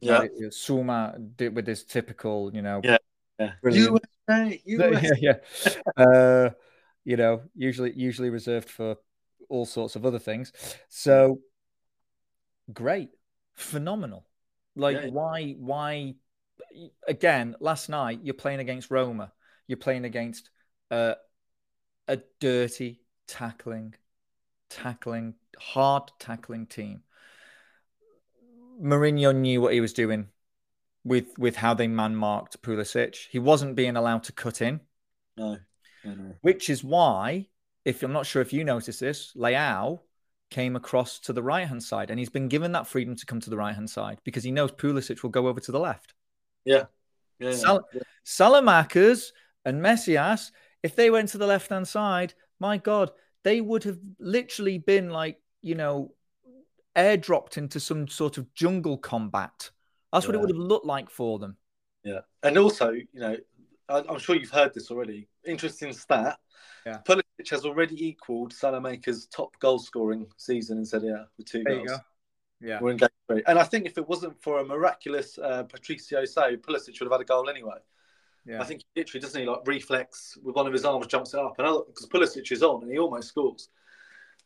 yeah, 0.00 0.26
Suma 0.50 1.16
did 1.36 1.54
with 1.56 1.66
his 1.66 1.84
typical, 1.84 2.50
you 2.54 2.62
know, 2.62 2.80
Yeah. 2.84 2.98
yeah. 3.38 3.52
Brilliant. 3.62 4.04
USA, 4.28 4.62
yeah, 4.66 5.34
yeah. 5.66 5.72
Uh, 5.96 6.50
you 7.04 7.16
know, 7.16 7.42
usually 7.56 7.92
usually 7.96 8.30
reserved 8.30 8.68
for 8.70 8.96
all 9.48 9.66
sorts 9.66 9.96
of 9.96 10.06
other 10.06 10.20
things. 10.20 10.52
So 10.88 11.40
great, 12.72 13.10
phenomenal. 13.54 14.26
Like 14.74 14.96
Yeah. 14.96 15.08
why 15.10 15.52
why 15.58 16.14
again, 17.06 17.56
last 17.60 17.88
night 17.88 18.20
you're 18.22 18.34
playing 18.34 18.60
against 18.60 18.90
Roma. 18.90 19.32
You're 19.66 19.78
playing 19.78 20.04
against 20.04 20.50
uh, 20.90 21.14
a 22.08 22.18
dirty 22.40 23.00
tackling, 23.26 23.94
tackling, 24.68 25.34
hard 25.58 26.10
tackling 26.18 26.66
team. 26.66 27.02
Mourinho 28.80 29.34
knew 29.34 29.60
what 29.60 29.72
he 29.74 29.80
was 29.80 29.92
doing 29.92 30.28
with 31.04 31.38
with 31.38 31.56
how 31.56 31.74
they 31.74 31.88
man 31.88 32.16
marked 32.16 32.62
Pulisic. 32.62 33.16
He 33.30 33.38
wasn't 33.38 33.76
being 33.76 33.96
allowed 33.96 34.24
to 34.24 34.32
cut 34.32 34.62
in, 34.62 34.80
No, 35.36 35.58
no, 36.04 36.14
no. 36.14 36.34
which 36.40 36.68
is 36.70 36.82
why, 36.82 37.48
if 37.84 38.02
I'm 38.02 38.12
not 38.12 38.26
sure 38.26 38.42
if 38.42 38.52
you 38.52 38.64
noticed 38.64 39.00
this, 39.00 39.32
Leao 39.34 40.00
came 40.52 40.76
across 40.76 41.18
to 41.20 41.32
the 41.32 41.42
right 41.42 41.66
hand 41.66 41.82
side, 41.82 42.10
and 42.10 42.18
he's 42.18 42.28
been 42.28 42.48
given 42.48 42.72
that 42.72 42.86
freedom 42.86 43.16
to 43.16 43.26
come 43.26 43.40
to 43.40 43.50
the 43.50 43.56
right 43.56 43.74
hand 43.74 43.88
side 43.88 44.18
because 44.22 44.44
he 44.44 44.52
knows 44.52 44.70
Pulisic 44.70 45.22
will 45.22 45.30
go 45.30 45.48
over 45.48 45.60
to 45.60 45.72
the 45.72 45.80
left. 45.80 46.12
Yeah, 46.64 46.84
yeah, 47.38 47.52
Sal- 47.52 47.88
yeah. 47.94 48.02
Saelemaekers 48.24 49.32
and 49.64 49.80
Messias, 49.80 50.52
if 50.82 50.94
they 50.94 51.10
went 51.10 51.30
to 51.30 51.38
the 51.38 51.46
left 51.46 51.70
hand 51.70 51.88
side, 51.88 52.34
my 52.60 52.76
God, 52.76 53.10
they 53.44 53.60
would 53.62 53.84
have 53.84 53.98
literally 54.18 54.76
been 54.78 55.08
like, 55.08 55.40
you 55.62 55.74
know, 55.74 56.12
airdropped 56.94 57.56
into 57.56 57.80
some 57.80 58.06
sort 58.06 58.36
of 58.36 58.52
jungle 58.52 58.98
combat. 58.98 59.70
That's 60.12 60.26
what 60.26 60.34
it 60.34 60.40
would 60.40 60.50
have 60.50 60.58
looked 60.58 60.84
like 60.84 61.08
for 61.08 61.38
them. 61.38 61.56
Yeah, 62.04 62.20
and 62.42 62.58
also, 62.58 62.90
you 62.90 63.06
know, 63.14 63.36
I- 63.88 64.04
I'm 64.06 64.18
sure 64.18 64.36
you've 64.36 64.50
heard 64.50 64.74
this 64.74 64.90
already. 64.90 65.28
Interesting 65.46 65.92
stat. 65.92 66.38
Yeah. 66.86 66.98
Pulisic 67.06 67.50
has 67.50 67.64
already 67.64 68.08
equalled 68.08 68.52
Saelemaekers' 68.52 69.30
top 69.30 69.58
goal 69.60 69.78
scoring 69.78 70.26
season 70.36 70.78
in 70.78 70.84
Serie 70.84 71.08
A 71.08 71.26
with 71.38 71.46
two 71.46 71.64
goals. 71.64 71.90
Yeah. 72.60 72.80
We're 72.80 72.92
in 72.92 72.96
game 72.96 73.08
three. 73.28 73.42
And 73.46 73.58
I 73.58 73.64
think 73.64 73.86
if 73.86 73.98
it 73.98 74.08
wasn't 74.08 74.40
for 74.42 74.60
a 74.60 74.64
miraculous 74.64 75.38
uh, 75.38 75.64
Patricio 75.64 76.24
save, 76.24 76.62
Pulisic 76.62 76.98
would 77.00 77.06
have 77.06 77.12
had 77.12 77.20
a 77.20 77.24
goal 77.24 77.50
anyway. 77.50 77.78
Yeah. 78.44 78.60
I 78.60 78.64
think 78.64 78.80
he 78.80 79.00
literally 79.00 79.20
doesn't 79.20 79.40
he 79.40 79.46
like 79.46 79.66
reflex 79.66 80.36
with 80.42 80.56
one 80.56 80.66
of 80.66 80.72
his 80.72 80.84
arms 80.84 81.06
jumps 81.06 81.34
it 81.34 81.40
up 81.40 81.54
and 81.58 81.84
because 81.86 82.08
Pulisic 82.08 82.50
is 82.50 82.62
on 82.62 82.82
and 82.82 82.90
he 82.90 82.98
almost 82.98 83.28
scores. 83.28 83.68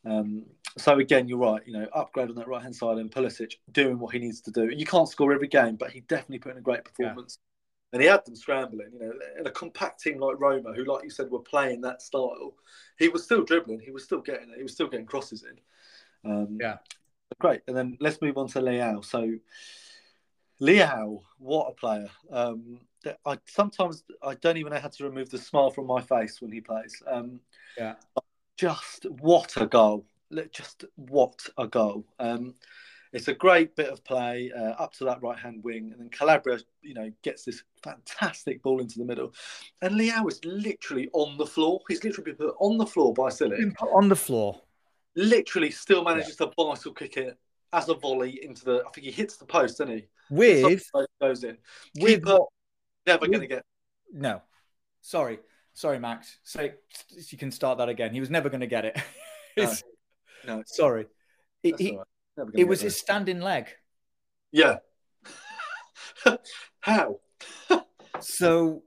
Um, 0.04 0.44
so 0.78 0.98
again, 0.98 1.28
you're 1.28 1.38
right. 1.38 1.62
You 1.66 1.72
know, 1.72 1.88
upgrade 1.94 2.28
on 2.28 2.36
that 2.36 2.48
right 2.48 2.62
hand 2.62 2.76
side 2.76 2.98
and 2.98 3.10
Pulisic 3.10 3.54
doing 3.72 3.98
what 3.98 4.12
he 4.12 4.18
needs 4.18 4.40
to 4.42 4.50
do. 4.50 4.68
You 4.68 4.84
can't 4.84 5.08
score 5.08 5.32
every 5.32 5.48
game, 5.48 5.76
but 5.76 5.90
he 5.90 6.00
definitely 6.00 6.38
put 6.38 6.52
in 6.52 6.58
a 6.58 6.62
great 6.62 6.84
performance. 6.84 7.38
And 7.92 8.02
he 8.02 8.08
had 8.08 8.24
them 8.24 8.36
scrambling. 8.36 8.90
You 8.92 8.98
know, 8.98 9.12
in 9.38 9.46
a 9.46 9.50
compact 9.50 10.02
team 10.02 10.18
like 10.18 10.40
Roma, 10.40 10.72
who, 10.72 10.84
like 10.84 11.04
you 11.04 11.10
said, 11.10 11.30
were 11.30 11.38
playing 11.38 11.80
that 11.82 12.02
style, 12.02 12.54
he 12.98 13.08
was 13.08 13.24
still 13.24 13.44
dribbling. 13.44 13.80
He 13.80 13.90
was 13.90 14.04
still 14.04 14.20
getting 14.20 14.50
it. 14.50 14.56
He 14.56 14.62
was 14.62 14.72
still 14.72 14.88
getting 14.88 15.06
crosses 15.06 15.44
in. 15.44 16.30
Um, 16.30 16.58
Yeah. 16.60 16.78
Great. 17.38 17.62
And 17.66 17.76
then 17.76 17.96
let's 18.00 18.20
move 18.22 18.38
on 18.38 18.48
to 18.48 18.60
Leao. 18.60 19.04
So 19.04 19.34
Leao, 20.60 21.22
what 21.38 21.68
a 21.68 21.72
player. 21.72 22.10
Um, 22.30 22.80
that- 23.04 23.20
I 23.24 23.38
sometimes 23.46 24.04
I 24.22 24.34
don't 24.34 24.56
even 24.56 24.72
know 24.72 24.80
how 24.80 24.88
to 24.88 25.04
remove 25.04 25.30
the 25.30 25.38
smile 25.38 25.70
from 25.70 25.86
my 25.86 26.00
face 26.00 26.40
when 26.40 26.52
he 26.52 26.60
plays. 26.60 27.02
Um, 27.06 27.40
Yeah. 27.76 27.94
Just 28.56 29.04
what 29.04 29.54
a 29.58 29.66
goal! 29.66 30.06
Just 30.50 30.86
what 30.94 31.46
a 31.58 31.68
goal! 31.68 32.06
Um, 32.18 32.54
it's 33.12 33.28
a 33.28 33.34
great 33.34 33.76
bit 33.76 33.88
of 33.88 34.04
play 34.04 34.50
uh, 34.56 34.72
up 34.82 34.92
to 34.94 35.04
that 35.04 35.22
right 35.22 35.38
hand 35.38 35.62
wing, 35.62 35.90
and 35.92 36.00
then 36.00 36.08
Calabria, 36.10 36.58
you 36.82 36.94
know, 36.94 37.10
gets 37.22 37.44
this 37.44 37.62
fantastic 37.82 38.62
ball 38.62 38.80
into 38.80 38.98
the 38.98 39.04
middle, 39.04 39.32
and 39.82 39.94
Leao 39.94 40.28
is 40.30 40.44
literally 40.44 41.08
on 41.12 41.36
the 41.38 41.46
floor. 41.46 41.80
He's 41.88 42.04
literally 42.04 42.32
been 42.32 42.46
put 42.46 42.56
on 42.58 42.78
the 42.78 42.86
floor 42.86 43.14
by 43.14 43.28
Silic 43.28 43.72
on 43.92 44.08
the 44.08 44.16
floor. 44.16 44.60
literally 45.14 45.70
still 45.70 46.04
manages 46.04 46.36
to 46.36 46.50
bicycle 46.56 46.92
kick 46.92 47.16
it 47.16 47.38
as 47.72 47.88
a 47.88 47.94
volley 47.94 48.40
into 48.44 48.64
the. 48.64 48.82
I 48.86 48.90
think 48.90 49.06
he 49.06 49.12
hits 49.12 49.36
the 49.36 49.46
post, 49.46 49.78
doesn't 49.78 49.96
he? 49.96 50.06
With 50.30 50.90
goes 51.20 51.44
in. 51.44 51.56
with 51.98 52.20
Keeper 52.20 52.38
what, 52.38 52.48
never 53.06 53.28
with- 53.28 53.40
to 53.40 53.46
get. 53.46 53.64
no, 54.12 54.42
Sorry, 55.06 55.38
sorry, 55.72 56.00
Max. 56.00 56.38
Say 56.42 56.74
you 57.30 57.38
can 57.38 57.52
start 57.52 57.78
that 57.78 57.88
again. 57.88 58.12
He 58.12 58.18
was 58.18 58.28
never 58.28 58.48
going 58.48 58.60
to 58.60 58.66
get 58.66 58.84
it. 58.86 59.00
no. 59.56 59.72
no. 60.46 60.62
Sorry. 60.66 61.06
He, 61.62 61.72
right. 61.96 62.06
It 62.54 62.64
was 62.64 62.80
his 62.80 62.98
standing 62.98 63.40
leg. 63.40 63.68
Yeah. 64.52 64.78
How? 66.80 67.20
so, 68.20 68.82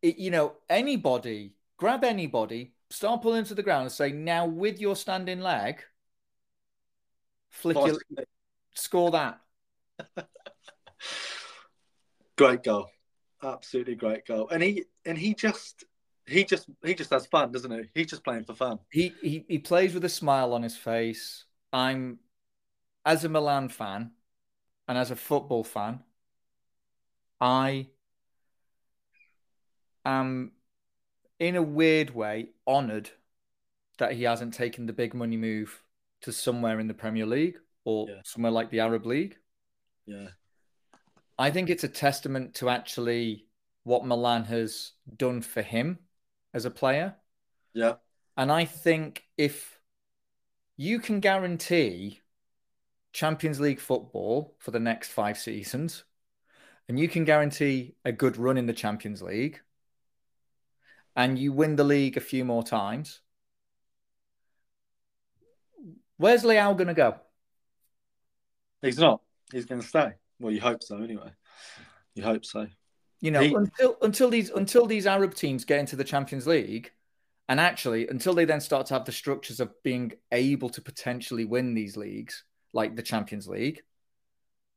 it, 0.00 0.18
you 0.18 0.30
know, 0.30 0.54
anybody, 0.68 1.54
grab 1.76 2.04
anybody, 2.04 2.72
start 2.90 3.22
pulling 3.22 3.44
to 3.44 3.54
the 3.54 3.62
ground 3.62 3.82
and 3.82 3.92
say, 3.92 4.12
now 4.12 4.46
with 4.46 4.80
your 4.80 4.96
standing 4.96 5.40
leg, 5.40 5.82
flick 7.50 7.76
your, 7.76 7.98
score 8.74 9.10
that. 9.12 9.40
great 12.36 12.62
goal. 12.62 12.88
Absolutely 13.42 13.94
great 13.94 14.26
goal. 14.26 14.48
And 14.50 14.62
he 14.62 14.84
and 15.04 15.18
he 15.18 15.34
just 15.34 15.84
he 16.26 16.44
just 16.44 16.68
he 16.84 16.94
just 16.94 17.10
has 17.10 17.26
fun, 17.26 17.50
doesn't 17.50 17.70
he? 17.70 17.82
He's 17.94 18.06
just 18.06 18.24
playing 18.24 18.44
for 18.44 18.54
fun. 18.54 18.78
He 18.90 19.12
he 19.20 19.44
he 19.48 19.58
plays 19.58 19.94
with 19.94 20.04
a 20.04 20.08
smile 20.08 20.52
on 20.52 20.62
his 20.62 20.76
face. 20.76 21.44
I'm 21.72 22.18
as 23.04 23.24
a 23.24 23.28
Milan 23.28 23.68
fan 23.68 24.12
and 24.88 24.98
as 24.98 25.10
a 25.10 25.16
football 25.16 25.64
fan, 25.64 26.02
I 27.40 27.88
am 30.04 30.52
in 31.38 31.56
a 31.56 31.62
weird 31.62 32.14
way 32.14 32.50
honored 32.66 33.10
that 33.98 34.12
he 34.12 34.24
hasn't 34.24 34.54
taken 34.54 34.86
the 34.86 34.92
big 34.92 35.14
money 35.14 35.36
move 35.36 35.82
to 36.22 36.32
somewhere 36.32 36.78
in 36.80 36.86
the 36.86 36.94
Premier 36.94 37.26
League 37.26 37.58
or 37.84 38.08
yeah. 38.08 38.20
somewhere 38.24 38.52
like 38.52 38.70
the 38.70 38.80
Arab 38.80 39.06
League. 39.06 39.36
Yeah. 40.06 40.28
I 41.38 41.50
think 41.50 41.70
it's 41.70 41.84
a 41.84 41.88
testament 41.88 42.54
to 42.56 42.68
actually 42.68 43.46
what 43.84 44.06
Milan 44.06 44.44
has 44.44 44.92
done 45.16 45.40
for 45.40 45.62
him 45.62 45.98
as 46.54 46.64
a 46.64 46.70
player. 46.70 47.16
Yeah. 47.74 47.94
And 48.36 48.52
I 48.52 48.64
think 48.64 49.24
if 49.36 49.80
you 50.76 51.00
can 51.00 51.20
guarantee 51.20 52.21
Champions 53.12 53.60
League 53.60 53.80
football 53.80 54.54
for 54.58 54.70
the 54.70 54.80
next 54.80 55.10
five 55.10 55.38
seasons, 55.38 56.04
and 56.88 56.98
you 56.98 57.08
can 57.08 57.24
guarantee 57.24 57.94
a 58.04 58.12
good 58.12 58.36
run 58.36 58.56
in 58.56 58.66
the 58.66 58.72
Champions 58.72 59.22
League, 59.22 59.60
and 61.14 61.38
you 61.38 61.52
win 61.52 61.76
the 61.76 61.84
league 61.84 62.16
a 62.16 62.20
few 62.20 62.44
more 62.44 62.62
times, 62.62 63.20
where's 66.16 66.42
Leao 66.42 66.76
going 66.76 66.88
to 66.88 66.94
go? 66.94 67.16
He's 68.80 68.98
not. 68.98 69.20
He's 69.52 69.66
going 69.66 69.80
to 69.80 69.86
stay. 69.86 70.12
Well, 70.40 70.52
you 70.52 70.60
hope 70.60 70.82
so, 70.82 70.96
anyway. 70.96 71.30
You 72.14 72.22
hope 72.22 72.44
so. 72.44 72.66
You 73.20 73.30
know, 73.30 73.40
he... 73.40 73.54
until 73.54 73.96
until 74.02 74.28
these 74.30 74.50
until 74.50 74.86
these 74.86 75.06
Arab 75.06 75.34
teams 75.34 75.64
get 75.64 75.78
into 75.78 75.94
the 75.94 76.04
Champions 76.04 76.46
League, 76.46 76.90
and 77.48 77.60
actually 77.60 78.08
until 78.08 78.34
they 78.34 78.44
then 78.44 78.60
start 78.60 78.86
to 78.86 78.94
have 78.94 79.04
the 79.04 79.12
structures 79.12 79.60
of 79.60 79.70
being 79.82 80.12
able 80.32 80.68
to 80.70 80.80
potentially 80.80 81.44
win 81.44 81.74
these 81.74 81.96
leagues, 81.96 82.42
like 82.72 82.96
the 82.96 83.02
Champions 83.02 83.48
League, 83.48 83.82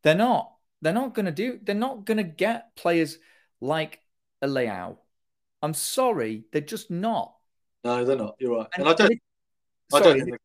they're 0.04 0.16
not. 0.16 0.52
They're 0.82 0.94
not 0.94 1.16
going 1.16 1.26
to 1.26 1.32
do. 1.32 1.60
They're 1.62 1.76
not 1.76 2.06
going 2.06 2.18
to 2.18 2.24
get 2.24 2.76
players 2.76 3.18
like 3.62 4.00
a 4.42 4.48
Leao. 4.48 4.98
I'm 5.62 5.74
sorry, 5.74 6.46
they're 6.52 6.62
just 6.62 6.92
not. 6.92 7.36
No, 7.84 8.06
they're 8.06 8.18
not. 8.18 8.36
You're 8.40 8.58
right. 8.58 8.68
And, 8.76 8.86
and 8.86 8.90
I 8.90 8.94
don't. 8.94 9.12
It, 9.12 9.22
I 9.94 10.00
don't 10.00 10.24
think 10.24 10.38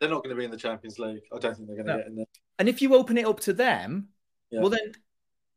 they're 0.00 0.08
not 0.08 0.22
going 0.22 0.34
to 0.34 0.38
be 0.38 0.44
in 0.44 0.50
the 0.50 0.56
Champions 0.56 0.98
League. 0.98 1.22
I 1.32 1.38
don't 1.38 1.56
think 1.56 1.68
they're 1.68 1.76
going 1.76 1.86
to 1.86 1.92
no. 1.92 1.98
get 1.98 2.06
in 2.06 2.16
there. 2.16 2.26
And 2.58 2.68
if 2.68 2.82
you 2.82 2.94
open 2.94 3.18
it 3.18 3.26
up 3.26 3.40
to 3.40 3.52
them, 3.52 4.08
yeah. 4.50 4.60
well 4.60 4.70
then 4.70 4.92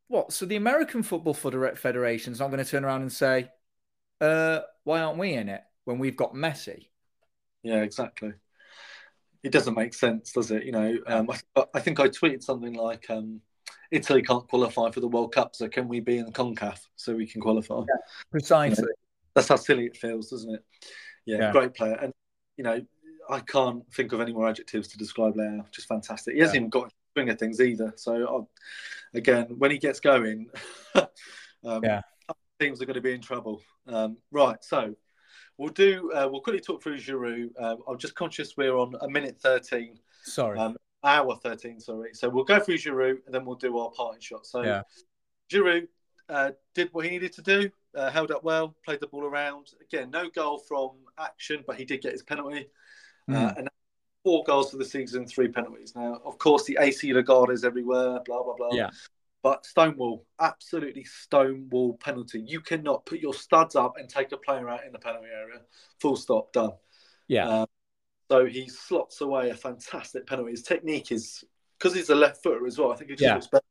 what? 0.08 0.34
So 0.34 0.46
the 0.46 0.56
American 0.56 1.04
Football 1.04 1.34
Federation 1.34 2.34
is 2.34 2.40
not 2.40 2.52
going 2.52 2.64
to 2.64 2.70
turn 2.70 2.84
around 2.86 3.02
and 3.02 3.12
say, 3.12 3.50
uh, 4.20 4.60
"Why 4.84 5.02
aren't 5.02 5.18
we 5.18 5.34
in 5.34 5.50
it 5.50 5.62
when 5.86 6.00
we've 6.00 6.18
got 6.18 6.34
Messi?" 6.34 6.90
Yeah, 7.64 7.82
exactly. 7.82 8.34
It 9.44 9.52
doesn't 9.52 9.76
make 9.76 9.94
sense, 9.94 10.32
does 10.32 10.52
it? 10.52 10.66
You 10.66 10.72
know, 10.72 10.98
um, 11.08 11.30
I, 11.56 11.66
I, 11.74 11.80
think 11.80 12.00
I 12.00 12.08
tweeted 12.08 12.44
something 12.44 12.74
like, 12.74 13.10
um, 13.10 13.42
"Italy 13.92 14.22
can't 14.22 14.48
qualify 14.48 14.92
for 14.92 15.00
the 15.00 15.08
World 15.08 15.34
Cup, 15.34 15.56
so 15.56 15.68
can 15.68 15.88
we 15.88 16.00
be 16.00 16.18
in 16.18 16.26
the 16.26 16.32
Concacaf 16.32 16.80
so 16.96 17.16
we 17.16 17.28
can 17.28 17.42
qualify?" 17.42 17.80
Yeah, 17.80 17.96
precisely. 18.30 18.84
You 18.84 18.88
know, 18.88 18.94
that's 19.34 19.48
how 19.48 19.56
silly 19.56 19.86
it 19.86 19.98
feels, 19.98 20.30
doesn't 20.30 20.54
it? 20.54 20.64
Yeah, 21.26 21.38
yeah, 21.38 21.52
great 21.52 21.74
player, 21.74 21.98
and 22.02 22.14
you 22.58 22.64
know, 22.64 22.82
I 23.30 23.40
can't 23.40 23.84
think 23.94 24.14
of 24.14 24.22
any 24.22 24.34
more 24.34 24.48
adjectives 24.48 24.88
to 24.90 24.98
describe 24.98 25.36
Leao. 25.36 25.70
Just 25.72 25.88
fantastic. 25.88 26.36
He 26.36 26.42
hasn't 26.42 26.58
even 26.58 26.70
got 26.70 26.92
swing 27.14 27.30
of 27.30 27.40
things 27.40 27.60
either. 27.60 27.94
So 27.96 28.14
I'll, 28.14 28.50
again, 29.14 29.48
when 29.58 29.72
he 29.72 29.78
gets 29.78 30.00
going, 30.00 30.50
um, 30.96 31.84
yeah, 31.84 32.02
teams 32.60 32.82
are 32.82 32.86
going 32.86 32.96
to 32.96 33.02
be 33.02 33.14
in 33.14 33.22
trouble. 33.22 33.62
Um, 33.88 34.18
right, 34.32 34.64
so 34.64 34.96
we'll 35.62 35.70
do. 35.70 36.12
Uh, 36.12 36.28
we'll 36.30 36.42
quickly 36.42 36.60
talk 36.60 36.82
through 36.82 36.98
Giroud. 36.98 37.50
Um, 37.60 37.78
I'm 37.88 37.98
just 38.00 38.16
conscious 38.16 38.58
we're 38.58 38.76
on 38.76 38.96
a 39.02 39.08
minute 39.08 39.38
thirteen. 39.40 40.00
Sorry, 40.24 40.58
um, 40.58 40.76
hour 41.04 41.36
thirteen. 41.38 41.80
Sorry. 41.80 42.10
So 42.14 42.28
we'll 42.30 42.44
go 42.44 42.60
through 42.60 42.78
Giroud 42.78 43.20
and 43.26 43.34
then 43.34 43.46
we'll 43.46 43.56
do 43.56 43.78
our 43.78 43.92
parting 43.92 44.22
shot. 44.22 44.48
So 44.48 44.64
yeah. 44.64 44.82
Giroud 45.52 45.88
uh, 46.28 46.52
did 46.74 46.90
what 46.94 47.06
he 47.06 47.12
needed 47.12 47.34
to 47.34 47.42
do. 47.44 47.70
Uh, 47.96 48.10
held 48.10 48.32
up 48.32 48.44
well, 48.44 48.76
played 48.84 49.02
the 49.02 49.08
ball 49.08 49.24
around. 49.24 49.68
Again, 49.82 50.10
no 50.10 50.30
goal 50.30 50.58
from 50.58 50.92
action, 51.20 51.64
but 51.68 51.76
he 51.76 51.86
did 51.86 52.02
get 52.02 52.14
his 52.14 52.24
penalty. 52.24 52.68
Mm. 53.30 53.58
and 53.58 53.70
four 54.24 54.44
goals 54.46 54.72
for 54.72 54.78
the 54.78 54.86
season, 54.86 55.28
three 55.28 55.48
penalties. 55.48 55.94
Now, 55.96 56.20
of 56.26 56.38
course, 56.38 56.64
the 56.66 56.78
AC 56.80 57.12
regard 57.14 57.50
is 57.50 57.64
everywhere, 57.64 58.20
blah, 58.26 58.44
blah, 58.44 58.56
blah. 58.56 58.70
Yeah. 58.72 58.90
But 59.44 59.66
Stonewall, 59.66 60.26
absolutely 60.40 61.04
Stonewall 61.04 61.98
penalty. 61.98 62.44
You 62.46 62.62
cannot 62.62 63.06
put 63.06 63.20
your 63.20 63.34
studs 63.34 63.76
up 63.76 63.96
and 63.98 64.08
take 64.08 64.32
a 64.32 64.38
player 64.38 64.70
out 64.70 64.86
in 64.86 64.92
the 64.92 65.00
penalty 65.00 65.28
area. 65.34 65.62
Full 66.00 66.16
stop, 66.16 66.54
done. 66.54 66.72
Yeah. 67.28 67.62
Um, 67.62 67.68
so 68.30 68.46
he 68.46 68.70
slots 68.70 69.22
away 69.22 69.50
a 69.50 69.56
fantastic 69.56 70.28
penalty. 70.28 70.52
His 70.52 70.62
technique 70.62 71.12
is, 71.12 71.44
because 71.78 71.96
he's 71.96 72.10
a 72.10 72.16
left 72.16 72.44
footer 72.44 72.68
as 72.68 72.78
well, 72.78 72.92
I 72.92 72.96
think 72.96 73.10
he 73.10 73.16
just 73.16 73.24
yeah. 73.24 73.34
looks 73.34 73.48
better. 73.48 73.64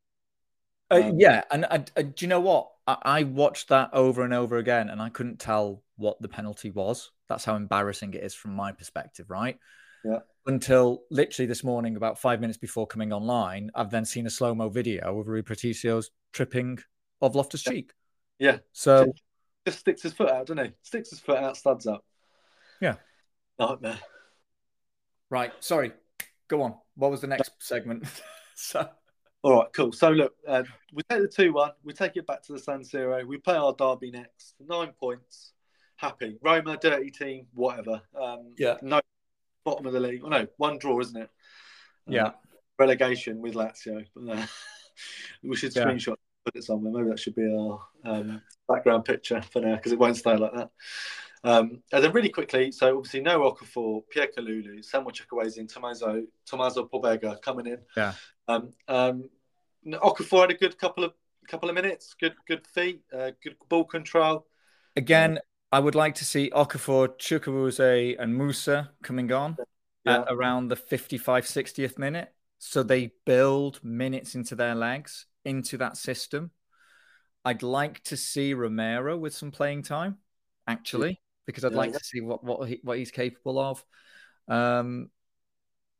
Uh, 0.91 1.09
um, 1.09 1.19
yeah, 1.19 1.43
and 1.49 1.65
uh, 1.65 1.79
uh, 1.95 2.01
do 2.01 2.13
you 2.17 2.27
know 2.27 2.41
what? 2.41 2.69
I, 2.85 2.97
I 3.03 3.23
watched 3.23 3.69
that 3.69 3.91
over 3.93 4.23
and 4.23 4.33
over 4.33 4.57
again, 4.57 4.89
and 4.89 5.01
I 5.01 5.07
couldn't 5.07 5.39
tell 5.39 5.83
what 5.95 6.21
the 6.21 6.27
penalty 6.27 6.69
was. 6.69 7.11
That's 7.29 7.45
how 7.45 7.55
embarrassing 7.55 8.13
it 8.13 8.23
is 8.23 8.33
from 8.33 8.55
my 8.55 8.73
perspective, 8.73 9.29
right? 9.29 9.57
Yeah 10.03 10.19
until 10.45 11.03
literally 11.09 11.47
this 11.47 11.63
morning, 11.63 11.95
about 11.95 12.19
five 12.19 12.41
minutes 12.41 12.57
before 12.57 12.87
coming 12.87 13.13
online, 13.13 13.69
I've 13.75 13.91
then 13.91 14.05
seen 14.05 14.25
a 14.25 14.29
slow 14.29 14.55
mo 14.55 14.69
video 14.69 15.19
of 15.19 15.27
Rui 15.27 15.41
Patricio's 15.41 16.11
tripping 16.33 16.79
of 17.21 17.35
Loftus 17.35 17.63
Cheek. 17.63 17.91
Yeah. 18.39 18.57
So 18.71 19.13
just 19.65 19.79
sticks 19.79 20.01
his 20.01 20.13
foot 20.13 20.31
out, 20.31 20.47
doesn't 20.47 20.65
he? 20.65 20.73
Sticks 20.81 21.11
his 21.11 21.19
foot 21.19 21.37
out, 21.37 21.57
studs 21.57 21.85
up. 21.85 22.03
Yeah. 22.79 22.95
Nightmare. 23.59 23.99
Right. 25.29 25.51
Sorry. 25.59 25.91
Go 26.47 26.63
on. 26.63 26.75
What 26.95 27.11
was 27.11 27.21
the 27.21 27.27
next 27.27 27.51
segment? 27.59 28.05
so. 28.55 28.89
All 29.43 29.57
right, 29.57 29.67
cool. 29.73 29.91
So 29.91 30.11
look, 30.11 30.33
uh, 30.47 30.63
we 30.93 31.01
take 31.09 31.21
the 31.21 31.27
two-one. 31.27 31.71
We 31.83 31.93
take 31.93 32.15
it 32.15 32.27
back 32.27 32.43
to 32.43 32.53
the 32.53 32.59
San 32.59 32.81
Siro. 32.81 33.25
We 33.25 33.37
play 33.37 33.55
our 33.55 33.73
derby 33.73 34.11
next. 34.11 34.53
Nine 34.59 34.91
points. 34.99 35.53
Happy. 35.95 36.37
Roma, 36.43 36.77
dirty 36.77 37.09
team, 37.09 37.47
whatever. 37.53 38.01
Um, 38.19 38.53
yeah. 38.59 38.77
No 38.83 39.01
bottom 39.63 39.85
of 39.85 39.93
the 39.93 39.99
league. 39.99 40.21
Oh 40.23 40.29
no, 40.29 40.47
one 40.57 40.77
draw, 40.77 40.99
isn't 40.99 41.21
it? 41.21 41.29
Yeah. 42.07 42.27
Uh, 42.27 42.31
relegation 42.79 43.41
with 43.41 43.53
Lazio. 43.53 44.05
Uh, 44.29 44.45
we 45.43 45.55
should 45.55 45.75
yeah. 45.75 45.85
screenshot 45.85 46.15
put 46.45 46.55
it 46.55 46.63
somewhere. 46.63 46.91
Maybe 46.91 47.09
that 47.09 47.19
should 47.19 47.35
be 47.35 47.53
our 47.53 47.79
um, 48.05 48.41
background 48.67 49.05
picture 49.05 49.41
for 49.41 49.61
now 49.61 49.75
because 49.75 49.91
it 49.91 49.99
won't 49.99 50.17
stay 50.17 50.35
like 50.35 50.53
that. 50.53 50.69
Um, 51.43 51.81
and 51.91 52.03
then 52.03 52.11
really 52.11 52.29
quickly, 52.29 52.71
so 52.71 52.97
obviously 52.97 53.21
no 53.21 53.39
Okafor, 53.51 54.03
Pierre 54.09 54.29
Kalulu, 54.35 54.83
Samuel 54.83 55.11
Chukwueze, 55.11 55.57
and 55.57 55.67
Tommaso, 55.67 56.23
Tommaso 56.45 56.87
Pobega 56.87 57.41
coming 57.41 57.67
in. 57.67 57.79
Yeah. 57.97 58.13
Um, 58.47 58.73
um, 58.87 59.29
Okafor 59.87 60.41
had 60.41 60.51
a 60.51 60.55
good 60.55 60.77
couple 60.77 61.03
of 61.03 61.13
couple 61.47 61.69
of 61.69 61.75
minutes, 61.75 62.15
good 62.19 62.35
good 62.47 62.65
feet, 62.67 63.01
uh, 63.11 63.31
good 63.43 63.55
ball 63.69 63.85
control. 63.85 64.45
Again, 64.95 65.39
I 65.71 65.79
would 65.79 65.95
like 65.95 66.15
to 66.15 66.25
see 66.25 66.49
Okafor, 66.49 67.17
Chukwueze, 67.17 68.15
and 68.19 68.39
Musah 68.39 68.89
coming 69.03 69.31
on 69.31 69.55
yeah. 70.03 70.21
at 70.21 70.27
around 70.29 70.67
the 70.67 70.75
55, 70.75 71.45
60th 71.45 71.97
minute. 71.97 72.33
So 72.59 72.83
they 72.83 73.11
build 73.25 73.79
minutes 73.83 74.35
into 74.35 74.55
their 74.55 74.75
legs, 74.75 75.25
into 75.45 75.77
that 75.77 75.97
system. 75.97 76.51
I'd 77.43 77.63
like 77.63 78.03
to 78.03 78.17
see 78.17 78.53
Romero 78.53 79.17
with 79.17 79.33
some 79.33 79.49
playing 79.49 79.83
time, 79.83 80.17
actually, 80.67 81.19
because 81.47 81.65
I'd 81.65 81.71
yeah, 81.71 81.77
like 81.77 81.93
to 81.93 82.03
see 82.03 82.21
what 82.21 82.43
what, 82.43 82.69
he, 82.69 82.79
what 82.83 82.99
he's 82.99 83.09
capable 83.09 83.57
of. 83.57 83.83
Um, 84.47 85.09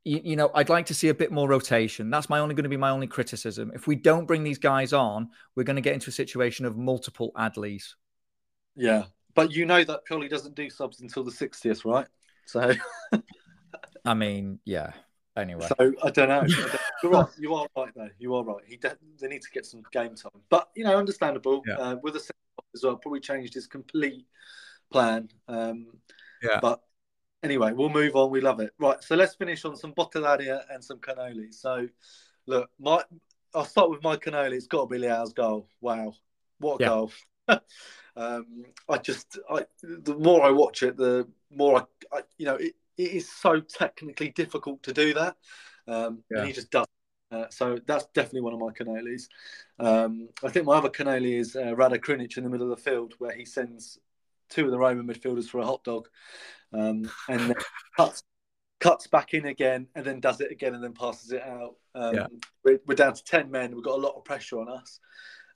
you, 0.03 0.21
you, 0.23 0.35
know, 0.35 0.51
I'd 0.53 0.69
like 0.69 0.87
to 0.87 0.93
see 0.93 1.09
a 1.09 1.15
bit 1.15 1.31
more 1.31 1.47
rotation. 1.47 2.09
That's 2.11 2.29
my 2.29 2.39
only 2.39 2.53
going 2.53 2.63
to 2.63 2.69
be 2.69 2.77
my 2.77 2.91
only 2.91 3.07
criticism. 3.07 3.71
If 3.73 3.87
we 3.87 3.95
don't 3.95 4.27
bring 4.27 4.43
these 4.43 4.59
guys 4.59 4.93
on, 4.93 5.29
we're 5.55 5.63
going 5.63 5.75
to 5.77 5.81
get 5.81 5.93
into 5.93 6.09
a 6.09 6.13
situation 6.13 6.65
of 6.65 6.77
multiple 6.77 7.31
Adlis. 7.35 7.93
Yeah, 8.75 9.05
but 9.33 9.51
you 9.51 9.65
know 9.65 9.83
that 9.83 10.05
Pioli 10.09 10.29
doesn't 10.29 10.55
do 10.55 10.69
subs 10.69 11.01
until 11.01 11.23
the 11.23 11.31
60th, 11.31 11.85
right? 11.85 12.07
So, 12.45 12.73
I 14.05 14.13
mean, 14.13 14.59
yeah. 14.65 14.91
Anyway, 15.37 15.65
so 15.65 15.93
I 16.03 16.09
don't 16.09 16.27
know. 16.27 16.41
I 16.41 16.45
don't, 16.47 16.75
you're 17.03 17.11
right. 17.13 17.25
You 17.39 17.53
are 17.55 17.67
right 17.77 17.89
though. 17.95 18.09
You 18.19 18.35
are 18.35 18.43
right. 18.43 18.63
He 18.65 18.75
de- 18.75 18.97
they 19.19 19.29
need 19.29 19.41
to 19.43 19.49
get 19.51 19.65
some 19.65 19.81
game 19.93 20.13
time, 20.15 20.41
but 20.49 20.69
you 20.75 20.83
know, 20.83 20.97
understandable. 20.97 21.63
Yeah. 21.65 21.75
Uh, 21.75 21.95
with 22.03 22.17
a 22.17 22.29
as 22.75 22.83
well, 22.83 22.97
probably 22.97 23.21
changed 23.21 23.53
his 23.53 23.65
complete 23.67 24.25
plan. 24.91 25.29
Um, 25.47 25.87
Yeah. 26.43 26.59
But 26.61 26.81
anyway, 27.43 27.71
we'll 27.71 27.89
move 27.89 28.15
on. 28.17 28.29
We 28.29 28.41
love 28.41 28.59
it. 28.59 28.71
Right. 28.77 29.01
So 29.01 29.15
let's 29.15 29.35
finish 29.35 29.63
on 29.63 29.77
some 29.77 29.93
Botti 29.93 30.21
d'aria 30.21 30.65
and 30.69 30.83
some 30.83 30.97
cannoli. 30.99 31.53
So 31.53 31.87
look, 32.45 32.69
my 32.77 33.01
I'll 33.55 33.63
start 33.65 33.89
with 33.89 34.03
my 34.03 34.17
cannoli. 34.17 34.53
It's 34.55 34.67
got 34.67 34.81
to 34.81 34.87
be 34.87 34.97
Leao's 34.97 35.31
goal. 35.31 35.67
Wow, 35.79 36.13
what 36.59 36.81
a 36.81 36.83
Yeah. 36.83 36.87
goal! 36.89 37.11
um, 38.15 38.65
I 38.89 38.97
just, 38.97 39.39
I, 39.49 39.65
the 39.81 40.15
more 40.15 40.43
I 40.43 40.51
watch 40.51 40.83
it, 40.83 40.97
the 40.97 41.27
more 41.49 41.81
I, 41.81 42.17
I 42.17 42.21
you 42.37 42.45
know, 42.45 42.55
it, 42.55 42.75
it 42.97 43.11
is 43.11 43.31
so 43.31 43.59
technically 43.59 44.29
difficult 44.29 44.83
to 44.83 44.93
do 44.93 45.13
that, 45.13 45.35
um, 45.87 46.23
Yeah. 46.29 46.39
and 46.39 46.47
he 46.47 46.53
just 46.53 46.71
does. 46.71 46.87
Uh, 47.31 47.45
so 47.49 47.79
that's 47.87 48.05
definitely 48.13 48.41
one 48.41 48.53
of 48.53 48.59
my 48.59 48.71
cannolis. 48.71 49.29
Um, 49.79 50.27
I 50.43 50.49
think 50.49 50.65
my 50.65 50.75
other 50.75 50.89
cannoli 50.89 51.39
is 51.39 51.55
uh, 51.55 51.73
Rade 51.75 52.01
Krunic 52.01 52.37
in 52.37 52.43
the 52.43 52.49
middle 52.49 52.69
of 52.71 52.77
the 52.77 52.89
field, 52.89 53.13
where 53.19 53.31
he 53.31 53.45
sends 53.45 53.97
two 54.49 54.65
of 54.65 54.71
the 54.71 54.77
Roman 54.77 55.07
midfielders 55.07 55.47
for 55.47 55.59
a 55.59 55.65
hot 55.65 55.83
dog, 55.83 56.09
um, 56.73 57.09
and 57.29 57.39
then 57.49 57.55
cuts 57.97 58.23
cuts 58.81 59.07
back 59.07 59.33
in 59.33 59.45
again, 59.45 59.87
and 59.95 60.05
then 60.05 60.19
does 60.19 60.41
it 60.41 60.51
again, 60.51 60.73
and 60.75 60.83
then 60.83 60.93
passes 60.93 61.31
it 61.31 61.43
out. 61.43 61.75
Um, 61.95 62.15
Yeah. 62.15 62.27
we're, 62.65 62.79
we're 62.85 62.95
down 62.95 63.13
to 63.13 63.23
ten 63.23 63.49
men. 63.49 63.73
We've 63.73 63.83
got 63.83 63.97
a 63.97 64.01
lot 64.01 64.15
of 64.15 64.25
pressure 64.25 64.59
on 64.59 64.67
us. 64.67 64.99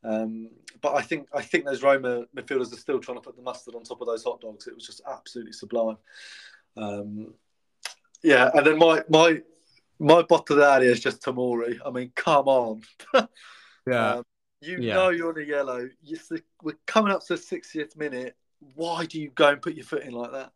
Um, 0.06 0.50
but 0.82 0.96
I 0.96 1.02
think 1.02 1.28
I 1.34 1.42
think 1.42 1.66
those 1.66 1.82
Roma 1.82 2.26
midfielders 2.36 2.72
are 2.74 2.78
still 2.78 3.00
trying 3.00 3.18
to 3.18 3.22
put 3.22 3.36
the 3.36 3.42
mustard 3.42 3.76
on 3.76 3.84
top 3.84 4.02
of 4.02 4.08
those 4.08 4.24
hot 4.24 4.42
dogs. 4.42 4.68
It 4.68 4.76
was 4.76 4.86
just 4.86 5.02
absolutely 5.10 5.54
sublime. 5.54 5.98
Um, 6.78 7.34
yeah, 8.24 8.52
and 8.54 8.66
then 8.66 8.78
my 8.78 9.02
my 9.10 9.42
my 10.00 10.22
Botti 10.24 10.58
d'aria 10.58 10.92
is 10.92 11.00
just 11.00 11.24
Tomori. 11.24 11.80
I 11.86 11.90
mean, 11.90 12.12
come 12.16 12.48
on. 12.48 12.82
yeah, 13.88 14.14
Um, 14.16 14.24
you 14.62 14.80
Yeah. 14.80 14.94
know 14.96 15.10
you're 15.10 15.30
on 15.30 15.42
a 15.42 15.46
yellow. 15.46 15.90
You, 16.04 16.18
we're 16.62 16.78
coming 16.86 17.12
up 17.12 17.26
to 17.28 17.36
the 17.36 17.42
60th 17.42 17.96
minute. 17.96 18.36
Why 18.76 19.06
do 19.06 19.20
you 19.22 19.30
go 19.30 19.50
and 19.50 19.62
put 19.62 19.76
your 19.76 19.86
foot 19.86 20.04
in 20.04 20.14
like 20.14 20.32
that? 20.32 20.52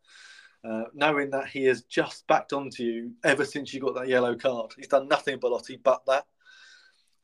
Uh, 0.63 0.83
knowing 0.93 1.29
that 1.29 1.47
he 1.47 1.63
has 1.65 1.83
just 1.83 2.27
backed 2.27 2.51
onto 2.51 2.83
you 2.83 3.13
ever 3.23 3.45
since 3.45 3.73
you 3.73 3.79
got 3.79 3.95
that 3.95 4.09
yellow 4.09 4.35
card. 4.35 4.73
He's 4.75 4.87
done 4.87 5.07
nothing, 5.07 5.39
Belotti, 5.39 5.79
but 5.81 6.05
that. 6.07 6.25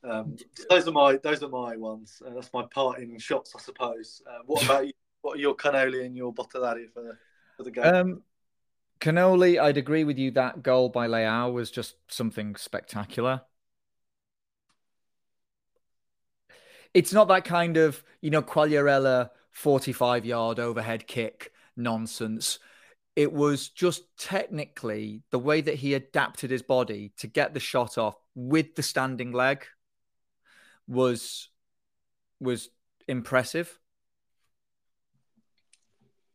Um, 0.06 0.36
those 0.70 0.86
are 0.86 0.92
my 0.92 1.16
those 1.16 1.42
are 1.42 1.48
my 1.48 1.76
ones. 1.76 2.22
Uh, 2.24 2.30
that's 2.34 2.52
my 2.52 2.64
parting 2.72 3.18
shots, 3.18 3.54
I 3.56 3.60
suppose. 3.60 4.22
Uh, 4.28 4.38
what 4.46 4.64
about 4.64 4.86
you? 4.86 4.92
What 5.22 5.38
are 5.38 5.40
your 5.40 5.56
cannoli 5.56 6.04
and 6.04 6.16
your 6.16 6.32
Botti 6.32 6.60
d'aria 6.60 6.86
for, 6.94 7.18
for 7.56 7.64
the 7.64 7.70
game? 7.72 7.84
Um, 7.84 8.22
Cannoli, 9.00 9.60
I'd 9.60 9.76
agree 9.76 10.04
with 10.04 10.18
you. 10.18 10.30
That 10.30 10.62
goal 10.62 10.88
by 10.88 11.06
Leao 11.06 11.52
was 11.52 11.70
just 11.70 11.96
something 12.08 12.56
spectacular. 12.56 13.42
It's 16.94 17.12
not 17.12 17.28
that 17.28 17.44
kind 17.44 17.76
of, 17.76 18.02
you 18.22 18.30
know, 18.30 18.42
Quagliarella 18.42 19.30
45 19.50 20.24
yard 20.24 20.58
overhead 20.58 21.06
kick 21.06 21.52
nonsense. 21.76 22.58
It 23.16 23.32
was 23.32 23.68
just 23.68 24.04
technically 24.18 25.22
the 25.30 25.38
way 25.38 25.60
that 25.60 25.74
he 25.74 25.94
adapted 25.94 26.50
his 26.50 26.62
body 26.62 27.12
to 27.18 27.26
get 27.26 27.52
the 27.52 27.60
shot 27.60 27.98
off 27.98 28.16
with 28.34 28.74
the 28.76 28.82
standing 28.82 29.32
leg 29.32 29.66
was 30.86 31.48
was 32.40 32.68
impressive. 33.08 33.78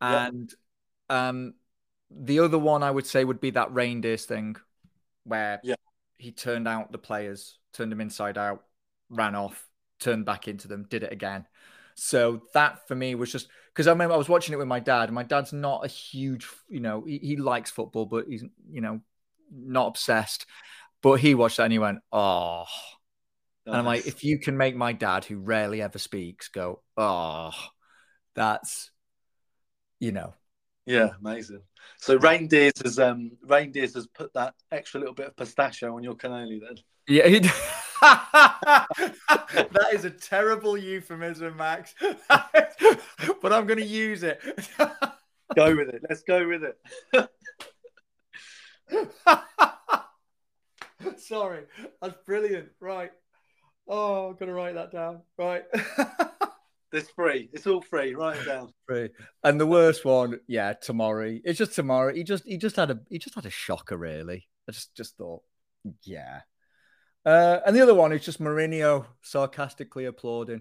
Yeah. 0.02 0.28
And 0.28 0.54
um 1.10 1.54
the 2.10 2.40
other 2.40 2.58
one 2.58 2.84
I 2.84 2.92
would 2.92 3.06
say 3.06 3.24
would 3.24 3.40
be 3.40 3.52
that 3.52 3.70
Reijnders 3.70 4.26
thing 4.26 4.58
where 5.24 5.60
Yeah. 5.64 5.76
he 6.18 6.32
turned 6.32 6.68
out 6.68 6.92
the 6.92 6.98
players, 6.98 7.58
turned 7.74 7.92
them 7.92 8.02
inside 8.02 8.38
out, 8.38 8.64
ran 9.10 9.36
off, 9.36 9.68
turned 10.00 10.26
back 10.26 10.48
into 10.48 10.68
them, 10.68 10.86
did 10.90 11.04
it 11.04 11.14
again. 11.14 11.46
So 11.96 12.42
that 12.54 12.88
for 12.88 12.96
me 12.96 13.16
was 13.16 13.32
just 13.32 13.48
because 13.68 13.88
I 13.88 13.92
remember 13.92 14.16
I 14.16 14.18
was 14.18 14.30
watching 14.30 14.54
it 14.54 14.58
with 14.58 14.68
my 14.68 14.80
dad. 14.80 15.04
and 15.04 15.14
My 15.16 15.24
dad's 15.24 15.54
not 15.54 15.86
a 15.86 15.88
huge, 15.88 16.48
you 16.68 16.80
know, 16.80 17.04
he, 17.06 17.20
he 17.20 17.36
likes 17.38 17.70
football, 17.72 18.06
but 18.06 18.26
he's, 18.28 18.44
you 18.70 18.82
know, 18.82 19.02
not 19.52 19.88
obsessed. 19.88 20.46
But 21.02 21.20
he 21.20 21.36
watched 21.36 21.58
that 21.58 21.64
and 21.64 21.74
he 21.74 21.80
went, 21.80 22.00
oh. 22.12 22.66
And 23.66 23.76
I'm 23.76 23.86
like, 23.86 24.08
if 24.08 24.24
you 24.24 24.40
can 24.40 24.58
make 24.58 24.76
my 24.76 24.92
dad, 24.94 25.26
who 25.26 25.38
rarely 25.38 25.82
ever 25.82 26.00
speaks, 26.00 26.48
go, 26.48 26.82
oh, 26.98 27.52
that's, 28.36 28.92
you 30.00 30.12
know, 30.12 30.34
Yeah, 30.86 31.10
amazing. 31.20 31.62
So 32.00 32.18
Reijnders 32.18 32.84
has 32.84 32.98
um 32.98 33.32
Reijnders 33.46 33.94
has 33.94 34.08
put 34.08 34.34
that 34.34 34.56
extra 34.72 35.00
little 35.00 35.16
bit 35.16 35.28
of 35.28 35.36
pistachio 35.36 35.96
on 35.96 36.04
your 36.04 36.16
cannoli 36.16 36.60
then. 36.60 36.78
Yeah, 37.08 37.28
he... 37.28 37.40
that 38.02 39.90
is 39.94 40.06
a 40.06 40.10
terrible 40.10 40.76
euphemism, 40.76 41.56
Max. 41.56 41.94
but 42.00 43.54
I'm 43.54 43.68
going 43.68 43.78
to 43.78 43.86
use 43.86 44.24
it. 44.24 44.42
Go 45.56 45.76
with 45.76 45.90
it. 45.90 46.02
Let's 46.10 46.24
go 46.24 46.48
with 46.48 46.64
it. 46.64 46.80
Sorry, 51.18 51.66
that's 52.02 52.16
brilliant. 52.26 52.70
Right. 52.80 53.12
Oh, 53.88 54.28
I'm 54.28 54.34
going 54.36 54.48
to 54.48 54.54
write 54.54 54.76
that 54.76 54.92
down. 54.92 55.22
Right. 55.38 55.64
It's 56.94 57.10
free. 57.12 57.50
It's 57.54 57.66
all 57.68 57.82
free. 57.82 58.16
Write 58.16 58.42
it 58.42 58.46
down. 58.48 58.74
Right. 58.90 59.12
And 59.46 59.58
the 59.58 59.66
worst 59.66 60.04
one, 60.04 60.42
yeah, 60.46 60.74
Tomori. 60.74 61.40
It's 61.46 61.58
just 61.58 61.72
Tomori. 61.72 62.18
He 62.18 62.26
just 62.26 62.44
he 62.46 62.58
just 62.58 62.76
had 62.76 62.92
a 62.92 63.00
he 63.10 63.18
just 63.18 63.34
had 63.36 63.46
a 63.46 63.50
shocker, 63.50 63.96
really. 63.96 64.50
I 64.68 64.74
just 64.74 64.94
just 64.94 65.16
thought, 65.16 65.42
yeah. 66.04 66.42
Uh, 67.26 67.60
and 67.66 67.74
the 67.74 67.80
other 67.82 67.94
one 67.96 68.12
is 68.12 68.26
just 68.26 68.42
Mourinho 68.42 69.06
sarcastically 69.22 70.04
applauding. 70.04 70.60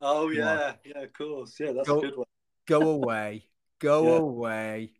Oh 0.00 0.24
Come 0.26 0.32
yeah, 0.34 0.72
yeah, 0.84 1.02
of 1.02 1.12
course. 1.12 1.54
Yeah, 1.60 1.70
that's 1.70 1.86
Go- 1.86 1.98
a 1.98 2.02
good 2.02 2.16
one. 2.16 2.26
Go 2.66 2.90
away. 2.90 3.44
Go 3.78 4.02
Yeah. 4.08 4.18
away. 4.18 4.92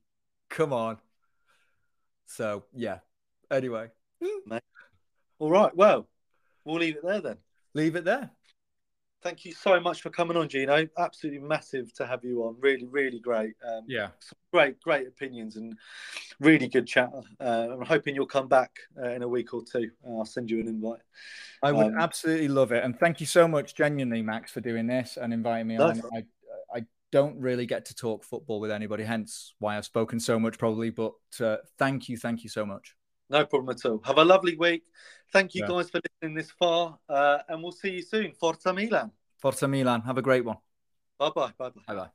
Come 0.50 0.72
on. 0.72 0.98
So 2.26 2.62
yeah. 2.72 2.98
Anyway, 3.50 3.88
All 5.40 5.50
right. 5.50 5.74
Well, 5.74 6.06
we'll 6.64 6.78
leave 6.78 6.94
it 6.94 7.02
there 7.04 7.20
then. 7.22 7.38
Leave 7.74 7.96
it 7.96 8.04
there. 8.04 8.30
Thank 9.22 9.44
you 9.44 9.52
so 9.52 9.78
much 9.78 10.00
for 10.00 10.08
coming 10.08 10.36
on, 10.38 10.48
Gino. 10.48 10.88
Absolutely 10.96 11.46
massive 11.46 11.92
to 11.94 12.06
have 12.06 12.24
you 12.24 12.42
on. 12.44 12.56
Really, 12.58 12.86
really 12.86 13.20
great. 13.20 13.54
Um, 13.62 13.84
Yeah. 13.86 14.08
some 14.18 14.38
great, 14.50 14.80
great 14.80 15.06
opinions 15.06 15.56
and 15.56 15.76
really 16.40 16.68
good 16.68 16.86
chat. 16.86 17.10
Uh, 17.38 17.68
I'm 17.70 17.84
hoping 17.84 18.14
you'll 18.14 18.24
come 18.24 18.48
back 18.48 18.78
uh, 18.98 19.10
in 19.10 19.22
a 19.22 19.28
week 19.28 19.52
or 19.52 19.62
two. 19.62 19.90
Uh, 20.06 20.18
I'll 20.18 20.24
send 20.24 20.50
you 20.50 20.58
an 20.60 20.68
invite. 20.68 21.00
I 21.62 21.70
would 21.70 21.88
Um, 21.88 21.98
absolutely 21.98 22.48
love 22.48 22.72
it. 22.72 22.82
And 22.82 22.98
thank 22.98 23.20
you 23.20 23.26
so 23.26 23.46
much, 23.46 23.74
genuinely, 23.74 24.22
Max, 24.22 24.52
for 24.52 24.62
doing 24.62 24.86
this 24.86 25.18
and 25.18 25.34
inviting 25.34 25.66
me 25.66 25.76
on. 25.76 26.00
I, 26.14 26.24
I 26.74 26.86
don't 27.12 27.38
really 27.38 27.66
get 27.66 27.84
to 27.86 27.94
talk 27.94 28.24
football 28.24 28.58
with 28.58 28.70
anybody, 28.70 29.04
hence 29.04 29.54
why 29.58 29.76
I've 29.76 29.84
spoken 29.84 30.18
so 30.18 30.38
much, 30.38 30.56
probably. 30.56 30.88
But 30.88 31.12
uh, 31.40 31.58
thank 31.78 32.08
you, 32.08 32.16
thank 32.16 32.42
you 32.42 32.48
so 32.48 32.64
much. 32.64 32.96
No 33.30 33.46
problem 33.46 33.74
at 33.76 33.84
all. 33.86 34.00
Have 34.04 34.18
a 34.18 34.24
lovely 34.24 34.56
week. 34.56 34.82
Thank 35.32 35.54
you 35.54 35.62
Yeah. 35.62 35.68
guys 35.68 35.88
for 35.90 36.00
listening 36.04 36.34
this 36.36 36.50
far, 36.50 36.98
uh, 37.08 37.38
and 37.48 37.62
we'll 37.62 37.72
see 37.72 37.90
you 37.90 38.02
soon. 38.02 38.32
Forza 38.32 38.72
Milan. 38.72 39.12
Forza 39.38 39.68
Milan. 39.68 40.02
Have 40.02 40.18
a 40.18 40.22
great 40.22 40.44
one. 40.44 40.56
Bye 41.18 41.30
bye. 41.30 41.52
Bye 41.56 41.70
bye. 41.70 41.82
Bye 41.86 41.94
bye. 41.94 42.10